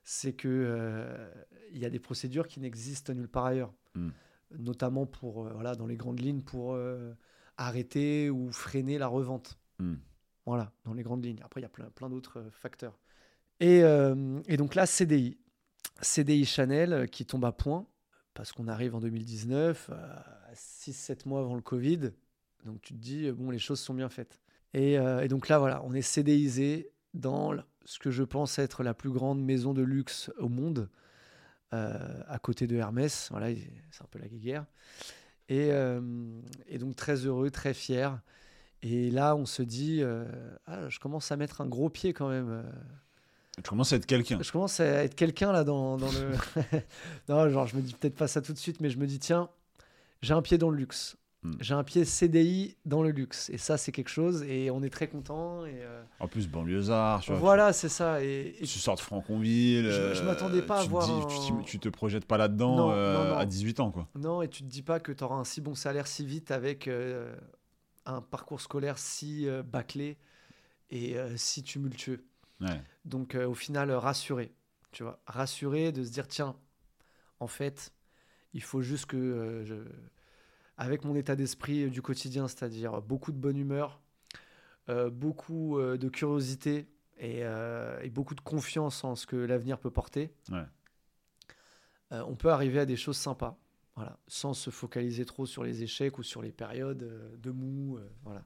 c'est 0.03 0.33
que 0.33 0.47
euh, 0.47 1.29
il 1.71 1.79
y 1.79 1.85
a 1.85 1.89
des 1.89 1.99
procédures 1.99 2.47
qui 2.47 2.59
n'existent 2.59 3.13
nulle 3.13 3.27
part 3.27 3.45
ailleurs, 3.45 3.73
Mm. 3.97 4.09
notamment 4.59 5.05
pour 5.05 5.45
euh, 5.45 5.51
voilà 5.53 5.75
dans 5.75 5.87
les 5.87 5.97
grandes 5.97 6.19
lignes 6.19 6.41
pour 6.41 6.73
euh, 6.73 7.13
arrêter 7.57 8.29
ou 8.29 8.51
freiner 8.51 8.97
la 8.97 9.07
revente. 9.07 9.57
Mm. 9.79 9.95
Voilà, 10.45 10.71
dans 10.85 10.93
les 10.93 11.03
grandes 11.03 11.25
lignes. 11.25 11.41
Après, 11.43 11.59
il 11.59 11.63
y 11.63 11.65
a 11.65 11.69
plein, 11.69 11.89
plein 11.89 12.09
d'autres 12.09 12.45
facteurs. 12.51 12.97
Et, 13.59 13.79
et 13.79 14.55
donc 14.55 14.75
là, 14.75 14.85
CDI. 14.85 15.37
CDI 16.01 16.45
Chanel 16.45 17.09
qui 17.09 17.25
tombe 17.25 17.43
à 17.43 17.51
point, 17.51 17.85
parce 18.33 18.53
qu'on 18.53 18.69
arrive 18.69 18.95
en 18.95 19.01
2019, 19.01 19.89
euh, 19.89 19.95
à 19.95 20.53
6-7 20.53 21.27
mois 21.27 21.41
avant 21.41 21.55
le 21.55 21.61
Covid. 21.61 22.11
Donc 22.63 22.79
tu 22.81 22.93
te 22.93 22.99
dis, 22.99 23.29
bon, 23.29 23.49
les 23.49 23.59
choses 23.59 23.81
sont 23.81 23.93
bien 23.93 24.07
faites. 24.07 24.39
Et, 24.73 24.93
et 24.93 25.27
donc 25.27 25.49
là, 25.49 25.59
voilà, 25.59 25.83
on 25.83 25.93
est 25.93 26.01
CDIsé 26.01 26.91
dans 27.13 27.53
ce 27.85 27.99
que 27.99 28.11
je 28.11 28.23
pense 28.23 28.59
être 28.59 28.83
la 28.83 28.93
plus 28.93 29.09
grande 29.09 29.41
maison 29.41 29.73
de 29.73 29.81
luxe 29.81 30.31
au 30.39 30.49
monde, 30.49 30.89
euh, 31.73 32.21
à 32.27 32.39
côté 32.39 32.67
de 32.67 32.75
Hermès. 32.75 33.29
Voilà, 33.31 33.47
c'est 33.91 34.03
un 34.03 34.07
peu 34.09 34.19
la 34.19 34.27
guéguerre. 34.27 34.65
Et, 35.49 35.71
euh, 35.71 36.01
et 36.67 36.77
donc 36.77 36.95
très 36.95 37.25
heureux, 37.25 37.49
très 37.49 37.73
fier. 37.73 38.19
Et 38.83 39.09
là, 39.09 39.35
on 39.35 39.45
se 39.45 39.63
dit, 39.63 39.99
euh, 40.01 40.25
ah, 40.65 40.87
je 40.89 40.99
commence 40.99 41.31
à 41.31 41.37
mettre 41.37 41.61
un 41.61 41.65
gros 41.67 41.89
pied 41.89 42.13
quand 42.13 42.29
même. 42.29 42.63
Tu 43.55 43.69
commences 43.69 43.91
à 43.91 43.95
être 43.95 44.05
quelqu'un. 44.05 44.39
je 44.41 44.51
commence 44.51 44.79
à 44.79 44.85
être 45.03 45.15
quelqu'un 45.15 45.51
là 45.51 45.63
dans, 45.63 45.97
dans 45.97 46.11
le. 46.11 46.31
non, 47.29 47.49
genre, 47.49 47.67
je 47.67 47.75
me 47.75 47.81
dis 47.81 47.93
peut-être 47.93 48.15
pas 48.15 48.27
ça 48.27 48.41
tout 48.41 48.53
de 48.53 48.57
suite, 48.57 48.81
mais 48.81 48.89
je 48.89 48.97
me 48.97 49.07
dis, 49.07 49.19
tiens, 49.19 49.49
j'ai 50.21 50.33
un 50.33 50.41
pied 50.41 50.57
dans 50.57 50.69
le 50.69 50.77
luxe. 50.77 51.17
Hmm. 51.47 51.57
J'ai 51.59 51.73
un 51.73 51.83
pied 51.83 52.05
CDI 52.05 52.75
dans 52.85 53.03
le 53.03 53.11
luxe. 53.11 53.49
Et 53.49 53.57
ça, 53.57 53.77
c'est 53.77 53.91
quelque 53.91 54.09
chose. 54.09 54.43
Et 54.43 54.69
on 54.71 54.83
est 54.83 54.89
très 54.89 55.07
content. 55.07 55.65
Et 55.65 55.81
euh, 55.83 56.03
En 56.19 56.27
plus, 56.27 56.47
banlieusard. 56.47 57.21
Tu 57.21 57.33
voilà, 57.33 57.73
c'est 57.73 57.89
ça. 57.89 58.23
Et, 58.23 58.55
Tu 58.59 58.67
sors 58.67 58.95
de 58.95 59.01
Franconville. 59.01 59.89
Je, 59.89 60.21
ne 60.21 60.25
m'attendais 60.25 60.61
pas 60.61 60.81
à 60.81 60.85
voir. 60.85 61.07
tu, 61.65 61.79
te 61.79 61.89
projettes 61.89 62.25
pas 62.25 62.37
là-dedans 62.37 62.89
à 62.89 63.45
18 63.45 63.79
ans, 63.79 63.91
quoi. 63.91 64.07
Non, 64.15 64.41
et 64.41 64.49
tu 64.49 64.63
te 64.63 64.67
dis 64.67 64.83
pas 64.83 64.99
que 64.99 65.11
tu 65.11 65.23
auras 65.23 65.35
un 65.35 65.43
si 65.43 65.61
bon 65.61 65.75
salaire 65.75 66.07
si 66.07 66.25
vite 66.25 66.51
avec 66.51 66.89
un 68.05 68.21
parcours 68.21 68.61
scolaire 68.61 68.97
si 68.97 69.47
bâclé 69.65 70.17
et 70.89 71.15
si 71.35 71.63
tumultueux. 71.63 72.25
Donc, 73.05 73.35
au 73.35 73.53
final, 73.53 73.91
rassuré. 73.91 74.53
Tu 74.91 75.03
vois, 75.03 75.19
rassuré 75.27 75.91
de 75.91 76.03
se 76.03 76.09
dire 76.09 76.27
tiens, 76.27 76.55
en 77.39 77.47
fait, 77.47 77.93
il 78.53 78.63
faut 78.63 78.81
juste 78.81 79.05
que, 79.05 79.17
euh, 79.17 79.65
je, 79.65 79.75
avec 80.77 81.03
mon 81.03 81.15
état 81.15 81.35
d'esprit 81.35 81.89
du 81.89 82.01
quotidien, 82.01 82.47
c'est-à-dire 82.47 83.01
beaucoup 83.01 83.31
de 83.31 83.37
bonne 83.37 83.57
humeur, 83.57 83.99
euh, 84.89 85.09
beaucoup 85.09 85.77
euh, 85.77 85.97
de 85.97 86.07
curiosité 86.07 86.87
et, 87.19 87.43
beaucoup 88.11 88.35
de 88.35 88.41
confiance 88.41 89.03
en 89.03 89.15
ce 89.15 89.25
que 89.25 89.35
l'avenir 89.35 89.79
peut 89.79 89.89
porter, 89.89 90.31
on 92.11 92.35
peut 92.35 92.49
arriver 92.49 92.79
à 92.79 92.85
des 92.85 92.95
choses 92.95 93.17
sympas. 93.17 93.57
Voilà, 93.95 94.19
sans 94.27 94.53
se 94.53 94.69
focaliser 94.69 95.25
trop 95.25 95.47
sur 95.47 95.63
les 95.63 95.81
échecs 95.81 96.19
ou 96.19 96.23
sur 96.23 96.43
les 96.43 96.51
périodes 96.51 97.39
de 97.41 97.51
mou. 97.51 97.97
voilà. 98.23 98.43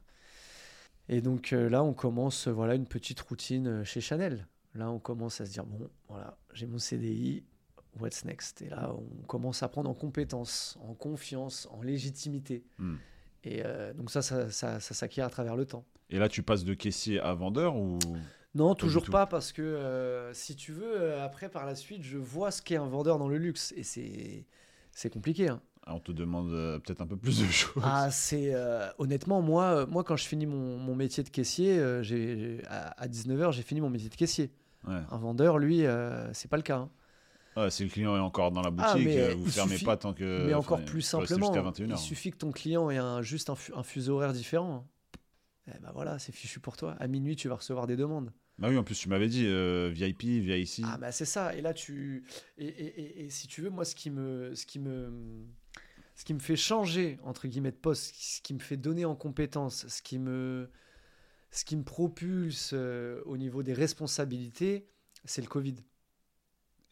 Et 1.10 1.20
donc 1.20 1.50
là, 1.50 1.84
on 1.84 1.92
commence 1.92 2.48
voilà, 2.48 2.74
une 2.74 2.86
petite 2.86 3.20
routine 3.20 3.84
chez 3.84 4.00
Chanel. 4.00 4.46
Là, 4.74 4.90
on 4.90 4.98
commence 4.98 5.42
à 5.42 5.46
se 5.46 5.52
dire 5.52 5.66
bon, 5.66 5.90
voilà, 6.08 6.38
j'ai 6.54 6.66
mon 6.66 6.78
CDI, 6.78 7.44
what's 8.00 8.24
next? 8.24 8.62
Et 8.62 8.68
là, 8.68 8.94
on 8.94 9.26
commence 9.26 9.62
à 9.62 9.68
prendre 9.68 9.90
en 9.90 9.94
compétence, 9.94 10.78
en 10.82 10.94
confiance, 10.94 11.68
en 11.70 11.82
légitimité. 11.82 12.64
Hmm. 12.78 12.96
Et 13.44 13.62
euh, 13.64 13.92
donc 13.92 14.10
ça, 14.10 14.22
ça, 14.22 14.50
ça, 14.50 14.80
s'acquiert 14.80 15.26
à 15.26 15.30
travers 15.30 15.56
le 15.56 15.66
temps. 15.66 15.84
Et 16.10 16.18
là, 16.18 16.28
tu 16.28 16.42
passes 16.42 16.64
de 16.64 16.74
caissier 16.74 17.20
à 17.20 17.34
vendeur 17.34 17.76
ou 17.76 17.98
Non, 18.54 18.74
toujours 18.74 19.04
pas, 19.04 19.26
parce 19.26 19.52
que 19.52 19.62
euh, 19.62 20.32
si 20.34 20.56
tu 20.56 20.72
veux, 20.72 21.00
euh, 21.00 21.24
après, 21.24 21.48
par 21.48 21.66
la 21.66 21.74
suite, 21.74 22.02
je 22.02 22.18
vois 22.18 22.50
ce 22.50 22.62
qu'est 22.62 22.76
un 22.76 22.86
vendeur 22.86 23.18
dans 23.18 23.28
le 23.28 23.38
luxe. 23.38 23.72
Et 23.76 23.82
c'est, 23.82 24.46
c'est 24.92 25.10
compliqué. 25.10 25.48
Hein. 25.48 25.60
Ah, 25.84 25.96
on 25.96 26.00
te 26.00 26.12
demande 26.12 26.50
peut-être 26.84 27.00
un 27.00 27.06
peu 27.06 27.16
plus 27.16 27.40
de 27.40 27.46
choses. 27.50 27.82
Ah, 27.84 28.10
c'est 28.10 28.54
honnêtement 28.98 29.42
moi, 29.42 29.86
moi 29.86 30.04
quand 30.04 30.16
je 30.16 30.26
finis 30.26 30.46
mon, 30.46 30.78
mon 30.78 30.94
métier 30.94 31.24
de 31.24 31.28
caissier, 31.28 31.82
j'ai 32.02 32.60
à, 32.68 33.08
19h 33.08 33.52
j'ai 33.52 33.62
fini 33.62 33.80
mon 33.80 33.90
métier 33.90 34.08
de 34.08 34.14
caissier. 34.14 34.52
Un 34.86 35.18
vendeur, 35.18 35.58
lui, 35.58 35.84
c'est 36.32 36.48
pas 36.48 36.56
le 36.56 36.62
cas. 36.62 36.76
Hein. 36.76 36.90
Ah, 37.54 37.70
si 37.70 37.84
le 37.84 37.90
client 37.90 38.16
est 38.16 38.20
encore 38.20 38.50
dans 38.50 38.62
la 38.62 38.70
ah, 38.78 38.94
boutique, 38.94 39.08
euh, 39.08 39.34
vous 39.36 39.46
ne 39.46 39.50
fermez 39.50 39.78
pas 39.78 39.96
tant 39.96 40.14
que. 40.14 40.46
Mais 40.46 40.54
encore 40.54 40.84
plus 40.84 41.02
simplement, 41.02 41.52
il 41.78 41.98
suffit 41.98 42.30
que 42.30 42.38
ton 42.38 42.50
client 42.50 42.90
ait 42.90 42.96
un, 42.96 43.22
juste 43.22 43.50
un, 43.50 43.82
fuseau 43.82 44.16
horaire 44.16 44.32
différent. 44.32 44.88
Eh 45.68 45.78
ben 45.80 45.92
voilà, 45.92 46.18
c'est 46.18 46.32
fichu 46.32 46.60
pour 46.60 46.76
toi. 46.76 46.96
À 46.98 47.06
minuit, 47.06 47.36
tu 47.36 47.48
vas 47.48 47.56
recevoir 47.56 47.86
des 47.86 47.96
demandes. 47.96 48.32
Bah 48.58 48.68
oui, 48.68 48.76
en 48.76 48.84
plus, 48.84 48.98
tu 48.98 49.08
m'avais 49.08 49.28
dit 49.28 49.44
euh, 49.46 49.90
VIP, 49.92 50.24
ici. 50.24 50.82
Ah, 50.84 50.96
bah 50.98 51.12
c'est 51.12 51.24
ça. 51.24 51.54
Et 51.54 51.60
là, 51.60 51.72
tu. 51.74 52.24
Et, 52.58 52.66
et, 52.66 53.24
et, 53.24 53.30
si 53.30 53.46
tu 53.48 53.60
veux, 53.60 53.70
moi, 53.70 53.84
ce 53.84 53.94
qui 53.94 54.10
me. 54.10 54.54
Ce 54.54 54.66
qui 54.66 54.78
me 54.78 55.46
ce 56.14 56.24
qui 56.24 56.34
me 56.34 56.38
fait 56.38 56.56
changer, 56.56 57.18
entre 57.24 57.48
guillemets, 57.48 57.72
de 57.72 57.76
poste, 57.76 58.14
ce 58.16 58.40
qui 58.42 58.54
me 58.54 58.58
fait 58.58 58.76
donner 58.76 59.04
en 59.04 59.16
compétence, 59.16 59.88
ce 59.88 60.02
qui 60.02 60.18
me, 60.18 60.70
ce 61.50 61.64
qui 61.64 61.76
me 61.76 61.84
propulse 61.84 62.72
euh, 62.74 63.22
au 63.24 63.36
niveau 63.36 63.62
des 63.62 63.72
responsabilités, 63.72 64.86
c'est 65.24 65.42
le 65.42 65.48
Covid 65.48 65.74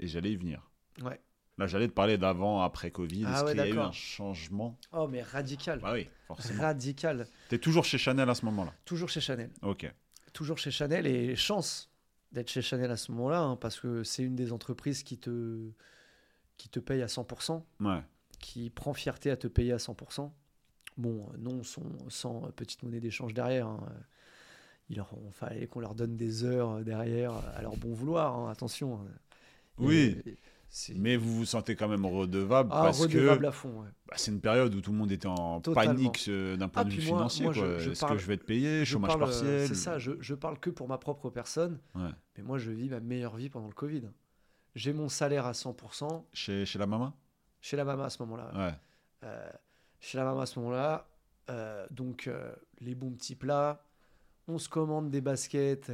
et 0.01 0.09
j'allais 0.09 0.33
y 0.33 0.37
venir. 0.37 0.69
Ouais. 1.03 1.21
Là, 1.59 1.67
j'allais 1.67 1.89
te 1.89 1.93
parler 1.93 2.17
d'avant, 2.17 2.63
après 2.63 2.91
Covid. 2.91 3.25
Ah 3.27 3.35
Est-ce 3.35 3.51
qu'il 3.51 3.59
y 3.59 3.61
a 3.61 3.69
eu 3.69 3.79
un 3.79 3.93
changement? 3.93 4.79
Oh, 4.93 5.07
mais 5.07 5.23
radical. 5.23 5.79
Bah 5.81 5.93
oui, 5.93 6.09
forcément. 6.27 6.63
Radical. 6.63 7.27
Tu 7.51 7.55
es 7.55 7.59
toujours 7.59 7.85
chez 7.85 7.99
Chanel 7.99 8.31
à 8.31 8.35
ce 8.35 8.47
moment-là? 8.47 8.73
Toujours 8.87 9.11
chez 9.11 9.21
Chanel. 9.21 9.51
Ok. 9.61 9.93
Toujours 10.33 10.57
chez 10.57 10.71
Chanel 10.71 11.07
et 11.07 11.37
chance 11.37 11.91
d'être 12.33 12.49
chez 12.49 12.63
Chanel 12.63 12.91
à 12.91 12.97
ce 12.97 13.13
moment-là, 13.13 13.41
hein, 13.41 13.57
parce 13.57 13.79
que 13.79 14.03
c'est 14.05 14.23
une 14.23 14.37
des 14.37 14.53
entreprises 14.53 15.03
qui 15.03 15.19
te, 15.19 15.71
qui 16.57 16.71
te 16.71 16.81
paye 16.81 17.03
à 17.03 17.07
100%, 17.07 17.63
ouais. 17.81 18.03
qui 18.39 18.71
prend 18.71 18.95
fierté 18.95 19.31
à 19.31 19.37
te 19.37 19.47
payer 19.47 19.73
à 19.73 19.77
100%. 19.77 20.31
Bon, 20.97 21.29
non, 21.39 21.63
sans, 21.63 21.83
sans 22.09 22.41
petite 22.53 22.83
monnaie 22.85 23.01
d'échange 23.01 23.35
derrière. 23.35 23.67
Hein. 23.67 23.87
Il 24.89 24.97
leur, 24.97 25.11
fallait 25.33 25.67
qu'on 25.67 25.81
leur 25.81 25.95
donne 25.95 26.17
des 26.17 26.43
heures 26.43 26.83
derrière 26.85 27.33
à 27.55 27.61
leur 27.61 27.77
bon 27.77 27.93
vouloir, 27.93 28.35
hein, 28.39 28.51
attention. 28.51 29.07
Oui. 29.81 30.17
Mais 30.95 31.17
vous 31.17 31.35
vous 31.35 31.45
sentez 31.45 31.75
quand 31.75 31.89
même 31.89 32.07
redevable 32.07 32.71
ah, 32.73 32.85
parce 32.85 33.01
redevable 33.01 33.47
à 33.47 33.53
fond. 33.53 33.85
Bah, 34.07 34.15
c'est 34.17 34.31
une 34.31 34.41
période 34.41 34.73
où 34.75 34.81
tout 34.81 34.93
le 34.93 34.99
monde 34.99 35.11
était 35.11 35.27
en 35.27 35.61
panique 35.61 36.27
euh, 36.29 36.57
d'un 36.57 36.69
point 36.69 36.83
ah, 36.83 36.85
de 36.85 36.91
vue 36.91 37.01
financier. 37.01 37.47
Est-ce 37.47 38.05
que 38.05 38.19
je 38.19 38.27
vais 38.27 38.35
être 38.35 38.47
payé 38.47 38.85
Chômage 38.85 39.19
partiel 39.19 39.67
C'est 39.67 39.75
ça, 39.75 39.99
je, 39.99 40.13
je, 40.21 40.35
parle 40.35 40.59
que 40.61 40.71
pour 40.71 40.87
ma 40.87 40.99
propre 40.99 41.29
personne. 41.31 41.79
Mais 41.95 42.43
moi, 42.43 42.59
je 42.59 42.71
vis 42.71 42.89
ma 42.89 43.01
meilleure 43.01 43.37
vie 43.37 43.51
pendant 43.51 43.67
le 43.67 43.75
Covid. 43.75 44.03
J'ai 44.77 44.93
mon 44.93 45.09
salaire 45.09 45.47
à 45.47 45.53
100%. 45.53 46.25
Chez, 46.33 46.65
chez 46.65 46.79
la 46.79 46.87
maman? 46.87 47.13
Chez 47.61 47.77
la 47.77 47.85
maman 47.85 48.05
à 48.05 48.11
ce 48.11 48.23
moment-là. 48.23 48.53
Ouais. 48.55 48.75
Euh, 49.25 49.51
chez 49.99 50.17
la 50.17 50.25
maman 50.25 50.41
à 50.41 50.47
ce 50.47 50.61
moment-là. 50.61 51.09
Euh, 51.51 51.85
donc, 51.91 52.31
les 52.81 52.95
bons 52.95 53.11
petits 53.11 53.35
plats. 53.35 53.83
On 54.47 54.59
se 54.59 54.69
commande 54.69 55.11
des 55.11 55.21
baskets 55.21 55.91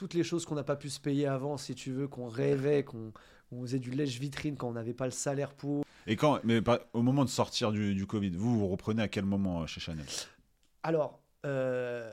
toutes 0.00 0.14
les 0.14 0.24
choses 0.24 0.46
qu'on 0.46 0.54
n'a 0.54 0.64
pas 0.64 0.76
pu 0.76 0.88
se 0.88 0.98
payer 0.98 1.26
avant, 1.26 1.58
si 1.58 1.74
tu 1.74 1.92
veux, 1.92 2.08
qu'on 2.08 2.26
rêvait, 2.26 2.84
qu'on 2.84 3.12
faisait 3.60 3.78
du 3.78 3.90
lèche-vitrine 3.90 4.56
quand 4.56 4.66
on 4.66 4.72
n'avait 4.72 4.94
pas 4.94 5.04
le 5.04 5.10
salaire 5.10 5.52
pour. 5.52 5.84
Et 6.06 6.16
quand, 6.16 6.40
mais 6.42 6.62
au 6.94 7.02
moment 7.02 7.22
de 7.22 7.28
sortir 7.28 7.70
du, 7.70 7.94
du 7.94 8.06
Covid, 8.06 8.30
vous, 8.30 8.58
vous 8.58 8.68
reprenez 8.68 9.02
à 9.02 9.08
quel 9.08 9.26
moment 9.26 9.60
euh, 9.60 9.66
chez 9.66 9.78
Chanel? 9.78 10.06
Alors, 10.84 11.20
euh, 11.44 12.10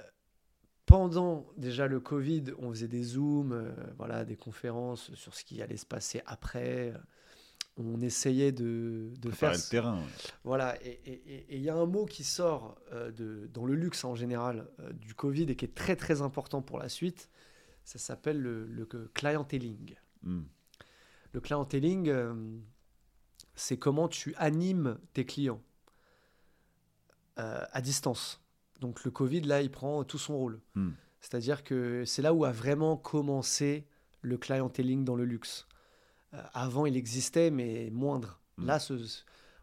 pendant 0.85 1.47
déjà 1.55 1.87
le 1.87 2.01
Covid, 2.01 2.43
on 2.59 2.71
faisait 2.71 2.89
des 2.89 3.03
zooms, 3.03 3.53
euh, 3.53 3.71
voilà, 3.97 4.25
des 4.25 4.35
conférences 4.35 5.15
sur 5.15 5.33
ce 5.33 5.45
qui 5.45 5.61
allait 5.61 5.77
se 5.77 5.85
passer 5.85 6.21
après. 6.25 6.93
On 7.77 8.01
essayait 8.01 8.51
de, 8.51 9.13
de 9.17 9.31
faire 9.31 9.53
le 9.53 9.69
terrain. 9.69 10.03
Voilà, 10.43 10.75
et 10.83 11.45
il 11.49 11.61
y 11.61 11.69
a 11.69 11.75
un 11.75 11.85
mot 11.85 12.03
qui 12.03 12.25
sort 12.25 12.75
de, 12.91 13.49
dans 13.53 13.63
le 13.63 13.75
luxe 13.75 14.03
en 14.03 14.13
général 14.13 14.67
du 14.91 15.13
Covid 15.13 15.43
et 15.43 15.55
qui 15.55 15.63
est 15.63 15.73
très 15.73 15.95
très 15.95 16.21
important 16.21 16.61
pour 16.61 16.79
la 16.79 16.89
suite, 16.89 17.29
ça 17.87 17.99
s'appelle 17.99 18.41
le, 18.41 18.65
le, 18.65 18.85
clienteling. 19.13 19.95
Hmm. 20.21 20.43
Le 21.31 21.39
clienteling, 21.39 22.09
euh, 22.09 22.35
c'est 23.55 23.77
comment 23.77 24.09
tu 24.09 24.35
animes 24.35 24.97
tes 25.13 25.25
clients 25.25 25.63
euh, 27.39 27.63
à 27.71 27.79
distance. 27.79 28.43
Donc 28.81 29.05
le 29.05 29.11
Covid, 29.11 29.39
là, 29.39 29.61
il 29.61 29.71
prend 29.71 30.03
tout 30.03 30.17
son 30.17 30.37
rôle. 30.37 30.59
Hmm. 30.75 30.91
C'est-à-dire 31.21 31.63
que 31.63 32.03
c'est 32.03 32.21
là 32.21 32.33
où 32.33 32.43
a 32.43 32.51
vraiment 32.51 32.97
commencé 32.97 33.87
le 34.21 34.37
clienteling 34.37 35.05
dans 35.05 35.15
le 35.15 35.23
luxe. 35.23 35.65
Euh, 36.33 36.43
avant, 36.53 36.87
il 36.87 36.97
existait, 36.97 37.51
mais 37.51 37.89
moindre. 37.89 38.41
Hmm. 38.57 38.65
Là, 38.65 38.79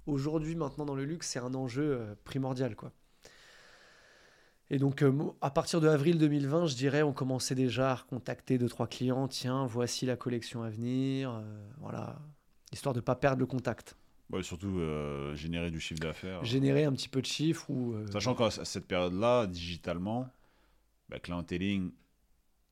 aujourd'hui, 0.06 0.56
maintenant, 0.56 0.86
dans 0.86 0.94
le 0.94 1.04
luxe, 1.04 1.28
c'est 1.28 1.40
un 1.40 1.52
enjeu 1.52 2.16
primordial. 2.24 2.74
quoi. 2.74 2.90
Et 4.70 4.78
donc, 4.78 5.02
euh, 5.02 5.12
à 5.40 5.50
partir 5.50 5.80
de 5.80 5.88
avril 5.88 6.18
2020, 6.18 6.66
je 6.66 6.74
dirais, 6.74 7.02
on 7.02 7.12
commençait 7.12 7.54
déjà 7.54 7.92
à 7.92 7.96
contacter 8.08 8.58
deux, 8.58 8.68
trois 8.68 8.86
clients. 8.86 9.28
Tiens, 9.28 9.66
voici 9.66 10.06
la 10.06 10.16
collection 10.16 10.62
à 10.62 10.70
venir. 10.70 11.30
Euh, 11.30 11.42
voilà. 11.80 12.18
Histoire 12.72 12.94
de 12.94 12.98
ne 12.98 13.04
pas 13.04 13.14
perdre 13.14 13.40
le 13.40 13.46
contact. 13.46 13.96
surtout 14.42 14.78
euh, 14.78 15.34
générer 15.34 15.70
du 15.70 15.80
chiffre 15.80 16.00
d'affaires. 16.00 16.42
Générer 16.44 16.84
un 16.84 16.92
petit 16.92 17.08
peu 17.08 17.20
de 17.20 17.26
chiffre. 17.26 17.68
Ou, 17.70 17.94
Sachant 18.10 18.34
qu'à 18.34 18.50
cette 18.50 18.86
période-là, 18.86 19.46
digitalement, 19.46 20.28
bah, 21.10 21.18
clienteling, 21.18 21.92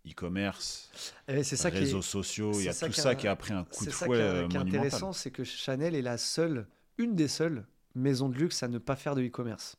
e-commerce, 0.09 0.91
eh, 1.29 1.35
réseaux 1.35 2.03
sociaux, 2.03 2.53
il 2.55 2.65
y 2.65 2.69
a 2.69 2.75
tout 2.75 2.93
ça 2.93 3.15
qui 3.15 3.29
a 3.29 3.37
pris 3.37 3.53
un 3.53 3.65
coup 3.65 3.85
de 3.85 3.91
fouet. 3.91 4.17
C'est 4.17 4.43
ça 4.43 4.49
qui 4.49 4.57
est 4.57 4.59
intéressant, 4.59 5.13
c'est 5.13 5.31
que 5.31 5.45
Chanel 5.45 5.95
est 5.95 6.03
la 6.03 6.19
seule, 6.19 6.67
une 6.99 7.15
des 7.15 7.29
seules 7.29 7.65
maisons 7.95 8.29
de 8.29 8.37
luxe 8.37 8.63
à 8.63 8.69
ne 8.69 8.79
pas 8.79 8.97
faire 8.97 9.15
de 9.15 9.23
e-commerce 9.23 9.77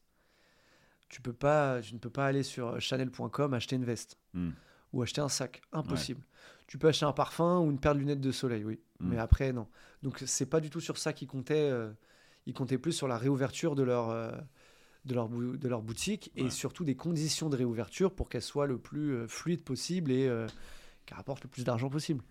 tu 1.14 1.22
peux 1.22 1.32
pas, 1.32 1.80
ne 1.94 2.00
peux 2.00 2.10
pas 2.10 2.26
aller 2.26 2.42
sur 2.42 2.82
chanel.com 2.82 3.54
acheter 3.54 3.76
une 3.76 3.86
veste 3.86 4.18
hmm. 4.34 4.50
ou 4.94 5.04
acheter 5.04 5.22
un 5.22 5.30
sac, 5.30 5.62
impossible. 5.72 6.26
Tu 6.66 6.80
peux 6.80 6.88
acheter 6.88 7.06
un 7.06 7.14
parfum 7.14 7.60
ou 7.60 7.70
une 7.70 7.80
paire 7.80 7.94
de 7.94 8.00
lunettes 8.00 8.20
de 8.20 8.32
soleil, 8.32 8.64
oui, 8.64 8.80
hmm. 9.00 9.10
mais 9.10 9.20
après 9.20 9.54
non. 9.54 9.68
Donc 10.02 10.24
c'est 10.26 10.48
pas 10.48 10.60
du 10.60 10.72
tout 10.72 10.80
sur 10.80 10.98
ça 10.98 11.14
qu'ils 11.14 11.28
comptaient. 11.28 11.70
Euh, 11.70 11.92
ils 12.48 12.54
comptaient 12.56 12.80
plus 12.80 12.94
sur 12.94 13.08
la 13.08 13.20
réouverture 13.20 13.76
de 13.76 13.84
leur 13.84 14.10
euh, 14.10 14.32
de 15.06 15.14
leur, 15.14 15.30
de 15.30 15.68
leur 15.68 15.84
boutique 15.84 16.32
et 16.36 16.50
surtout 16.50 16.84
des 16.84 16.96
conditions 16.96 17.48
de 17.48 17.58
réouverture 17.58 18.16
pour 18.16 18.28
qu'elles 18.28 18.42
soient 18.42 18.66
le 18.66 18.80
plus 18.80 19.14
euh, 19.14 19.28
fluide 19.28 19.64
possible 19.64 20.12
et 20.12 20.28
qu'elles 21.06 21.18
rapportent 21.18 21.44
le 21.44 21.50
plus 21.50 21.64
d'argent 21.64 21.92
possible. 21.92 22.24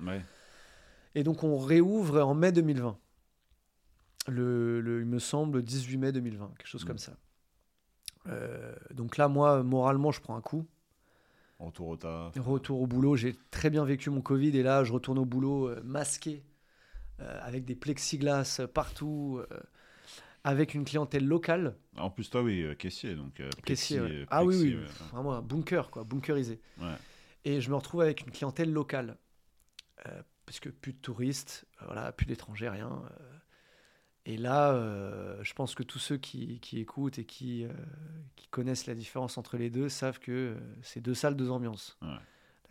Et 1.15 1.23
donc 1.23 1.45
on 1.45 1.57
réouvre 1.57 2.21
en 2.21 2.35
mai 2.35 2.51
2020. 2.51 2.99
Le, 4.27 4.99
il 5.01 5.07
me 5.07 5.21
semble 5.21 5.63
18 5.63 5.99
mai 5.99 6.11
2020, 6.11 6.55
quelque 6.59 6.67
chose 6.67 6.85
hmm. 6.85 6.89
comme 6.89 6.99
ça. 6.99 7.17
Euh, 8.29 8.75
donc 8.93 9.17
là, 9.17 9.29
moi, 9.29 9.63
moralement, 9.63 10.13
je 10.13 10.21
prends 10.21 10.37
un 10.37 10.41
coup. 10.41 10.67
Retour 11.59 11.89
au 11.89 11.97
taf. 11.97 12.37
Retour 12.39 12.81
au 12.81 12.87
boulot. 12.87 13.17
J'ai 13.17 13.37
très 13.51 13.71
bien 13.71 13.85
vécu 13.85 14.11
mon 14.11 14.21
Covid 14.21 14.57
et 14.57 14.63
là, 14.63 14.85
je 14.85 14.93
retourne 14.93 15.19
au 15.19 15.25
boulot 15.25 15.69
euh, 15.69 15.81
masqué, 15.85 16.43
euh, 17.21 17.39
avec 17.43 17.65
des 17.65 17.77
plexiglas 17.77 18.61
partout. 18.73 19.41
avec 20.45 20.75
une 20.75 20.85
clientèle 20.85 21.27
locale. 21.27 21.77
En 21.97 22.11
plus, 22.11 22.29
toi, 22.29 22.43
oui, 22.43 22.67
caissier. 22.77 23.15
Donc, 23.15 23.41
caissier, 23.65 24.27
Ah 24.29 24.45
oui, 24.45 24.57
oui, 24.57 24.79
vraiment 25.13 25.35
un 25.35 25.43
bunker, 25.43 25.91
quoi, 25.91 26.05
bunkerisé. 26.05 26.61
Et 27.45 27.61
je 27.61 27.71
me 27.71 27.77
retrouve 27.77 28.03
avec 28.03 28.23
une 28.23 28.31
clientèle 28.31 28.73
locale. 28.73 29.17
parce 30.47 30.59
que 30.59 30.69
plus 30.69 30.93
de 30.93 30.99
touristes, 30.99 31.65
voilà, 31.85 32.11
plus 32.13 32.27
d'étrangers, 32.27 32.69
rien. 32.69 33.03
Et 34.25 34.37
là, 34.37 34.73
euh, 34.73 35.43
je 35.43 35.53
pense 35.53 35.75
que 35.75 35.83
tous 35.83 35.99
ceux 35.99 36.17
qui, 36.17 36.61
écoutent 36.73 37.19
et 37.19 37.25
qui, 37.25 37.65
euh, 37.65 37.73
qui, 38.37 38.47
connaissent 38.49 38.87
la 38.87 38.95
différence 38.95 39.37
entre 39.37 39.57
les 39.57 39.69
deux 39.69 39.89
savent 39.89 40.21
que 40.21 40.33
euh, 40.33 40.61
c'est 40.83 41.01
deux 41.01 41.15
salles, 41.15 41.37
deux 41.37 41.51
ambiances. 41.51 41.99
La 42.03 42.21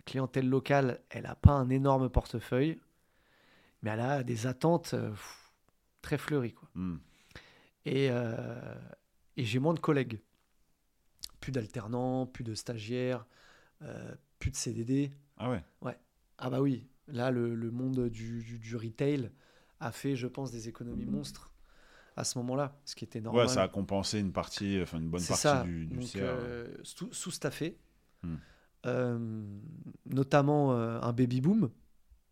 clientèle 0.06 0.48
locale, 0.48 1.02
elle 1.10 1.24
n'a 1.24 1.36
pas 1.36 1.52
un 1.52 1.70
énorme 1.70 2.10
portefeuille, 2.10 2.80
mais 3.82 3.92
elle 3.92 4.00
a 4.00 4.24
des 4.24 4.48
attentes 4.48 4.96
très 6.02 6.18
fleuries. 6.18 6.54
Quoi. 6.54 6.70
Hmm. 6.76 6.98
Et, 7.86 8.08
et 8.08 9.44
j'ai 9.46 9.60
moins 9.60 9.74
de 9.74 9.80
collègues. 9.80 10.22
Plus 11.40 11.52
d'alternants, 11.52 12.28
plus 12.28 12.44
de 12.44 12.56
stagiaires, 12.56 13.26
plus 14.40 14.52
de 14.52 14.56
CDD. 14.56 15.12
Ah 15.38 15.50
ouais 15.50 15.64
Ouais. 15.82 15.98
Ah 16.38 16.50
bah 16.50 16.62
oui. 16.62 16.88
Là, 17.08 17.32
le, 17.32 17.56
le 17.56 17.72
monde 17.72 18.08
du, 18.08 18.44
du 18.44 18.76
retail, 18.76 19.32
a 19.82 19.92
fait, 19.92 20.16
je 20.16 20.28
pense, 20.28 20.52
des 20.52 20.70
économies 20.70 21.06
monstres 21.06 21.52
à 22.16 22.24
ce 22.24 22.38
moment-là, 22.38 22.78
ce 22.86 22.96
qui 22.96 23.04
était 23.04 23.20
normal. 23.20 23.48
Ouais, 23.48 23.54
ça 23.54 23.64
a 23.64 23.68
compensé 23.68 24.20
une 24.20 24.32
partie, 24.32 24.80
enfin 24.82 25.00
une 25.00 25.10
bonne 25.10 25.24
partie 25.24 25.64
du, 25.64 25.86
du 25.86 26.00
euh, 26.18 26.68
Sous-staffé, 26.84 27.78
hmm. 28.24 28.36
euh, 28.86 29.44
notamment 30.06 30.74
euh, 30.74 31.00
un 31.02 31.14
baby 31.14 31.42
boom, 31.42 31.72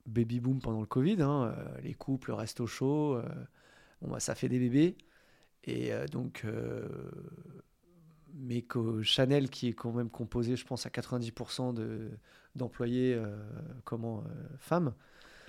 baby 0.06 0.40
boom 0.40 0.62
pendant 0.62 0.80
le 0.80 0.86
Covid, 0.86 1.22
hein, 1.22 1.56
les 1.82 1.94
couples 1.94 2.32
restent 2.32 2.60
au 2.60 2.68
chaud, 2.68 3.22
bon, 4.02 4.12
bah, 4.12 4.20
ça 4.20 4.36
fait 4.36 4.50
des 4.50 4.60
bébés, 4.60 4.98
et 5.64 5.92
donc 6.12 6.46
mais 8.42 8.62
que 8.62 9.02
Chanel, 9.02 9.50
qui 9.50 9.68
est 9.68 9.74
quand 9.74 9.92
même 9.92 10.10
composé, 10.10 10.56
je 10.56 10.66
pense, 10.66 10.86
à 10.86 10.90
90% 10.90 11.74
de, 11.74 12.12
d'employés 12.56 13.22
comment, 13.86 14.24
femmes, 14.58 14.94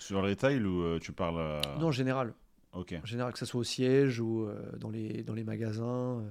sur 0.00 0.20
le 0.20 0.28
retail 0.28 0.62
ou 0.64 0.82
euh, 0.82 0.98
tu 0.98 1.12
parles. 1.12 1.38
Euh, 1.38 1.60
non, 1.78 1.88
en 1.88 1.92
général. 1.92 2.34
Ok. 2.72 2.94
En 3.02 3.06
général, 3.06 3.32
que 3.32 3.38
ce 3.38 3.46
soit 3.46 3.60
au 3.60 3.64
siège 3.64 4.20
ou 4.20 4.44
euh, 4.44 4.76
dans, 4.78 4.90
les, 4.90 5.22
dans 5.22 5.34
les 5.34 5.44
magasins. 5.44 6.22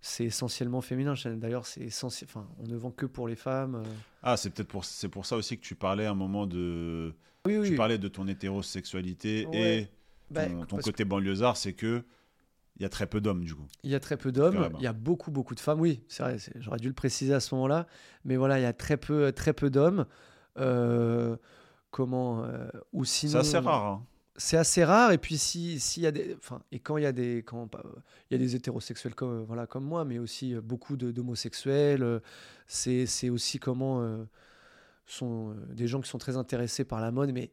c'est 0.00 0.24
essentiellement 0.24 0.80
féminin. 0.80 1.14
D'ailleurs, 1.36 1.66
c'est 1.66 1.82
essentiel. 1.82 2.28
Enfin, 2.30 2.48
on 2.58 2.66
ne 2.66 2.76
vend 2.76 2.90
que 2.90 3.06
pour 3.06 3.28
les 3.28 3.36
femmes. 3.36 3.82
Ah, 4.22 4.36
c'est 4.36 4.50
peut-être 4.50 4.68
pour 4.68 4.84
c'est 4.84 5.08
pour 5.08 5.26
ça 5.26 5.36
aussi 5.36 5.56
que 5.56 5.62
tu 5.64 5.74
parlais 5.74 6.06
un 6.06 6.14
moment 6.14 6.46
de. 6.46 7.14
Oui, 7.46 7.58
oui. 7.58 7.70
Tu 7.70 7.76
parlais 7.76 7.98
de 7.98 8.08
ton 8.08 8.26
hétérosexualité 8.26 9.46
et 9.52 9.88
bah, 10.30 10.46
ton, 10.68 10.78
côté 10.78 11.04
banlieusard, 11.04 11.56
c'est 11.56 11.74
que 11.74 12.02
il 12.78 12.82
y 12.82 12.84
a 12.84 12.88
très 12.88 13.06
peu 13.06 13.20
d'hommes 13.20 13.44
du 13.44 13.54
coup. 13.54 13.66
Il 13.84 13.90
y 13.90 13.94
a 13.94 14.00
très 14.00 14.16
peu 14.16 14.32
d'hommes. 14.32 14.70
Il 14.78 14.82
y 14.82 14.86
a 14.86 14.92
beaucoup 14.92 15.30
beaucoup 15.30 15.54
de 15.54 15.60
femmes. 15.60 15.80
Oui, 15.80 16.02
c'est 16.08 16.22
vrai. 16.22 16.36
J'aurais 16.56 16.78
dû 16.78 16.88
le 16.88 16.94
préciser 16.94 17.32
à 17.34 17.40
ce 17.40 17.54
moment-là, 17.54 17.86
mais 18.24 18.36
voilà, 18.36 18.58
il 18.58 18.62
y 18.62 18.66
a 18.66 18.72
très 18.72 18.96
peu 18.96 19.32
très 19.32 19.52
peu 19.52 19.70
d'hommes. 19.70 20.06
Euh, 20.58 21.36
comment 21.96 22.44
euh, 22.44 22.68
ou 22.92 23.06
sinon 23.06 23.42
c'est 23.42 23.56
assez 23.56 23.58
rare 23.58 23.86
hein. 23.86 24.06
c'est 24.36 24.58
assez 24.58 24.84
rare 24.84 25.12
et 25.12 25.18
puis 25.18 25.38
si 25.38 25.80
s'il 25.80 26.02
y 26.02 26.06
a 26.06 26.10
des 26.10 26.36
enfin 26.36 26.60
et 26.70 26.78
quand 26.78 26.98
il 26.98 27.04
y 27.04 27.06
a 27.06 27.12
des 27.12 27.38
quand 27.38 27.70
il 28.30 28.34
y 28.34 28.34
a 28.34 28.38
des 28.38 28.54
hétérosexuels 28.54 29.14
comme 29.14 29.44
voilà 29.44 29.66
comme 29.66 29.84
moi 29.84 30.04
mais 30.04 30.18
aussi 30.18 30.54
euh, 30.54 30.60
beaucoup 30.60 30.98
d'homosexuels 30.98 32.02
euh, 32.02 32.20
c'est 32.66 33.06
c'est 33.06 33.30
aussi 33.30 33.58
comment 33.58 34.06
sont 35.06 35.56
des 35.72 35.86
gens 35.86 36.02
qui 36.02 36.10
sont 36.10 36.18
très 36.18 36.36
intéressés 36.36 36.84
par 36.84 37.00
la 37.00 37.10
mode 37.10 37.32
mais 37.32 37.50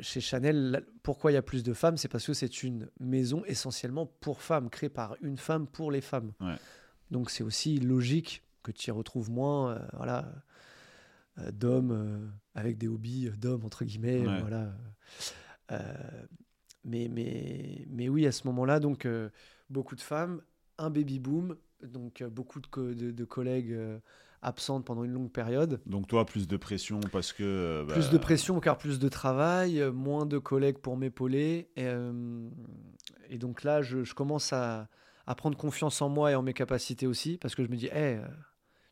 chez 0.00 0.20
Chanel, 0.20 0.84
pourquoi 1.04 1.30
il 1.30 1.34
y 1.34 1.36
a 1.36 1.42
plus 1.42 1.62
de 1.62 1.72
femmes 1.72 1.96
C'est 1.96 2.08
parce 2.08 2.26
que 2.26 2.32
c'est 2.32 2.64
une 2.64 2.88
maison 2.98 3.44
essentiellement 3.44 4.06
pour 4.06 4.40
femmes, 4.40 4.68
créée 4.70 4.88
par 4.88 5.14
une 5.20 5.36
femme 5.36 5.68
pour 5.68 5.92
les 5.92 6.00
femmes. 6.00 6.32
Donc 7.12 7.30
c'est 7.30 7.44
aussi 7.44 7.78
logique 7.78 8.42
que 8.64 8.72
tu 8.72 8.88
y 8.88 8.90
retrouves 8.90 9.30
moins. 9.30 9.80
voilà, 9.92 10.24
euh, 10.24 10.32
d'hommes 11.52 11.92
euh, 11.92 12.28
avec 12.54 12.78
des 12.78 12.88
hobbies 12.88 13.28
euh, 13.28 13.36
d'hommes 13.36 13.64
entre 13.64 13.84
guillemets 13.84 14.24
voilà 14.40 14.72
mais 16.84 17.08
mais 17.08 17.86
mais 17.88 18.08
oui 18.08 18.26
à 18.26 18.32
ce 18.32 18.46
moment-là 18.48 18.80
donc 18.80 19.06
beaucoup 19.68 19.94
de 19.94 20.00
femmes 20.00 20.42
un 20.78 20.90
baby 20.90 21.18
boom 21.18 21.56
donc 21.82 22.22
beaucoup 22.24 22.60
de, 22.60 23.10
de, 23.12 23.24
collègues 23.24 23.78
absentes 24.42 24.84
pendant 24.84 25.04
une 25.04 25.12
longue 25.12 25.30
période. 25.30 25.80
Donc 25.86 26.08
toi, 26.08 26.26
plus 26.26 26.48
de 26.48 26.56
pression 26.56 27.00
parce 27.12 27.32
que... 27.32 27.84
Plus 27.88 28.10
de 28.10 28.16
bah, 28.16 28.22
pression 28.22 28.58
car 28.60 28.76
plus 28.76 28.98
de 28.98 29.08
travail, 29.08 29.82
moins 29.92 30.26
de 30.26 30.38
collègues 30.38 30.78
pour 30.78 30.96
m'épauler. 30.96 31.70
Et, 31.76 31.88
et, 33.30 33.38
donc 33.38 33.62
là, 33.62 33.80
je, 33.80 34.02
je 34.02 34.14
commence 34.14 34.52
à, 34.52 34.88
à, 35.26 35.34
prendre 35.34 35.56
confiance 35.56 36.02
en 36.02 36.08
moi 36.08 36.32
et 36.32 36.34
en 36.34 36.42
mes 36.42 36.54
capacités 36.54 37.06
aussi 37.06 37.38
parce 37.38 37.54
que 37.54 37.64
je 37.64 37.70
me 37.70 37.76
dis, 37.76 37.86
hé, 37.86 38.20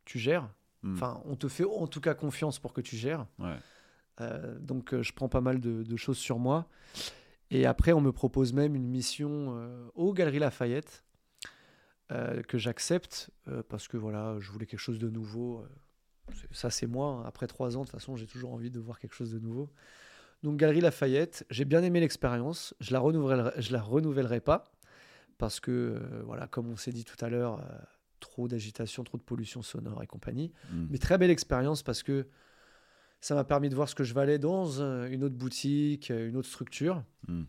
tu 0.05 0.18
gères, 0.18 0.49
Hmm. 0.82 0.94
Enfin, 0.94 1.20
on 1.24 1.36
te 1.36 1.48
fait 1.48 1.64
en 1.64 1.86
tout 1.86 2.00
cas 2.00 2.14
confiance 2.14 2.58
pour 2.58 2.72
que 2.72 2.80
tu 2.80 2.96
gères. 2.96 3.26
Euh, 4.20 4.58
donc, 4.58 4.94
euh, 4.94 5.02
je 5.02 5.12
prends 5.12 5.28
pas 5.28 5.40
mal 5.40 5.60
de, 5.60 5.96
choses 5.96 6.18
sur 6.18 6.38
moi. 6.38 6.68
Et 7.50 7.66
après, 7.66 7.92
on 7.92 8.00
me 8.00 8.12
propose 8.12 8.52
même 8.52 8.74
une 8.74 8.86
mission 8.86 9.56
euh, 9.56 9.88
aux 9.94 10.12
Galeries 10.12 10.38
Lafayette 10.38 11.04
que 12.48 12.56
j'accepte 12.56 13.28
parce 13.68 13.86
que 13.86 13.98
voilà, 13.98 14.36
je 14.38 14.50
voulais 14.50 14.64
quelque 14.64 14.80
chose 14.80 14.98
de 14.98 15.10
nouveau. 15.10 15.62
ça, 16.52 16.70
c'est 16.70 16.86
moi. 16.86 17.22
Après 17.26 17.46
trois 17.46 17.76
ans, 17.76 17.80
de 17.80 17.84
toute 17.84 17.92
façon, 17.92 18.16
j'ai 18.16 18.26
toujours 18.26 18.54
envie 18.54 18.70
de 18.70 18.80
voir 18.80 18.98
quelque 18.98 19.12
chose 19.12 19.30
de 19.30 19.38
nouveau. 19.38 19.68
Donc, 20.42 20.56
Galerie 20.56 20.80
Lafayette, 20.80 21.44
j'ai 21.50 21.66
bien 21.66 21.82
aimé 21.82 22.00
l'expérience. 22.00 22.74
Je 22.80 22.94
la 22.94 23.00
renouvellerai, 23.00 23.60
je 23.60 23.74
la 23.74 23.82
renouvellerai 23.82 24.40
pas 24.40 24.72
parce 25.36 25.60
que 25.60 26.00
voilà, 26.24 26.46
comme 26.46 26.70
on 26.70 26.78
s'est 26.78 26.92
dit 26.92 27.04
tout 27.04 27.22
à 27.22 27.28
l'heure 27.28 27.60
trop 28.18 28.48
d'agitation, 28.48 29.04
trop 29.04 29.18
de 29.18 29.22
pollution 29.22 29.62
sonore 29.62 30.02
et 30.02 30.06
compagnie. 30.06 30.52
Hmm. 30.72 30.86
Mais 30.90 30.98
très 30.98 31.18
belle 31.18 31.30
expérience 31.30 31.82
parce 31.82 32.02
que 32.02 32.26
ça 33.20 33.34
m'a 33.34 33.44
permis 33.44 33.68
de 33.68 33.74
voir 33.74 33.88
ce 33.88 33.94
que 33.94 34.04
je 34.04 34.14
valais 34.14 34.38
dans 34.38 34.80
euh, 34.80 35.08
une 35.08 35.24
autre 35.24 35.34
boutique, 35.34 36.10
euh, 36.10 36.28
une 36.28 36.36
autre 36.36 36.48
structure. 36.48 37.02
Hmm. 37.26 37.44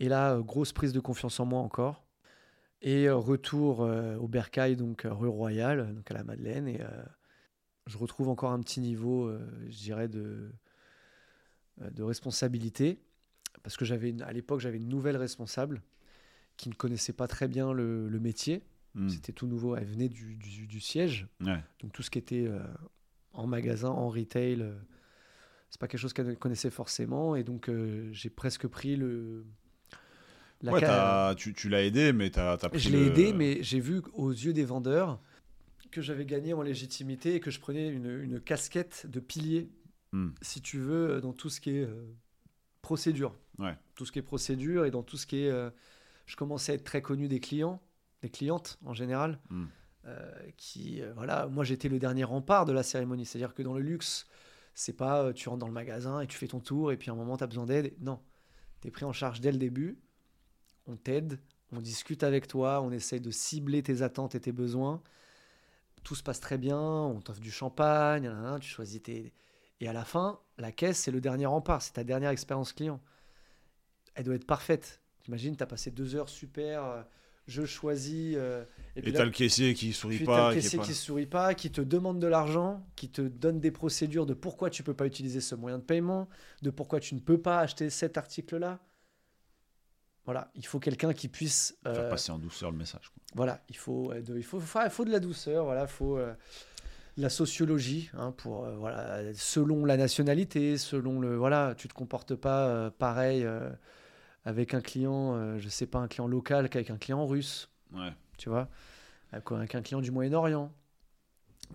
Et 0.00 0.08
là, 0.08 0.34
euh, 0.34 0.42
grosse 0.42 0.72
prise 0.72 0.92
de 0.92 1.00
confiance 1.00 1.40
en 1.40 1.46
moi 1.46 1.60
encore. 1.60 2.04
Et 2.80 3.10
retour 3.10 3.80
au 3.80 4.28
Bercail, 4.28 4.76
donc 4.76 5.04
rue 5.04 5.26
Royale, 5.26 5.96
donc 5.96 6.08
à 6.12 6.14
la 6.14 6.22
Madeleine. 6.22 6.68
Et 6.68 6.80
je 7.86 7.98
retrouve 7.98 8.28
encore 8.28 8.52
un 8.52 8.60
petit 8.60 8.78
niveau, 8.78 9.36
je 9.68 9.76
dirais, 9.78 10.06
de, 10.06 10.52
de 11.78 12.02
responsabilité. 12.04 13.02
Parce 13.64 13.76
que 13.76 13.84
j'avais 13.84 14.14
à 14.22 14.32
l'époque, 14.32 14.60
j'avais 14.60 14.76
une 14.76 14.88
nouvelle 14.88 15.16
responsable 15.16 15.82
qui 16.56 16.68
ne 16.68 16.74
connaissait 16.74 17.12
pas 17.12 17.26
très 17.26 17.48
bien 17.48 17.72
le, 17.72 18.08
le 18.08 18.20
métier. 18.20 18.62
Hmm. 18.94 19.08
C'était 19.08 19.32
tout 19.32 19.46
nouveau. 19.46 19.76
Elle 19.76 19.86
venait 19.86 20.08
du, 20.08 20.36
du, 20.36 20.80
siège. 20.80 21.26
Donc 21.40 21.92
tout 21.92 22.02
ce 22.02 22.10
qui 22.10 22.18
était 22.18 22.46
euh, 22.46 22.60
en 23.32 23.46
magasin, 23.46 23.90
en 23.90 24.08
retail, 24.08 24.62
euh, 24.62 24.74
c'est 25.70 25.80
pas 25.80 25.88
quelque 25.88 26.00
chose 26.00 26.12
qu'elle 26.12 26.36
connaissait 26.36 26.70
forcément. 26.70 27.36
Et 27.36 27.44
donc 27.44 27.68
euh, 27.68 28.08
j'ai 28.12 28.30
presque 28.30 28.66
pris 28.66 28.96
le. 28.96 29.44
La 30.62 30.72
ouais, 30.72 31.34
tu, 31.36 31.54
tu 31.54 31.68
l'as 31.68 31.84
aidé, 31.84 32.12
mais 32.12 32.30
tu 32.30 32.40
as, 32.40 32.56
pris. 32.56 32.80
Je 32.80 32.90
l'ai 32.90 33.06
aidé, 33.06 33.32
mais 33.32 33.62
j'ai 33.62 33.78
vu 33.78 34.02
aux 34.14 34.32
yeux 34.32 34.52
des 34.52 34.64
vendeurs 34.64 35.20
que 35.92 36.02
j'avais 36.02 36.26
gagné 36.26 36.52
en 36.52 36.62
légitimité 36.62 37.36
et 37.36 37.40
que 37.40 37.50
je 37.52 37.60
prenais 37.60 37.88
une, 37.88 38.20
une 38.20 38.40
casquette 38.40 39.06
de 39.08 39.20
pilier, 39.20 39.70
hmm. 40.12 40.30
si 40.42 40.60
tu 40.60 40.78
veux, 40.78 41.20
dans 41.20 41.32
tout 41.32 41.48
ce 41.48 41.60
qui 41.60 41.70
est 41.70 41.88
procédure. 42.82 43.36
Ouais. 43.58 43.76
Tout 43.94 44.04
ce 44.04 44.10
qui 44.10 44.18
est 44.18 44.22
procédure 44.22 44.84
et 44.84 44.90
dans 44.90 45.04
tout 45.04 45.16
ce 45.16 45.26
qui 45.26 45.44
est. 45.44 45.70
je 46.26 46.36
commençais 46.36 46.72
à 46.72 46.74
être 46.74 46.84
très 46.84 47.02
connu 47.02 47.28
des 47.28 47.38
clients 47.38 47.80
des 48.22 48.30
clientes 48.30 48.78
en 48.84 48.94
général. 48.94 49.38
Hmm. 49.50 49.66
Euh, 50.08 50.50
qui, 50.56 51.02
euh, 51.02 51.12
voilà, 51.14 51.48
moi 51.48 51.64
j'étais 51.64 51.88
le 51.88 51.98
dernier 51.98 52.24
rempart 52.24 52.64
de 52.64 52.72
la 52.72 52.82
cérémonie. 52.82 53.26
C'est-à-dire 53.26 53.52
que 53.52 53.62
dans 53.62 53.74
le 53.74 53.82
luxe, 53.82 54.26
c'est 54.74 54.96
pas 54.96 55.22
euh, 55.22 55.32
tu 55.32 55.48
rentres 55.48 55.58
dans 55.58 55.66
le 55.66 55.72
magasin 55.72 56.20
et 56.20 56.26
tu 56.26 56.38
fais 56.38 56.46
ton 56.46 56.60
tour 56.60 56.92
et 56.92 56.96
puis 56.96 57.10
à 57.10 57.12
un 57.12 57.16
moment 57.16 57.36
tu 57.36 57.44
as 57.44 57.46
besoin 57.46 57.66
d'aide. 57.66 57.94
Non, 58.00 58.20
tu 58.80 58.88
es 58.88 58.90
pris 58.90 59.04
en 59.04 59.12
charge 59.12 59.40
dès 59.40 59.52
le 59.52 59.58
début. 59.58 59.98
On 60.86 60.96
t'aide, 60.96 61.40
on 61.72 61.80
discute 61.80 62.22
avec 62.22 62.46
toi, 62.46 62.80
on 62.80 62.90
essaye 62.90 63.20
de 63.20 63.30
cibler 63.30 63.82
tes 63.82 64.00
attentes 64.00 64.34
et 64.34 64.40
tes 64.40 64.52
besoins. 64.52 65.02
Tout 66.04 66.14
se 66.14 66.22
passe 66.22 66.40
très 66.40 66.56
bien, 66.56 66.80
on 66.80 67.20
t'offre 67.20 67.40
du 67.40 67.50
champagne, 67.50 68.32
tu 68.60 68.68
choisis 68.70 69.02
tes. 69.02 69.34
Et 69.80 69.88
à 69.88 69.92
la 69.92 70.04
fin, 70.04 70.40
la 70.56 70.72
caisse, 70.72 70.98
c'est 70.98 71.10
le 71.10 71.20
dernier 71.20 71.46
rempart, 71.46 71.82
c'est 71.82 71.92
ta 71.92 72.04
dernière 72.04 72.30
expérience 72.30 72.72
client. 72.72 73.00
Elle 74.14 74.24
doit 74.24 74.36
être 74.36 74.46
parfaite. 74.46 75.02
T'imagines, 75.20 75.56
tu 75.56 75.62
as 75.62 75.66
passé 75.66 75.90
deux 75.90 76.14
heures 76.14 76.30
super 76.30 77.04
je 77.48 77.64
choisis. 77.64 78.34
Euh, 78.36 78.64
et 78.94 79.02
puis 79.02 79.12
t'as 79.12 79.24
le 79.24 79.30
caissier 79.30 79.74
qui 79.74 79.92
sourit 79.92 80.20
pas. 80.20 80.50
le 80.50 80.54
caissier 80.54 80.78
qui, 80.78 80.94
sourit 80.94 81.26
pas, 81.26 81.54
qui 81.54 81.70
te 81.72 81.80
demande 81.80 82.20
de 82.20 82.26
l'argent, 82.26 82.86
qui 82.94 83.08
te 83.08 83.22
donne 83.22 83.58
des 83.58 83.70
procédures 83.70 84.26
de 84.26 84.34
pourquoi 84.34 84.70
tu 84.70 84.82
peux 84.82 84.94
pas 84.94 85.06
utiliser 85.06 85.40
ce 85.40 85.54
moyen 85.54 85.78
de 85.78 85.82
paiement, 85.82 86.28
de 86.62 86.70
pourquoi 86.70 87.00
tu 87.00 87.14
ne 87.14 87.20
peux 87.20 87.40
pas 87.40 87.60
acheter 87.60 87.90
cet 87.90 88.18
article-là. 88.18 88.80
Voilà, 90.24 90.50
il 90.54 90.66
faut 90.66 90.78
quelqu'un 90.78 91.14
qui 91.14 91.28
puisse 91.28 91.78
euh, 91.86 91.94
faire 91.94 92.08
passer 92.10 92.32
en 92.32 92.38
douceur 92.38 92.70
le 92.70 92.76
message. 92.76 93.12
Voilà, 93.34 93.62
il 93.70 93.76
faut, 93.76 94.12
de, 94.12 94.36
il 94.36 94.44
faut, 94.44 94.60
il 94.60 94.90
faut 94.90 95.04
de 95.06 95.10
la 95.10 95.20
douceur. 95.20 95.64
Voilà, 95.64 95.82
il 95.82 95.88
faut 95.88 96.18
euh, 96.18 96.34
la 97.16 97.30
sociologie 97.30 98.10
hein, 98.12 98.32
pour 98.32 98.68
voilà, 98.68 99.32
selon 99.34 99.86
la 99.86 99.96
nationalité, 99.96 100.76
selon 100.76 101.18
le 101.18 101.34
voilà, 101.36 101.74
tu 101.78 101.88
te 101.88 101.94
comportes 101.94 102.34
pas 102.34 102.90
pareil 102.90 103.46
avec 104.48 104.72
un 104.72 104.80
client, 104.80 105.34
euh, 105.34 105.58
je 105.58 105.68
sais 105.68 105.86
pas, 105.86 105.98
un 105.98 106.08
client 106.08 106.26
local 106.26 106.70
qu'avec 106.70 106.88
un 106.88 106.96
client 106.96 107.26
russe. 107.26 107.68
Ouais. 107.92 108.14
Tu 108.38 108.48
vois 108.48 108.68
Avec 109.30 109.74
un 109.74 109.82
client 109.82 110.00
du 110.00 110.10
Moyen-Orient. 110.10 110.72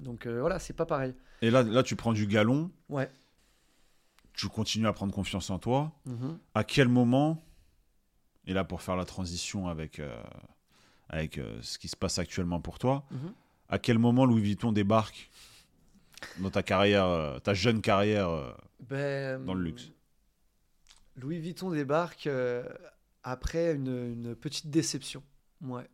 Donc 0.01 0.25
euh, 0.25 0.39
voilà, 0.39 0.57
c'est 0.57 0.73
pas 0.73 0.87
pareil. 0.87 1.13
Et 1.43 1.51
là, 1.51 1.61
là, 1.61 1.83
tu 1.83 1.95
prends 1.95 2.13
du 2.13 2.25
galon. 2.25 2.71
Ouais. 2.89 3.11
Tu 4.33 4.47
continues 4.49 4.87
à 4.87 4.93
prendre 4.93 5.13
confiance 5.13 5.51
en 5.51 5.59
toi. 5.59 5.91
Mhm. 6.07 6.39
À 6.55 6.63
quel 6.63 6.87
moment, 6.87 7.45
et 8.47 8.53
là 8.53 8.63
pour 8.63 8.81
faire 8.81 8.95
la 8.95 9.05
transition 9.05 9.67
avec, 9.67 9.99
euh, 9.99 10.23
avec 11.09 11.37
euh, 11.37 11.59
ce 11.61 11.77
qui 11.77 11.87
se 11.87 11.95
passe 11.95 12.17
actuellement 12.17 12.59
pour 12.59 12.79
toi, 12.79 13.05
Mhm. 13.11 13.33
à 13.69 13.77
quel 13.77 13.99
moment 13.99 14.25
Louis 14.25 14.41
Vuitton 14.41 14.71
débarque 14.71 15.29
dans 16.39 16.49
ta 16.49 16.63
carrière, 16.63 17.05
euh, 17.05 17.37
ta 17.37 17.53
jeune 17.53 17.81
carrière 17.81 18.55
Ben, 18.79 19.45
Dans 19.45 19.53
le 19.53 19.61
luxe? 19.61 19.91
Louis 21.15 21.39
Vuitton 21.39 21.71
débarque 21.71 22.27
euh, 22.27 22.67
après 23.23 23.73
une, 23.73 23.87
une 23.87 24.35
petite 24.35 24.69
déception. 24.69 25.23
Ouais. 25.61 25.87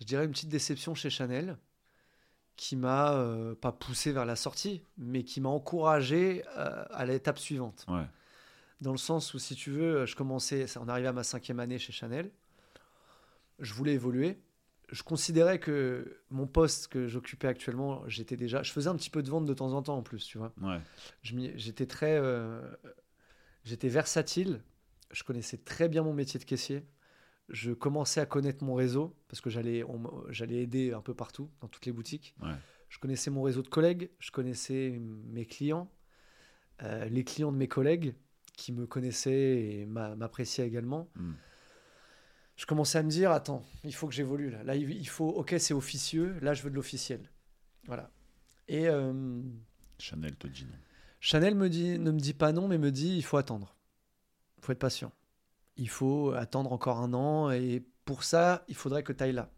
Je 0.00 0.06
dirais 0.06 0.24
une 0.24 0.32
petite 0.32 0.48
déception 0.48 0.94
chez 0.94 1.10
Chanel 1.10 1.56
qui 2.56 2.76
m'a 2.76 3.14
euh, 3.14 3.54
pas 3.54 3.72
poussé 3.72 4.12
vers 4.12 4.24
la 4.24 4.36
sortie, 4.36 4.82
mais 4.96 5.24
qui 5.24 5.40
m'a 5.40 5.48
encouragé 5.48 6.44
euh, 6.56 6.84
à 6.90 7.04
l'étape 7.04 7.38
suivante. 7.38 7.84
Ouais. 7.88 8.06
Dans 8.80 8.92
le 8.92 8.98
sens 8.98 9.34
où, 9.34 9.38
si 9.38 9.54
tu 9.54 9.70
veux, 9.70 10.06
je 10.06 10.14
commençais, 10.14 10.66
ça, 10.66 10.80
on 10.80 10.88
arrivait 10.88 11.08
à 11.08 11.12
ma 11.12 11.24
cinquième 11.24 11.58
année 11.58 11.78
chez 11.78 11.92
Chanel. 11.92 12.30
Je 13.58 13.72
voulais 13.72 13.94
évoluer. 13.94 14.40
Je 14.90 15.02
considérais 15.02 15.58
que 15.58 16.20
mon 16.30 16.46
poste 16.46 16.88
que 16.88 17.08
j'occupais 17.08 17.48
actuellement, 17.48 18.02
j'étais 18.06 18.36
déjà. 18.36 18.62
Je 18.62 18.70
faisais 18.70 18.88
un 18.88 18.96
petit 18.96 19.10
peu 19.10 19.22
de 19.22 19.30
vente 19.30 19.46
de 19.46 19.54
temps 19.54 19.72
en 19.72 19.82
temps 19.82 19.96
en 19.96 20.02
plus, 20.02 20.24
tu 20.26 20.38
vois. 20.38 20.52
Ouais. 20.60 20.78
J'étais 21.22 21.86
très. 21.86 22.20
J'étais 23.64 23.88
versatile. 23.88 24.62
Je 25.10 25.22
connaissais 25.22 25.56
très 25.58 25.88
bien 25.88 26.02
mon 26.02 26.12
métier 26.12 26.38
de 26.40 26.44
caissier. 26.44 26.84
Je 27.48 27.72
commençais 27.72 28.20
à 28.20 28.26
connaître 28.26 28.64
mon 28.64 28.74
réseau 28.74 29.14
parce 29.28 29.40
que 29.40 29.50
j'allais 29.50 29.82
aider 30.62 30.92
un 30.92 31.00
peu 31.02 31.14
partout, 31.14 31.50
dans 31.60 31.68
toutes 31.68 31.84
les 31.86 31.92
boutiques. 31.92 32.34
Ouais. 32.42 32.54
Je 32.88 32.98
connaissais 32.98 33.30
mon 33.30 33.42
réseau 33.42 33.62
de 33.62 33.68
collègues, 33.68 34.10
je 34.18 34.30
connaissais 34.30 34.98
mes 35.00 35.44
clients, 35.46 35.90
euh, 36.82 37.04
les 37.06 37.24
clients 37.24 37.52
de 37.52 37.56
mes 37.56 37.68
collègues 37.68 38.14
qui 38.56 38.72
me 38.72 38.86
connaissaient 38.86 39.58
et 39.80 39.86
m'a- 39.86 40.14
m'appréciaient 40.14 40.66
également. 40.66 41.10
Mm. 41.16 41.32
Je 42.56 42.66
commençais 42.66 42.98
à 42.98 43.02
me 43.02 43.10
dire 43.10 43.32
attends, 43.32 43.64
il 43.82 43.94
faut 43.94 44.06
que 44.06 44.14
j'évolue 44.14 44.50
là. 44.50 44.62
Là, 44.62 44.76
il 44.76 44.88
il 44.90 45.08
faut. 45.08 45.28
Ok, 45.28 45.54
c'est 45.58 45.74
officieux. 45.74 46.38
Là, 46.40 46.54
je 46.54 46.62
veux 46.62 46.70
de 46.70 46.76
l'officiel. 46.76 47.28
Voilà. 47.86 48.10
Et. 48.68 48.86
euh, 48.88 49.42
Chanel 49.98 50.36
te 50.36 50.46
dit 50.46 50.64
non. 50.64 50.78
Chanel 51.24 51.54
me 51.54 51.70
dit, 51.70 51.98
ne 51.98 52.10
me 52.10 52.20
dit 52.20 52.34
pas 52.34 52.52
non, 52.52 52.68
mais 52.68 52.76
me 52.76 52.92
dit 52.92 53.16
il 53.16 53.24
faut 53.24 53.38
attendre. 53.38 53.74
Il 54.58 54.62
faut 54.62 54.72
être 54.72 54.78
patient. 54.78 55.10
Il 55.78 55.88
faut 55.88 56.32
attendre 56.32 56.70
encore 56.70 56.98
un 56.98 57.14
an 57.14 57.50
et 57.50 57.82
pour 58.04 58.24
ça, 58.24 58.62
il 58.68 58.74
faudrait 58.74 59.02
que 59.02 59.14
tu 59.14 59.24
ailles 59.24 59.32
là. 59.32 59.50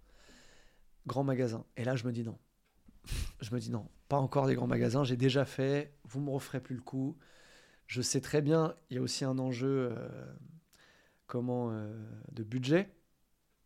Grand 1.08 1.24
magasin. 1.24 1.64
Et 1.76 1.82
là, 1.82 1.96
je 1.96 2.06
me 2.06 2.12
dis 2.12 2.22
non. 2.22 2.38
Je 3.40 3.52
me 3.52 3.58
dis 3.58 3.72
non, 3.72 3.88
pas 4.08 4.16
encore 4.16 4.46
des 4.46 4.54
grands 4.54 4.68
magasins. 4.68 5.02
J'ai 5.02 5.16
déjà 5.16 5.44
fait. 5.44 5.92
Vous 6.04 6.20
me 6.20 6.30
referez 6.30 6.60
plus 6.60 6.76
le 6.76 6.82
coup. 6.82 7.18
Je 7.88 8.00
sais 8.00 8.20
très 8.20 8.42
bien. 8.42 8.76
Il 8.90 8.94
y 8.94 8.98
a 9.00 9.02
aussi 9.02 9.24
un 9.24 9.36
enjeu 9.36 9.90
euh, 9.90 10.36
comment 11.26 11.72
euh, 11.72 12.00
de 12.30 12.44
budget. 12.44 12.94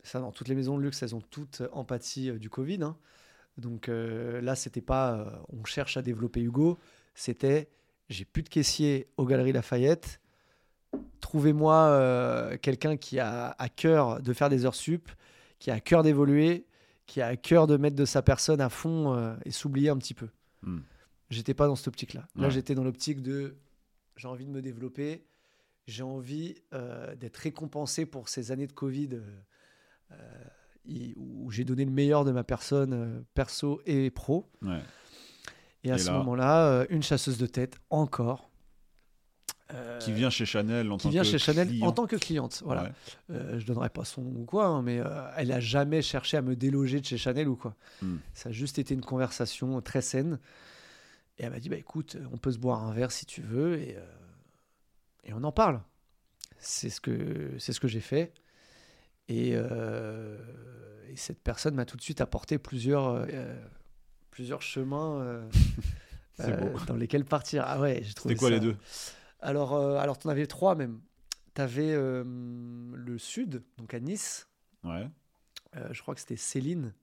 Ça, 0.01 0.19
dans 0.19 0.31
toutes 0.31 0.47
les 0.47 0.55
maisons 0.55 0.75
de 0.75 0.81
luxe, 0.81 1.03
elles 1.03 1.13
ont 1.13 1.21
toutes 1.21 1.61
empathie 1.71 2.31
euh, 2.31 2.39
du 2.39 2.49
Covid. 2.49 2.81
hein. 2.81 2.97
Donc 3.57 3.89
là, 3.89 4.55
c'était 4.55 4.81
pas 4.81 5.43
on 5.49 5.65
cherche 5.65 5.97
à 5.97 6.01
développer 6.01 6.41
Hugo. 6.41 6.79
C'était 7.13 7.69
j'ai 8.11 8.25
plus 8.25 8.43
de 8.43 8.49
caissier 8.49 9.07
aux 9.17 9.25
Galeries 9.25 9.53
Lafayette. 9.53 10.19
Trouvez-moi 11.21 11.75
euh, 11.75 12.57
quelqu'un 12.57 12.97
qui 12.97 13.19
a 13.19 13.55
à 13.57 13.69
cœur 13.69 14.21
de 14.21 14.33
faire 14.33 14.49
des 14.49 14.65
heures 14.65 14.75
sup, 14.75 15.09
qui 15.59 15.71
a 15.71 15.75
à 15.75 15.79
cœur 15.79 16.03
d'évoluer, 16.03 16.65
qui 17.05 17.21
a 17.21 17.27
à 17.27 17.35
cœur 17.37 17.67
de 17.67 17.77
mettre 17.77 17.95
de 17.95 18.05
sa 18.05 18.21
personne 18.21 18.59
à 18.59 18.69
fond 18.69 19.13
euh, 19.15 19.33
et 19.45 19.51
s'oublier 19.51 19.89
un 19.89 19.97
petit 19.97 20.13
peu. 20.13 20.27
Mm. 20.63 20.79
J'étais 21.29 21.53
pas 21.53 21.67
dans 21.67 21.77
cette 21.77 21.87
optique-là. 21.87 22.27
Là, 22.35 22.43
Ouais. 22.43 22.51
j'étais 22.51 22.75
dans 22.75 22.83
l'optique 22.83 23.21
de 23.21 23.55
j'ai 24.17 24.27
envie 24.27 24.45
de 24.45 24.51
me 24.51 24.61
développer, 24.61 25.23
j'ai 25.87 26.03
envie 26.03 26.55
euh, 26.73 27.15
d'être 27.15 27.37
récompensé 27.37 28.05
pour 28.05 28.27
ces 28.27 28.51
années 28.51 28.67
de 28.67 28.73
Covid 28.73 29.21
où 31.15 31.49
j'ai 31.51 31.63
donné 31.63 31.85
le 31.85 31.91
meilleur 31.91 32.25
de 32.25 32.31
ma 32.31 32.43
personne 32.43 33.23
perso 33.33 33.81
et 33.85 34.09
pro. 34.09 34.49
Ouais. 34.61 34.81
Et 35.83 35.91
à 35.91 35.95
Et 35.95 35.97
ce 35.99 36.07
là- 36.07 36.13
moment-là, 36.19 36.65
euh, 36.67 36.85
une 36.89 37.01
chasseuse 37.03 37.37
de 37.37 37.45
tête 37.47 37.75
encore. 37.89 38.49
euh, 39.73 39.97
Qui 39.99 40.11
vient 40.11 40.29
chez 40.29 40.45
Chanel 40.45 40.91
en 40.91 40.97
qui 40.97 41.03
tant 41.03 41.09
vient 41.09 41.21
que 41.21 41.27
chez 41.29 41.37
Chanel 41.39 41.67
client. 41.69 41.87
en 41.87 41.91
tant 41.93 42.05
que 42.05 42.17
cliente. 42.17 42.61
Voilà. 42.65 42.83
Ouais. 42.83 42.91
Euh, 43.31 43.59
je 43.59 43.65
donnerai 43.65 43.89
pas 43.89 44.03
son 44.03 44.21
ou 44.21 44.43
quoi, 44.45 44.65
hein, 44.67 44.81
mais 44.81 44.99
elle 45.37 45.51
a 45.53 45.59
jamais 45.61 46.01
cherché 46.01 46.35
à 46.37 46.41
me 46.41 46.55
déloger 46.57 46.99
de 46.99 47.05
chez 47.05 47.17
Chanel 47.17 47.47
ou 47.47 47.55
quoi. 47.55 47.75
Hmm. 48.01 48.17
Ça 48.33 48.49
a 48.49 48.51
juste 48.51 48.79
été 48.79 48.93
une 48.93 49.01
conversation 49.01 49.79
très 49.81 50.01
saine. 50.01 50.39
Et 51.37 51.43
elle 51.43 51.51
m'a 51.51 51.59
dit 51.59 51.69
bah 51.69 51.77
écoute, 51.77 52.17
on 52.33 52.37
peut 52.37 52.51
se 52.51 52.57
boire 52.59 52.83
un 52.83 52.91
verre 52.93 53.11
si 53.11 53.25
tu 53.25 53.41
veux 53.41 53.79
et, 53.79 53.95
euh, 53.97 54.01
et 55.23 55.33
on 55.33 55.43
en 55.43 55.51
parle. 55.53 55.81
C'est 56.59 56.89
ce 56.89 56.99
que 57.01 57.51
c'est 57.57 57.71
ce 57.73 57.79
que 57.79 57.87
j'ai 57.87 58.01
fait. 58.01 58.33
Et, 59.29 59.51
euh, 59.55 60.37
et 61.09 61.15
cette 61.15 61.41
personne 61.41 61.73
m'a 61.75 61.85
tout 61.85 61.95
de 61.95 62.01
suite 62.01 62.19
apporté 62.21 62.57
plusieurs 62.57 63.07
euh, 63.07 63.55
plusieurs 64.31 64.61
chemins 64.61 65.21
euh, 65.21 65.49
euh, 66.39 66.73
dans 66.87 66.95
lesquels 66.95 67.25
partir. 67.25 67.63
Ah 67.67 67.79
ouais, 67.79 68.01
j'ai 68.03 68.13
trouvé 68.13 68.33
C'était 68.35 68.39
quoi 68.39 68.49
ça- 68.49 68.55
les 68.55 68.59
deux? 68.59 68.77
Alors, 69.41 69.73
euh, 69.73 69.97
alors 69.97 70.17
tu 70.17 70.27
en 70.27 70.31
avais 70.31 70.47
trois 70.47 70.75
même. 70.75 70.99
Tu 71.53 71.61
avais 71.61 71.93
le 71.93 73.15
sud, 73.17 73.61
donc 73.77 73.93
à 73.93 73.99
Nice. 73.99 74.47
Ouais. 74.83 75.09
Je 75.91 76.01
crois 76.01 76.13
que 76.15 76.21
c'était 76.21 76.37
Céline, 76.37 76.93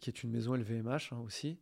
qui 0.00 0.10
est 0.10 0.22
une 0.22 0.30
maison 0.30 0.54
LVMH 0.54 1.12
hein, 1.12 1.18
aussi. 1.24 1.58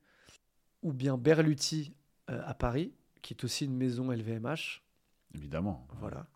Ou 0.82 0.92
bien 0.92 1.16
Berluti 1.16 1.94
à 2.28 2.52
Paris, 2.52 2.92
qui 3.22 3.32
est 3.34 3.44
aussi 3.44 3.64
une 3.64 3.76
maison 3.76 4.12
LVMH. 4.12 4.82
Évidemment. 5.34 5.86
Voilà. 6.00 6.26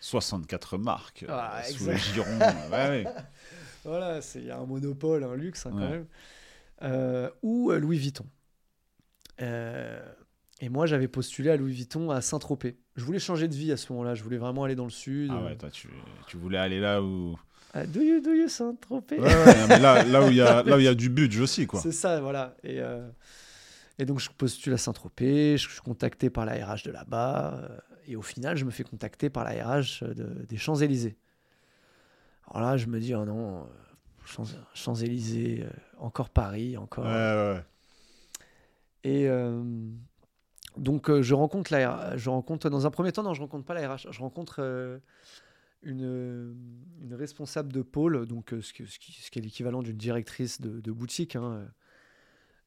64 0.00 0.76
marques 0.78 1.24
Ah, 1.28 1.62
sous 1.64 1.88
exact. 1.88 1.92
le 1.92 1.98
giron. 1.98 2.38
ouais, 2.38 2.70
ouais. 2.70 3.06
Voilà, 3.84 4.20
il 4.34 4.44
y 4.44 4.50
a 4.50 4.58
un 4.58 4.66
monopole, 4.66 5.24
un 5.24 5.36
luxe 5.36 5.64
hein, 5.64 5.70
quand 5.70 5.78
Ouais. 5.78 5.88
même. 5.90 6.06
Euh, 6.82 7.30
ou 7.42 7.70
euh, 7.70 7.78
Louis 7.78 7.98
Vuitton. 7.98 8.26
Euh, 9.42 10.00
et 10.60 10.68
moi, 10.68 10.86
j'avais 10.86 11.08
postulé 11.08 11.50
à 11.50 11.56
Louis 11.56 11.72
Vuitton 11.72 12.10
à 12.10 12.20
Saint-Tropez. 12.20 12.76
Je 12.96 13.04
voulais 13.04 13.18
changer 13.18 13.48
de 13.48 13.54
vie 13.54 13.72
à 13.72 13.76
ce 13.76 13.92
moment-là. 13.92 14.14
Je 14.14 14.22
voulais 14.22 14.38
vraiment 14.38 14.64
aller 14.64 14.74
dans 14.74 14.84
le 14.84 14.90
sud. 14.90 15.30
Ah 15.34 15.42
ouais, 15.44 15.56
toi, 15.56 15.70
tu, 15.70 15.88
tu 16.26 16.36
voulais 16.36 16.58
aller 16.58 16.80
là 16.80 17.02
où. 17.02 17.36
Ah, 17.74 17.86
do 17.86 18.00
you, 18.00 18.20
do 18.22 18.32
you 18.32 18.48
Saint-Tropez? 18.48 19.18
Ouais, 19.20 19.26
ouais, 19.26 19.60
non, 19.60 19.66
mais 19.68 19.78
là, 19.78 20.02
là 20.04 20.24
où 20.26 20.30
il 20.30 20.36
y 20.36 20.40
a, 20.40 20.62
là 20.62 20.76
où 20.76 20.80
il 20.80 20.84
y 20.84 20.88
a 20.88 20.94
du 20.94 21.10
budget 21.10 21.40
aussi, 21.42 21.66
quoi. 21.66 21.80
C'est 21.80 21.92
ça, 21.92 22.20
voilà. 22.20 22.56
Et, 22.62 22.80
euh, 22.80 23.06
et 23.98 24.06
donc, 24.06 24.18
je 24.20 24.30
postule 24.30 24.72
à 24.72 24.78
Saint-Tropez, 24.78 25.58
je 25.58 25.68
suis 25.68 25.80
contacté 25.82 26.30
par 26.30 26.46
la 26.46 26.52
RH 26.54 26.84
de 26.86 26.90
là-bas, 26.92 27.54
euh, 27.70 27.76
et 28.08 28.16
au 28.16 28.22
final, 28.22 28.56
je 28.56 28.64
me 28.64 28.70
fais 28.70 28.84
contacter 28.84 29.28
par 29.28 29.44
la 29.44 29.50
RH 29.74 30.04
de- 30.04 30.46
des 30.48 30.56
Champs-Élysées. 30.56 31.16
Alors 32.50 32.62
là, 32.70 32.76
je 32.78 32.86
me 32.86 32.98
dis, 32.98 33.14
oh 33.14 33.26
non, 33.26 33.66
Champs- 34.24 34.44
Champs-Élysées, 34.72 35.64
euh, 35.64 35.68
encore 35.96 36.30
Paris, 36.30 36.76
encore. 36.76 37.04
Ouais, 37.04 37.10
ouais. 37.54 37.64
Et 39.04 39.28
euh, 39.28 39.62
donc, 40.76 41.08
euh, 41.10 41.22
je 41.22 41.34
rencontre 41.34 41.72
la 41.72 42.16
je 42.16 42.28
rencontre, 42.30 42.68
dans 42.70 42.86
un 42.86 42.90
premier 42.90 43.12
temps, 43.12 43.22
non, 43.22 43.34
je 43.34 43.40
rencontre 43.40 43.64
pas 43.64 43.74
la 43.74 43.94
RH, 43.94 44.10
je 44.10 44.18
rencontre 44.20 44.56
euh, 44.60 44.98
une, 45.82 46.56
une 47.00 47.14
responsable 47.14 47.72
de 47.72 47.82
pôle, 47.82 48.26
donc 48.26 48.50
ce, 48.60 48.72
qui, 48.72 48.86
ce 48.86 48.98
qui- 48.98 49.12
ce 49.12 49.30
qui 49.30 49.38
est 49.38 49.42
l'équivalent 49.42 49.82
d'une 49.82 49.96
directrice 49.96 50.60
de, 50.60 50.80
de 50.80 50.92
boutique. 50.92 51.36
hein, 51.36 51.68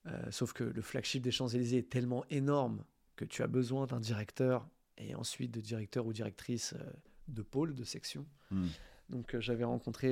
euh, 0.08 0.32
sauf 0.32 0.54
que 0.54 0.64
le 0.64 0.82
flagship 0.82 1.22
des 1.22 1.32
Champs-Élysées 1.32 1.80
est 1.80 1.90
tellement 1.90 2.24
énorme 2.30 2.84
que 3.18 3.26
tu 3.26 3.44
as 3.44 3.48
besoin 3.48 3.86
d'un 3.86 4.00
directeur 4.00 4.68
et 4.98 5.14
ensuite 5.16 5.52
de 5.52 5.60
directeur 5.60 6.06
ou 6.06 6.14
directrice 6.14 6.74
euh, 6.80 6.84
de 7.28 7.42
pôle, 7.42 7.76
de 7.76 7.84
section. 7.84 8.26
Hmm. 8.50 8.68
Donc 9.10 9.36
euh, 9.36 9.42
j'avais 9.42 9.66
rencontré 9.66 10.08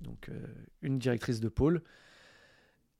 donc, 0.00 0.28
euh, 0.28 0.46
une 0.82 0.98
directrice 0.98 1.40
de 1.40 1.48
pôle 1.48 1.82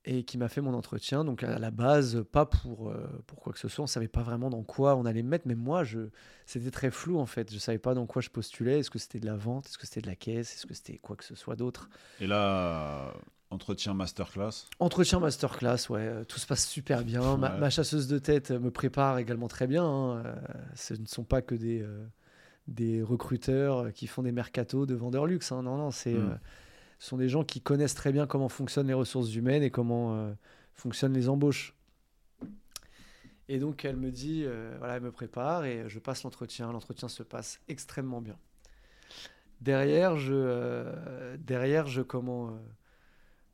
et 0.03 0.23
qui 0.23 0.39
m'a 0.39 0.47
fait 0.49 0.61
mon 0.61 0.73
entretien. 0.73 1.23
Donc 1.23 1.43
à 1.43 1.59
la 1.59 1.69
base, 1.69 2.23
pas 2.31 2.45
pour, 2.47 2.89
euh, 2.89 3.07
pour 3.27 3.39
quoi 3.39 3.53
que 3.53 3.59
ce 3.59 3.67
soit, 3.67 3.83
on 3.83 3.87
savait 3.87 4.07
pas 4.07 4.23
vraiment 4.23 4.49
dans 4.49 4.63
quoi 4.63 4.95
on 4.95 5.05
allait 5.05 5.21
me 5.21 5.29
mettre, 5.29 5.47
mais 5.47 5.53
moi, 5.55 5.83
je, 5.83 6.09
c'était 6.47 6.71
très 6.71 6.89
flou 6.89 7.19
en 7.19 7.27
fait. 7.27 7.53
Je 7.53 7.59
savais 7.59 7.77
pas 7.77 7.93
dans 7.93 8.07
quoi 8.07 8.21
je 8.21 8.29
postulais. 8.29 8.79
Est-ce 8.79 8.89
que 8.89 8.97
c'était 8.97 9.19
de 9.19 9.27
la 9.27 9.35
vente? 9.35 9.67
Est-ce 9.67 9.77
que 9.77 9.85
c'était 9.85 10.01
de 10.01 10.07
la 10.07 10.15
caisse? 10.15 10.55
Est-ce 10.55 10.65
que 10.65 10.73
c'était 10.73 10.97
quoi 10.97 11.15
que 11.15 11.23
ce 11.23 11.35
soit 11.35 11.55
d'autre? 11.55 11.87
Et 12.19 12.25
là, 12.25 13.13
entretien 13.51 13.93
masterclass? 13.93 14.65
Entretien 14.79 15.19
masterclass, 15.19 15.87
ouais, 15.91 15.99
euh, 16.07 16.23
tout 16.23 16.39
se 16.39 16.47
passe 16.47 16.67
super 16.67 17.03
bien. 17.03 17.37
Ma, 17.37 17.51
Ouais. 17.53 17.59
ma 17.59 17.69
chasseuse 17.69 18.07
de 18.07 18.17
tête 18.17 18.49
me 18.49 18.71
prépare 18.71 19.19
également 19.19 19.47
très 19.49 19.67
bien. 19.67 19.85
hein. 19.85 20.23
Ce 20.73 20.95
ne 20.95 21.05
sont 21.05 21.23
pas 21.25 21.43
que 21.43 21.53
des, 21.53 21.81
euh, 21.83 22.03
des 22.67 23.03
recruteurs 23.03 23.93
qui 23.93 24.07
font 24.07 24.23
des 24.23 24.31
mercatos 24.31 24.87
de 24.87 24.95
vendeurs 24.95 25.27
luxe. 25.27 25.51
hein. 25.51 25.61
Non, 25.61 25.77
non, 25.77 25.91
c'est, 25.91 26.15
Mm. 26.15 26.31
euh, 26.31 26.35
ce 27.01 27.07
sont 27.07 27.17
des 27.17 27.29
gens 27.29 27.43
qui 27.43 27.61
connaissent 27.61 27.95
très 27.95 28.11
bien 28.11 28.27
comment 28.27 28.47
fonctionnent 28.47 28.85
les 28.85 28.93
ressources 28.93 29.33
humaines 29.33 29.63
et 29.63 29.71
comment 29.71 30.13
euh, 30.13 30.33
fonctionnent 30.75 31.15
les 31.15 31.29
embauches. 31.29 31.75
Et 33.47 33.57
donc, 33.57 33.83
elle 33.85 33.97
me 33.97 34.11
dit, 34.11 34.43
euh, 34.45 34.75
voilà, 34.77 34.97
elle 34.97 35.01
me 35.01 35.11
prépare 35.11 35.65
et 35.65 35.89
je 35.89 35.97
passe 35.97 36.21
l'entretien. 36.21 36.71
L'entretien 36.71 37.07
se 37.07 37.23
passe 37.23 37.59
extrêmement 37.67 38.21
bien. 38.21 38.37
Derrière, 39.61 40.15
je, 40.15 40.35
euh, 40.35 41.37
derrière, 41.39 41.87
je 41.87 42.03
comment, 42.03 42.55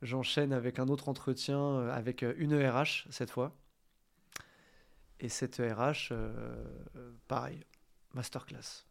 j'enchaîne 0.02 0.52
avec 0.52 0.78
un 0.78 0.88
autre 0.88 1.08
entretien 1.08 1.88
avec 1.88 2.20
une 2.20 2.52
ERH 2.52 3.06
cette 3.08 3.30
fois. 3.30 3.56
Et 5.20 5.30
cette 5.30 5.58
ERH, 5.58 6.12
pareil, 7.28 7.64
masterclass. 8.12 8.84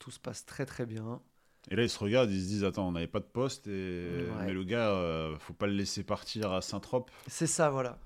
Tout 0.00 0.10
se 0.10 0.18
passe 0.18 0.44
très 0.46 0.66
très 0.66 0.84
bien. 0.84 1.22
Et 1.68 1.76
là, 1.76 1.82
ils 1.82 1.90
se 1.90 1.98
regardent, 1.98 2.30
ils 2.30 2.42
se 2.42 2.48
disent 2.48 2.64
Attends, 2.64 2.88
on 2.88 2.92
n'avait 2.92 3.06
pas 3.06 3.20
de 3.20 3.24
poste, 3.24 3.66
et... 3.66 4.26
mais 4.40 4.52
le 4.52 4.64
gars, 4.64 4.90
euh, 4.90 5.36
faut 5.38 5.52
pas 5.52 5.66
le 5.66 5.74
laisser 5.74 6.02
partir 6.02 6.52
à 6.52 6.62
Saint-Trope. 6.62 7.10
C'est 7.26 7.46
ça, 7.46 7.70
voilà. 7.70 7.98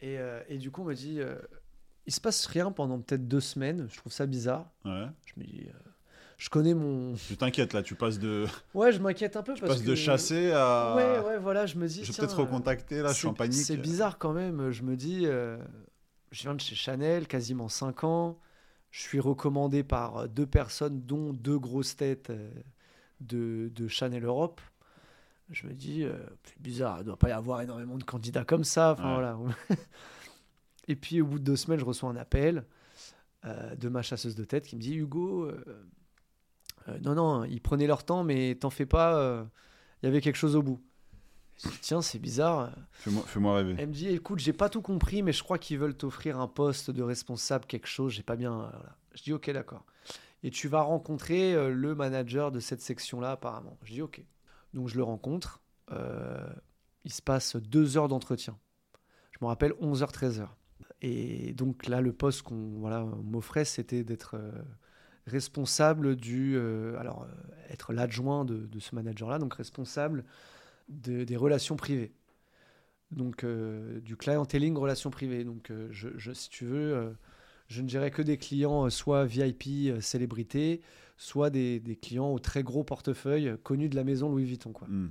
Et, 0.00 0.18
euh, 0.18 0.40
et, 0.48 0.58
du 0.58 0.70
coup, 0.70 0.82
on 0.82 0.86
me 0.86 0.94
dit 0.94 1.20
euh, 1.20 1.36
Il 2.06 2.12
se 2.12 2.20
passe 2.20 2.46
rien 2.46 2.70
pendant 2.72 2.98
peut-être 3.00 3.28
deux 3.28 3.40
semaines. 3.40 3.88
Je 3.90 3.96
trouve 3.98 4.12
ça 4.12 4.26
bizarre. 4.26 4.70
Ouais. 4.84 5.06
Je 5.26 5.40
me 5.40 5.44
dis 5.44 5.66
Je 6.38 6.48
connais 6.48 6.74
mon. 6.74 7.14
Tu 7.14 7.36
t'inquiètes 7.36 7.72
là, 7.72 7.82
tu 7.82 7.94
passes 7.94 8.18
de. 8.18 8.46
Ouais, 8.74 8.90
je 8.90 9.00
m'inquiète 9.00 9.36
un 9.36 9.42
peu. 9.42 9.54
Tu 9.54 9.60
parce 9.60 9.74
passes 9.74 9.84
de 9.84 9.94
chasser 9.94 10.52
à. 10.52 10.94
Ouais, 10.96 11.18
ouais, 11.26 11.38
voilà, 11.38 11.66
je 11.66 11.76
me 11.76 11.86
dis. 11.86 12.04
Je 12.04 12.12
vais 12.12 12.18
peut-être 12.18 12.40
recontacter 12.40 13.02
là, 13.02 13.12
je 13.12 13.18
suis 13.18 13.28
en 13.28 13.34
panique. 13.34 13.58
C'est 13.58 13.76
bizarre 13.76 14.18
quand 14.18 14.32
même. 14.32 14.70
Je 14.70 14.82
me 14.82 14.96
dis 14.96 15.24
Je 15.26 16.42
viens 16.42 16.54
de 16.54 16.60
chez 16.60 16.74
Chanel, 16.74 17.26
quasiment 17.26 17.68
5 17.68 18.04
ans. 18.04 18.38
Je 18.90 19.02
suis 19.02 19.20
recommandé 19.20 19.84
par 19.84 20.30
deux 20.30 20.46
personnes, 20.46 21.02
dont 21.02 21.34
deux 21.34 21.58
grosses 21.58 21.94
têtes 21.94 22.32
de, 23.20 23.70
de 23.74 23.88
Chanel 23.88 24.24
Europe. 24.24 24.60
Je 25.50 25.66
me 25.66 25.72
dis, 25.72 26.04
euh, 26.04 26.12
c'est 26.44 26.60
bizarre, 26.60 26.96
il 26.98 27.00
ne 27.00 27.04
doit 27.04 27.16
pas 27.16 27.30
y 27.30 27.32
avoir 27.32 27.62
énormément 27.62 27.96
de 27.96 28.04
candidats 28.04 28.44
comme 28.44 28.64
ça. 28.64 28.92
Enfin, 28.92 29.14
voilà. 29.14 29.38
Et 30.88 30.96
puis 30.96 31.20
au 31.20 31.26
bout 31.26 31.38
de 31.38 31.44
deux 31.44 31.56
semaines, 31.56 31.80
je 31.80 31.84
reçois 31.84 32.10
un 32.10 32.16
appel 32.16 32.64
euh, 33.44 33.74
de 33.76 33.88
ma 33.88 34.02
chasseuse 34.02 34.34
de 34.34 34.44
tête 34.44 34.66
qui 34.66 34.76
me 34.76 34.80
dit, 34.80 34.94
Hugo, 34.94 35.46
euh, 35.46 36.98
non, 37.02 37.14
non, 37.14 37.44
ils 37.44 37.60
prenaient 37.60 37.86
leur 37.86 38.04
temps, 38.04 38.24
mais 38.24 38.56
t'en 38.56 38.70
fais 38.70 38.86
pas, 38.86 39.46
il 40.02 40.06
y 40.06 40.08
avait 40.08 40.20
quelque 40.20 40.36
chose 40.36 40.56
au 40.56 40.62
bout. 40.62 40.80
Je 41.62 41.68
dis, 41.68 41.78
tiens, 41.80 42.02
c'est 42.02 42.18
bizarre. 42.18 42.70
Fais-moi 42.92 43.22
fais 43.26 43.40
rêver. 43.40 43.74
Elle 43.78 43.88
me 43.88 43.92
dit, 43.92 44.08
écoute, 44.08 44.38
j'ai 44.38 44.52
pas 44.52 44.68
tout 44.68 44.80
compris, 44.80 45.22
mais 45.22 45.32
je 45.32 45.42
crois 45.42 45.58
qu'ils 45.58 45.78
veulent 45.78 45.96
t'offrir 45.96 46.38
un 46.40 46.46
poste 46.46 46.90
de 46.90 47.02
responsable, 47.02 47.66
quelque 47.66 47.88
chose, 47.88 48.12
j'ai 48.12 48.22
pas 48.22 48.36
bien. 48.36 48.54
Voilà. 48.54 48.96
Je 49.14 49.22
dis, 49.22 49.32
ok, 49.32 49.50
d'accord 49.50 49.84
et 50.42 50.50
tu 50.50 50.68
vas 50.68 50.82
rencontrer 50.82 51.54
euh, 51.54 51.70
le 51.70 51.94
manager 51.94 52.52
de 52.52 52.60
cette 52.60 52.80
section-là 52.80 53.32
apparemment. 53.32 53.76
Je 53.82 53.94
dis 53.94 54.02
ok. 54.02 54.22
Donc 54.74 54.88
je 54.88 54.96
le 54.96 55.02
rencontre. 55.02 55.60
Euh, 55.90 56.46
il 57.04 57.12
se 57.12 57.22
passe 57.22 57.56
deux 57.56 57.96
heures 57.96 58.08
d'entretien. 58.08 58.58
Je 59.32 59.38
me 59.40 59.46
rappelle 59.46 59.72
11h, 59.72 60.12
13h. 60.12 60.48
Et 61.00 61.52
donc 61.54 61.86
là, 61.86 62.00
le 62.00 62.12
poste 62.12 62.42
qu'on 62.42 62.78
voilà, 62.78 63.04
m'offrait, 63.04 63.64
c'était 63.64 64.04
d'être 64.04 64.34
euh, 64.34 64.50
responsable 65.26 66.16
du... 66.16 66.58
alors, 66.98 67.26
être 67.68 67.92
l'adjoint 67.92 68.44
de, 68.44 68.66
ce 68.78 68.94
manager-là, 68.94 69.38
donc 69.38 69.54
responsable 69.54 70.24
de, 70.88 71.24
des 71.24 71.36
relations 71.36 71.76
privées. 71.76 72.12
Donc, 73.10 73.44
du 73.44 74.16
clienteling, 74.16 74.76
relations 74.76 75.10
privées. 75.10 75.44
Donc, 75.44 75.70
je, 75.90 76.08
je, 76.16 76.32
si 76.32 76.48
tu 76.48 76.64
veux 76.64 77.14
je 77.68 77.82
ne 77.82 77.88
gérais 77.88 78.10
que 78.10 78.22
des 78.22 78.38
clients 78.38 78.86
euh, 78.86 78.90
soit 78.90 79.24
VIP, 79.24 79.66
euh, 79.68 80.00
célébrités, 80.00 80.80
soit 81.16 81.50
des, 81.50 81.98
clients 82.00 82.32
au 82.32 82.38
très 82.38 82.62
gros 82.62 82.82
portefeuille 82.82 83.48
euh, 83.48 83.56
connus 83.56 83.88
de 83.88 83.96
la 83.96 84.04
maison 84.04 84.30
Louis 84.30 84.44
Vuitton. 84.44 84.72
Quoi. 84.72 84.88
Hmm. 84.88 85.10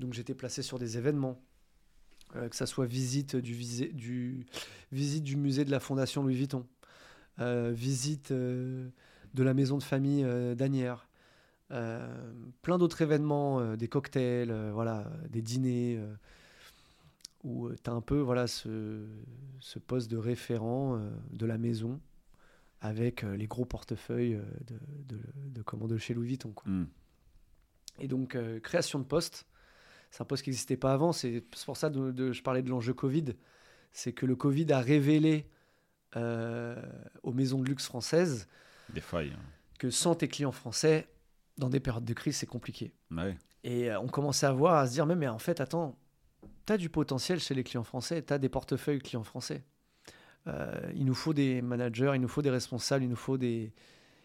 Donc 0.00 0.12
j'étais 0.12 0.34
placé 0.34 0.62
sur 0.62 0.78
des 0.78 0.98
événements, 0.98 1.40
que 2.34 2.56
ça 2.56 2.66
soit 2.66 2.84
visite 2.84 3.36
du, 3.36 3.54
du, 3.94 4.46
visite 4.92 5.24
du 5.24 5.36
musée 5.36 5.64
de 5.64 5.70
la 5.70 5.80
Fondation 5.80 6.22
Louis 6.22 6.34
Vuitton, 6.34 6.66
visite 7.38 8.30
de 8.30 8.92
la 9.34 9.54
maison 9.54 9.78
de 9.78 9.82
famille 9.82 10.22
d'Anières, 10.54 11.08
plein 11.70 12.76
d'autres 12.76 13.00
événements, 13.00 13.74
des 13.76 13.88
cocktails, 13.88 14.54
voilà, 14.74 15.10
des 15.30 15.40
dîners 15.40 15.98
où 17.44 17.70
tu 17.72 17.90
as 17.90 17.92
un 17.92 18.00
peu 18.00 18.18
voilà, 18.18 18.46
ce, 18.46 19.06
ce 19.60 19.78
poste 19.78 20.10
de 20.10 20.16
référent 20.16 20.96
euh, 20.96 21.10
de 21.32 21.46
la 21.46 21.58
maison 21.58 22.00
avec 22.80 23.24
euh, 23.24 23.36
les 23.36 23.46
gros 23.46 23.64
portefeuilles 23.64 24.34
euh, 24.34 24.44
de, 24.66 25.18
de, 25.48 25.86
de 25.86 25.96
chez 25.98 26.14
Louis 26.14 26.28
Vuitton. 26.28 26.52
Quoi. 26.52 26.70
Hmm. 26.70 26.86
Et 27.98 28.08
donc, 28.08 28.36
création 28.62 28.98
de 28.98 29.04
poste, 29.04 29.46
c'est 30.10 30.20
un 30.20 30.26
poste 30.26 30.42
qui 30.42 30.50
n'existait 30.50 30.76
pas 30.76 30.92
avant. 30.92 31.12
C'est 31.12 31.40
pour 31.64 31.78
ça 31.78 31.88
que 31.88 32.32
je 32.32 32.42
parlais 32.42 32.60
de 32.60 32.68
l'enjeu 32.68 32.92
Covid. 32.92 33.24
C'est 33.92 34.12
que 34.12 34.26
le 34.26 34.36
Covid 34.36 34.70
a 34.70 34.80
révélé 34.80 35.48
aux 36.14 37.32
maisons 37.32 37.58
de 37.58 37.64
luxe 37.64 37.86
françaises 37.86 38.48
des 38.90 39.00
failles. 39.00 39.32
Hein. 39.34 39.40
Que 39.78 39.88
sans 39.88 40.14
tes 40.14 40.28
clients 40.28 40.52
français, 40.52 41.08
dans 41.56 41.70
des 41.70 41.80
périodes 41.80 42.04
de 42.04 42.12
crise, 42.12 42.36
c'est 42.36 42.44
compliqué. 42.46 42.92
Ouais. 43.10 43.34
Et 43.64 43.90
on 43.96 44.08
commençait 44.08 44.44
à 44.44 44.52
voir, 44.52 44.74
à 44.74 44.86
se 44.86 44.92
dire, 44.92 45.06
mais, 45.06 45.16
mais 45.16 45.28
en 45.28 45.38
fait, 45.38 45.62
attends, 45.62 45.98
tu 46.66 46.72
as 46.72 46.76
du 46.76 46.88
potentiel 46.88 47.40
chez 47.40 47.54
les 47.54 47.64
clients 47.64 47.84
français, 47.84 48.22
tu 48.22 48.32
as 48.32 48.38
des 48.38 48.48
portefeuilles 48.48 48.98
clients 48.98 49.24
français. 49.24 49.64
Euh, 50.48 50.92
il 50.94 51.04
nous 51.04 51.14
faut 51.14 51.32
des 51.32 51.62
managers, 51.62 52.12
il 52.14 52.20
nous 52.20 52.28
faut 52.28 52.42
des 52.42 52.50
responsables, 52.50 53.04
il 53.04 53.08
nous 53.08 53.16
faut, 53.16 53.38
des... 53.38 53.72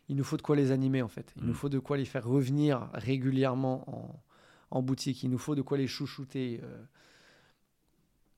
il 0.09 0.15
nous 0.15 0.23
faut 0.23 0.38
de 0.38 0.41
quoi 0.41 0.55
les 0.55 0.72
animer 0.72 1.01
en 1.01 1.07
fait. 1.07 1.34
Il 1.38 1.45
nous 1.45 1.51
mm. 1.51 1.55
faut 1.55 1.69
de 1.69 1.80
quoi 1.80 1.97
les 1.97 2.05
faire 2.05 2.26
revenir 2.26 2.89
régulièrement 2.93 3.89
en, 3.89 4.23
en 4.72 4.81
boutique. 4.81 5.23
Il 5.23 5.30
nous 5.30 5.38
faut 5.38 5.55
de 5.55 5.61
quoi 5.61 5.77
les 5.77 5.88
chouchouter. 5.88 6.59
Euh, 6.63 6.84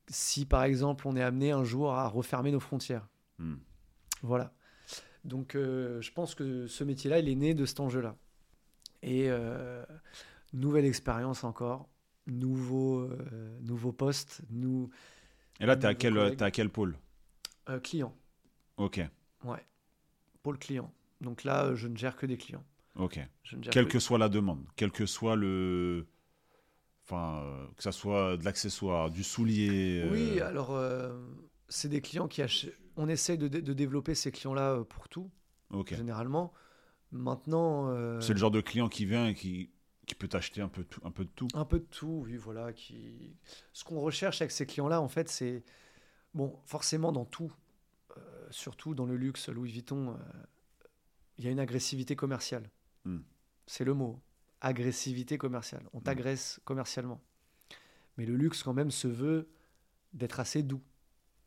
si 0.08 0.46
par 0.46 0.64
exemple 0.64 1.08
on 1.08 1.16
est 1.16 1.24
amené 1.24 1.52
un 1.52 1.64
jour 1.64 1.94
à 1.94 2.08
refermer 2.08 2.52
nos 2.52 2.60
frontières. 2.60 3.08
Mm. 3.40 3.56
Voilà. 4.22 4.54
Donc 5.24 5.56
euh, 5.56 6.02
je 6.02 6.12
pense 6.12 6.36
que 6.36 6.68
ce 6.68 6.84
métier-là, 6.84 7.20
il 7.20 7.30
est 7.30 7.36
né 7.36 7.54
de 7.54 7.66
cet 7.66 7.80
enjeu-là. 7.80 8.16
Et 9.02 9.30
nouvelle 10.54 10.86
expérience 10.86 11.44
encore 11.44 11.90
nouveau, 12.28 13.02
euh, 13.02 13.60
nouveau 13.62 13.92
poste. 13.92 14.42
Nous, 14.50 14.90
Et 15.60 15.66
là, 15.66 15.76
tu 15.76 15.84
es, 15.84 15.86
à 15.86 15.96
quel, 15.96 16.18
à 16.42 16.52
quel 16.52 16.70
pôle? 16.70 16.98
Euh, 17.70 17.80
Client. 17.80 18.16
Ok. 18.78 19.02
Ouais. 19.44 19.66
Pôle 20.42 20.58
client. 20.58 20.94
Donc 21.22 21.44
là, 21.44 21.66
euh, 21.66 21.76
je 21.76 21.88
ne 21.88 21.96
gère 21.96 22.16
que 22.16 22.26
des 22.26 22.38
clients. 22.38 22.64
Ok. 22.96 23.20
Quelle 23.72 23.88
que... 23.88 24.00
soit 24.00 24.18
la 24.18 24.30
demande, 24.30 24.66
quel 24.76 24.92
que 24.92 25.06
soit 25.06 25.36
le. 25.36 26.06
Enfin, 27.06 27.68
que 27.76 27.84
ça 27.84 27.92
soit 27.92 28.38
de 28.38 28.46
l'accessoire, 28.46 29.10
du 29.10 29.24
soulier. 29.24 30.08
Oui, 30.12 30.40
alors, 30.40 30.80
c'est 31.68 31.90
des 31.90 32.02
clients 32.02 32.28
qui 32.28 32.42
achètent. 32.42 32.78
On 32.96 33.10
essaie 33.10 33.36
de, 33.36 33.48
de 33.48 33.74
développer 33.74 34.16
ces 34.16 34.32
clients-là 34.32 34.84
pour 34.88 35.10
tout, 35.10 35.30
Ok. 35.72 35.96
généralement. 35.96 36.54
Maintenant. 37.12 37.92
C'est 38.22 38.34
le 38.34 38.40
genre 38.40 38.52
de 38.52 38.62
client 38.62 38.88
qui 38.90 39.06
vient 39.06 39.28
et 39.28 39.34
qui 39.34 39.70
qui 40.06 40.16
peut 40.16 40.28
t'acheter 40.28 40.62
un 40.62 40.68
peu, 40.68 40.86
un 41.04 41.12
peu 41.12 41.26
de 41.26 41.30
tout. 41.30 41.48
Un 41.54 41.66
peu 41.66 41.80
de 41.80 41.86
tout, 41.86 42.24
oui, 42.26 42.36
voilà. 42.36 42.74
Qui... 42.74 43.36
Ce 43.72 43.84
qu'on 43.84 44.00
recherche 44.00 44.42
avec 44.42 44.52
ces 44.52 44.66
clients-là, 44.66 45.02
en 45.02 45.08
fait, 45.08 45.30
c'est. 45.30 45.64
Bon, 46.34 46.60
forcément, 46.66 47.12
dans 47.12 47.26
tout, 47.26 47.54
euh, 48.18 48.48
surtout 48.50 48.96
dans 48.96 49.06
le 49.06 49.16
luxe, 49.16 49.50
Louis 49.50 49.72
Vuitton, 49.72 50.10
euh, 50.10 50.18
il 51.38 51.46
y 51.46 51.48
a 51.48 51.52
une 51.52 51.60
agressivité 51.60 52.16
commerciale. 52.16 52.70
Hmm. 53.06 53.20
C'est 53.68 53.84
le 53.84 53.94
mot. 53.94 54.20
Agressivité 54.62 55.38
commerciale. 55.38 55.88
On 55.94 56.00
hmm. 56.00 56.04
t'agresse 56.04 56.60
commercialement. 56.66 57.22
Mais 58.18 58.26
le 58.26 58.36
luxe, 58.36 58.64
quand 58.64 58.74
même, 58.74 58.92
se 58.92 59.08
veut 59.08 59.48
d'être 60.14 60.40
assez 60.40 60.64
doux 60.64 60.82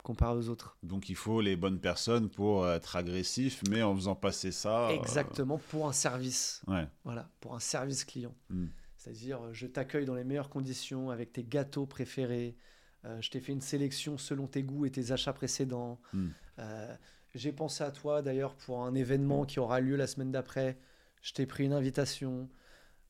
comparé 0.07 0.37
aux 0.37 0.47
autres. 0.47 0.77
Donc 0.83 1.09
il 1.09 1.17
faut 1.17 1.41
les 1.41 1.57
bonnes 1.57 1.81
personnes 1.81 2.29
pour 2.29 2.65
être 2.69 2.95
agressif, 2.95 3.61
mais 3.69 3.83
en 3.83 3.93
faisant 3.93 4.15
passer 4.15 4.53
ça. 4.53 4.87
Euh, 4.87 4.91
Exactement, 4.91 5.57
pour 5.57 5.85
un 5.85 5.91
service. 5.91 6.61
Voilà, 7.03 7.29
pour 7.41 7.55
un 7.55 7.59
service 7.59 8.05
client. 8.05 8.33
Hmm. 8.49 8.67
C'est-à-dire, 8.95 9.53
je 9.53 9.67
t'accueille 9.67 10.05
dans 10.05 10.15
les 10.15 10.23
meilleures 10.23 10.49
conditions 10.49 11.09
avec 11.09 11.33
tes 11.33 11.43
gâteaux 11.43 11.85
préférés. 11.85 12.55
Euh, 13.03 13.19
je 13.19 13.29
t'ai 13.29 13.41
fait 13.41 13.51
une 13.51 13.61
sélection 13.61 14.17
selon 14.17 14.47
tes 14.47 14.63
goûts 14.63 14.85
et 14.85 14.91
tes 14.91 15.11
achats 15.11 15.33
précédents. 15.33 15.99
Hmm. 16.13 16.29
Euh, 16.59 16.95
j'ai 17.35 17.51
pensé 17.51 17.83
à 17.83 17.91
toi 17.91 18.21
d'ailleurs 18.21 18.55
pour 18.55 18.85
un 18.85 18.95
événement 18.95 19.43
qui 19.43 19.59
aura 19.59 19.81
lieu 19.81 19.97
la 19.97 20.07
semaine 20.07 20.31
d'après. 20.31 20.79
Je 21.21 21.33
t'ai 21.33 21.45
pris 21.45 21.65
une 21.65 21.73
invitation. 21.73 22.49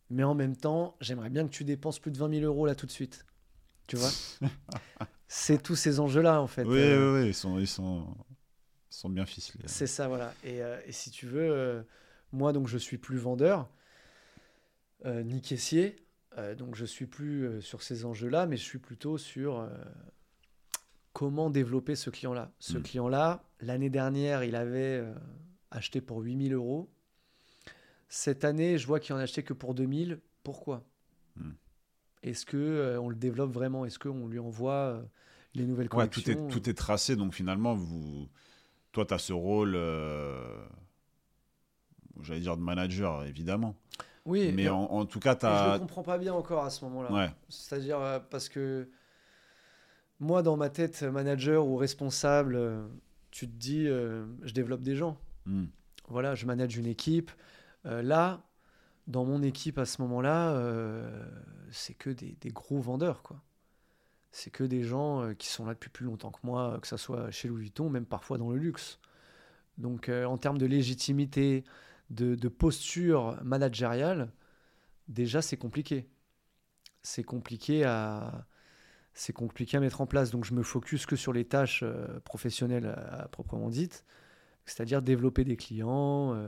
Mais 0.10 0.24
en 0.24 0.34
même 0.34 0.56
temps, 0.56 0.98
j'aimerais 1.00 1.30
bien 1.30 1.46
que 1.46 1.52
tu 1.52 1.64
dépenses 1.64 2.00
plus 2.00 2.12
de 2.12 2.18
20 2.18 2.40
000 2.40 2.46
euros 2.46 2.66
là 2.66 2.74
tout 2.74 2.88
de 2.88 2.92
suite. 2.92 3.24
Tu 3.86 3.98
vois? 3.98 4.10
c'est 5.28 5.62
tous 5.62 5.76
ces 5.76 6.00
enjeux-là, 6.00 6.42
en 6.42 6.48
fait. 6.48 6.64
Oui, 6.64 6.80
euh. 6.80 7.22
oui, 7.22 7.28
ils 7.28 7.34
sont, 7.34 7.60
ils 7.60 7.68
sont, 7.68 8.08
sont 8.90 9.10
bien 9.10 9.26
ficelés. 9.26 9.64
C'est 9.66 9.88
ça, 9.88 10.08
voilà. 10.08 10.34
Et, 10.44 10.62
euh, 10.62 10.80
et, 10.86 10.92
si 10.92 11.12
tu 11.12 11.26
veux, 11.26 11.52
euh, 11.52 11.84
moi, 12.32 12.54
donc, 12.54 12.68
je 12.68 12.78
suis 12.78 12.98
plus 12.98 13.18
vendeur, 13.18 13.70
ni 15.06 15.42
caissier, 15.42 15.96
donc 16.58 16.76
je 16.76 16.84
suis 16.84 17.06
plus 17.06 17.62
sur 17.62 17.82
ces 17.82 18.04
enjeux-là, 18.04 18.46
mais 18.46 18.58
je 18.58 18.64
suis 18.64 18.80
plutôt 18.80 19.18
sur 19.18 19.70
comment 21.14 21.50
développer 21.50 21.96
ce 21.96 22.10
client-là. 22.10 22.52
Ce 22.60 22.78
hmm. 22.78 22.84
client-là, 22.84 23.44
l'année 23.62 23.90
dernière, 23.90 24.44
il 24.44 24.56
avait 24.56 25.06
acheté 25.72 26.02
pour 26.02 26.20
8000 26.20 26.54
euros. 26.54 26.90
Cette 28.10 28.44
année, 28.44 28.78
je 28.78 28.88
vois 28.88 29.00
qu'il 29.00 29.16
en 29.16 29.18
a 29.18 29.22
acheté 29.22 29.44
que 29.44 29.54
pour 29.54 29.76
2000. 29.76 30.20
Pourquoi? 30.44 30.84
Hmm. 31.36 31.52
Est-ce 32.24 32.46
que 32.46 32.58
euh, 32.58 33.00
on 33.00 33.10
le 33.10 33.16
développe 33.16 33.52
vraiment? 33.52 33.86
Est-ce 33.86 34.00
qu'on 34.00 34.28
lui 34.28 34.40
envoie 34.40 34.74
euh, 34.74 35.02
les 35.54 35.66
nouvelles 35.66 35.90
collections 35.90 36.22
tout, 36.22 36.32
est, 36.32 36.48
tout 36.48 36.70
est 36.70 36.74
tracé, 36.74 37.16
donc 37.16 37.34
finalement, 37.34 37.76
vous, 37.76 38.28
toi, 38.92 39.06
tu 39.06 39.14
as 39.14 39.18
ce 39.18 39.34
rôle, 39.34 39.78
j'allais 42.22 42.40
dire 42.40 42.58
de 42.58 42.62
manager, 42.62 43.24
évidemment. 43.26 43.76
Oui, 44.26 44.52
mais 44.54 44.68
en, 44.68 45.06
tout 45.06 45.20
cas, 45.20 45.36
tu 45.36 45.46
as. 45.46 45.70
Je 45.70 45.74
ne 45.76 45.80
comprends 45.80 46.04
pas 46.04 46.18
bien 46.18 46.34
encore 46.34 46.66
à 46.66 46.70
ce 46.70 46.84
moment-là. 46.86 47.34
C'est-à-dire 47.50 48.22
parce 48.30 48.50
que 48.50 48.90
moi, 50.20 50.42
dans 50.42 50.58
ma 50.58 50.70
tête, 50.70 51.04
manager 51.04 51.66
ou 51.66 51.78
responsable, 51.78 52.60
tu 53.32 53.48
te 53.48 53.54
dis, 53.54 53.86
je 53.86 54.54
développe 54.54 54.82
des 54.82 54.96
gens. 54.96 55.18
Hmm. 55.46 55.66
Voilà, 56.10 56.36
je 56.36 56.46
manage 56.46 56.78
une 56.78 56.88
équipe. 56.88 57.32
là, 57.86 58.47
dans 59.08 59.24
mon 59.24 59.42
équipe 59.42 59.78
à 59.78 59.86
ce 59.86 60.02
moment-là, 60.02 60.52
euh, 60.52 61.26
c'est 61.72 61.94
que 61.94 62.10
des, 62.10 62.36
gros 62.50 62.80
vendeurs, 62.80 63.24
quoi. 63.24 63.42
C'est 64.32 64.52
que 64.52 64.66
des 64.66 64.84
gens 64.84 65.24
euh, 65.24 65.34
qui 65.34 65.48
sont 65.48 65.66
là 65.66 65.74
depuis 65.74 65.90
plus 65.90 66.06
longtemps 66.06 66.32
que 66.32 66.40
moi, 66.44 66.78
que 66.82 66.88
ce 66.88 66.98
soit 66.98 67.32
chez 67.32 67.48
Louis 67.48 67.62
Vuitton, 67.62 67.90
même 67.90 68.06
parfois 68.06 68.38
dans 68.38 68.52
le 68.52 68.58
luxe. 68.58 69.00
Donc, 69.78 70.10
euh, 70.10 70.26
en 70.26 70.38
termes 70.38 70.58
de 70.58 70.66
légitimité, 70.66 71.64
de, 72.10 72.36
posture 72.50 73.40
managériale, 73.44 74.32
déjà, 75.08 75.42
c'est 75.42 75.58
compliqué. 75.58 76.10
C'est 77.02 77.24
compliqué 77.24 77.86
à, 77.86 78.46
c'est 79.14 79.34
compliqué 79.34 79.78
à 79.78 79.80
mettre 79.80 80.02
en 80.02 80.08
place. 80.08 80.32
Donc, 80.32 80.44
je 80.44 80.54
me 80.54 80.64
focus 80.64 81.06
que 81.06 81.16
sur 81.16 81.32
les 81.32 81.46
tâches 81.46 81.86
professionnelles 82.26 82.96
proprement 83.32 83.70
dites, 83.70 84.04
c'est-à-dire 84.66 85.02
développer 85.02 85.46
des 85.46 85.56
clients 85.56 86.48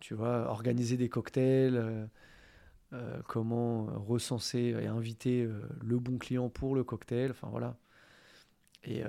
tu 0.00 0.14
vois, 0.14 0.48
organiser 0.48 0.96
des 0.96 1.08
cocktails, 1.08 1.76
euh, 1.76 2.06
euh, 2.92 3.20
comment 3.26 3.86
recenser 3.86 4.76
et 4.80 4.86
inviter 4.86 5.48
le 5.82 5.98
bon 5.98 6.18
client 6.18 6.48
pour 6.48 6.74
le 6.74 6.84
cocktail, 6.84 7.30
enfin 7.30 7.48
voilà. 7.48 7.76
Et 8.84 9.04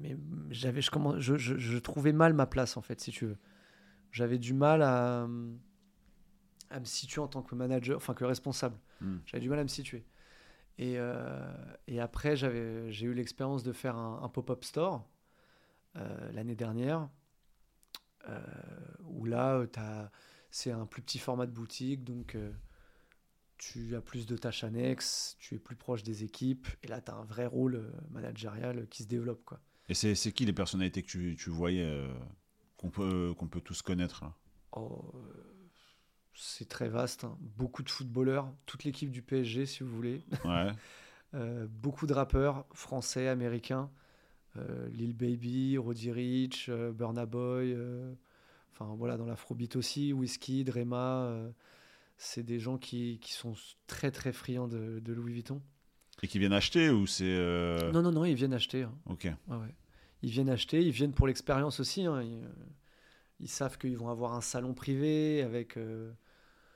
mais 0.00 0.16
j'avais, 0.50 0.80
je, 0.82 1.36
je, 1.36 1.56
je, 1.56 1.78
trouvais 1.78 2.12
mal 2.12 2.34
ma 2.34 2.46
place 2.46 2.76
en 2.76 2.82
fait, 2.82 3.00
si 3.00 3.12
tu 3.12 3.26
veux. 3.26 3.38
J'avais 4.10 4.38
du 4.38 4.54
mal 4.54 4.82
à, 4.82 5.28
à, 6.70 6.80
me 6.80 6.84
situer 6.84 7.20
en 7.20 7.28
tant 7.28 7.42
que 7.42 7.54
manager, 7.54 7.96
enfin 7.96 8.12
que 8.12 8.24
responsable. 8.24 8.76
Hmm. 9.00 9.18
J'avais 9.24 9.40
du 9.40 9.48
mal 9.48 9.60
à 9.60 9.62
me 9.62 9.68
situer. 9.68 10.04
Et, 10.78 10.98
et 11.86 12.00
après, 12.00 12.34
j'avais, 12.34 12.90
j'ai 12.90 13.06
eu 13.06 13.14
l'expérience 13.14 13.62
de 13.62 13.72
faire 13.72 13.96
un, 13.96 14.20
un 14.22 14.28
pop-up 14.28 14.64
store 14.64 15.06
l'année 16.32 16.56
dernière 16.56 17.02
euh, 17.02 17.21
où 19.04 19.24
là, 19.24 19.56
euh, 19.58 20.08
c'est 20.50 20.70
un 20.70 20.86
plus 20.86 21.02
petit 21.02 21.18
format 21.18 21.46
de 21.46 21.52
boutique, 21.52 22.04
donc 22.04 22.34
euh, 22.34 22.52
tu 23.58 23.94
as 23.96 24.00
plus 24.00 24.26
de 24.26 24.36
tâches 24.36 24.64
annexes, 24.64 25.36
tu 25.38 25.54
es 25.54 25.58
plus 25.58 25.76
proche 25.76 26.02
des 26.02 26.24
équipes, 26.24 26.68
et 26.82 26.88
là, 26.88 27.00
tu 27.00 27.10
as 27.10 27.14
un 27.14 27.24
vrai 27.24 27.46
rôle 27.46 27.92
managérial 28.10 28.86
qui 28.88 29.04
se 29.04 29.08
développe. 29.08 29.44
Quoi. 29.44 29.60
Et 29.88 29.94
c'est, 29.94 30.14
qui 30.32 30.44
les 30.44 30.52
personnalités 30.52 31.02
que 31.02 31.08
tu, 31.08 31.36
tu 31.36 31.50
voyais 31.50 32.08
qu'on, 32.76 32.90
peut, 32.90 33.34
qu'on 33.36 33.48
peut 33.48 33.60
tous 33.60 33.82
connaître 33.82 34.24
oh, 34.72 35.12
C'est 36.34 36.68
très 36.68 36.88
vaste. 36.88 37.24
Hein. 37.24 37.36
Beaucoup 37.40 37.82
de 37.82 37.90
footballeurs, 37.90 38.52
toute 38.66 38.84
l'équipe 38.84 39.10
du 39.10 39.22
PSG, 39.22 39.66
si 39.66 39.82
vous 39.82 39.90
voulez. 39.90 40.24
Ouais. 40.44 40.72
beaucoup 41.68 42.06
de 42.06 42.12
rappeurs 42.12 42.66
français, 42.72 43.28
américains. 43.28 43.90
Euh, 44.58 44.88
Lil 44.90 45.14
Baby, 45.14 45.78
Roddy 45.78 46.10
Rich, 46.10 46.66
euh, 46.68 46.92
Burna 46.92 47.24
Boy, 47.24 47.72
euh, 47.72 48.12
enfin 48.72 48.94
voilà, 48.98 49.16
dans 49.16 49.24
l'afrobeat 49.24 49.76
aussi, 49.76 50.12
Whiskey, 50.12 50.62
Drema, 50.64 51.34
c'est 52.18 52.42
des 52.42 52.58
gens 52.58 52.76
qui, 52.76 53.18
qui, 53.20 53.32
sont 53.32 53.54
très 53.86 54.10
très 54.10 54.32
friands 54.32 54.68
de, 54.68 55.00
de, 55.00 55.12
Louis 55.12 55.32
Vuitton. 55.32 55.62
Et 56.22 56.28
qui 56.28 56.38
viennent 56.38 56.52
acheter 56.52 56.90
ou 56.90 57.06
c'est... 57.06 57.90
Non, 57.92 58.02
non, 58.02 58.12
non, 58.12 58.24
ils 58.24 58.34
viennent 58.34 58.52
acheter. 58.52 58.82
Hein. 58.82 58.94
Ok. 59.06 59.24
Ouais, 59.24 59.56
ouais. 59.56 59.74
Ils 60.22 60.30
viennent 60.30 60.50
acheter, 60.50 60.82
ils 60.82 60.92
viennent 60.92 61.14
pour 61.14 61.26
l'expérience 61.26 61.80
aussi. 61.80 62.04
Hein. 62.04 62.22
Ils, 63.40 63.48
savent 63.48 63.76
qu'ils 63.76 63.96
vont 63.96 64.08
avoir 64.08 64.34
un 64.34 64.40
salon 64.40 64.74
privé 64.74 65.42
avec... 65.42 65.78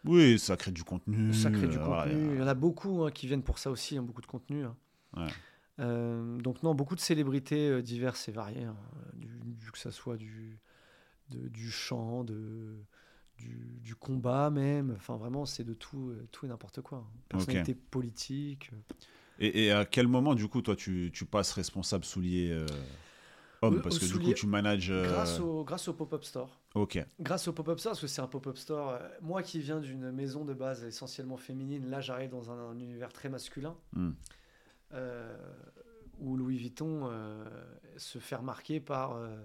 Oui, 0.05 0.39
ça 0.39 0.57
crée 0.57 0.73
du 0.73 0.83
contenu. 0.83 1.33
Ça 1.33 1.51
crée 1.51 1.69
du 1.69 1.79
contenu. 1.79 2.35
Il 2.35 2.41
y 2.41 2.43
en 2.43 2.49
a 2.49 2.55
beaucoup 2.55 3.05
hein, 3.05 3.11
qui 3.11 3.27
viennent 3.27 3.43
pour 3.43 3.59
ça 3.59 3.71
aussi, 3.71 3.99
beaucoup 4.01 4.23
de 4.23 4.27
contenu. 4.27 4.65
Euh, 5.79 6.39
donc 6.39 6.63
non, 6.63 6.75
beaucoup 6.75 6.95
de 6.95 7.01
célébrités 7.01 7.69
euh, 7.69 7.83
diverses 7.83 8.29
et 8.29 8.33
variées, 8.33 8.65
hein, 8.65 8.77
du, 9.15 9.71
que 9.71 9.79
ça 9.79 9.91
soit 9.91 10.17
du, 10.17 10.59
du 11.29 11.71
chant, 11.71 12.25
de, 12.25 12.77
du, 13.39 13.95
combat 13.95 14.51
même. 14.51 14.95
Enfin 14.97 15.17
vraiment, 15.17 15.45
c'est 15.45 15.65
de 15.65 15.75
tout, 15.75 16.11
euh, 16.11 16.27
tout 16.33 16.47
et 16.47 16.49
n'importe 16.49 16.81
quoi. 16.81 16.99
Hein. 16.99 17.19
Personnalité 17.29 17.75
politique. 17.75 18.71
Et, 19.39 19.71
à 19.71 19.85
quel 19.85 20.09
moment, 20.09 20.35
du 20.35 20.49
coup, 20.49 20.63
toi, 20.63 20.75
tu, 20.75 21.11
tu 21.13 21.27
passes 21.27 21.53
responsable 21.53 22.07
soulier 22.07 22.59
homme? 23.61 23.83
Parce 23.83 23.99
que 23.99 24.07
du 24.07 24.19
coup, 24.19 24.33
tu 24.33 24.47
manages... 24.47 24.91
Grâce 24.91 25.41
au, 25.41 25.63
grâce 25.63 25.89
au 25.89 25.93
pop-up 25.93 26.25
store. 26.25 26.59
Ok. 26.75 27.05
Grâce 27.21 27.47
au 27.47 27.53
pop-up 27.53 27.79
store, 27.79 27.93
parce 27.93 28.01
que 28.01 28.07
c'est 28.07 28.23
un 28.23 28.29
pop-up 28.29 28.57
store. 28.57 28.99
moi 29.21 29.43
qui 29.43 29.59
viens 29.59 29.81
d'une 29.81 30.11
maison 30.11 30.47
de 30.47 30.55
base 30.55 30.85
essentiellement 30.85 31.37
féminine, 31.37 31.91
là, 31.91 32.01
j'arrive 32.01 32.31
dans 32.31 32.51
un, 32.51 32.79
univers 32.79 33.13
très 33.13 33.29
masculin. 33.29 33.77
Hmm. 33.93 34.13
Euh, 34.93 35.37
où 36.19 36.37
Louis 36.37 36.57
Vuitton 36.57 37.11
euh, 37.11 37.45
se 37.99 38.19
fait 38.19 38.37
remarquer 38.37 38.81
par 38.81 39.13
euh, 39.13 39.37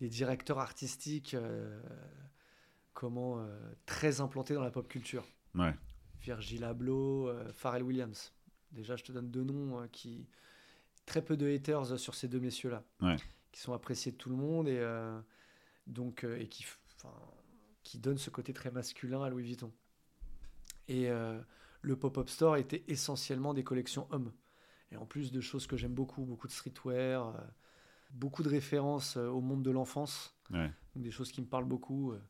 des 0.00 0.08
directeurs 0.08 0.58
artistiques 0.58 1.36
comment 2.92 3.46
très 3.86 4.20
implantés 4.20 4.54
dans 4.54 4.62
la 4.62 4.70
pop 4.70 4.88
culture. 4.88 5.24
Ouais. 5.54 5.74
Virgil 6.20 6.64
Abloh, 6.64 7.32
Pharrell 7.52 7.82
Williams. 7.82 8.32
Déjà, 8.72 8.96
je 8.96 9.04
te 9.04 9.12
donne 9.12 9.30
deux 9.30 9.44
noms 9.44 9.86
qui 9.92 10.26
très 11.06 11.22
peu 11.22 11.36
de 11.36 11.48
haters 11.48 11.98
sur 11.98 12.14
ces 12.14 12.28
deux 12.28 12.40
messieurs-là, 12.40 12.82
qui 13.52 13.60
sont 13.60 13.72
appréciés 13.72 14.12
de 14.12 14.16
tout 14.16 14.28
le 14.28 14.36
monde 14.36 14.68
et 14.68 14.84
donc 15.86 16.24
et 16.24 16.48
qui, 16.48 16.66
qui 17.84 17.98
donnent 17.98 18.18
ce 18.18 18.30
côté 18.30 18.52
très 18.52 18.72
masculin 18.72 19.22
à 19.22 19.30
Louis 19.30 19.44
Vuitton. 19.44 19.72
Et 20.88 21.08
le 21.08 21.96
pop-up 21.96 22.28
store 22.28 22.56
était 22.56 22.82
essentiellement 22.88 23.54
des 23.54 23.64
collections 23.64 24.08
hommes. 24.10 24.32
Et 24.92 24.96
en 24.96 25.06
plus 25.06 25.32
de 25.32 25.40
choses 25.40 25.66
que 25.66 25.76
j'aime 25.76 25.94
beaucoup, 25.94 26.24
beaucoup 26.24 26.46
de 26.46 26.52
streetwear, 26.52 27.28
euh, 27.28 27.40
beaucoup 28.10 28.42
de 28.42 28.48
références 28.48 29.16
euh, 29.16 29.28
au 29.28 29.40
monde 29.40 29.62
de 29.62 29.70
l'enfance, 29.70 30.36
des 30.94 31.10
choses 31.10 31.32
qui 31.32 31.40
me 31.40 31.46
parlent 31.46 31.64
beaucoup. 31.64 32.12
Euh. 32.12 32.20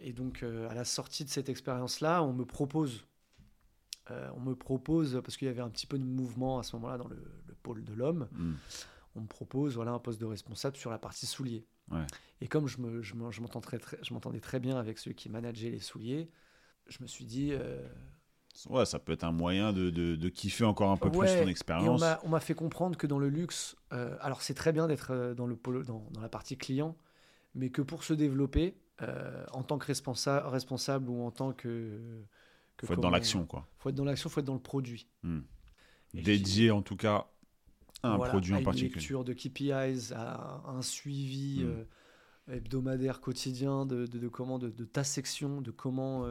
Et, 0.00 0.12
donc, 0.12 0.44
à 0.44 0.72
la 0.72 0.84
sortie 0.84 1.24
de 1.24 1.28
cette 1.28 1.48
expérience-là, 1.48 2.22
on 2.22 2.32
me 2.32 2.44
propose, 2.44 3.04
on 4.08 4.38
me 4.38 4.54
propose, 4.54 5.20
parce 5.24 5.36
qu'il 5.36 5.48
y 5.48 5.50
avait 5.50 5.62
un 5.62 5.68
petit 5.68 5.88
peu 5.88 5.98
de 5.98 6.04
mouvement 6.04 6.60
à 6.60 6.62
ce 6.62 6.76
moment-là 6.76 6.96
dans 6.96 7.08
le, 7.08 7.20
pôle 7.64 7.82
de 7.82 7.92
l'homme, 7.92 8.28
mm. 8.30 8.54
on 9.16 9.20
me 9.22 9.26
propose 9.26 9.74
voilà, 9.74 9.90
un 9.90 9.98
poste 9.98 10.20
de 10.20 10.26
responsable 10.26 10.76
sur 10.76 10.92
la 10.92 10.98
partie 10.98 11.26
souliers. 11.26 11.66
Et 12.40 12.46
comme 12.46 12.68
je, 12.68 12.80
me, 12.80 13.02
je, 13.02 13.16
m'entendais 13.16 13.66
très, 13.66 13.78
très, 13.78 14.40
très 14.40 14.60
bien 14.60 14.76
avec 14.76 14.98
ceux 14.98 15.12
qui 15.12 15.28
manageaient 15.28 15.70
les 15.70 15.80
souliers, 15.80 16.30
je 16.86 17.02
me 17.02 17.08
suis 17.08 17.24
dit, 17.24 17.52
Ouais, 18.68 18.84
ça 18.84 18.98
peut 18.98 19.12
être 19.12 19.24
un 19.24 19.32
moyen 19.32 19.72
de, 19.72 19.90
de, 19.90 20.28
kiffer 20.28 20.64
encore 20.64 20.90
un 20.90 20.96
peu 20.96 21.10
plus 21.10 21.26
ton 21.26 21.48
expérience. 21.48 22.02
On 22.22 22.28
m'a 22.28 22.40
fait 22.40 22.54
comprendre 22.54 22.96
que 22.96 23.06
dans 23.06 23.18
le 23.18 23.28
luxe, 23.28 23.76
euh, 23.92 24.16
alors 24.20 24.42
c'est 24.42 24.54
très 24.54 24.72
bien 24.72 24.86
d'être 24.86 25.10
euh, 25.10 25.34
dans, 25.34 25.46
le 25.46 25.56
dans, 25.84 26.06
dans, 26.10 26.20
la 26.20 26.28
partie 26.28 26.56
client, 26.56 26.96
mais 27.54 27.70
que 27.70 27.82
pour 27.82 28.04
se 28.04 28.12
développer, 28.12 28.76
euh, 29.00 29.44
en 29.52 29.62
tant 29.62 29.78
que 29.78 29.86
responsa 29.86 30.48
responsable 30.48 31.08
ou 31.08 31.22
en 31.22 31.30
tant 31.30 31.52
que. 31.52 31.98
que 32.76 32.86
faut 32.86 32.92
être 32.92 33.00
dans 33.00 33.10
l'action, 33.10 33.46
quoi. 33.46 33.66
faut 33.78 33.88
être 33.88 33.94
dans 33.94 34.04
l'action, 34.04 34.28
faut 34.28 34.40
être 34.40 34.46
dans 34.46 34.54
le 34.54 34.60
produit. 34.60 35.08
Hmm. 35.22 35.40
Dédié 36.12 36.70
en 36.70 36.82
tout 36.82 36.96
cas 36.96 37.26
à 38.02 38.10
un 38.10 38.18
produit 38.18 38.54
en 38.54 38.62
particulier. 38.62 38.92
Une 38.92 39.00
lecture 39.00 39.24
de 39.24 39.32
KPIs, 39.32 40.12
à 40.14 40.62
un 40.66 40.82
suivi 40.82 41.64
hmm. 41.64 42.52
hebdomadaire, 42.52 43.22
quotidien 43.22 43.86
de, 43.86 44.06
de, 44.06 44.18
de 44.18 44.28
comment, 44.28 44.58
de, 44.58 44.68
ta 44.84 45.04
section, 45.04 45.62
de 45.62 45.70
comment 45.70 46.26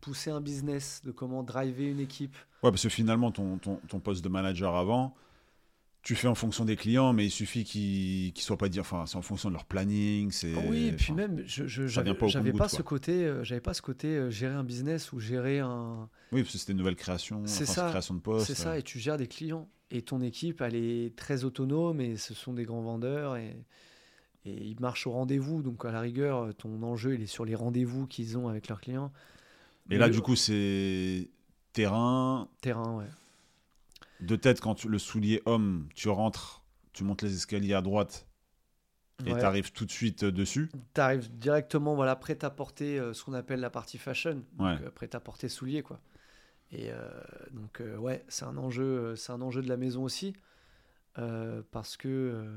pousser 0.00 0.30
un 0.30 0.40
business, 0.40 1.02
de 1.04 1.12
comment 1.12 1.42
driver 1.42 1.90
une 1.90 2.00
équipe. 2.00 2.34
Ouais, 2.62 2.70
parce 2.70 2.82
que 2.82 2.88
finalement, 2.88 3.30
ton, 3.30 3.58
ton, 3.58 3.80
ton 3.88 4.00
poste 4.00 4.24
de 4.24 4.28
manager 4.28 4.76
avant, 4.76 5.14
tu 6.02 6.14
fais 6.14 6.28
en 6.28 6.34
fonction 6.34 6.64
des 6.64 6.76
clients, 6.76 7.12
mais 7.12 7.26
il 7.26 7.30
suffit 7.30 7.64
qu'ils 7.64 8.32
ne 8.34 8.40
soient 8.40 8.56
pas 8.56 8.70
dire, 8.70 8.80
enfin, 8.80 9.04
c'est 9.06 9.16
en 9.16 9.22
fonction 9.22 9.50
de 9.50 9.54
leur 9.54 9.66
planning. 9.66 10.30
C'est, 10.30 10.54
oui, 10.68 10.86
et 10.86 10.92
puis 10.92 11.12
même, 11.12 11.42
je, 11.46 11.66
je 11.66 11.86
j'avais 11.86 12.14
pas, 12.14 12.26
pas 12.56 12.68
ce 12.68 12.80
côté, 12.80 13.24
euh, 13.24 13.44
j'avais 13.44 13.60
pas 13.60 13.74
ce 13.74 13.82
côté 13.82 14.08
euh, 14.08 14.30
gérer 14.30 14.54
un 14.54 14.64
business 14.64 15.12
ou 15.12 15.20
gérer 15.20 15.58
un. 15.58 16.08
Oui, 16.32 16.42
parce 16.42 16.54
que 16.54 16.58
c'était 16.58 16.72
une 16.72 16.78
nouvelle 16.78 16.96
création, 16.96 17.42
c'est 17.44 17.66
ça, 17.66 17.90
création 17.90 18.14
de 18.14 18.20
poste. 18.20 18.46
C'est 18.46 18.54
ça, 18.54 18.78
et 18.78 18.82
tu 18.82 18.98
gères 18.98 19.18
des 19.18 19.28
clients. 19.28 19.68
Et 19.90 20.02
ton 20.02 20.22
équipe, 20.22 20.60
elle 20.60 20.76
est 20.76 21.16
très 21.16 21.44
autonome, 21.44 22.00
et 22.00 22.16
ce 22.16 22.32
sont 22.32 22.54
des 22.54 22.64
grands 22.64 22.80
vendeurs, 22.80 23.36
et, 23.36 23.56
et 24.46 24.52
ils 24.52 24.80
marchent 24.80 25.06
au 25.06 25.10
rendez-vous. 25.10 25.62
Donc 25.62 25.84
à 25.84 25.92
la 25.92 26.00
rigueur, 26.00 26.54
ton 26.54 26.82
enjeu, 26.82 27.14
il 27.14 27.22
est 27.22 27.26
sur 27.26 27.44
les 27.44 27.56
rendez-vous 27.56 28.06
qu'ils 28.06 28.38
ont 28.38 28.48
avec 28.48 28.68
leurs 28.68 28.80
clients. 28.80 29.12
Et 29.90 29.98
là, 29.98 30.08
du 30.08 30.20
coup, 30.20 30.36
c'est 30.36 31.30
terrain. 31.72 32.48
Terrain, 32.60 32.96
ouais. 32.96 33.06
De 34.20 34.36
tête, 34.36 34.60
quand 34.60 34.84
le 34.84 34.98
soulier 34.98 35.42
homme, 35.46 35.88
tu 35.94 36.08
rentres, 36.08 36.62
tu 36.92 37.04
montes 37.04 37.22
les 37.22 37.34
escaliers 37.34 37.74
à 37.74 37.80
droite 37.80 38.26
et 39.26 39.32
tu 39.32 39.40
arrives 39.40 39.72
tout 39.72 39.84
de 39.84 39.90
suite 39.90 40.24
euh, 40.24 40.32
dessus. 40.32 40.70
Tu 40.94 41.00
arrives 41.00 41.30
directement, 41.38 41.94
voilà, 41.94 42.16
prêt 42.16 42.42
à 42.44 42.50
porter 42.50 42.98
euh, 42.98 43.12
ce 43.12 43.24
qu'on 43.24 43.34
appelle 43.34 43.60
la 43.60 43.70
partie 43.70 43.98
fashion, 43.98 44.42
donc, 44.54 44.80
euh, 44.80 44.90
prêt 44.90 45.14
à 45.14 45.20
porter 45.20 45.48
soulier, 45.48 45.82
quoi. 45.82 46.00
Et 46.72 46.92
donc, 47.50 47.82
ouais, 47.98 48.24
c'est 48.28 48.44
un 48.44 48.56
enjeu, 48.56 49.16
c'est 49.16 49.32
un 49.32 49.42
enjeu 49.42 49.60
de 49.60 49.68
la 49.68 49.76
maison 49.76 50.04
aussi, 50.04 50.36
parce 51.14 51.96
que 51.96 52.48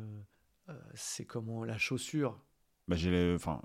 c'est 0.94 1.26
comment 1.26 1.64
la 1.64 1.80
chaussure. 1.80 2.40
Bah, 2.88 2.96
j'ai 2.96 3.34
enfin, 3.34 3.60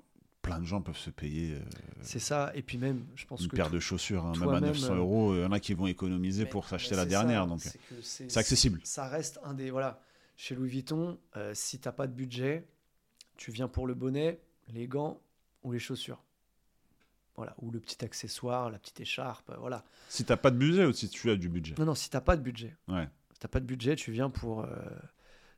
plein 0.49 0.59
de 0.59 0.65
gens 0.65 0.81
peuvent 0.81 0.97
se 0.97 1.09
payer. 1.09 1.55
Euh, 1.55 1.59
c'est 2.01 2.19
ça, 2.19 2.51
et 2.55 2.61
puis 2.61 2.77
même, 2.77 3.05
je 3.15 3.25
pense 3.25 3.41
une 3.41 3.47
que. 3.47 3.55
Une 3.55 3.57
paire 3.57 3.69
de 3.69 3.79
chaussures, 3.79 4.25
hein, 4.25 4.33
même 4.39 4.49
à 4.49 4.59
900 4.59 4.95
euros, 4.95 5.35
il 5.35 5.41
y 5.41 5.45
en 5.45 5.51
a 5.51 5.59
qui 5.59 5.73
vont 5.73 5.87
économiser 5.87 6.45
pour 6.45 6.67
s'acheter 6.67 6.95
la 6.95 7.05
dernière. 7.05 7.47
donc 7.47 7.61
c'est 8.01 8.37
accessible. 8.37 8.79
Ça 8.83 9.07
reste 9.07 9.39
un 9.43 9.53
des. 9.53 9.71
Voilà, 9.71 10.01
chez 10.37 10.55
Louis 10.55 10.69
Vuitton, 10.69 11.17
si 11.53 11.79
tu 11.79 11.87
n'as 11.87 11.93
pas 11.93 12.07
de 12.07 12.13
budget, 12.13 12.67
tu 13.37 13.51
viens 13.51 13.67
pour 13.67 13.87
le 13.87 13.93
bonnet, 13.93 14.39
les 14.67 14.87
gants 14.87 15.19
ou 15.63 15.71
les 15.71 15.79
chaussures. 15.79 16.21
Voilà, 17.35 17.55
ou 17.61 17.71
le 17.71 17.79
petit 17.79 18.03
accessoire, 18.03 18.69
la 18.69 18.79
petite 18.79 18.99
écharpe, 18.99 19.49
voilà. 19.59 19.85
Si 20.09 20.25
t'as 20.25 20.35
pas 20.35 20.51
de 20.51 20.57
budget 20.57 20.85
ou 20.85 20.91
si 20.91 21.07
tu 21.07 21.29
as 21.29 21.37
du 21.37 21.47
budget 21.47 21.73
Non, 21.77 21.85
non, 21.85 21.95
si 21.95 22.09
t'as 22.09 22.19
pas 22.19 22.35
de 22.35 22.41
budget. 22.41 22.75
Ouais. 22.89 23.07
Si 23.31 23.39
t'as 23.39 23.47
pas 23.47 23.61
de 23.61 23.65
budget, 23.65 23.95
tu 23.95 24.11
viens 24.11 24.29
pour. 24.29 24.61
Euh, 24.61 24.67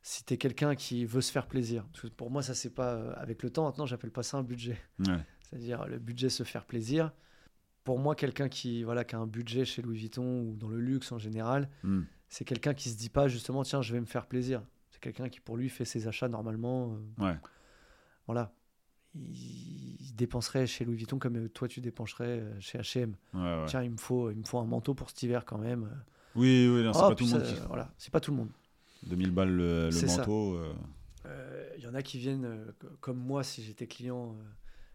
si 0.02 0.24
tu 0.24 0.34
es 0.34 0.36
quelqu'un 0.36 0.74
qui 0.74 1.04
veut 1.04 1.20
se 1.20 1.30
faire 1.30 1.46
plaisir. 1.46 1.86
pour 2.16 2.30
moi, 2.30 2.42
ça, 2.42 2.54
c'est 2.54 2.70
pas. 2.70 2.94
Euh, 2.94 3.12
avec 3.16 3.42
le 3.42 3.50
temps, 3.50 3.64
maintenant, 3.64 3.86
j'appelle 3.86 4.10
pas 4.10 4.22
ça 4.22 4.36
un 4.36 4.42
budget. 4.42 4.78
Ouais. 4.98 5.20
C'est-à-dire, 5.42 5.86
le 5.86 5.98
budget 5.98 6.28
se 6.28 6.42
faire 6.42 6.64
plaisir. 6.64 7.12
Pour 7.84 7.98
moi, 7.98 8.14
quelqu'un 8.14 8.48
qui, 8.48 8.84
voilà, 8.84 9.04
qui 9.04 9.14
a 9.14 9.18
un 9.18 9.26
budget 9.26 9.64
chez 9.64 9.82
Louis 9.82 9.98
Vuitton 9.98 10.42
ou 10.42 10.56
dans 10.56 10.68
le 10.68 10.80
luxe 10.80 11.10
en 11.12 11.18
général, 11.18 11.68
hmm. 11.82 12.02
c'est 12.28 12.44
quelqu'un 12.44 12.74
qui 12.74 12.90
se 12.90 12.96
dit 12.96 13.08
pas 13.08 13.28
justement, 13.28 13.62
tiens, 13.64 13.82
je 13.82 13.92
vais 13.92 14.00
me 14.00 14.06
faire 14.06 14.26
plaisir. 14.26 14.62
C'est 14.90 15.00
quelqu'un 15.00 15.28
qui, 15.28 15.40
pour 15.40 15.56
lui, 15.56 15.68
fait 15.68 15.84
ses 15.84 16.06
achats 16.06 16.28
normalement. 16.28 16.96
Euh, 17.18 17.24
ouais. 17.24 17.36
Voilà 18.26 18.52
il 19.14 20.14
dépenserait 20.14 20.66
chez 20.66 20.84
Louis 20.84 20.96
Vuitton 20.96 21.18
comme 21.18 21.48
toi 21.50 21.68
tu 21.68 21.80
dépenserais 21.80 22.40
euh, 22.40 22.60
chez 22.60 22.78
H&M. 22.78 23.14
Tiens, 23.66 23.82
il 23.82 23.90
me 23.90 23.98
faut, 23.98 24.30
il 24.30 24.38
me 24.38 24.44
faut 24.44 24.58
un 24.58 24.64
manteau 24.64 24.94
pour 24.94 25.10
cet 25.10 25.22
hiver 25.22 25.44
quand 25.44 25.58
même. 25.58 25.90
Oui, 26.34 26.66
oui, 26.66 26.90
c'est 26.92 27.00
pas 27.00 27.14
tout 27.14 27.24
le 27.26 27.30
monde. 27.30 27.56
Voilà, 27.68 27.92
c'est 27.98 28.10
pas 28.10 28.20
tout 28.20 28.30
le 28.30 28.38
monde. 28.38 28.50
2000 29.04 29.30
balles 29.30 29.56
le, 29.56 29.90
manteau. 30.06 30.54
Euh. 30.54 30.74
Euh, 31.26 31.68
il 31.76 31.84
y 31.84 31.86
en 31.86 31.94
a 31.94 32.02
qui 32.02 32.18
viennent, 32.18 32.72
comme 33.00 33.18
moi, 33.18 33.42
si 33.42 33.62
j'étais 33.62 33.86
client 33.86 34.36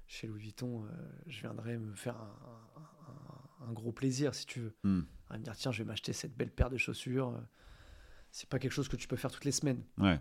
chez 0.08 0.28
Louis 0.28 0.42
Vuitton, 0.42 0.86
je 1.26 1.42
viendrais 1.42 1.78
me 1.78 1.94
faire 1.96 2.16
un, 3.62 3.72
gros 3.74 3.92
plaisir, 3.92 4.34
si 4.36 4.46
tu 4.46 4.62
veux. 4.62 4.76
Hmm. 4.84 5.02
me 5.32 5.38
dire, 5.40 5.56
tiens, 5.56 5.72
je 5.72 5.84
vais 5.84 5.88
m'acheter 5.88 6.14
cette 6.14 6.36
belle 6.36 6.52
paire 6.52 6.70
de 6.70 6.78
chaussures. 6.78 7.34
c'est 8.32 8.50
pas 8.50 8.60
quelque 8.60 8.72
chose 8.72 8.88
que 8.88 8.96
tu 8.96 9.08
peux 9.08 9.18
faire 9.18 9.32
toutes 9.32 9.46
les 9.46 9.52
semaines. 9.52 9.84
Ouais. 9.98 10.20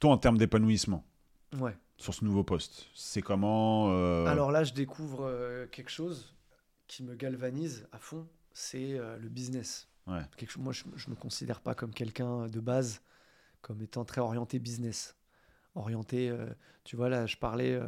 Toi, 0.00 0.12
en 0.12 0.18
termes 0.18 0.38
d'épanouissement, 0.38 1.04
Ouais. 1.58 1.76
Sur 1.96 2.14
ce 2.14 2.24
nouveau 2.24 2.44
poste, 2.44 2.86
c'est 2.94 3.22
comment 3.22 3.90
euh, 3.90 4.24
Alors 4.26 4.50
là, 4.52 4.64
je 4.64 4.72
découvre 4.72 5.24
euh, 5.24 5.66
quelque 5.66 5.90
chose 5.90 6.34
qui 6.86 7.02
me 7.02 7.14
galvanise 7.14 7.86
à 7.92 7.98
fond, 7.98 8.26
c'est 8.52 8.98
euh, 8.98 9.18
le 9.18 9.28
business. 9.28 9.88
Ouais. 10.06 10.22
Quelque 10.36 10.58
moi, 10.58 10.72
je, 10.72 10.84
ne 10.86 11.10
me 11.10 11.16
considère 11.16 11.60
pas 11.60 11.74
comme 11.74 11.92
quelqu'un 11.92 12.46
de 12.46 12.60
base, 12.60 13.02
comme 13.62 13.82
étant 13.82 14.04
très 14.04 14.20
orienté 14.20 14.58
business. 14.58 15.16
Orienté, 15.74 16.32
tu 16.84 16.96
vois, 16.96 17.08
là, 17.08 17.26
je 17.26 17.36
parlais 17.36 17.78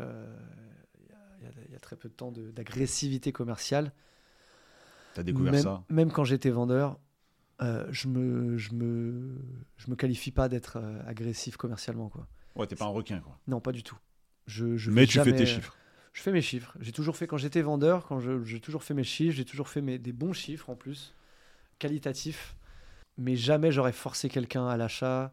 il 1.41 1.73
y, 1.73 1.75
a 1.75 1.81
très 1.81 1.97
peu 1.97 2.09
de 2.09 2.15
temps 2.15 2.31
d'agressivité 2.31 3.33
commerciale. 3.33 3.93
Tu 5.15 5.21
as 5.21 5.23
découvert 5.25 5.53
même, 5.53 5.63
ça? 5.63 5.85
Même 5.89 6.13
quand 6.13 6.25
j'étais 6.25 6.51
vendeur, 6.51 7.01
je 7.61 8.07
me, 8.07 8.57
je 8.57 8.73
me, 8.73 9.37
je 9.77 9.91
me 9.91 9.97
qualifie 9.97 10.31
pas 10.31 10.49
d'être 10.49 10.81
agressif 11.07 11.57
commercialement, 11.57 12.09
quoi. 12.09 12.29
Ouais, 12.55 12.67
t'es 12.67 12.77
pas 12.77 12.85
un 12.85 12.89
requin, 12.89 13.21
quoi. 13.21 13.39
Non, 13.47 13.61
pas 13.61 13.73
du 13.73 13.83
tout. 13.83 13.99
Je, 14.47 14.77
je 14.77 14.91
Mais 14.91 15.07
tu 15.07 15.19
fais 15.21 15.35
tes 15.35 15.47
chiffres. 15.47 15.77
Je 16.13 16.21
fais 16.21 16.33
mes 16.33 16.43
chiffres. 16.43 16.77
J'ai 16.81 16.93
toujours 16.93 17.17
fait, 17.17 17.27
quand 17.27 17.39
j'étais 17.39 17.63
vendeur, 17.63 18.07
quand 18.07 18.21
j'ai 18.45 18.61
toujours 18.61 18.83
fait 18.83 18.95
mes 18.95 19.05
chiffres, 19.05 19.37
j'ai 19.37 19.45
toujours 19.45 19.69
fait 19.69 19.81
mes, 19.81 19.99
des 19.99 20.13
bons 20.13 20.35
chiffres 20.35 20.69
en 20.69 20.77
plus, 20.77 21.15
qualitatifs. 21.79 22.55
Mais 23.17 23.37
jamais 23.37 23.73
j'aurais 23.73 23.93
forcé 23.93 24.29
quelqu'un 24.29 24.67
à 24.67 24.77
l'achat. 24.77 25.33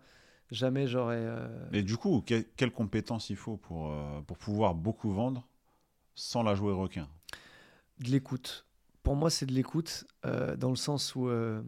Jamais 0.51 0.88
j'aurais. 0.88 1.17
Euh... 1.19 1.47
Et 1.73 1.84
du 1.84 1.97
coup, 1.97 2.23
quelles 2.26 2.71
compétences 2.71 3.30
il 3.30 3.35
faut 3.35 3.57
pour, 3.57 3.91
euh, 3.91 4.21
pour 4.21 4.38
pouvoir 4.38 4.73
beaucoup 4.73 5.11
vendre 5.11 5.47
sans 6.15 6.43
la 6.43 6.55
jouer 6.55 6.73
requin? 6.73 7.07
De 7.99 8.09
l'écoute. 8.09 8.65
Pour 9.03 9.15
moi, 9.15 9.30
c'est 9.30 9.45
de 9.45 9.53
l'écoute, 9.53 10.05
euh, 10.26 10.55
dans 10.55 10.69
le 10.69 10.76
sens 10.76 11.15
où 11.15 11.27
euh, 11.27 11.61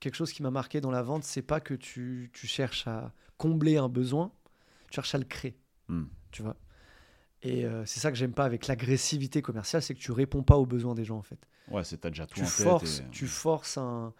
quelque 0.00 0.14
chose 0.14 0.32
qui 0.32 0.42
m'a 0.42 0.50
marqué 0.50 0.80
dans 0.80 0.90
la 0.90 1.02
vente, 1.02 1.24
c'est 1.24 1.42
pas 1.42 1.60
que 1.60 1.74
tu, 1.74 2.30
tu 2.32 2.46
cherches 2.46 2.86
à 2.86 3.12
combler 3.36 3.76
un 3.76 3.88
besoin, 3.88 4.32
tu 4.90 4.96
cherches 4.96 5.14
à 5.14 5.18
le 5.18 5.24
créer. 5.24 5.56
Hmm. 5.88 6.04
Tu 6.30 6.42
vois? 6.42 6.56
Et 7.42 7.64
euh, 7.64 7.86
c'est 7.86 8.00
ça 8.00 8.10
que 8.10 8.16
j'aime 8.16 8.32
pas 8.32 8.44
avec 8.44 8.66
l'agressivité 8.66 9.42
commerciale, 9.42 9.82
c'est 9.82 9.94
que 9.94 10.00
tu 10.00 10.12
réponds 10.12 10.42
pas 10.42 10.56
aux 10.56 10.66
besoins 10.66 10.94
des 10.94 11.04
gens 11.04 11.18
en 11.18 11.22
fait. 11.22 11.38
Ouais, 11.70 11.84
c'est 11.84 12.04
déjà 12.04 12.26
tout 12.26 12.40
tu 12.40 12.46
forces, 12.46 13.02
Tu 13.12 13.26
forces 13.26 13.78
un, 13.78 14.12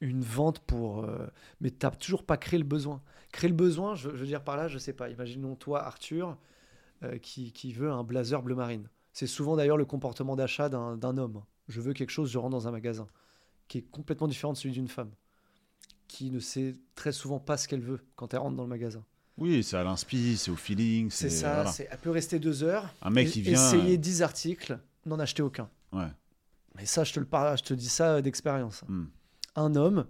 une 0.00 0.22
vente 0.22 0.60
pour. 0.60 1.04
Euh, 1.04 1.26
mais 1.60 1.70
tu 1.70 1.84
n'as 1.84 1.90
toujours 1.92 2.24
pas 2.24 2.36
créé 2.36 2.58
le 2.58 2.64
besoin. 2.64 3.02
Créer 3.32 3.50
le 3.50 3.56
besoin, 3.56 3.94
je, 3.94 4.08
veux 4.08 4.26
dire 4.26 4.42
par 4.42 4.56
là, 4.56 4.68
je 4.68 4.78
sais 4.78 4.92
pas. 4.92 5.08
Imaginons 5.08 5.56
toi, 5.56 5.84
Arthur, 5.84 6.36
euh, 7.02 7.18
qui, 7.18 7.52
qui, 7.52 7.72
veut 7.72 7.90
un 7.90 8.04
blazer 8.04 8.42
bleu 8.42 8.54
marine. 8.54 8.88
C'est 9.12 9.26
souvent 9.26 9.56
d'ailleurs 9.56 9.76
le 9.76 9.84
comportement 9.84 10.36
d'achat 10.36 10.68
d'un 10.68 11.16
homme. 11.16 11.42
Je 11.68 11.80
veux 11.80 11.92
quelque 11.92 12.10
chose, 12.10 12.30
je 12.30 12.38
rentre 12.38 12.52
dans 12.52 12.68
un 12.68 12.70
magasin, 12.70 13.08
qui 13.66 13.78
est 13.78 13.90
complètement 13.90 14.28
différent 14.28 14.52
de 14.52 14.58
celui 14.58 14.74
d'une 14.74 14.88
femme, 14.88 15.10
qui 16.06 16.30
ne 16.30 16.38
sait 16.38 16.76
très 16.94 17.12
souvent 17.12 17.40
pas 17.40 17.56
ce 17.56 17.66
qu'elle 17.66 17.80
veut 17.80 18.00
quand 18.14 18.34
elle 18.34 18.40
rentre 18.40 18.56
dans 18.56 18.62
le 18.62 18.68
magasin. 18.68 19.04
Oui, 19.38 19.62
c'est 19.62 19.76
à 19.76 19.84
l'inspi, 19.84 20.36
c'est 20.36 20.50
au 20.50 20.56
feeling. 20.56 21.10
C'est 21.10 21.30
ça, 21.30 21.64
elle 21.78 21.98
peut 21.98 22.10
rester 22.10 22.38
deux 22.38 22.62
heures. 22.62 22.94
Un 23.02 23.10
mec 23.10 23.30
qui 23.30 23.42
vient. 23.42 23.52
Essayer 23.52 23.98
dix 23.98 24.22
articles, 24.22 24.78
n'en 25.04 25.18
acheter 25.18 25.42
aucun. 25.42 25.68
Ouais. 25.92 26.08
Mais 26.74 26.86
ça, 26.86 27.04
je 27.04 27.12
te 27.12 27.20
le 27.20 27.26
parle, 27.26 27.56
je 27.58 27.64
te 27.64 27.74
dis 27.74 27.88
ça 27.88 28.20
d'expérience. 28.22 28.84
Hmm. 28.88 29.06
Un 29.56 29.74
homme, 29.74 30.06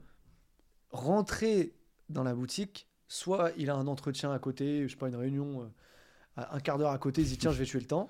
rentrer 0.91 1.75
dans 2.09 2.23
la 2.23 2.35
boutique, 2.35 2.89
soit 3.09 3.53
il 3.57 3.71
a 3.71 3.75
un 3.75 3.87
entretien 3.87 4.33
à 4.33 4.39
côté, 4.39 4.83
je 4.83 4.93
sais 4.93 4.99
pas, 4.99 5.09
une 5.09 5.17
réunion, 5.17 5.63
euh, 5.63 6.43
un 6.51 6.61
quart 6.61 6.79
d'heure 6.79 6.91
à 6.91 6.99
côté, 6.99 7.23
il 7.23 7.29
dit 7.29 7.39
tiens, 7.39 7.53
je 7.53 7.59
vais 7.59 7.65
tuer 7.65 7.81
le 7.81 7.87
temps. 7.87 8.09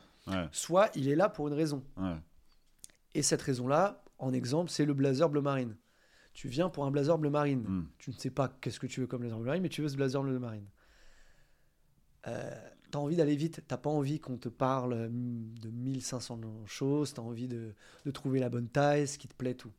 Soit 0.50 0.90
il 0.96 1.08
est 1.08 1.14
là 1.14 1.28
pour 1.28 1.46
une 1.48 1.54
raison. 1.54 1.84
Et 3.14 3.22
cette 3.22 3.42
raison-là, 3.42 4.02
en 4.18 4.32
exemple, 4.32 4.70
c'est 4.70 4.84
le 4.84 4.94
blazer 4.94 5.28
bleu 5.28 5.40
marine. 5.40 5.76
Tu 6.34 6.48
viens 6.48 6.68
pour 6.68 6.84
un 6.84 6.90
blazer 6.90 7.16
bleu 7.16 7.30
marine. 7.30 7.62
Hmm. 7.62 7.88
Tu 7.98 8.10
ne 8.10 8.16
sais 8.16 8.30
pas 8.30 8.48
qu'est-ce 8.60 8.78
que 8.78 8.86
tu 8.86 9.00
veux 9.00 9.06
comme 9.06 9.20
blazer 9.20 9.38
bleu 9.38 9.46
marine, 9.46 9.62
mais 9.62 9.68
tu 9.68 9.80
veux 9.80 9.88
ce 9.88 9.96
blazer 9.96 10.22
bleu 10.22 10.38
marine. 10.38 10.66
Euh, 12.26 12.50
tu 12.90 12.98
as 12.98 13.00
envie 13.00 13.16
d'aller 13.16 13.36
vite, 13.36 13.62
t'as 13.66 13.76
pas 13.76 13.90
envie 13.90 14.20
qu'on 14.20 14.36
te 14.36 14.48
parle 14.48 14.92
hum, 14.92 15.54
de 15.60 15.70
1500 15.70 16.40
choses, 16.66 17.14
tu 17.14 17.20
as 17.20 17.22
envie 17.22 17.48
de, 17.48 17.74
trouver 18.12 18.40
la 18.40 18.48
bonne 18.48 18.68
taille, 18.68 19.06
ce 19.06 19.18
qui 19.18 19.28
te 19.28 19.34
plaît, 19.34 19.54
tout. 19.54 19.72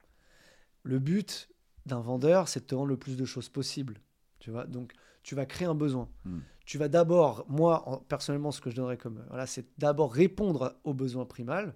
Le 0.87 0.99
but 0.99 1.49
d'un 1.85 1.99
vendeur, 1.99 2.47
c'est 2.47 2.61
de 2.61 2.65
te 2.65 2.75
vendre 2.75 2.87
le 2.87 2.97
plus 2.97 3.17
de 3.17 3.25
choses 3.25 3.49
possible. 3.49 3.99
Tu 4.39 4.51
vois 4.51 4.65
Donc, 4.65 4.93
tu 5.21 5.35
vas 5.35 5.45
créer 5.45 5.67
un 5.67 5.75
besoin. 5.75 6.09
Hmm. 6.23 6.39
Tu 6.65 6.77
vas 6.77 6.87
d'abord, 6.87 7.45
moi, 7.49 8.05
personnellement, 8.07 8.51
ce 8.51 8.61
que 8.61 8.69
je 8.69 8.75
donnerais 8.77 8.97
comme. 8.97 9.25
Voilà, 9.27 9.45
c'est 9.47 9.65
d'abord 9.77 10.13
répondre 10.13 10.79
aux 10.85 10.93
besoins 10.93 11.25
primal. 11.25 11.75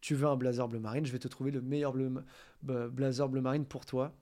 Tu 0.00 0.16
veux 0.16 0.26
un 0.26 0.36
blazer 0.36 0.66
bleu 0.66 0.80
marine, 0.80 1.06
je 1.06 1.12
vais 1.12 1.20
te 1.20 1.28
trouver 1.28 1.52
le 1.52 1.60
meilleur 1.60 1.94
blazer 2.62 3.28
bleu 3.28 3.40
marine 3.40 3.64
pour 3.64 3.86
toi 3.86 4.12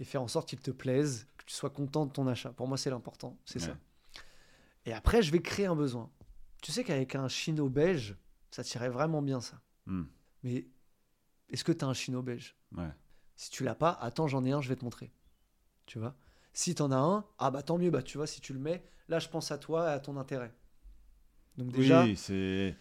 et 0.00 0.04
faire 0.04 0.22
en 0.22 0.28
sorte 0.28 0.48
qu'il 0.48 0.60
te 0.60 0.70
plaise, 0.70 1.26
que 1.36 1.44
tu 1.44 1.54
sois 1.54 1.68
content 1.68 2.06
de 2.06 2.12
ton 2.12 2.26
achat. 2.26 2.50
Pour 2.52 2.68
moi, 2.68 2.78
c'est 2.78 2.88
l'important. 2.88 3.36
C'est 3.44 3.58
ça. 3.58 3.76
Et 4.86 4.94
après, 4.94 5.20
je 5.20 5.30
vais 5.30 5.42
créer 5.42 5.66
un 5.66 5.76
besoin. 5.76 6.10
Tu 6.62 6.72
sais 6.72 6.84
qu'avec 6.84 7.14
un 7.14 7.28
chino 7.28 7.68
beige, 7.68 8.16
ça 8.50 8.64
tirait 8.64 8.88
vraiment 8.88 9.20
bien 9.20 9.42
ça. 9.42 9.60
Hmm. 9.84 10.04
Mais 10.42 10.66
est-ce 11.50 11.64
que 11.64 11.72
tu 11.72 11.84
as 11.84 11.88
un 11.88 11.94
chino 11.94 12.22
beige? 12.22 12.56
Ouais. 12.74 12.88
Si 13.38 13.50
tu 13.50 13.62
l'as 13.62 13.76
pas, 13.76 13.96
attends, 14.00 14.26
j'en 14.26 14.44
ai 14.44 14.50
un, 14.50 14.60
je 14.60 14.68
vais 14.68 14.74
te 14.74 14.84
montrer. 14.84 15.12
Tu 15.86 16.00
vois? 16.00 16.16
Si 16.52 16.74
tu 16.74 16.82
en 16.82 16.90
as 16.90 16.96
un, 16.96 17.24
ah 17.38 17.52
bah 17.52 17.62
tant 17.62 17.78
mieux, 17.78 17.88
bah 17.88 18.02
tu 18.02 18.18
vois, 18.18 18.26
si 18.26 18.40
tu 18.40 18.52
le 18.52 18.58
mets, 18.58 18.82
là 19.08 19.20
je 19.20 19.28
pense 19.28 19.52
à 19.52 19.58
toi 19.58 19.88
et 19.88 19.92
à 19.92 20.00
ton 20.00 20.16
intérêt. 20.16 20.52
Donc 21.56 21.70
déjà. 21.70 22.02
Oui, 22.02 22.16
c'est. 22.16 22.74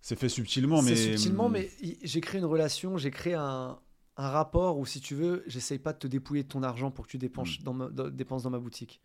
C'est 0.00 0.18
fait 0.18 0.28
subtilement, 0.28 0.82
mais. 0.82 0.96
subtilement, 0.96 1.48
mais 1.48 1.70
j'ai 2.02 2.20
créé 2.20 2.40
une 2.40 2.44
relation, 2.44 2.98
j'ai 2.98 3.12
créé 3.12 3.34
un, 3.34 3.78
un, 4.16 4.28
rapport 4.30 4.78
où, 4.78 4.84
si 4.84 5.00
tu 5.00 5.14
veux, 5.14 5.44
j'essaye 5.46 5.78
pas 5.78 5.92
de 5.92 5.98
te 5.98 6.08
dépouiller 6.08 6.42
de 6.42 6.48
ton 6.48 6.64
argent 6.64 6.90
pour 6.90 7.06
que 7.06 7.12
tu 7.12 7.18
dépenses, 7.18 7.60
hmm. 7.60 7.88
dans, 7.92 8.08
dépenses 8.10 8.42
dans 8.42 8.50
ma 8.50 8.58
boutique. 8.58 9.00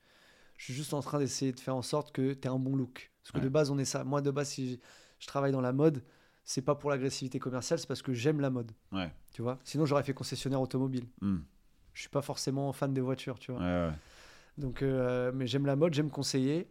Je 0.57 0.65
suis 0.65 0.73
juste 0.73 0.95
en 0.95 1.01
train 1.01 1.19
d'essayer 1.19 1.51
de 1.51 1.59
faire 1.59 1.75
en 1.75 1.84
sorte 1.84 2.11
que 2.11 2.34
tu 2.34 2.47
aies 2.47 2.51
un 2.51 2.57
bon 2.57 2.75
look. 2.75 3.11
Parce 3.21 3.31
que 3.31 3.45
de 3.45 3.49
base, 3.49 3.69
on 3.69 3.77
est 3.77 3.85
ça. 3.85 4.03
Moi, 4.03 4.21
de 4.21 4.31
base, 4.31 4.49
si 4.49 4.79
je 5.19 5.27
travaille 5.27 5.51
dans 5.51 5.61
la 5.61 5.71
mode, 5.71 6.03
c'est 6.47 6.61
pas 6.61 6.75
pour 6.75 6.89
l'agressivité 6.89 7.39
commerciale, 7.39 7.77
c'est 7.77 7.87
parce 7.87 8.01
que 8.01 8.13
j'aime 8.13 8.39
la 8.39 8.49
mode. 8.49 8.71
Ouais. 8.93 9.11
Tu 9.33 9.41
vois? 9.41 9.59
Sinon, 9.65 9.85
j'aurais 9.85 10.03
fait 10.03 10.13
concessionnaire 10.13 10.61
automobile. 10.61 11.05
Hmm. 11.19 11.39
Je 11.93 11.99
suis 11.99 12.09
pas 12.09 12.21
forcément 12.21 12.71
fan 12.71 12.93
des 12.93 13.01
voitures, 13.01 13.37
tu 13.37 13.51
vois. 13.51 13.59
Ouais, 13.59 13.91
Donc, 14.57 14.81
euh, 14.81 15.33
mais 15.35 15.45
j'aime 15.45 15.65
la 15.65 15.75
mode, 15.75 15.93
j'aime 15.93 16.09
conseiller. 16.09 16.69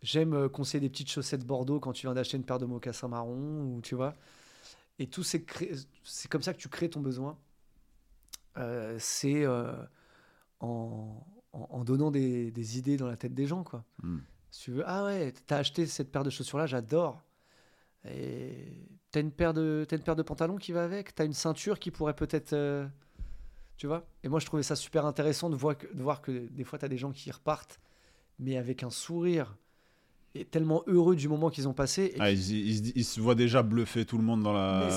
J'aime 0.00 0.32
euh, 0.32 0.48
conseiller 0.48 0.80
des 0.80 0.88
petites 0.88 1.10
chaussettes 1.10 1.44
Bordeaux 1.44 1.78
quand 1.78 1.92
tu 1.92 2.06
viens 2.06 2.14
d'acheter 2.14 2.38
une 2.38 2.42
paire 2.42 2.58
de 2.58 2.64
mocassins 2.64 3.08
marron, 3.08 3.76
ou 3.76 3.82
tu 3.82 3.94
vois. 3.94 4.14
Et 4.98 5.08
tout 5.08 5.22
c'est 5.22 5.44
c'est 6.04 6.30
comme 6.30 6.42
ça 6.42 6.54
que 6.54 6.58
tu 6.58 6.70
crées 6.70 6.88
ton 6.88 7.00
besoin. 7.00 7.36
Euh, 8.56 8.96
c'est 8.98 9.46
en 10.60 11.26
en, 11.52 11.84
donnant 11.84 12.10
des, 12.10 12.78
idées 12.78 12.96
dans 12.96 13.08
la 13.08 13.16
tête 13.16 13.34
des 13.34 13.46
gens, 13.46 13.62
quoi. 13.62 13.84
Hmm. 14.02 14.20
Si 14.50 14.62
tu 14.62 14.70
veux, 14.70 14.84
ah 14.86 15.04
ouais, 15.04 15.32
t'as 15.46 15.58
acheté 15.58 15.86
cette 15.86 16.10
paire 16.10 16.24
de 16.24 16.30
chaussures-là, 16.30 16.66
j'adore. 16.66 17.22
Et 18.04 18.88
t'as 19.10 19.20
une 19.20 19.32
paire 19.32 19.54
de, 19.54 19.86
une 19.90 19.98
paire 20.00 20.16
de 20.16 20.22
pantalons 20.22 20.56
qui 20.56 20.72
va 20.72 20.84
avec? 20.84 21.14
T'as 21.14 21.24
une 21.24 21.32
ceinture 21.32 21.78
qui 21.78 21.90
pourrait 21.90 22.14
peut-être, 22.14 22.52
euh, 22.52 22.86
tu 23.76 23.86
vois? 23.86 24.06
Et 24.22 24.28
moi, 24.28 24.40
je 24.40 24.46
trouvais 24.46 24.62
ça 24.62 24.76
super 24.76 25.06
intéressant 25.06 25.50
de 25.50 25.56
voir 25.56 25.76
que, 25.76 25.92
de 25.92 26.02
voir 26.02 26.20
que 26.22 26.48
des 26.48 26.64
fois, 26.64 26.78
t'as 26.78 26.88
des 26.88 26.98
gens 26.98 27.12
qui 27.12 27.30
repartent, 27.30 27.80
mais 28.38 28.56
avec 28.56 28.82
un 28.82 28.90
sourire 28.90 29.56
et 30.34 30.44
tellement 30.44 30.84
heureux 30.86 31.16
du 31.16 31.28
moment 31.28 31.50
qu'ils 31.50 31.68
ont 31.68 31.74
passé. 31.74 32.14
Ah, 32.18 32.30
ils, 32.30 33.04
se 33.04 33.20
voient 33.20 33.34
déjà 33.34 33.62
bluffer 33.62 34.04
tout 34.04 34.18
le 34.18 34.24
monde 34.24 34.42
dans 34.42 34.52
la 34.52 34.88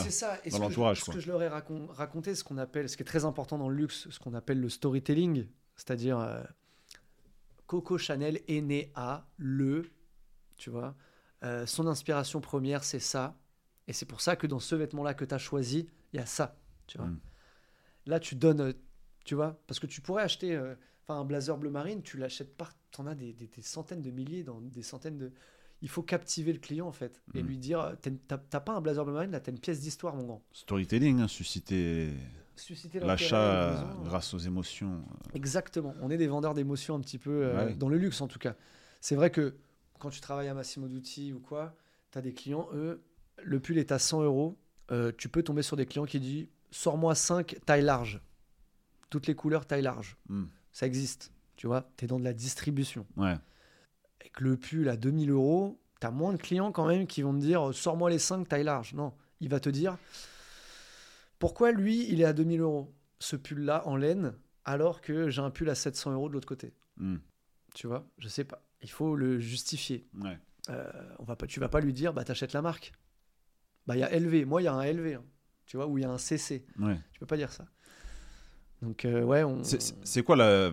dans 0.52 0.60
l'entourage. 0.60 1.02
Ce, 1.02 1.11
que 1.11 1.19
je 1.19 1.28
leur 1.28 1.41
ai 1.41 1.48
raconté, 1.48 2.36
ce 2.36 2.44
qu'on 2.44 2.57
appelle, 2.57 2.90
ce 2.90 2.98
qui 2.98 3.03
est 3.03 3.06
très 3.06 3.26
important 3.26 3.57
dans 3.57 3.69
le 3.69 3.76
luxe, 3.76 4.10
ce 4.10 4.19
qu'on 4.19 4.34
appelle 4.34 4.60
le 4.60 4.69
storytelling, 4.69 5.48
c'est-à-dire 5.76 6.19
euh, 6.19 6.44
Coco 7.65 7.98
Chanel 7.98 8.41
est 8.48 8.61
né 8.61 8.91
à 8.95 9.26
le, 9.38 9.90
tu 10.57 10.69
vois, 10.69 10.95
euh, 11.43 11.65
son 11.65 11.88
inspiration 11.88 12.41
première 12.41 12.84
c'est 12.84 12.99
ça, 12.99 13.38
et 13.88 13.93
c'est 13.93 14.05
pour 14.05 14.22
ça 14.22 14.35
que 14.35 14.47
dans 14.47 14.59
ce 14.59 14.76
vêtement-là 14.76 15.13
que 15.13 15.26
tu 15.26 15.34
as 15.34 15.39
choisi, 15.39 15.88
il 16.13 16.18
y 16.18 16.19
a 16.19 16.26
ça, 16.26 16.55
tu 16.88 16.97
vois. 16.97 17.07
Hmm. 17.07 17.19
Là, 18.05 18.19
tu 18.19 18.35
donnes, 18.35 18.73
tu 19.26 19.35
vois, 19.35 19.61
parce 19.68 19.80
que 19.80 19.88
tu 19.88 20.01
pourrais 20.01 20.23
acheter, 20.23 20.55
euh, 20.55 20.76
un 21.07 21.26
blazer 21.26 21.57
bleu 21.57 21.69
marine, 21.69 22.01
tu 22.01 22.18
l'achètes 22.18 22.55
par, 22.55 22.72
en 22.97 23.07
as 23.07 23.15
des, 23.15 23.35
centaines 23.61 24.01
de 24.01 24.11
milliers, 24.11 24.43
dans 24.43 24.61
des 24.61 24.84
centaines 24.84 25.18
de. 25.18 25.31
Il 25.81 25.89
faut 25.89 26.03
captiver 26.03 26.53
le 26.53 26.59
client 26.59 26.88
en 26.88 26.91
fait 26.91 27.23
et 27.34 27.41
hmm. 27.41 27.47
lui 27.47 27.57
dire, 27.57 27.95
t'as 28.27 28.59
pas 28.59 28.73
un 28.73 28.81
blazer 28.81 29.03
bleu 29.03 29.13
marine, 29.13 29.31
là, 29.31 29.39
t'as 29.39 29.51
une 29.51 29.59
pièce 29.59 29.81
d'histoire, 29.81 30.15
mon 30.15 30.26
grand. 30.26 30.43
Storytelling, 30.53 31.22
hein, 31.22 31.27
susciter 31.27 32.13
l'achat 33.01 33.95
grâce 34.03 34.34
aux 34.34 34.39
émotions. 34.39 35.03
Exactement. 35.34 35.95
On 36.01 36.09
est 36.11 36.18
des 36.18 36.27
vendeurs 36.27 36.53
d'émotions 36.53 36.95
un 36.95 36.99
petit 36.99 37.18
peu 37.18 37.45
euh, 37.45 37.73
dans 37.76 37.89
le 37.89 37.97
luxe 37.97 38.22
en 38.22 38.27
tout 38.27 38.39
cas. 38.39 38.55
C'est 38.99 39.15
vrai 39.15 39.31
que 39.31 39.55
quand 40.02 40.10
tu 40.10 40.19
travailles 40.19 40.48
à 40.48 40.53
Massimo 40.53 40.88
Dutti 40.88 41.32
ou 41.32 41.40
quoi, 41.40 41.76
tu 42.11 42.18
as 42.18 42.22
des 42.22 42.34
clients, 42.34 42.68
eux, 42.73 43.03
le 43.41 43.60
pull 43.60 43.78
est 43.78 43.91
à 43.91 43.99
100 43.99 44.23
euros. 44.23 44.57
Euh, 44.91 45.11
tu 45.18 45.30
peux 45.30 45.44
tomber 45.44 45.61
sur 45.61 45.78
des 45.78 45.86
clients 45.86 46.06
qui 46.06 46.19
disent 46.19 46.48
sors-moi 46.72 47.15
5 47.15 47.57
taille 47.65 47.84
large. 47.84 48.22
Toutes 49.10 49.28
les 49.28 49.36
couleurs 49.36 49.65
taille 49.65 49.84
large. 49.84 50.18
Hmm. 50.28 50.45
Ça 50.72 50.88
existe. 50.88 51.32
Tu 51.56 51.68
vois, 51.68 51.90
tu 51.98 52.06
es 52.06 52.07
dans 52.07 52.19
de 52.19 52.23
la 52.23 52.34
distribution. 52.34 53.06
Ouais. 53.15 53.38
Avec 54.19 54.40
le 54.40 54.57
pull 54.57 54.90
à 54.90 54.98
2000 54.98 55.30
euros, 55.30 55.80
tu 55.99 56.07
as 56.07 56.11
moins 56.11 56.34
de 56.34 56.38
clients 56.38 56.72
quand 56.72 56.88
même 56.88 57.06
qui 57.06 57.22
vont 57.22 57.34
te 57.34 57.40
dire 57.40 57.73
sors-moi 57.73 58.10
les 58.10 58.19
5 58.19 58.48
taille 58.48 58.64
large. 58.64 58.94
Non, 58.94 59.14
il 59.40 59.49
va 59.49 59.60
te 59.60 59.69
dire 59.69 59.98
pourquoi 61.38 61.72
lui, 61.72 62.07
il 62.11 62.22
est 62.22 62.26
à 62.26 62.34
2000 62.34 62.61
euros, 62.61 62.94
ce 63.19 63.36
pull-là 63.36 63.88
en 63.88 63.95
laine, 63.95 64.34
alors 64.64 65.02
que 65.02 65.30
j'ai 65.30 65.41
un 65.41 65.49
pull 65.49 65.69
à 65.69 65.76
700 65.76 66.11
euros 66.14 66.30
de 66.30 66.34
l'autre 66.34 66.48
côté? 66.48 66.73
Hmm. 66.98 67.18
Tu 67.73 67.88
vois, 67.88 68.07
je 68.18 68.28
sais 68.28 68.44
pas. 68.44 68.64
Il 68.81 68.89
faut 68.89 69.15
le 69.15 69.39
justifier. 69.39 70.07
Ouais. 70.19 70.37
Euh, 70.69 70.91
on 71.19 71.23
va 71.23 71.35
pas, 71.35 71.47
tu 71.47 71.59
vas 71.59 71.69
pas 71.69 71.79
lui 71.79 71.93
dire, 71.93 72.13
bah 72.13 72.23
t'achètes 72.23 72.53
la 72.53 72.61
marque. 72.61 72.91
Bah 73.87 73.95
il 73.95 73.99
y 73.99 74.03
a 74.03 74.09
LV, 74.17 74.45
moi 74.45 74.61
il 74.61 74.65
y 74.65 74.67
a 74.67 74.73
un 74.73 74.85
LV, 74.85 75.15
hein. 75.15 75.23
tu 75.65 75.77
vois, 75.77 75.87
ou 75.87 75.97
il 75.97 76.01
y 76.01 76.05
a 76.05 76.09
un 76.09 76.17
CC. 76.17 76.65
Ouais. 76.79 76.99
Tu 77.11 77.19
peux 77.19 77.25
pas 77.25 77.37
dire 77.37 77.51
ça. 77.51 77.65
Donc 78.81 79.05
euh, 79.05 79.23
ouais, 79.23 79.43
on... 79.43 79.61
C'est 79.63 80.23
quoi 80.23 80.35
la... 80.35 80.71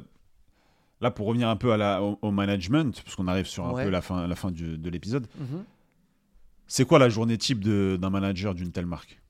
Là, 1.01 1.12
pour 1.12 1.26
revenir 1.26 1.48
un 1.48 1.56
peu 1.56 1.72
à 1.72 1.76
la, 1.76 2.02
au, 2.02 2.30
management, 2.32 3.01
parce 3.05 3.14
qu'on 3.14 3.28
arrive 3.28 3.47
sur 3.47 3.64
un 3.66 3.85
peu 3.85 3.89
la 3.89 4.02
fin, 4.02 4.26
la 4.26 4.35
fin 4.35 4.51
de 4.51 4.90
l'épisode, 4.90 5.28
mhm. 5.39 5.64
c'est 6.66 6.85
quoi 6.85 6.98
la 6.98 7.09
journée 7.09 7.39
type 7.39 7.60
d'un 7.60 8.10
manager 8.10 8.52
d'une 8.52 8.72
telle 8.72 8.86
marque? 8.86 9.20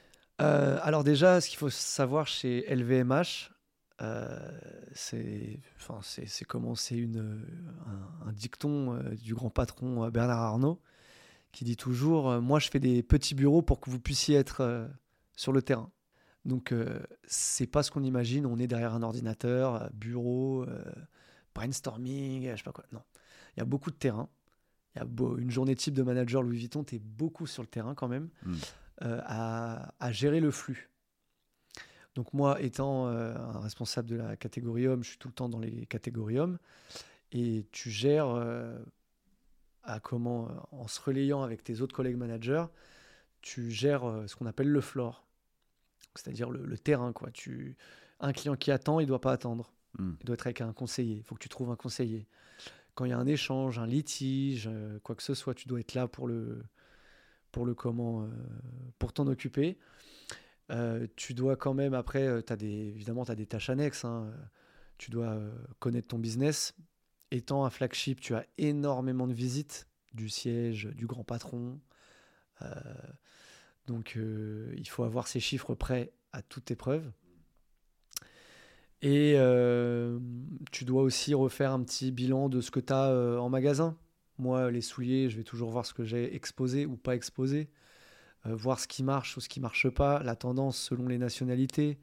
Euh, 0.40 0.78
alors 0.82 1.04
déjà, 1.04 1.40
ce 1.42 1.48
qu'il 1.50 1.58
faut 1.58 1.68
savoir 1.68 2.26
chez 2.26 2.64
LVMH, 2.74 3.50
euh, 4.00 4.58
c'est 4.92 5.60
enfin, 5.76 6.00
comment 6.46 6.74
c'est 6.74 6.96
une, 6.96 7.44
un, 8.24 8.32
dicton 8.32 8.94
euh, 8.94 9.14
du 9.16 9.34
grand 9.34 9.50
patron 9.50 10.08
Bernard 10.08 10.40
Arnault 10.40 10.80
qui 11.52 11.64
dit 11.64 11.76
toujours 11.76 12.40
Moi, 12.40 12.58
je 12.58 12.68
fais 12.68 12.80
des 12.80 13.02
petits 13.02 13.34
bureaux 13.34 13.62
pour 13.62 13.80
que 13.80 13.90
vous 13.90 14.00
puissiez 14.00 14.36
être 14.36 14.88
sur 15.34 15.52
le 15.52 15.62
terrain. 15.62 15.90
Donc, 16.44 16.74
c'est 17.26 17.66
pas 17.66 17.82
ce 17.82 17.90
qu'on 17.90 18.02
imagine. 18.02 18.44
On 18.44 18.58
est 18.58 18.66
derrière 18.66 18.94
un 18.94 19.02
ordinateur, 19.02 19.90
bureau, 19.94 20.66
brainstorming, 21.54 22.50
je 22.50 22.56
sais 22.56 22.62
pas 22.62 22.72
quoi. 22.72 22.84
Non. 22.92 23.02
Il 23.56 23.60
y 23.60 23.62
a 23.62 23.64
beaucoup 23.64 23.90
de 23.90 23.96
terrain. 23.96 24.28
Il 24.94 24.98
y 24.98 25.02
a 25.02 25.06
une 25.38 25.50
journée 25.50 25.74
type 25.74 25.94
de 25.94 26.02
manager 26.02 26.42
Louis 26.42 26.58
Vuitton, 26.58 26.84
tu 26.84 26.96
es 26.96 26.98
beaucoup 26.98 27.46
sur 27.46 27.62
le 27.62 27.68
terrain 27.68 27.94
quand 27.94 28.08
même. 28.08 28.28
Hmm. 28.44 28.54
Euh, 29.02 29.20
à, 29.24 30.12
gérer 30.12 30.40
le 30.40 30.50
flux. 30.50 30.90
Donc 32.18 32.34
moi, 32.34 32.60
étant 32.60 33.06
euh, 33.06 33.32
un 33.36 33.60
responsable 33.60 34.08
de 34.08 34.16
la 34.16 34.36
catégorie 34.36 34.88
homme, 34.88 35.04
je 35.04 35.10
suis 35.10 35.18
tout 35.18 35.28
le 35.28 35.34
temps 35.34 35.48
dans 35.48 35.60
les 35.60 35.86
catégories 35.86 36.40
hommes, 36.40 36.58
et 37.30 37.64
tu 37.70 37.92
gères 37.92 38.30
euh, 38.30 38.76
à 39.84 40.00
comment, 40.00 40.48
en 40.72 40.88
se 40.88 41.00
relayant 41.00 41.44
avec 41.44 41.62
tes 41.62 41.80
autres 41.80 41.94
collègues 41.94 42.16
managers, 42.16 42.64
tu 43.40 43.70
gères 43.70 44.02
ce 44.26 44.34
qu'on 44.34 44.46
appelle 44.46 44.68
le 44.68 44.80
floor, 44.80 45.28
c'est-à-dire 46.16 46.50
le, 46.50 46.76
terrain. 46.76 47.12
Quoi. 47.12 47.30
Tu, 47.30 47.76
un 48.18 48.32
client 48.32 48.56
qui 48.56 48.72
attend, 48.72 48.98
il 48.98 49.04
ne 49.04 49.08
doit 49.10 49.20
pas 49.20 49.30
attendre. 49.30 49.70
Hmm. 49.96 50.14
Il 50.20 50.26
doit 50.26 50.34
être 50.34 50.48
avec 50.48 50.60
un 50.60 50.72
conseiller. 50.72 51.18
Il 51.18 51.22
faut 51.22 51.36
que 51.36 51.40
tu 51.40 51.48
trouves 51.48 51.70
un 51.70 51.76
conseiller. 51.76 52.26
Quand 52.96 53.04
il 53.04 53.10
y 53.10 53.14
a 53.14 53.18
un 53.18 53.28
échange, 53.28 53.78
un 53.78 53.86
litige, 53.86 54.68
quoi 55.04 55.14
que 55.14 55.22
ce 55.22 55.34
soit, 55.34 55.54
tu 55.54 55.68
dois 55.68 55.78
être 55.78 55.94
là 55.94 56.08
pour 56.08 56.26
le, 56.26 56.64
pour 57.52 57.64
le 57.64 57.74
comment, 57.74 58.22
euh, 58.22 58.28
pour 58.98 59.12
t'en 59.12 59.26
occuper. 59.26 59.78
Euh, 60.70 61.06
tu 61.16 61.34
dois 61.34 61.56
quand 61.56 61.74
même, 61.74 61.94
après, 61.94 62.26
euh, 62.26 62.42
évidemment, 62.60 63.24
tu 63.24 63.30
as 63.30 63.34
des 63.34 63.46
tâches 63.46 63.70
annexes. 63.70 64.04
Hein. 64.04 64.30
Tu 64.98 65.10
dois 65.10 65.38
connaître 65.78 66.08
ton 66.08 66.18
business. 66.18 66.74
Étant 67.30 67.64
un 67.64 67.70
flagship, 67.70 68.20
tu 68.20 68.34
as 68.34 68.46
énormément 68.56 69.26
de 69.26 69.32
visites 69.32 69.86
du 70.14 70.28
siège, 70.28 70.86
du 70.94 71.06
grand 71.06 71.24
patron. 71.24 71.78
donc, 73.86 74.16
il 74.16 74.88
faut 74.88 75.04
avoir 75.04 75.28
ces 75.28 75.38
chiffres 75.38 75.74
prêts 75.74 76.12
à 76.32 76.42
toute 76.42 76.70
épreuve. 76.70 77.12
Et 79.02 79.36
tu 80.72 80.84
dois 80.84 81.02
aussi 81.02 81.32
refaire 81.34 81.70
un 81.70 81.82
petit 81.84 82.10
bilan 82.10 82.48
de 82.48 82.60
ce 82.60 82.72
que 82.72 82.80
tu 82.80 82.92
as 82.92 83.12
en 83.40 83.48
magasin. 83.48 83.96
Moi, 84.38 84.70
les 84.70 84.80
souliers, 84.80 85.30
je 85.30 85.36
vais 85.36 85.44
toujours 85.44 85.70
voir 85.70 85.86
ce 85.86 85.94
que 85.94 86.04
j'ai 86.04 86.34
exposé 86.34 86.86
ou 86.86 86.96
pas 86.96 87.14
exposé, 87.14 87.68
euh, 88.46 88.54
voir 88.54 88.78
ce 88.80 88.88
qui 88.88 89.02
marche 89.02 89.36
ou 89.36 89.40
ce 89.40 89.48
qui 89.48 89.60
marche 89.60 89.88
pas, 89.88 90.22
la 90.22 90.36
tendance 90.36 90.78
selon 90.78 91.06
les 91.08 91.18
nationalités, 91.18 91.98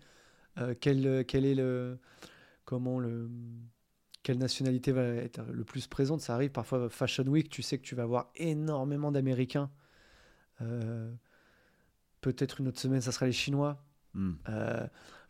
euh, 0.57 0.74
quel, 0.80 1.06
est 1.06 1.56
le, 1.56 1.99
comment 2.66 2.99
le, 2.99 3.30
quelle 4.24 4.38
nationalité 4.38 4.91
va 4.91 5.03
être 5.03 5.41
le 5.52 5.64
plus 5.64 5.88
présente. 5.88 6.22
Ça 6.22 6.36
arrive 6.36 6.52
parfois 6.52 6.90
Fashion 6.90 7.26
Week, 7.26 7.49
tu 7.49 7.62
sais 7.62 7.78
que 7.78 7.84
tu 7.84 7.95
vas 7.95 8.03
avoir 8.03 8.32
énormément 8.36 9.12
d'Américains. 9.12 9.70
Euh, 10.62 11.14
peut-être 12.22 12.62
une 12.62 12.70
autre 12.70 12.80
semaine, 12.80 13.02
ça 13.02 13.12
sera 13.12 13.26
les 13.26 13.32
Chinois. 13.32 13.82
Hmm. 14.14 14.36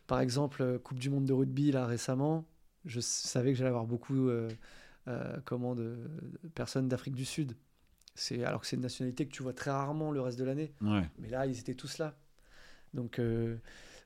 par 0.06 0.20
exemple, 0.20 0.78
Coupe 0.78 1.00
du 1.00 1.10
Monde 1.10 1.24
de 1.24 1.32
rugby 1.32 1.72
là 1.72 1.86
récemment, 1.86 2.46
je 2.84 3.00
savais 3.00 3.50
que 3.50 3.58
j'allais 3.58 3.70
avoir 3.70 3.84
beaucoup 3.84 4.30
euh, 5.08 5.36
comment 5.44 5.76
de, 5.76 5.96
personnes 6.54 6.88
d'Afrique 6.88 7.14
du 7.14 7.24
Sud. 7.24 7.56
C'est 8.16 8.42
alors 8.44 8.62
que 8.62 8.66
c'est 8.66 8.76
une 8.76 8.82
nationalité 8.82 9.26
que 9.26 9.32
tu 9.32 9.42
vois 9.42 9.52
très 9.52 9.70
rarement 9.70 10.10
le 10.10 10.20
reste 10.20 10.38
de 10.38 10.44
l'année. 10.44 10.72
Mais 10.80 11.28
là, 11.28 11.46
ils 11.46 11.58
étaient 11.58 11.74
tous 11.74 11.98
là. 11.98 12.16
Donc 12.94 13.18
euh, 13.18 13.56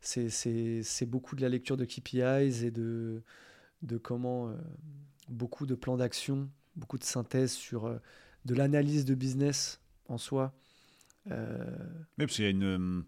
c'est 0.01 1.07
beaucoup 1.07 1.37
de 1.37 1.43
la 1.43 1.49
lecture 1.49 1.77
de 1.77 1.85
KPIs 1.85 2.65
et 2.65 2.71
de, 2.71 3.23
de 3.83 3.97
comment 3.97 4.49
euh, 4.49 4.57
beaucoup 5.29 5.65
de 5.65 5.75
plans 5.75 5.97
d'action, 5.97 6.51
beaucoup 6.77 6.99
de 6.99 7.05
synthèse 7.05 7.53
sur 7.53 8.01
de 8.45 8.55
l'analyse 8.55 9.05
de 9.05 9.15
business 9.15 9.81
en 10.09 10.19
soi. 10.19 10.53
Mais 11.27 11.35
parce 12.19 12.35
qu'il 12.35 12.45
y 12.45 12.49
a 12.49 12.51
une 12.51 13.05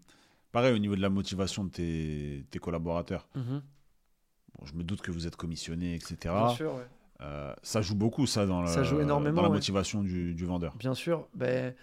pareil 0.53 0.73
au 0.73 0.77
niveau 0.77 0.95
de 0.95 1.01
la 1.01 1.09
motivation 1.09 1.65
de 1.65 1.69
tes, 1.69 2.45
tes 2.49 2.59
collaborateurs. 2.59 3.27
Mm-hmm. 3.35 3.61
bon, 4.57 4.65
je 4.65 4.73
me 4.75 4.83
doute 4.83 5.01
que 5.01 5.11
vous 5.11 5.27
êtes 5.27 5.35
commissionné, 5.35 5.95
etc. 5.95 6.15
Bien 6.23 6.49
sûr, 6.49 6.75
ouais. 6.75 6.87
Euh, 7.23 7.53
ça 7.63 7.81
joue 7.81 7.95
beaucoup, 7.95 8.25
ça, 8.25 8.45
dans, 8.45 8.65
ça 8.67 8.83
joue 8.83 8.99
énormément, 8.99 9.41
dans 9.41 9.43
la 9.43 9.49
motivation 9.49 10.03
du, 10.03 10.45
vendeur. 10.45 10.75
Bien 10.75 10.93
sûr. 10.93 11.27
Ben, 11.33 11.73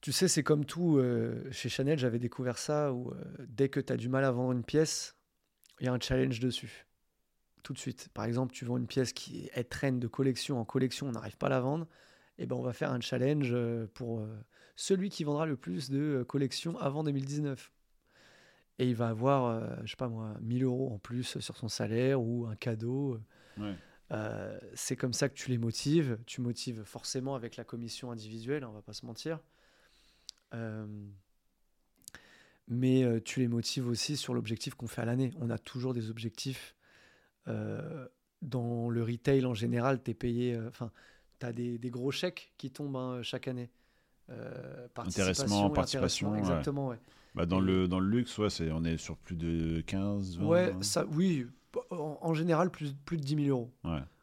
tu 0.00 0.12
sais, 0.12 0.28
c'est 0.28 0.42
comme 0.42 0.64
tout. 0.64 0.98
Euh, 0.98 1.44
chez 1.52 1.68
Chanel, 1.68 1.98
j'avais 1.98 2.18
découvert 2.18 2.58
ça 2.58 2.92
où 2.92 3.10
euh, 3.10 3.14
dès 3.46 3.68
que 3.68 3.80
tu 3.80 3.92
as 3.92 3.96
du 3.96 4.08
mal 4.08 4.24
à 4.24 4.30
vendre 4.30 4.52
une 4.52 4.64
pièce, 4.64 5.16
il 5.80 5.86
y 5.86 5.88
a 5.88 5.92
un 5.92 6.00
challenge 6.00 6.40
dessus. 6.40 6.86
Tout 7.62 7.72
de 7.72 7.78
suite. 7.78 8.08
Par 8.14 8.24
exemple, 8.24 8.52
tu 8.52 8.64
vends 8.64 8.78
une 8.78 8.86
pièce 8.86 9.12
qui 9.12 9.48
est 9.54 9.64
traîne 9.64 10.00
de 10.00 10.08
collection 10.08 10.58
en 10.58 10.64
collection, 10.64 11.08
on 11.08 11.12
n'arrive 11.12 11.36
pas 11.36 11.46
à 11.46 11.50
la 11.50 11.60
vendre. 11.60 11.86
Et 12.38 12.44
eh 12.44 12.46
ben, 12.46 12.56
on 12.56 12.62
va 12.62 12.72
faire 12.72 12.90
un 12.90 13.00
challenge 13.00 13.54
pour 13.92 14.26
celui 14.74 15.10
qui 15.10 15.24
vendra 15.24 15.44
le 15.44 15.56
plus 15.56 15.90
de 15.90 16.24
collections 16.26 16.78
avant 16.78 17.04
2019 17.04 17.70
et 18.78 18.88
il 18.88 18.94
va 18.94 19.08
avoir, 19.08 19.84
je 19.84 19.90
sais 19.90 19.96
pas 19.96 20.08
moi, 20.08 20.32
1000 20.40 20.64
euros 20.64 20.90
en 20.90 20.98
plus 20.98 21.38
sur 21.38 21.54
son 21.58 21.68
salaire 21.68 22.22
ou 22.22 22.46
un 22.46 22.56
cadeau. 22.56 23.20
Ouais. 23.58 23.74
Euh, 24.12 24.58
c'est 24.74 24.96
comme 24.96 25.12
ça 25.12 25.28
que 25.28 25.34
tu 25.34 25.50
les 25.50 25.58
motives. 25.58 26.18
Tu 26.26 26.40
motives 26.40 26.82
forcément 26.84 27.34
avec 27.34 27.56
la 27.56 27.64
commission 27.64 28.10
individuelle, 28.10 28.64
on 28.64 28.72
va 28.72 28.82
pas 28.82 28.92
se 28.92 29.06
mentir. 29.06 29.38
Euh, 30.54 30.86
mais 32.68 33.04
euh, 33.04 33.20
tu 33.20 33.40
les 33.40 33.48
motives 33.48 33.86
aussi 33.86 34.16
sur 34.16 34.34
l'objectif 34.34 34.74
qu'on 34.74 34.88
fait 34.88 35.02
à 35.02 35.04
l'année. 35.04 35.32
On 35.40 35.50
a 35.50 35.58
toujours 35.58 35.94
des 35.94 36.10
objectifs. 36.10 36.74
dans 38.42 38.88
le 38.88 39.02
retail 39.02 39.44
en 39.44 39.54
général, 39.54 40.02
tu 40.02 40.10
es 40.10 40.14
payé. 40.14 40.58
Enfin, 40.68 40.90
tu 41.38 41.46
as 41.46 41.52
des, 41.52 41.78
gros 41.90 42.10
chèques 42.10 42.52
qui 42.58 42.70
tombent 42.70 42.96
hein, 42.96 43.22
chaque 43.22 43.48
année. 43.48 43.70
Intéressement, 44.96 45.70
participation. 45.70 46.34
Exactement, 46.36 46.88
ouais. 46.88 46.98
Bah 47.34 47.46
dans, 47.46 47.60
le, 47.60 47.86
dans 47.86 48.00
le 48.00 48.08
luxe, 48.08 48.36
ouais, 48.38 48.48
on 48.72 48.84
est 48.84 48.96
sur 48.96 49.16
plus 49.16 49.36
de 49.36 49.82
15, 49.82 50.38
20, 50.38 50.46
Ouais, 50.46 50.74
ça, 50.80 51.06
oui, 51.12 51.46
en, 51.90 52.34
général, 52.34 52.70
plus, 52.70 52.94
plus 52.94 53.16
de 53.16 53.22
10 53.22 53.44
000 53.46 53.48
euros. 53.48 53.70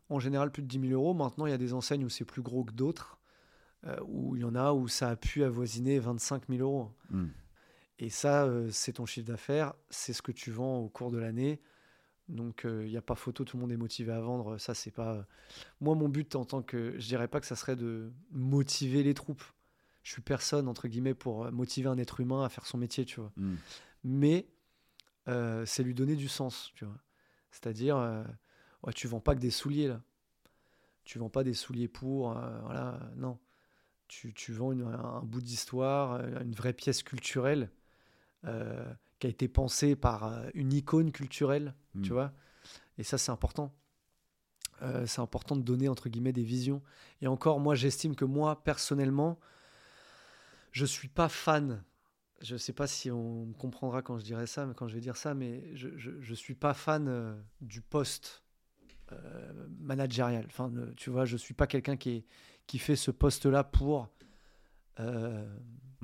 En 0.09 0.19
général, 0.19 0.51
plus 0.51 0.61
de 0.61 0.67
10 0.67 0.89
000 0.89 0.93
euros. 0.93 1.13
Maintenant, 1.13 1.45
il 1.45 1.49
y 1.49 1.53
a 1.53 1.57
des 1.57 1.73
enseignes 1.73 2.05
où 2.05 2.09
c'est 2.09 2.25
plus 2.25 2.41
gros 2.41 2.63
que 2.63 2.73
d'autres. 2.73 3.19
où 4.05 4.35
il 4.35 4.41
y 4.41 4.45
en 4.45 4.55
a 4.55 4.73
où 4.73 4.87
ça 4.87 5.09
a 5.09 5.15
pu 5.15 5.43
avoisiner 5.43 5.99
25 5.99 6.43
000 6.49 6.61
euros. 6.61 6.91
Hmm. 7.09 7.27
Et 7.99 8.09
ça, 8.09 8.47
c'est 8.71 8.93
ton 8.93 9.05
chiffre 9.05 9.27
d'affaires, 9.27 9.73
c'est 9.89 10.13
ce 10.13 10.21
que 10.21 10.31
tu 10.31 10.51
vends 10.51 10.79
au 10.79 10.89
cours 10.89 11.11
de 11.11 11.17
l'année. 11.17 11.59
Donc 12.29 12.61
il 12.65 12.89
n'y 12.89 12.97
a 12.97 13.01
pas 13.01 13.15
photo, 13.15 13.43
tout 13.43 13.57
le 13.57 13.61
monde 13.61 13.71
est 13.71 13.77
motivé 13.77 14.11
à 14.11 14.19
vendre. 14.19 14.57
Ça, 14.57 14.73
c'est 14.73 14.91
pas. 14.91 15.25
Moi, 15.81 15.95
mon 15.95 16.09
but 16.09 16.35
en 16.35 16.45
tant 16.45 16.61
que. 16.61 16.93
Je 16.99 17.07
dirais 17.07 17.27
pas 17.27 17.39
que 17.39 17.45
ça 17.45 17.55
serait 17.55 17.75
de 17.75 18.11
motiver 18.31 19.03
les 19.03 19.13
troupes. 19.13 19.43
Je 20.03 20.11
suis 20.11 20.21
personne, 20.21 20.67
entre 20.67 20.87
guillemets, 20.87 21.13
pour 21.13 21.51
motiver 21.51 21.89
un 21.89 21.97
être 21.97 22.19
humain 22.21 22.43
à 22.43 22.49
faire 22.49 22.65
son 22.65 22.77
métier, 22.77 23.03
tu 23.05 23.19
vois. 23.19 23.31
Hmm. 23.35 23.55
Mais 24.03 24.47
c'est 25.65 25.83
lui 25.83 25.93
donner 25.93 26.15
du 26.15 26.27
sens, 26.27 26.71
tu 26.75 26.85
vois. 26.85 26.95
C'est-à-dire, 27.51 27.97
ouais, 28.83 28.93
tu 28.93 29.07
vends 29.07 29.19
pas 29.19 29.35
que 29.35 29.39
des 29.39 29.51
souliers, 29.51 29.87
là. 29.87 30.01
Tu 31.03 31.19
vends 31.19 31.29
pas 31.29 31.43
des 31.43 31.53
souliers 31.53 31.87
pour. 31.87 32.33
voilà, 32.63 32.99
non. 33.15 33.39
Tu, 34.07 34.33
tu 34.33 34.53
vends 34.53 34.71
un 34.71 35.21
bout 35.21 35.41
d'histoire, 35.41 36.21
une 36.41 36.53
vraie 36.53 36.73
pièce 36.73 37.03
culturelle 37.03 37.69
qui 39.19 39.27
a 39.27 39.29
été 39.29 39.47
pensé 39.47 39.95
par 39.95 40.25
euh, 40.25 40.49
une 40.53 40.73
icône 40.73 41.11
culturelle, 41.11 41.73
tu 42.03 42.11
hmm. 42.11 42.13
vois. 42.13 42.33
Et 42.97 43.03
ça, 43.03 43.17
c'est 43.17 43.31
important. 43.31 43.73
Euh, 44.81 45.05
c'est 45.05 45.21
important 45.21 45.55
de 45.55 45.61
donner, 45.61 45.89
entre 45.89 46.09
guillemets, 46.09 46.33
des 46.33 46.43
visions. 46.43 46.81
Et 47.21 47.27
encore, 47.27 47.59
moi, 47.59 47.75
j'estime 47.75 48.15
que 48.15 48.25
moi, 48.25 48.63
personnellement, 48.63 49.39
je 50.71 50.85
suis 50.85 51.07
pas 51.07 51.29
fan. 51.29 51.83
Je 52.41 52.55
sais 52.55 52.73
pas 52.73 52.87
si 52.87 53.09
on 53.09 53.45
me 53.45 53.53
comprendra 53.53 54.01
quand 54.01 54.19
je 54.19 54.23
dirai 54.23 54.47
ça, 54.47 54.65
mais 54.65 54.73
quand 54.73 54.87
je 54.87 54.93
vais 54.93 55.01
dire 55.01 55.17
ça, 55.17 55.33
mais 55.33 55.75
je, 55.75 55.89
je, 55.97 56.33
suis 56.33 56.53
pas 56.53 56.73
fan 56.73 57.07
euh, 57.07 57.35
du 57.61 57.81
poste 57.81 58.43
managérial. 59.79 60.45
Enfin, 60.47 60.71
tu 60.97 61.09
vois, 61.09 61.25
je 61.25 61.37
suis 61.37 61.53
pas 61.53 61.65
quelqu'un 61.65 61.95
qui, 61.95 62.25
qui 62.67 62.77
fait 62.77 62.95
ce 62.95 63.09
poste-là 63.09 63.63
pour 63.63 64.09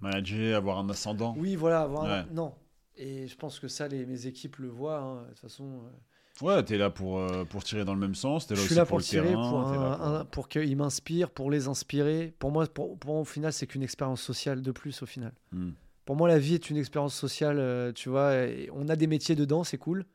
manager, 0.01 0.57
avoir 0.57 0.79
un 0.79 0.89
ascendant. 0.89 1.35
Oui, 1.37 1.55
voilà, 1.55 1.81
avoir 1.81 2.25
non, 2.31 2.55
et 2.95 3.27
je 3.27 3.35
pense 3.35 3.59
que 3.59 3.67
ça, 3.67 3.87
les, 3.87 4.05
mes 4.05 4.27
équipes 4.27 4.57
le 4.57 4.69
voient. 4.69 4.99
Hein, 4.99 5.23
de 5.23 5.27
toute 5.29 5.39
façon. 5.39 5.65
Euh. 5.65 6.45
Ouais, 6.45 6.63
tu 6.63 6.73
es 6.73 6.77
là 6.77 6.89
pour, 6.89 7.19
euh, 7.19 7.45
pour 7.45 7.63
tirer 7.63 7.85
dans 7.85 7.93
le 7.93 7.99
même 7.99 8.15
sens. 8.15 8.49
Es 8.49 8.55
là 8.55 8.61
je 8.61 8.65
suis 8.65 8.75
là 8.75 8.85
pour, 8.85 8.97
le 8.97 9.03
tirer, 9.03 9.33
pour, 9.33 10.25
pour... 10.31 10.49
qu'ils 10.49 10.75
m'inspirent, 10.75 11.29
pour 11.29 11.51
les 11.51 11.67
inspirer. 11.67 12.33
Pour 12.39 12.51
moi, 12.51 12.65
pour, 12.67 12.97
pour 12.97 13.15
au 13.15 13.25
final, 13.25 13.53
c'est 13.53 13.67
qu'une 13.67 13.83
expérience 13.83 14.21
sociale 14.21 14.61
de 14.61 14.71
plus, 14.71 15.01
au 15.03 15.05
final. 15.05 15.33
Hmm. 15.51 15.71
Pour 16.05 16.15
moi, 16.15 16.27
la 16.27 16.39
vie 16.39 16.55
est 16.55 16.69
une 16.69 16.77
expérience 16.77 17.15
sociale. 17.15 17.59
Euh, 17.59 17.91
tu 17.93 18.09
vois, 18.09 18.33
on 18.73 18.89
a 18.89 18.95
des 18.95 19.07
métiers 19.07 19.35
dedans, 19.35 19.63
c'est 19.63 19.77
cool. 19.77 20.05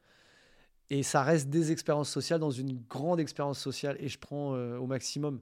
Et 0.90 1.02
ça 1.02 1.22
reste 1.22 1.50
des 1.50 1.72
expériences 1.72 2.10
sociales 2.10 2.40
dans 2.40 2.50
une 2.50 2.80
grande 2.88 3.20
expérience 3.20 3.58
sociale. 3.58 3.96
Et 4.00 4.08
je 4.08 4.18
prends 4.18 4.52
au 4.54 4.86
maximum. 4.86 5.40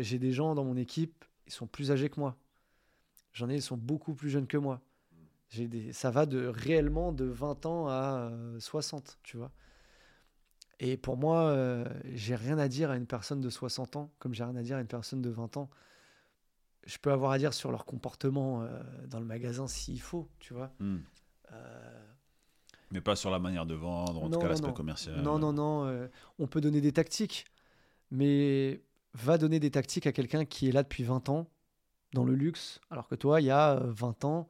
J'ai 0.00 0.18
des 0.18 0.32
gens 0.32 0.54
dans 0.54 0.64
mon 0.64 0.76
équipe, 0.76 1.24
ils 1.46 1.52
sont 1.52 1.66
plus 1.66 1.90
âgés 1.90 2.08
que 2.08 2.18
moi. 2.18 2.36
J'en 3.34 3.50
ai, 3.50 3.56
ils 3.56 3.62
sont 3.62 3.76
beaucoup 3.76 4.14
plus 4.14 4.30
jeunes 4.30 4.46
que 4.46 4.56
moi 4.56 4.80
ça 5.92 6.10
va 6.10 6.26
réellement 6.30 7.12
de 7.12 7.24
20 7.24 7.66
ans 7.66 7.88
à 7.88 8.30
60, 8.58 9.08
euh, 9.08 9.12
tu 9.22 9.36
vois. 9.36 9.50
Et 10.80 10.96
pour 10.96 11.16
moi, 11.16 11.42
euh, 11.50 11.84
j'ai 12.12 12.34
rien 12.34 12.58
à 12.58 12.68
dire 12.68 12.90
à 12.90 12.96
une 12.96 13.06
personne 13.06 13.40
de 13.40 13.50
60 13.50 13.96
ans, 13.96 14.10
comme 14.18 14.34
j'ai 14.34 14.44
rien 14.44 14.56
à 14.56 14.62
dire 14.62 14.76
à 14.76 14.80
une 14.80 14.86
personne 14.86 15.22
de 15.22 15.30
20 15.30 15.56
ans. 15.56 15.70
Je 16.86 16.98
peux 16.98 17.12
avoir 17.12 17.32
à 17.32 17.38
dire 17.38 17.54
sur 17.54 17.70
leur 17.70 17.84
comportement 17.84 18.62
euh, 18.62 18.68
dans 19.06 19.20
le 19.20 19.26
magasin 19.26 19.66
s'il 19.66 20.00
faut, 20.00 20.28
tu 20.38 20.54
vois. 20.54 20.72
Hmm. 20.78 20.98
Mais 22.90 23.00
pas 23.00 23.16
sur 23.16 23.30
la 23.30 23.38
manière 23.38 23.66
de 23.66 23.74
vendre, 23.74 24.22
en 24.22 24.30
tout 24.30 24.38
cas 24.38 24.48
l'aspect 24.48 24.72
commercial. 24.72 25.20
Non, 25.22 25.38
non, 25.38 25.52
non. 25.52 26.08
on 26.38 26.46
peut 26.46 26.60
donner 26.60 26.80
des 26.80 26.92
tactiques, 26.92 27.44
mais 28.10 28.82
va 29.14 29.38
donner 29.38 29.60
des 29.60 29.70
tactiques 29.70 30.06
à 30.06 30.12
quelqu'un 30.12 30.44
qui 30.44 30.68
est 30.68 30.72
là 30.72 30.82
depuis 30.82 31.04
20 31.04 31.28
ans 31.28 31.48
dans 32.12 32.24
le 32.24 32.34
luxe, 32.34 32.80
alors 32.90 33.08
que 33.08 33.14
toi, 33.14 33.40
il 33.40 33.46
y 33.46 33.50
a 33.50 33.80
20 33.84 34.24
ans, 34.24 34.48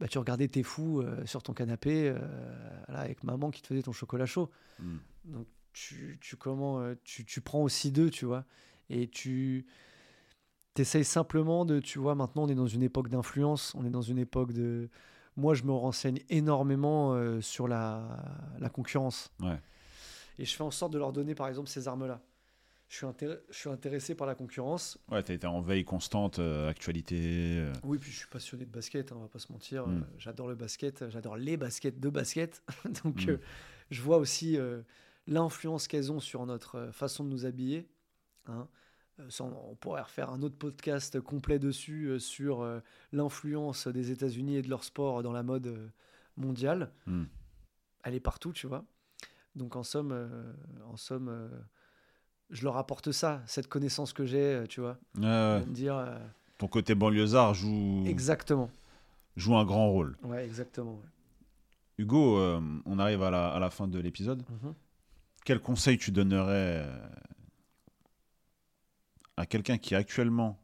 bah, 0.00 0.08
tu 0.08 0.18
regardais 0.18 0.48
tes 0.48 0.62
fous 0.62 1.00
euh, 1.00 1.24
sur 1.26 1.42
ton 1.42 1.52
canapé 1.52 2.08
euh, 2.08 2.18
avec 2.88 3.22
maman 3.22 3.50
qui 3.50 3.62
te 3.62 3.68
faisait 3.68 3.82
ton 3.82 3.92
chocolat 3.92 4.26
chaud. 4.26 4.50
Hmm. 4.80 4.96
Donc 5.24 5.46
tu, 5.72 6.18
tu 6.20 6.36
comment, 6.36 6.80
euh, 6.80 6.94
tu, 7.04 7.24
tu, 7.24 7.40
prends 7.40 7.62
aussi 7.62 7.92
deux, 7.92 8.10
tu 8.10 8.24
vois. 8.24 8.44
Et 8.90 9.08
tu 9.08 9.66
essayes 10.78 11.04
simplement 11.04 11.64
de, 11.64 11.80
tu 11.80 11.98
vois, 11.98 12.14
maintenant 12.14 12.44
on 12.44 12.48
est 12.48 12.54
dans 12.54 12.66
une 12.66 12.82
époque 12.82 13.08
d'influence, 13.08 13.74
on 13.74 13.84
est 13.84 13.90
dans 13.90 14.02
une 14.02 14.18
époque 14.18 14.52
de... 14.52 14.88
Moi, 15.36 15.54
je 15.54 15.64
me 15.64 15.72
renseigne 15.72 16.20
énormément 16.28 17.40
sur 17.40 17.66
la, 17.66 18.22
la 18.60 18.68
concurrence. 18.68 19.32
Ouais. 19.40 19.60
Et 20.38 20.44
je 20.44 20.54
fais 20.54 20.62
en 20.62 20.70
sorte 20.70 20.92
de 20.92 20.98
leur 20.98 21.12
donner, 21.12 21.34
par 21.34 21.48
exemple, 21.48 21.68
ces 21.68 21.88
armes-là 21.88 22.20
je 22.88 22.96
suis, 22.96 23.06
je 23.50 23.58
suis 23.58 23.70
intéressé 23.70 24.14
par 24.14 24.26
la 24.26 24.34
concurrence. 24.34 24.98
Ouais, 25.10 25.22
tu 25.22 25.32
as 25.32 25.34
été 25.34 25.46
en 25.46 25.60
veille 25.60 25.84
constante, 25.84 26.38
euh, 26.38 26.68
actualité. 26.68 27.58
Euh. 27.58 27.72
Oui, 27.82 27.98
puis 27.98 28.10
je 28.10 28.18
suis 28.18 28.28
passionné 28.28 28.64
de 28.64 28.70
basket, 28.70 29.10
hein, 29.10 29.16
on 29.18 29.22
va 29.22 29.28
pas 29.28 29.38
se 29.38 29.50
mentir. 29.50 29.84
Euh, 29.88 30.00
j'adore 30.18 30.48
le 30.48 30.54
basket, 30.54 31.08
j'adore 31.10 31.36
les 31.36 31.56
baskets 31.56 31.98
de 31.98 32.08
basket. 32.08 32.62
Donc, 33.04 33.26
hmm. 33.26 33.38
je 33.90 34.02
vois 34.02 34.18
aussi 34.18 34.58
l'influence 35.26 35.88
qu'elles 35.88 36.12
ont 36.12 36.20
sur 36.20 36.46
notre 36.46 36.90
façon 36.92 37.24
de 37.24 37.30
nous 37.30 37.46
habiller. 37.46 37.88
Hein. 38.46 38.68
On 39.40 39.76
pourrait 39.76 40.02
refaire 40.02 40.30
un 40.30 40.42
autre 40.42 40.56
podcast 40.56 41.20
complet 41.20 41.58
dessus 41.58 42.18
sur 42.18 42.66
l'influence 43.12 43.86
des 43.88 44.10
États-Unis 44.10 44.56
et 44.56 44.62
de 44.62 44.68
leur 44.68 44.84
sport 44.84 45.22
dans 45.22 45.32
la 45.32 45.42
mode 45.42 45.90
mondiale. 46.36 46.92
Hmm. 47.06 47.24
Elle 48.02 48.14
est 48.14 48.20
partout, 48.20 48.52
tu 48.52 48.66
vois. 48.66 48.84
Donc, 49.54 49.76
en 49.76 49.82
somme, 49.82 50.28
en 50.86 50.96
somme 50.96 51.48
je 52.50 52.64
leur 52.64 52.76
apporte 52.76 53.12
ça, 53.12 53.42
cette 53.46 53.68
connaissance 53.68 54.12
que 54.12 54.24
j'ai, 54.24 54.38
euh, 54.38 54.66
tu 54.66 54.80
vois. 54.80 54.98
dire, 55.66 55.96
euh, 55.96 56.18
Ton 56.58 56.68
côté 56.68 56.94
banlieusard 56.94 57.54
joue. 57.54 58.04
Exactement. 58.06 58.70
Joue 59.36 59.56
un 59.56 59.64
grand 59.64 59.90
rôle. 59.90 60.16
Ouais, 60.22 60.44
exactement. 60.44 61.00
Hugo, 61.98 62.38
euh, 62.38 62.60
on 62.86 62.98
arrive 62.98 63.22
à 63.22 63.30
la, 63.30 63.48
à 63.48 63.58
la 63.58 63.70
fin 63.70 63.88
de 63.88 63.98
l'épisode. 63.98 64.42
Mhm. 64.62 64.74
Quel 65.44 65.60
conseil 65.60 65.98
tu 65.98 66.10
donnerais 66.10 66.88
à 69.36 69.46
quelqu'un 69.46 69.78
qui 69.78 69.94
est 69.94 69.96
actuellement 69.96 70.60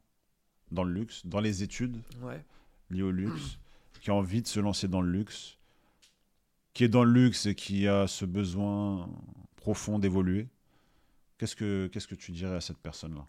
dans 0.71 0.83
le 0.83 0.93
luxe, 0.93 1.25
dans 1.25 1.39
les 1.39 1.63
études 1.63 1.97
ouais. 2.21 2.43
liées 2.89 3.01
au 3.01 3.11
luxe, 3.11 3.57
qui 4.01 4.09
a 4.09 4.15
envie 4.15 4.41
de 4.41 4.47
se 4.47 4.59
lancer 4.59 4.87
dans 4.87 5.01
le 5.01 5.11
luxe, 5.11 5.57
qui 6.73 6.83
est 6.83 6.89
dans 6.89 7.03
le 7.03 7.11
luxe 7.11 7.45
et 7.45 7.55
qui 7.55 7.87
a 7.87 8.07
ce 8.07 8.25
besoin 8.25 9.09
profond 9.57 9.99
d'évoluer 9.99 10.47
Qu'est-ce 11.41 11.55
que, 11.55 11.87
qu'est-ce 11.87 12.07
que 12.07 12.13
tu 12.13 12.31
dirais 12.31 12.57
à 12.57 12.61
cette 12.61 12.77
personne-là? 12.77 13.25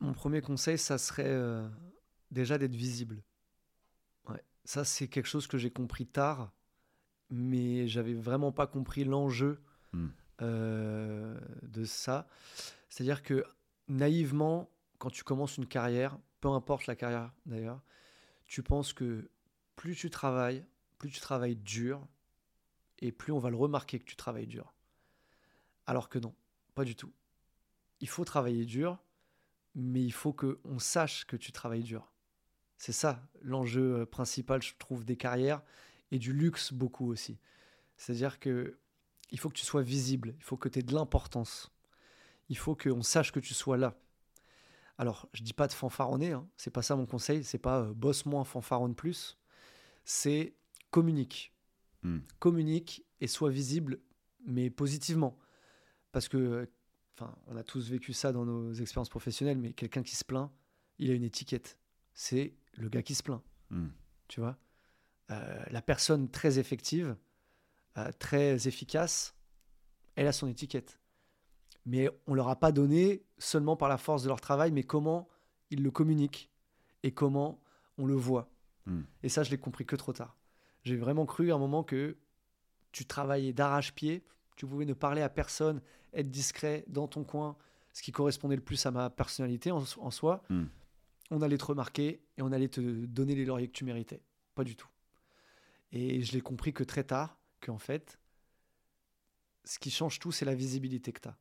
Mon 0.00 0.12
premier 0.12 0.40
conseil, 0.40 0.76
ça 0.76 0.98
serait 0.98 1.28
euh, 1.28 1.64
déjà 2.32 2.58
d'être 2.58 2.74
visible. 2.74 3.22
Ouais. 4.28 4.42
Ça, 4.64 4.84
c'est 4.84 5.06
quelque 5.06 5.28
chose 5.28 5.46
que 5.46 5.58
j'ai 5.58 5.70
compris 5.70 6.04
tard, 6.04 6.50
mais 7.30 7.86
j'avais 7.86 8.14
vraiment 8.14 8.50
pas 8.50 8.66
compris 8.66 9.04
l'enjeu 9.04 9.62
hmm. 9.92 10.08
euh, 10.40 11.38
de 11.62 11.84
ça. 11.84 12.26
C'est-à-dire 12.88 13.22
que 13.22 13.44
naïvement, 13.86 14.68
quand 15.02 15.10
tu 15.10 15.24
commences 15.24 15.56
une 15.56 15.66
carrière, 15.66 16.16
peu 16.40 16.48
importe 16.48 16.86
la 16.86 16.94
carrière 16.94 17.32
d'ailleurs, 17.44 17.82
tu 18.44 18.62
penses 18.62 18.92
que 18.92 19.28
plus 19.74 19.96
tu 19.96 20.10
travailles, 20.10 20.64
plus 20.98 21.10
tu 21.10 21.18
travailles 21.18 21.56
dur, 21.56 22.06
et 23.00 23.10
plus 23.10 23.32
on 23.32 23.40
va 23.40 23.50
le 23.50 23.56
remarquer 23.56 23.98
que 23.98 24.04
tu 24.04 24.14
travailles 24.14 24.46
dur. 24.46 24.72
Alors 25.86 26.08
que 26.08 26.20
non, 26.20 26.34
pas 26.74 26.84
du 26.84 26.94
tout 26.94 27.12
il 28.02 28.08
faut 28.08 28.24
travailler 28.24 28.66
dur, 28.66 28.98
mais 29.74 30.02
il 30.02 30.12
faut 30.12 30.32
qu'on 30.34 30.78
sache 30.78 31.24
que 31.24 31.36
tu 31.36 31.52
travailles 31.52 31.84
dur. 31.84 32.12
C'est 32.76 32.92
ça 32.92 33.24
l'enjeu 33.40 34.00
euh, 34.00 34.06
principal, 34.06 34.60
je 34.60 34.74
trouve, 34.76 35.04
des 35.04 35.16
carrières 35.16 35.62
et 36.10 36.18
du 36.18 36.32
luxe 36.32 36.72
beaucoup 36.72 37.08
aussi. 37.10 37.38
C'est-à-dire 37.96 38.40
que 38.40 38.76
il 39.30 39.38
faut 39.38 39.48
que 39.48 39.54
tu 39.54 39.64
sois 39.64 39.82
visible, 39.82 40.34
il 40.36 40.42
faut 40.42 40.56
que 40.56 40.68
tu 40.68 40.80
aies 40.80 40.82
de 40.82 40.92
l'importance, 40.92 41.70
il 42.48 42.58
faut 42.58 42.74
qu'on 42.74 43.02
sache 43.02 43.30
que 43.32 43.40
tu 43.40 43.54
sois 43.54 43.78
là. 43.78 43.94
Alors, 44.98 45.28
je 45.32 45.42
dis 45.42 45.52
pas 45.52 45.66
de 45.66 45.72
fanfaronner, 45.72 46.32
hein, 46.32 46.48
c'est 46.56 46.70
pas 46.70 46.82
ça 46.82 46.96
mon 46.96 47.06
conseil, 47.06 47.44
c'est 47.44 47.58
pas 47.58 47.80
euh, 47.80 47.94
bosse 47.94 48.26
moins, 48.26 48.44
fanfaronne 48.44 48.94
plus, 48.94 49.38
c'est 50.04 50.54
communique. 50.90 51.52
Hmm. 52.02 52.18
Communique 52.38 53.04
et 53.20 53.26
sois 53.26 53.50
visible, 53.50 54.00
mais 54.46 54.70
positivement. 54.70 55.38
Parce 56.12 56.28
que 56.28 56.68
enfin, 57.16 57.34
on 57.46 57.56
a 57.56 57.62
tous 57.62 57.90
vécu 57.90 58.12
ça 58.12 58.32
dans 58.32 58.44
nos 58.44 58.72
expériences 58.74 59.08
professionnelles, 59.08 59.58
mais 59.58 59.72
quelqu'un 59.72 60.02
qui 60.02 60.16
se 60.16 60.24
plaint, 60.24 60.50
il 60.98 61.10
a 61.10 61.14
une 61.14 61.24
étiquette. 61.24 61.78
C'est 62.12 62.54
le 62.74 62.88
gars 62.88 63.02
qui 63.02 63.14
se 63.14 63.22
plaint. 63.22 63.42
Hmm. 63.70 63.88
Tu 64.28 64.40
vois? 64.40 64.58
Euh, 65.30 65.64
La 65.70 65.82
personne 65.82 66.30
très 66.30 66.58
effective, 66.58 67.16
euh, 67.96 68.10
très 68.18 68.68
efficace, 68.68 69.34
elle 70.16 70.26
a 70.26 70.32
son 70.32 70.48
étiquette. 70.48 71.00
Mais 71.84 72.08
on 72.26 72.34
leur 72.34 72.48
a 72.48 72.56
pas 72.56 72.72
donné 72.72 73.24
seulement 73.38 73.76
par 73.76 73.88
la 73.88 73.98
force 73.98 74.22
de 74.22 74.28
leur 74.28 74.40
travail, 74.40 74.70
mais 74.72 74.84
comment 74.84 75.28
ils 75.70 75.82
le 75.82 75.90
communiquent 75.90 76.50
et 77.02 77.12
comment 77.12 77.60
on 77.98 78.06
le 78.06 78.14
voit. 78.14 78.50
Hmm. 78.86 79.02
Et 79.22 79.28
ça, 79.28 79.42
je 79.42 79.50
l'ai 79.50 79.58
compris 79.58 79.84
que 79.84 79.96
trop 79.96 80.12
tard. 80.12 80.36
J'ai 80.82 80.96
vraiment 80.96 81.26
cru 81.26 81.52
à 81.52 81.54
un 81.54 81.58
moment 81.58 81.82
que 81.82 82.16
tu 82.92 83.06
travaillais 83.06 83.52
d'arrache-pied, 83.52 84.22
tu 84.56 84.66
pouvais 84.66 84.84
ne 84.84 84.94
parler 84.94 85.22
à 85.22 85.28
personne 85.28 85.80
être 86.12 86.30
discret 86.30 86.84
dans 86.88 87.08
ton 87.08 87.24
coin, 87.24 87.56
ce 87.92 88.02
qui 88.02 88.12
correspondait 88.12 88.56
le 88.56 88.62
plus 88.62 88.84
à 88.84 88.90
ma 88.90 89.10
personnalité 89.10 89.70
en, 89.70 90.10
soi. 90.10 90.42
Hmm. 90.50 90.64
on 91.30 91.42
allait 91.42 91.58
te 91.58 91.64
remarquer 91.64 92.22
et 92.36 92.42
on 92.42 92.52
allait 92.52 92.68
te 92.68 92.80
donner 92.80 93.34
les 93.34 93.44
lauriers 93.44 93.68
que 93.68 93.72
tu 93.72 93.84
méritais. 93.84 94.22
Pas 94.54 94.64
du 94.64 94.76
tout. 94.76 94.88
Et 95.92 96.22
je 96.22 96.32
l'ai 96.32 96.40
compris 96.40 96.72
que 96.72 96.84
très 96.84 97.04
tard, 97.04 97.38
qu'en 97.60 97.78
fait, 97.78 98.18
ce 99.64 99.78
qui 99.78 99.90
change 99.90 100.18
tout, 100.18 100.32
c'est 100.32 100.44
la 100.44 100.54
visibilité 100.54 101.12
que 101.12 101.20
tu 101.20 101.28
as. 101.28 101.36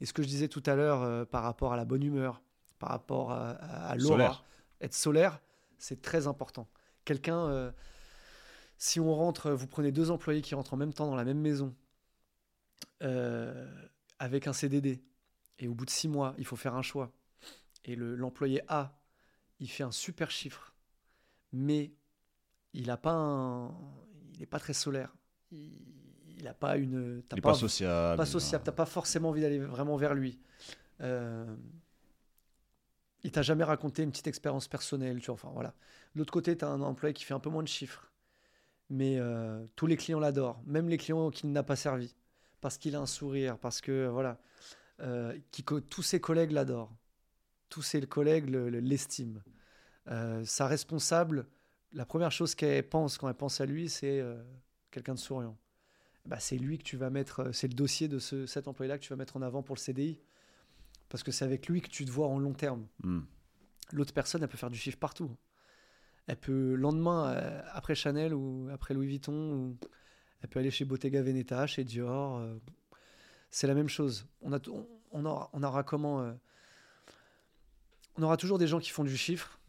Et 0.00 0.06
ce 0.06 0.12
que 0.12 0.22
je 0.22 0.28
disais 0.28 0.48
tout 0.48 0.62
à 0.66 0.74
l'heure 0.74 1.02
euh, 1.02 1.24
par 1.24 1.42
rapport 1.42 1.72
à 1.72 1.76
la 1.76 1.84
bonne 1.84 2.02
humeur, 2.02 2.42
par 2.78 2.90
rapport 2.90 3.32
à, 3.32 3.50
à, 3.50 3.96
l'aura, 3.96 4.42
être 4.80 4.94
solaire, 4.94 5.40
c'est 5.78 6.02
très 6.02 6.26
important. 6.26 6.68
Quelqu'un, 7.04 7.46
euh, 7.48 7.72
si 8.76 9.00
on 9.00 9.14
rentre, 9.14 9.50
vous 9.50 9.66
prenez 9.66 9.92
deux 9.92 10.10
employés 10.10 10.42
qui 10.42 10.54
rentrent 10.54 10.74
en 10.74 10.76
même 10.76 10.92
temps 10.92 11.06
dans 11.06 11.16
la 11.16 11.24
même 11.24 11.40
maison, 11.40 11.74
euh, 13.02 13.70
avec 14.18 14.46
un 14.46 14.52
CDD, 14.52 15.02
et 15.58 15.68
au 15.68 15.74
bout 15.74 15.86
de 15.86 15.90
six 15.90 16.08
mois, 16.08 16.34
il 16.38 16.44
faut 16.44 16.56
faire 16.56 16.74
un 16.74 16.82
choix, 16.82 17.12
et 17.84 17.96
l'employé 17.96 18.62
A, 18.68 18.98
il 19.60 19.70
fait 19.70 19.84
un 19.84 19.92
super 19.92 20.30
chiffre, 20.30 20.74
mais 21.52 21.94
il 22.74 22.90
a 22.90 22.98
pas 22.98 23.70
il 24.34 24.40
n'est 24.40 24.46
pas 24.46 24.58
très 24.60 24.74
solaire. 24.74 25.14
Il 25.50 26.05
n'a 26.44 26.54
pas 26.54 26.76
une. 26.76 27.22
Il 27.30 27.34
n'est 27.34 27.40
pas, 27.40 27.54
sociable. 27.54 28.16
Pas 28.16 28.26
sociable. 28.26 28.64
T'as 28.64 28.72
pas 28.72 28.86
forcément 28.86 29.30
envie 29.30 29.40
d'aller 29.40 29.58
vraiment 29.58 29.96
vers 29.96 30.14
lui. 30.14 30.38
Euh, 31.00 31.44
il 33.26 33.32
t'a 33.32 33.42
jamais 33.42 33.64
raconté 33.64 34.02
une 34.02 34.10
petite 34.10 34.28
expérience 34.28 34.68
personnelle. 34.68 35.18
Tu 35.18 35.26
vois, 35.26 35.34
enfin 35.34 35.50
voilà. 35.52 35.74
De 36.14 36.20
l'autre 36.20 36.32
côté, 36.32 36.56
tu 36.56 36.64
as 36.64 36.68
un 36.68 36.80
employé 36.80 37.12
qui 37.12 37.24
fait 37.24 37.34
un 37.34 37.40
peu 37.40 37.50
moins 37.50 37.62
de 37.62 37.68
chiffres, 37.68 38.10
mais 38.88 39.18
euh, 39.18 39.66
tous 39.74 39.86
les 39.86 39.96
clients 39.96 40.20
l'adorent, 40.20 40.62
même 40.64 40.88
les 40.88 40.96
clients 40.96 41.30
qui 41.30 41.46
n'a 41.46 41.62
pas 41.62 41.76
servi, 41.76 42.14
parce 42.60 42.78
qu'il 42.78 42.94
a 42.96 43.00
un 43.00 43.06
sourire, 43.06 43.58
parce 43.58 43.80
que 43.80 44.06
voilà, 44.06 44.38
euh, 45.00 45.36
qui, 45.50 45.64
tous 45.64 46.02
ses 46.02 46.20
collègues 46.20 46.52
l'adorent, 46.52 46.94
tous 47.68 47.82
ses 47.82 48.00
collègues 48.02 48.48
l'estiment. 48.48 49.40
Euh, 50.08 50.44
sa 50.44 50.68
responsable, 50.68 51.48
la 51.92 52.06
première 52.06 52.30
chose 52.30 52.54
qu'elle 52.54 52.88
pense 52.88 53.18
quand 53.18 53.28
elle 53.28 53.34
pense 53.34 53.60
à 53.60 53.66
lui, 53.66 53.88
c'est 53.88 54.24
quelqu'un 54.90 55.14
de 55.14 55.18
souriant. 55.18 55.58
Bah, 56.26 56.40
c'est 56.40 56.56
lui 56.56 56.78
que 56.78 56.82
tu 56.82 56.96
vas 56.96 57.10
mettre, 57.10 57.40
euh, 57.40 57.52
c'est 57.52 57.68
le 57.68 57.74
dossier 57.74 58.08
de 58.08 58.18
ce, 58.18 58.46
cet 58.46 58.68
employé-là 58.68 58.98
que 58.98 59.02
tu 59.02 59.10
vas 59.10 59.16
mettre 59.16 59.36
en 59.36 59.42
avant 59.42 59.62
pour 59.62 59.76
le 59.76 59.80
CDI. 59.80 60.18
Parce 61.08 61.22
que 61.22 61.30
c'est 61.30 61.44
avec 61.44 61.68
lui 61.68 61.80
que 61.80 61.88
tu 61.88 62.04
te 62.04 62.10
vois 62.10 62.26
en 62.26 62.38
long 62.38 62.52
terme. 62.52 62.86
Hmm. 63.02 63.20
L'autre 63.92 64.12
personne, 64.12 64.42
elle 64.42 64.48
peut 64.48 64.58
faire 64.58 64.70
du 64.70 64.78
chiffre 64.78 64.98
partout. 64.98 65.30
Elle 66.26 66.36
peut, 66.36 66.74
le 66.74 66.76
lendemain, 66.76 67.62
après 67.72 67.94
Chanel 67.94 68.34
ou 68.34 68.68
après 68.72 68.94
Louis 68.94 69.06
Vuitton, 69.06 69.52
ou 69.52 69.78
elle 70.42 70.48
peut 70.48 70.58
aller 70.58 70.72
chez 70.72 70.84
Bottega 70.84 71.22
Veneta, 71.22 71.68
chez 71.68 71.84
Dior. 71.84 72.44
c'est 73.48 73.68
la 73.68 73.74
même 73.74 73.88
chose. 73.88 74.26
On, 74.40 74.52
a, 74.52 74.58
on, 75.12 75.24
aura, 75.24 75.48
on 75.52 75.62
aura 75.62 75.84
comment 75.84 76.34
On 78.16 78.22
aura 78.24 78.36
toujours 78.36 78.58
des 78.58 78.66
gens 78.66 78.80
qui 78.80 78.90
font 78.90 79.04
du 79.04 79.16
chiffre, 79.16 79.60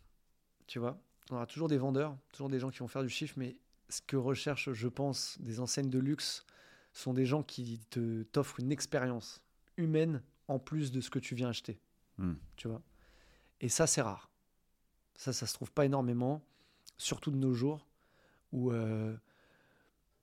tu 0.66 0.80
vois. 0.80 1.00
On 1.30 1.36
aura 1.36 1.46
toujours 1.46 1.68
des 1.68 1.78
vendeurs, 1.78 2.18
toujours 2.32 2.50
des 2.50 2.58
gens 2.58 2.72
qui 2.72 2.80
vont 2.80 2.88
faire 2.88 3.04
du 3.04 3.10
chiffre, 3.10 3.36
mais 3.38 3.56
ce 3.89 4.01
que 4.01 4.18
recherchent, 4.18 4.72
je 4.73 4.88
pense, 4.88 5.39
des 5.39 5.59
enseignes 5.59 5.89
de 5.89 5.99
luxe 5.99 6.45
sont 6.93 7.14
des 7.14 7.26
gens 7.26 7.43
qui 7.43 7.80
te 7.89 8.23
t'offrent 8.23 8.59
une 8.59 8.72
expérience 8.72 9.41
humaine 9.77 10.22
en 10.47 10.59
plus 10.59 10.91
de 10.91 11.01
ce 11.01 11.09
que 11.09 11.19
tu 11.19 11.35
viens 11.35 11.49
acheter. 11.49 11.80
Hmm. 12.18 12.34
Tu 12.55 12.68
vois? 12.68 12.81
Et 13.61 13.69
ça, 13.69 13.88
c'est 13.88 14.01
rare. 14.01 14.30
Ça, 15.15 15.34
ça 15.34 15.47
se 15.47 15.53
trouve 15.53 15.72
pas 15.72 15.85
énormément, 15.85 16.43
surtout 16.97 17.31
de 17.31 17.38
nos 17.38 17.53
jours, 17.53 17.88
où, 18.51 18.72
euh, 18.72 19.15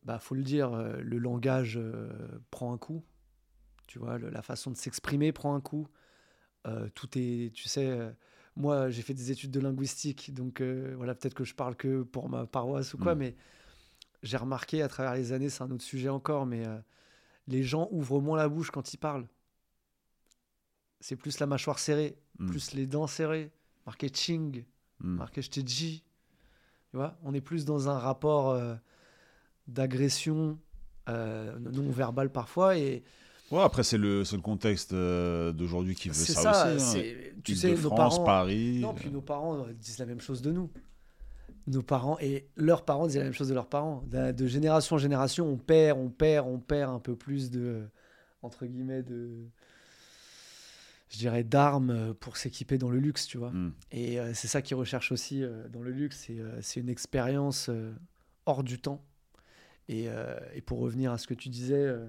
bah, 0.02 0.18
faut 0.18 0.34
le 0.34 0.42
dire, 0.42 0.72
euh, 0.72 1.00
le 1.00 1.18
langage 1.18 1.76
euh, 1.76 2.38
prend 2.50 2.72
un 2.72 2.78
coup. 2.78 3.04
Tu 3.86 3.98
vois, 3.98 4.18
la 4.18 4.42
façon 4.42 4.70
de 4.70 4.76
s'exprimer 4.76 5.32
prend 5.32 5.54
un 5.54 5.60
coup. 5.60 5.88
Euh, 6.66 6.88
tout 6.94 7.08
est, 7.16 7.52
tu 7.54 7.68
sais 7.68 8.14
moi, 8.56 8.90
j'ai 8.90 9.02
fait 9.02 9.14
des 9.14 9.30
études 9.30 9.50
de 9.50 9.60
linguistique, 9.60 10.32
donc 10.32 10.60
euh, 10.60 10.94
voilà, 10.96 11.14
peut-être 11.14 11.34
que 11.34 11.44
je 11.44 11.54
parle 11.54 11.74
que 11.74 12.02
pour 12.02 12.28
ma 12.28 12.46
paroisse 12.46 12.94
ou 12.94 12.98
quoi, 12.98 13.14
mm. 13.14 13.18
mais 13.18 13.36
j'ai 14.22 14.36
remarqué 14.36 14.82
à 14.82 14.88
travers 14.88 15.14
les 15.14 15.32
années, 15.32 15.50
c'est 15.50 15.62
un 15.62 15.70
autre 15.70 15.82
sujet 15.82 16.08
encore, 16.08 16.46
mais 16.46 16.66
euh, 16.66 16.78
les 17.48 17.62
gens 17.62 17.88
ouvrent 17.90 18.20
moins 18.20 18.38
la 18.38 18.48
bouche 18.48 18.70
quand 18.70 18.92
ils 18.92 18.98
parlent. 18.98 19.26
C'est 21.00 21.16
plus 21.16 21.40
la 21.40 21.46
mâchoire 21.46 21.78
serrée, 21.78 22.16
mm. 22.38 22.48
plus 22.48 22.72
les 22.74 22.86
dents 22.86 23.08
serrées, 23.08 23.50
marqué 23.86 24.08
ching, 24.08 24.64
mm. 25.00 25.16
marqué 25.16 25.42
je. 25.42 25.50
Tu 25.50 26.02
vois, 26.92 27.18
on 27.24 27.34
est 27.34 27.40
plus 27.40 27.64
dans 27.64 27.88
un 27.88 27.98
rapport 27.98 28.50
euh, 28.50 28.76
d'agression 29.66 30.58
non 31.06 31.90
verbale 31.90 32.32
parfois 32.32 32.78
et 32.78 33.04
Ouais, 33.50 33.62
après, 33.62 33.82
c'est 33.82 33.98
le, 33.98 34.20
le 34.20 34.40
contexte 34.40 34.92
euh, 34.92 35.52
d'aujourd'hui 35.52 35.94
qui 35.94 36.08
veut 36.08 36.14
ça, 36.14 36.52
ça 36.52 36.74
aussi. 36.74 36.98
Hein. 36.98 37.30
Tu 37.44 37.54
sais, 37.54 37.70
nos 37.70 37.76
France, 37.76 38.16
parents, 38.16 38.24
Paris. 38.24 38.78
Non, 38.80 38.94
puis 38.94 39.10
nos 39.10 39.20
parents 39.20 39.58
euh, 39.58 39.72
disent 39.74 39.98
la 39.98 40.06
même 40.06 40.20
chose 40.20 40.40
de 40.40 40.50
nous. 40.50 40.70
Nos 41.66 41.82
parents 41.82 42.18
et 42.20 42.48
leurs 42.56 42.84
parents 42.84 43.06
disent 43.06 43.18
la 43.18 43.24
même 43.24 43.32
chose 43.32 43.48
de 43.48 43.54
leurs 43.54 43.68
parents. 43.68 44.02
De, 44.10 44.46
génération 44.46 44.96
en 44.96 44.98
génération, 44.98 45.46
on 45.46 45.56
perd, 45.56 45.98
on 45.98 46.10
perd, 46.10 46.46
on 46.48 46.58
perd 46.58 46.92
un 46.92 46.98
peu 46.98 47.16
plus 47.16 47.50
de. 47.50 47.82
Entre 48.42 48.66
guillemets, 48.66 49.02
de. 49.02 49.30
Je 51.10 51.18
dirais 51.18 51.44
d'armes 51.44 52.14
pour 52.14 52.36
s'équiper 52.36 52.76
dans 52.76 52.90
le 52.90 52.98
luxe, 52.98 53.26
tu 53.26 53.38
vois. 53.38 53.50
Hmm. 53.50 53.72
Et 53.92 54.18
euh, 54.18 54.32
c'est 54.34 54.48
ça 54.48 54.62
qu'ils 54.62 54.76
recherchent 54.76 55.12
aussi 55.12 55.42
dans 55.70 55.82
le 55.82 55.90
luxe. 55.90 56.28
C'est 56.60 56.80
une 56.80 56.88
expérience 56.88 57.70
hors 58.46 58.64
du 58.64 58.80
temps. 58.80 59.04
Et, 59.88 60.08
et, 60.54 60.62
pour 60.62 60.80
revenir 60.80 61.12
à 61.12 61.18
ce 61.18 61.26
que 61.26 61.34
tu 61.34 61.50
disais 61.50 61.74
euh, 61.74 62.06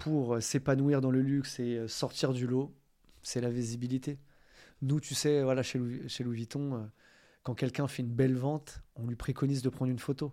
pour 0.00 0.42
s'épanouir 0.42 1.00
dans 1.00 1.10
le 1.10 1.20
luxe 1.20 1.60
et 1.60 1.76
euh, 1.76 1.86
sortir 1.86 2.32
du 2.32 2.46
lot, 2.46 2.74
c'est 3.22 3.40
la 3.40 3.50
visibilité. 3.50 4.18
Nous, 4.82 4.98
tu 4.98 5.14
sais, 5.14 5.44
voilà, 5.44 5.62
chez 5.62 5.78
Louis, 5.78 6.08
chez 6.08 6.24
Louis 6.24 6.36
Vuitton, 6.36 6.74
euh, 6.74 6.86
quand 7.42 7.54
quelqu'un 7.54 7.86
fait 7.86 8.02
une 8.02 8.12
belle 8.12 8.34
vente, 8.34 8.80
on 8.96 9.06
lui 9.06 9.14
préconise 9.14 9.62
de 9.62 9.68
prendre 9.68 9.92
une 9.92 9.98
photo. 9.98 10.32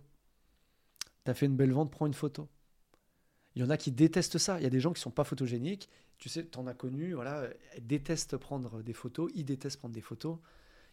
Tu 1.24 1.30
as 1.30 1.34
fait 1.34 1.46
une 1.46 1.56
belle 1.56 1.72
vente, 1.72 1.90
prends 1.90 2.06
une 2.06 2.14
photo. 2.14 2.48
Il 3.54 3.62
y 3.62 3.64
en 3.64 3.70
a 3.70 3.76
qui 3.76 3.92
détestent 3.92 4.38
ça. 4.38 4.58
Il 4.58 4.62
y 4.62 4.66
a 4.66 4.70
des 4.70 4.80
gens 4.80 4.92
qui 4.92 5.02
sont 5.02 5.10
pas 5.10 5.24
photogéniques. 5.24 5.90
Tu 6.16 6.30
sais, 6.30 6.46
tu 6.46 6.58
en 6.58 6.66
as 6.66 6.74
connu, 6.74 7.12
voilà, 7.12 7.48
détestent 7.80 8.38
prendre 8.38 8.82
des 8.82 8.94
photos, 8.94 9.30
ils 9.34 9.44
détestent 9.44 9.78
prendre 9.78 9.94
des 9.94 10.00
photos 10.00 10.38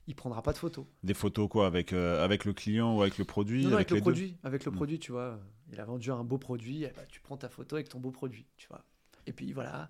il 0.08 0.16
prendra 0.16 0.42
pas 0.42 0.54
de 0.54 0.58
photos. 0.58 0.86
Des 1.04 1.14
photos 1.14 1.50
quoi 1.50 1.68
avec, 1.68 1.94
euh, 1.94 2.24
avec 2.24 2.46
le 2.46 2.54
client 2.54 2.96
ou 2.96 3.02
avec 3.02 3.18
le 3.18 3.26
produit 3.26 3.66
avec, 3.74 3.92
le 3.92 4.00
produit. 4.00 4.38
Avec 4.44 4.66
le 4.66 4.72
hmm. 4.72 4.76
produit, 4.76 5.00
tu 5.00 5.12
vois. 5.12 5.40
Il 5.72 5.80
a 5.80 5.86
vendu 5.86 6.12
un 6.12 6.24
beau 6.24 6.38
produit, 6.38 6.84
eh 6.84 6.94
ben, 6.96 7.06
tu 7.10 7.20
prends 7.22 7.38
ta 7.38 7.50
photo 7.50 7.76
avec 7.76 7.90
ton 7.90 8.00
beau 8.00 8.12
produit, 8.12 8.46
tu 8.58 8.68
vois. 8.68 8.84
Et 9.26 9.34
puis 9.34 9.52
voilà, 9.52 9.90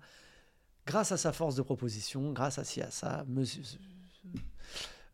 grâce 0.86 1.12
à 1.12 1.18
sa 1.18 1.32
force 1.32 1.54
de 1.54 1.62
proposition, 1.62 2.32
grâce 2.32 2.58
à 2.58 2.64
ci, 2.64 2.80
à 2.80 2.90
ça, 2.90 3.24
monsieur, 3.28 3.62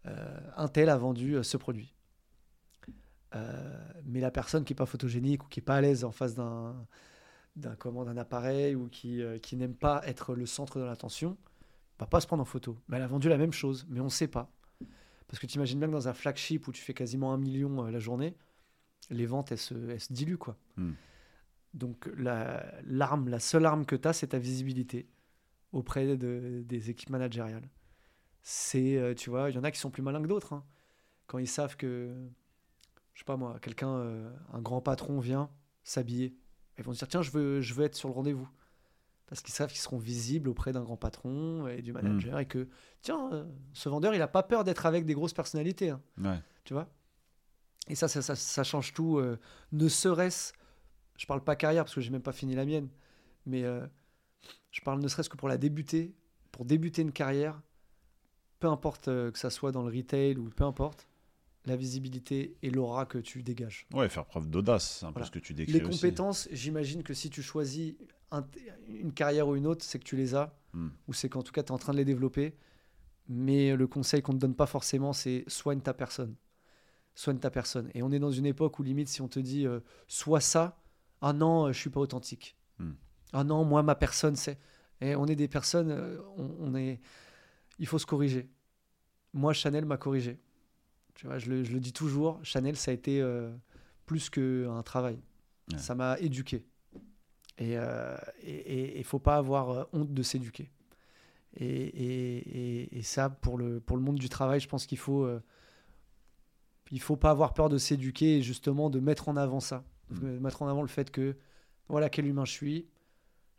euh, 0.06 0.40
un 0.56 0.68
tel 0.68 0.88
a 0.88 0.96
vendu 0.96 1.34
euh, 1.34 1.42
ce 1.42 1.56
produit. 1.56 1.92
mais 4.04 4.20
la 4.20 4.30
personne 4.30 4.64
qui 4.64 4.72
n'est 4.72 4.76
pas 4.76 4.86
photogénique 4.86 5.44
ou 5.44 5.48
qui 5.48 5.58
n'est 5.58 5.64
pas 5.64 5.76
à 5.76 5.80
l'aise 5.80 6.04
en 6.04 6.12
face 6.12 6.34
d'un 6.34 6.86
d'un 7.56 7.76
d'un 7.76 8.16
appareil 8.16 8.74
ou 8.74 8.88
qui, 8.88 9.20
qui 9.42 9.56
n'aime 9.56 9.74
pas 9.74 10.00
être 10.06 10.34
le 10.34 10.46
centre 10.46 10.78
de 10.78 10.84
l'attention, 10.84 11.36
va 11.98 12.06
pas 12.06 12.20
se 12.20 12.26
prendre 12.26 12.42
en 12.42 12.46
photo. 12.46 12.78
Mais 12.88 12.96
elle 12.96 13.02
a 13.02 13.06
vendu 13.06 13.28
la 13.28 13.36
même 13.36 13.52
chose, 13.52 13.86
mais 13.90 14.00
on 14.00 14.04
ne 14.04 14.10
sait 14.10 14.28
pas. 14.28 14.50
Parce 15.32 15.40
que 15.40 15.46
tu 15.46 15.54
imagines 15.54 15.78
bien 15.78 15.88
que 15.88 15.94
dans 15.94 16.08
un 16.08 16.12
flagship 16.12 16.68
où 16.68 16.72
tu 16.72 16.82
fais 16.82 16.92
quasiment 16.92 17.32
un 17.32 17.38
million 17.38 17.86
euh, 17.86 17.90
la 17.90 17.98
journée, 17.98 18.36
les 19.08 19.24
ventes, 19.24 19.50
elles 19.50 19.56
se, 19.56 20.12
diluent. 20.12 20.36
Quoi. 20.36 20.58
Hmm. 20.76 20.92
Donc 21.72 22.06
la, 22.18 22.70
l'arme, 22.84 23.30
la 23.30 23.40
seule 23.40 23.64
arme 23.64 23.86
que 23.86 23.96
tu 23.96 24.06
as, 24.06 24.12
c'est 24.12 24.26
ta 24.26 24.38
visibilité 24.38 25.08
auprès 25.72 26.18
de, 26.18 26.62
des 26.66 26.90
équipes 26.90 27.08
managériales. 27.08 27.66
C'est, 28.42 28.98
euh, 28.98 29.14
tu 29.14 29.30
vois, 29.30 29.48
il 29.48 29.56
y 29.56 29.58
en 29.58 29.64
a 29.64 29.70
qui 29.70 29.78
sont 29.78 29.90
plus 29.90 30.02
malins 30.02 30.20
que 30.20 30.28
d'autres. 30.28 30.52
Hein. 30.52 30.66
Quand 31.28 31.38
ils 31.38 31.48
savent 31.48 31.78
que, 31.78 32.14
je 33.14 33.20
sais 33.20 33.24
pas 33.24 33.38
moi, 33.38 33.58
quelqu'un, 33.62 33.88
euh, 33.88 34.30
un 34.52 34.60
grand 34.60 34.82
patron 34.82 35.18
vient 35.18 35.48
s'habiller, 35.82 36.36
ils 36.76 36.84
vont 36.84 36.92
se 36.92 36.98
dire 36.98 37.08
tiens, 37.08 37.22
je 37.22 37.30
veux, 37.30 37.62
je 37.62 37.72
veux 37.72 37.86
être 37.86 37.96
sur 37.96 38.10
le 38.10 38.14
rendez-vous 38.14 38.50
parce 39.32 39.40
qu'ils 39.40 39.54
savent 39.54 39.70
qu'ils 39.70 39.80
seront 39.80 39.96
visibles 39.96 40.50
auprès 40.50 40.74
d'un 40.74 40.82
grand 40.82 40.98
patron 40.98 41.66
et 41.66 41.80
du 41.80 41.94
manager, 41.94 42.36
hmm. 42.36 42.40
et 42.40 42.44
que, 42.44 42.68
tiens, 43.00 43.30
euh, 43.32 43.46
ce 43.72 43.88
vendeur, 43.88 44.12
il 44.12 44.18
n'a 44.18 44.28
pas 44.28 44.42
peur 44.42 44.62
d'être 44.62 44.84
avec 44.84 45.06
des 45.06 45.14
grosses 45.14 45.32
personnalités. 45.32 45.88
Hein. 45.88 46.42
Tu 46.64 46.74
vois? 46.74 46.86
Et 47.88 47.94
ça 47.94 48.08
ça, 48.08 48.20
ça, 48.20 48.62
change 48.62 48.92
tout. 48.92 49.16
Euh, 49.16 49.38
ne 49.72 49.88
serait-ce, 49.88 50.52
je 51.16 51.24
parle 51.24 51.42
pas 51.42 51.56
carrière, 51.56 51.84
parce 51.84 51.94
que 51.94 52.02
j'ai 52.02 52.10
même 52.10 52.20
pas 52.20 52.34
fini 52.34 52.54
la 52.54 52.66
mienne, 52.66 52.90
mais 53.46 53.64
euh, 53.64 53.86
je 54.70 54.82
parle 54.82 55.00
ne 55.00 55.08
serait-ce 55.08 55.30
que 55.30 55.38
pour 55.38 55.48
la 55.48 55.56
débuter, 55.56 56.14
pour 56.50 56.66
débuter 56.66 57.00
une 57.00 57.12
carrière, 57.12 57.62
peu 58.60 58.68
importe 58.68 59.06
que 59.06 59.38
ça 59.38 59.48
soit 59.48 59.72
dans 59.72 59.82
le 59.82 59.96
retail 59.96 60.36
ou 60.36 60.50
peu 60.50 60.64
importe, 60.64 61.08
la 61.64 61.76
visibilité 61.76 62.54
et 62.60 62.68
l'aura 62.68 63.06
que 63.06 63.16
tu 63.16 63.42
dégages. 63.42 63.86
Ouais, 63.94 64.10
faire 64.10 64.26
preuve 64.26 64.50
d'audace, 64.50 64.98
c'est 64.98 65.06
un 65.06 65.12
peu 65.12 65.24
ce 65.24 65.30
que 65.30 65.38
tu 65.38 65.54
décris. 65.54 65.72
Les 65.72 65.80
compétences, 65.80 66.48
j'imagine 66.52 67.02
que 67.02 67.14
si 67.14 67.30
tu 67.30 67.40
choisis 67.40 67.94
une 68.88 69.12
carrière 69.12 69.48
ou 69.48 69.56
une 69.56 69.66
autre, 69.66 69.84
c'est 69.84 69.98
que 69.98 70.04
tu 70.04 70.16
les 70.16 70.34
as, 70.34 70.54
hmm. 70.72 70.88
ou 71.08 71.12
c'est 71.12 71.28
qu'en 71.28 71.42
tout 71.42 71.52
cas, 71.52 71.62
tu 71.62 71.68
es 71.68 71.72
en 71.72 71.78
train 71.78 71.92
de 71.92 71.98
les 71.98 72.04
développer. 72.04 72.56
Mais 73.28 73.76
le 73.76 73.86
conseil 73.86 74.20
qu'on 74.20 74.32
ne 74.32 74.38
te 74.38 74.42
donne 74.42 74.54
pas 74.54 74.66
forcément, 74.66 75.12
c'est 75.12 75.44
soigne 75.46 75.80
ta 75.80 75.94
personne. 75.94 76.34
Soigne 77.14 77.38
ta 77.38 77.50
personne. 77.50 77.90
Et 77.94 78.02
on 78.02 78.10
est 78.10 78.18
dans 78.18 78.32
une 78.32 78.46
époque 78.46 78.78
où, 78.78 78.82
limite, 78.82 79.08
si 79.08 79.20
on 79.22 79.28
te 79.28 79.38
dit 79.38 79.66
euh, 79.66 79.80
soit 80.08 80.40
ça, 80.40 80.82
ah 81.22 81.32
non, 81.32 81.66
euh, 81.66 81.72
je 81.72 81.78
suis 81.78 81.90
pas 81.90 82.00
authentique. 82.00 82.56
Hmm. 82.78 82.92
Ah 83.32 83.44
non, 83.44 83.64
moi, 83.64 83.82
ma 83.82 83.94
personne, 83.94 84.36
c'est. 84.36 84.58
Et 85.00 85.16
on 85.16 85.26
est 85.26 85.36
des 85.36 85.48
personnes, 85.48 85.90
euh, 85.90 86.20
on, 86.36 86.74
est. 86.74 87.00
il 87.78 87.86
faut 87.86 87.98
se 87.98 88.06
corriger. 88.06 88.50
Moi, 89.32 89.52
Chanel 89.52 89.84
m'a 89.84 89.96
corrigé. 89.96 90.38
Tu 91.14 91.26
vois, 91.26 91.38
je 91.38 91.50
le, 91.50 91.64
je 91.64 91.72
le, 91.72 91.80
dis 91.80 91.92
toujours, 91.92 92.40
Chanel, 92.44 92.76
ça 92.76 92.90
a 92.90 92.94
été 92.94 93.20
euh, 93.20 93.52
plus 94.06 94.30
qu'un 94.30 94.82
travail. 94.82 95.18
Ça 95.78 95.94
m'a 95.94 96.18
éduqué. 96.18 96.66
Et 97.62 97.70
il 97.70 97.76
euh, 97.76 98.16
et, 98.42 99.02
faut 99.04 99.20
pas 99.20 99.36
avoir 99.36 99.70
euh, 99.70 99.84
honte 99.92 100.12
de 100.12 100.22
s'éduquer. 100.22 100.70
Et, 101.54 102.88
et, 102.98 103.02
ça, 103.02 103.30
pour 103.30 103.56
le, 103.56 103.78
pour 103.78 103.96
le 103.96 104.02
monde 104.02 104.18
du 104.18 104.28
travail, 104.28 104.58
je 104.58 104.68
pense 104.68 104.86
qu'il 104.86 104.98
faut, 104.98 105.24
euh, 105.24 105.40
il 106.90 107.00
faut 107.00 107.16
pas 107.16 107.30
avoir 107.30 107.54
peur 107.54 107.68
de 107.68 107.78
s'éduquer 107.78 108.38
et 108.38 108.42
justement 108.42 108.90
de 108.90 108.98
mettre 108.98 109.28
en 109.28 109.36
avant 109.36 109.60
ça. 109.60 109.84
De 110.10 110.26
mm. 110.26 110.40
mettre 110.40 110.62
en 110.62 110.68
avant 110.68 110.82
le 110.82 110.88
fait 110.88 111.10
que, 111.10 111.36
voilà 111.88 112.08
quel 112.08 112.26
humain 112.26 112.44
je 112.44 112.52
suis, 112.52 112.88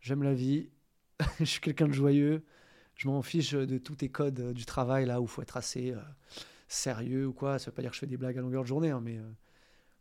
j'aime 0.00 0.22
la 0.22 0.34
vie, 0.34 0.68
je 1.38 1.44
suis 1.44 1.60
quelqu'un 1.60 1.88
de 1.88 1.92
joyeux, 1.92 2.44
je 2.96 3.08
m'en 3.08 3.22
fiche 3.22 3.52
de 3.52 3.78
tous 3.78 3.96
tes 3.96 4.10
codes 4.10 4.52
du 4.52 4.66
travail 4.66 5.06
là 5.06 5.20
où 5.20 5.24
il 5.24 5.30
faut 5.30 5.42
être 5.42 5.56
assez 5.56 5.94
sérieux 6.68 7.28
ou 7.28 7.32
quoi. 7.32 7.58
Ça 7.58 7.70
veut 7.70 7.74
pas 7.74 7.82
dire 7.82 7.92
que 7.92 7.94
je 7.94 8.00
fais 8.00 8.06
des 8.06 8.16
blagues 8.16 8.36
à 8.36 8.40
longueur 8.42 8.64
de 8.64 8.68
journée, 8.68 8.90
hein, 8.90 9.00
mais 9.00 9.18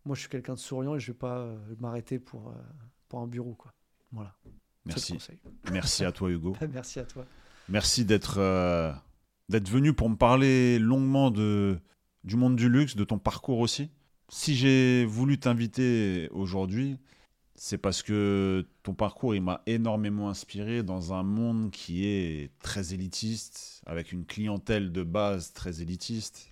moi 0.03 0.15
je 0.15 0.21
suis 0.21 0.30
quelqu'un 0.30 0.55
de 0.55 0.59
souriant 0.59 0.95
et 0.95 0.99
je 0.99 1.11
vais 1.11 1.17
pas 1.17 1.55
m'arrêter 1.80 2.17
pour, 2.17 2.53
pour 3.07 3.19
un 3.19 3.27
bureau. 3.27 3.53
quoi. 3.53 3.73
Voilà. 4.14 4.35
Merci. 4.85 5.18
Merci 5.72 6.06
à 6.06 6.11
toi, 6.11 6.30
Hugo. 6.30 6.56
Merci 6.72 6.99
à 6.99 7.03
toi. 7.03 7.26
Merci 7.69 8.06
d'être 8.06 8.38
euh, 8.38 8.91
d'être 9.49 9.69
venu 9.69 9.94
pour 9.94 10.10
me 10.10 10.15
parler 10.15 10.80
longuement 10.80 11.31
de, 11.31 11.80
du 12.23 12.35
monde 12.35 12.56
du 12.56 12.69
luxe, 12.69 12.95
de 12.95 13.03
ton 13.03 13.18
parcours 13.18 13.60
aussi. 13.60 13.90
Si 14.30 14.56
j'ai 14.56 15.06
voulu 15.06 15.40
t'inviter 15.40 16.30
aujourd'hui, 16.31 16.98
c'est 17.56 17.77
parce 17.77 18.02
que 18.02 18.65
ton 18.81 18.94
parcours, 18.94 19.35
il 19.35 19.41
m'a 19.41 19.61
énormément 19.65 20.30
inspiré 20.30 20.84
dans 20.84 21.14
un 21.14 21.23
monde 21.23 21.72
qui 21.72 22.06
est 22.06 22.52
très 22.60 22.94
élitiste, 22.94 23.81
avec 23.85 24.11
une 24.11 24.26
clientèle 24.26 24.91
de 24.91 25.03
base 25.03 25.53
très 25.53 25.81
élitiste. 25.81 26.49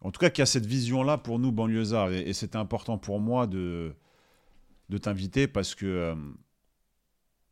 En 0.00 0.10
tout 0.10 0.18
cas, 0.18 0.30
qui 0.30 0.42
a 0.42 0.46
cette 0.46 0.66
vision-là 0.66 1.16
pour 1.18 1.38
nous, 1.38 1.52
banlieusards. 1.52 2.12
Et, 2.12 2.28
et 2.28 2.32
c'était 2.32 2.58
important 2.58 2.98
pour 2.98 3.20
moi 3.20 3.46
de, 3.46 3.94
de 4.88 4.98
t'inviter 4.98 5.46
parce 5.46 5.74
que 5.74 5.86
euh, 5.86 6.14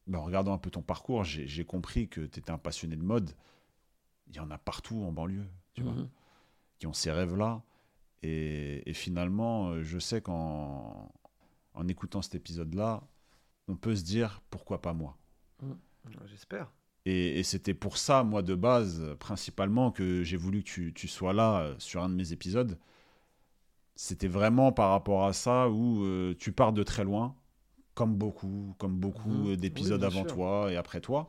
bah, 0.07 0.19
en 0.19 0.25
regardant 0.25 0.53
un 0.53 0.59
peu 0.59 0.71
ton 0.71 0.83
parcours, 0.83 1.25
j'ai 1.25 1.65
compris 1.65 2.09
que 2.09 2.23
tu 2.23 2.39
étais 2.39 2.51
un 2.51 2.59
passionné 2.59 2.97
de 2.97 3.03
mode. 3.03 3.31
Il 4.29 4.37
y 4.37 4.41
en 4.41 4.51
a 4.51 4.59
partout 4.59 5.03
en 5.03 5.13
banlieue, 5.13 5.49
tu 5.75 5.83
vois, 5.83 5.93
mhm. 5.93 6.09
qui 6.79 6.87
ont 6.87 6.93
ces 6.93 7.11
rêves-là. 7.11 7.63
Et, 8.23 8.93
finalement, 8.93 9.71
euh, 9.71 9.83
je 9.83 9.99
sais 9.99 10.21
qu'en 10.21 11.13
en 11.75 11.89
écoutant 11.89 12.23
cet 12.23 12.35
épisode-là, 12.35 13.03
on 13.69 13.77
peut 13.77 13.97
se 13.97 14.03
dire 14.03 14.43
pourquoi 14.51 14.83
pas 14.83 14.93
moi. 14.93 15.17
Mhm. 15.63 15.79
J'espère. 16.27 16.73
Et, 17.07 17.43
c'était 17.43 17.75
pour 17.75 17.97
ça, 17.97 18.25
moi, 18.25 18.43
de 18.43 18.55
base, 18.55 19.17
principalement, 19.19 19.91
que 19.91 20.23
j'ai 20.23 20.37
voulu 20.37 20.63
que 20.63 20.91
tu, 20.91 21.09
sois 21.09 21.33
là 21.33 21.61
euh, 21.61 21.75
sur 21.79 22.03
un 22.03 22.09
de 22.09 22.15
mes 22.15 22.33
épisodes. 22.33 22.79
C'était 23.97 24.29
vraiment 24.29 24.73
par 24.73 24.91
rapport 24.91 25.25
à 25.25 25.33
ça 25.33 25.69
où 25.69 26.05
euh, 26.05 26.35
tu 26.39 26.53
pars 26.53 26.73
de 26.73 26.83
très 26.83 27.05
loin 27.05 27.37
comme 28.01 28.15
beaucoup, 28.15 28.75
comme 28.79 28.97
beaucoup 28.97 29.29
mhm. 29.29 29.57
d'épisodes 29.57 30.03
avant 30.03 30.25
toi 30.25 30.73
et 30.73 30.77
après 30.77 31.03
toi. 31.03 31.29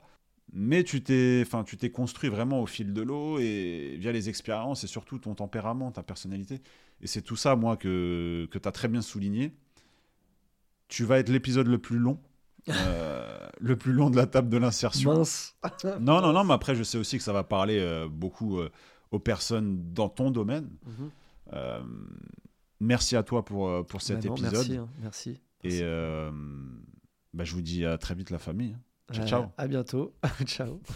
Mais 0.53 0.85
tu 0.85 1.03
t'es, 1.03 1.43
enfin, 1.45 1.65
tu 1.65 1.75
t'es 1.75 1.89
construit 1.89 2.29
vraiment 2.29 2.61
au 2.61 2.65
fil 2.65 2.93
de 2.93 3.01
l'eau 3.01 3.39
et 3.39 3.97
via 3.99 4.13
les 4.13 4.29
expériences 4.29 4.85
et 4.85 4.87
surtout 4.87 5.19
ton 5.19 5.35
tempérament, 5.35 5.91
ta 5.91 6.01
personnalité. 6.01 6.61
Et 7.01 7.07
c'est 7.07 7.21
tout 7.21 7.35
ça, 7.35 7.57
moi, 7.57 7.75
que, 7.75 8.47
que 8.51 8.57
tu 8.57 8.65
as 8.69 8.71
très 8.71 8.87
bien 8.87 9.01
souligné. 9.01 9.53
Tu 10.87 11.03
vas 11.03 11.19
être 11.19 11.27
l'épisode 11.27 11.67
le 11.67 11.77
plus 11.77 11.99
long. 11.99 12.19
Euh, 12.69 13.49
le 13.59 13.75
plus 13.75 13.91
long 13.91 14.11
de 14.11 14.15
la 14.15 14.27
table 14.27 14.47
de 14.47 14.57
l'insertion. 14.57 15.23
non, 15.99 16.21
non, 16.21 16.31
non, 16.31 16.43
mais 16.43 16.53
après, 16.53 16.75
je 16.75 16.83
sais 16.83 16.99
aussi 16.99 17.17
que 17.17 17.23
ça 17.23 17.33
va 17.33 17.43
parler 17.43 17.79
euh, 17.79 18.07
beaucoup 18.07 18.59
euh, 18.59 18.69
aux 19.09 19.17
personnes 19.17 19.93
dans 19.93 20.09
ton 20.09 20.29
domaine. 20.29 20.69
Mhm. 20.85 21.09
merci 22.79 23.15
à 23.15 23.23
toi 23.23 23.43
pour, 23.43 23.83
pour 23.87 24.03
cet 24.03 24.21
bah 24.21 24.29
épisode. 24.29 24.53
Merci, 24.53 24.77
hein, 24.77 24.89
merci. 25.01 25.41
Et 25.63 25.79
euh, 25.81 26.31
bah, 27.33 27.43
je 27.43 27.53
vous 27.53 27.61
dis 27.61 27.85
à 27.85 27.97
très 27.97 28.15
vite, 28.15 28.29
la 28.29 28.39
famille. 28.39 28.73
Hein. 28.73 29.13
Ciao, 29.13 29.23
euh, 29.23 29.27
ciao. 29.27 29.45
À 29.57 29.67
bientôt. 29.67 30.15
ciao. 30.45 30.81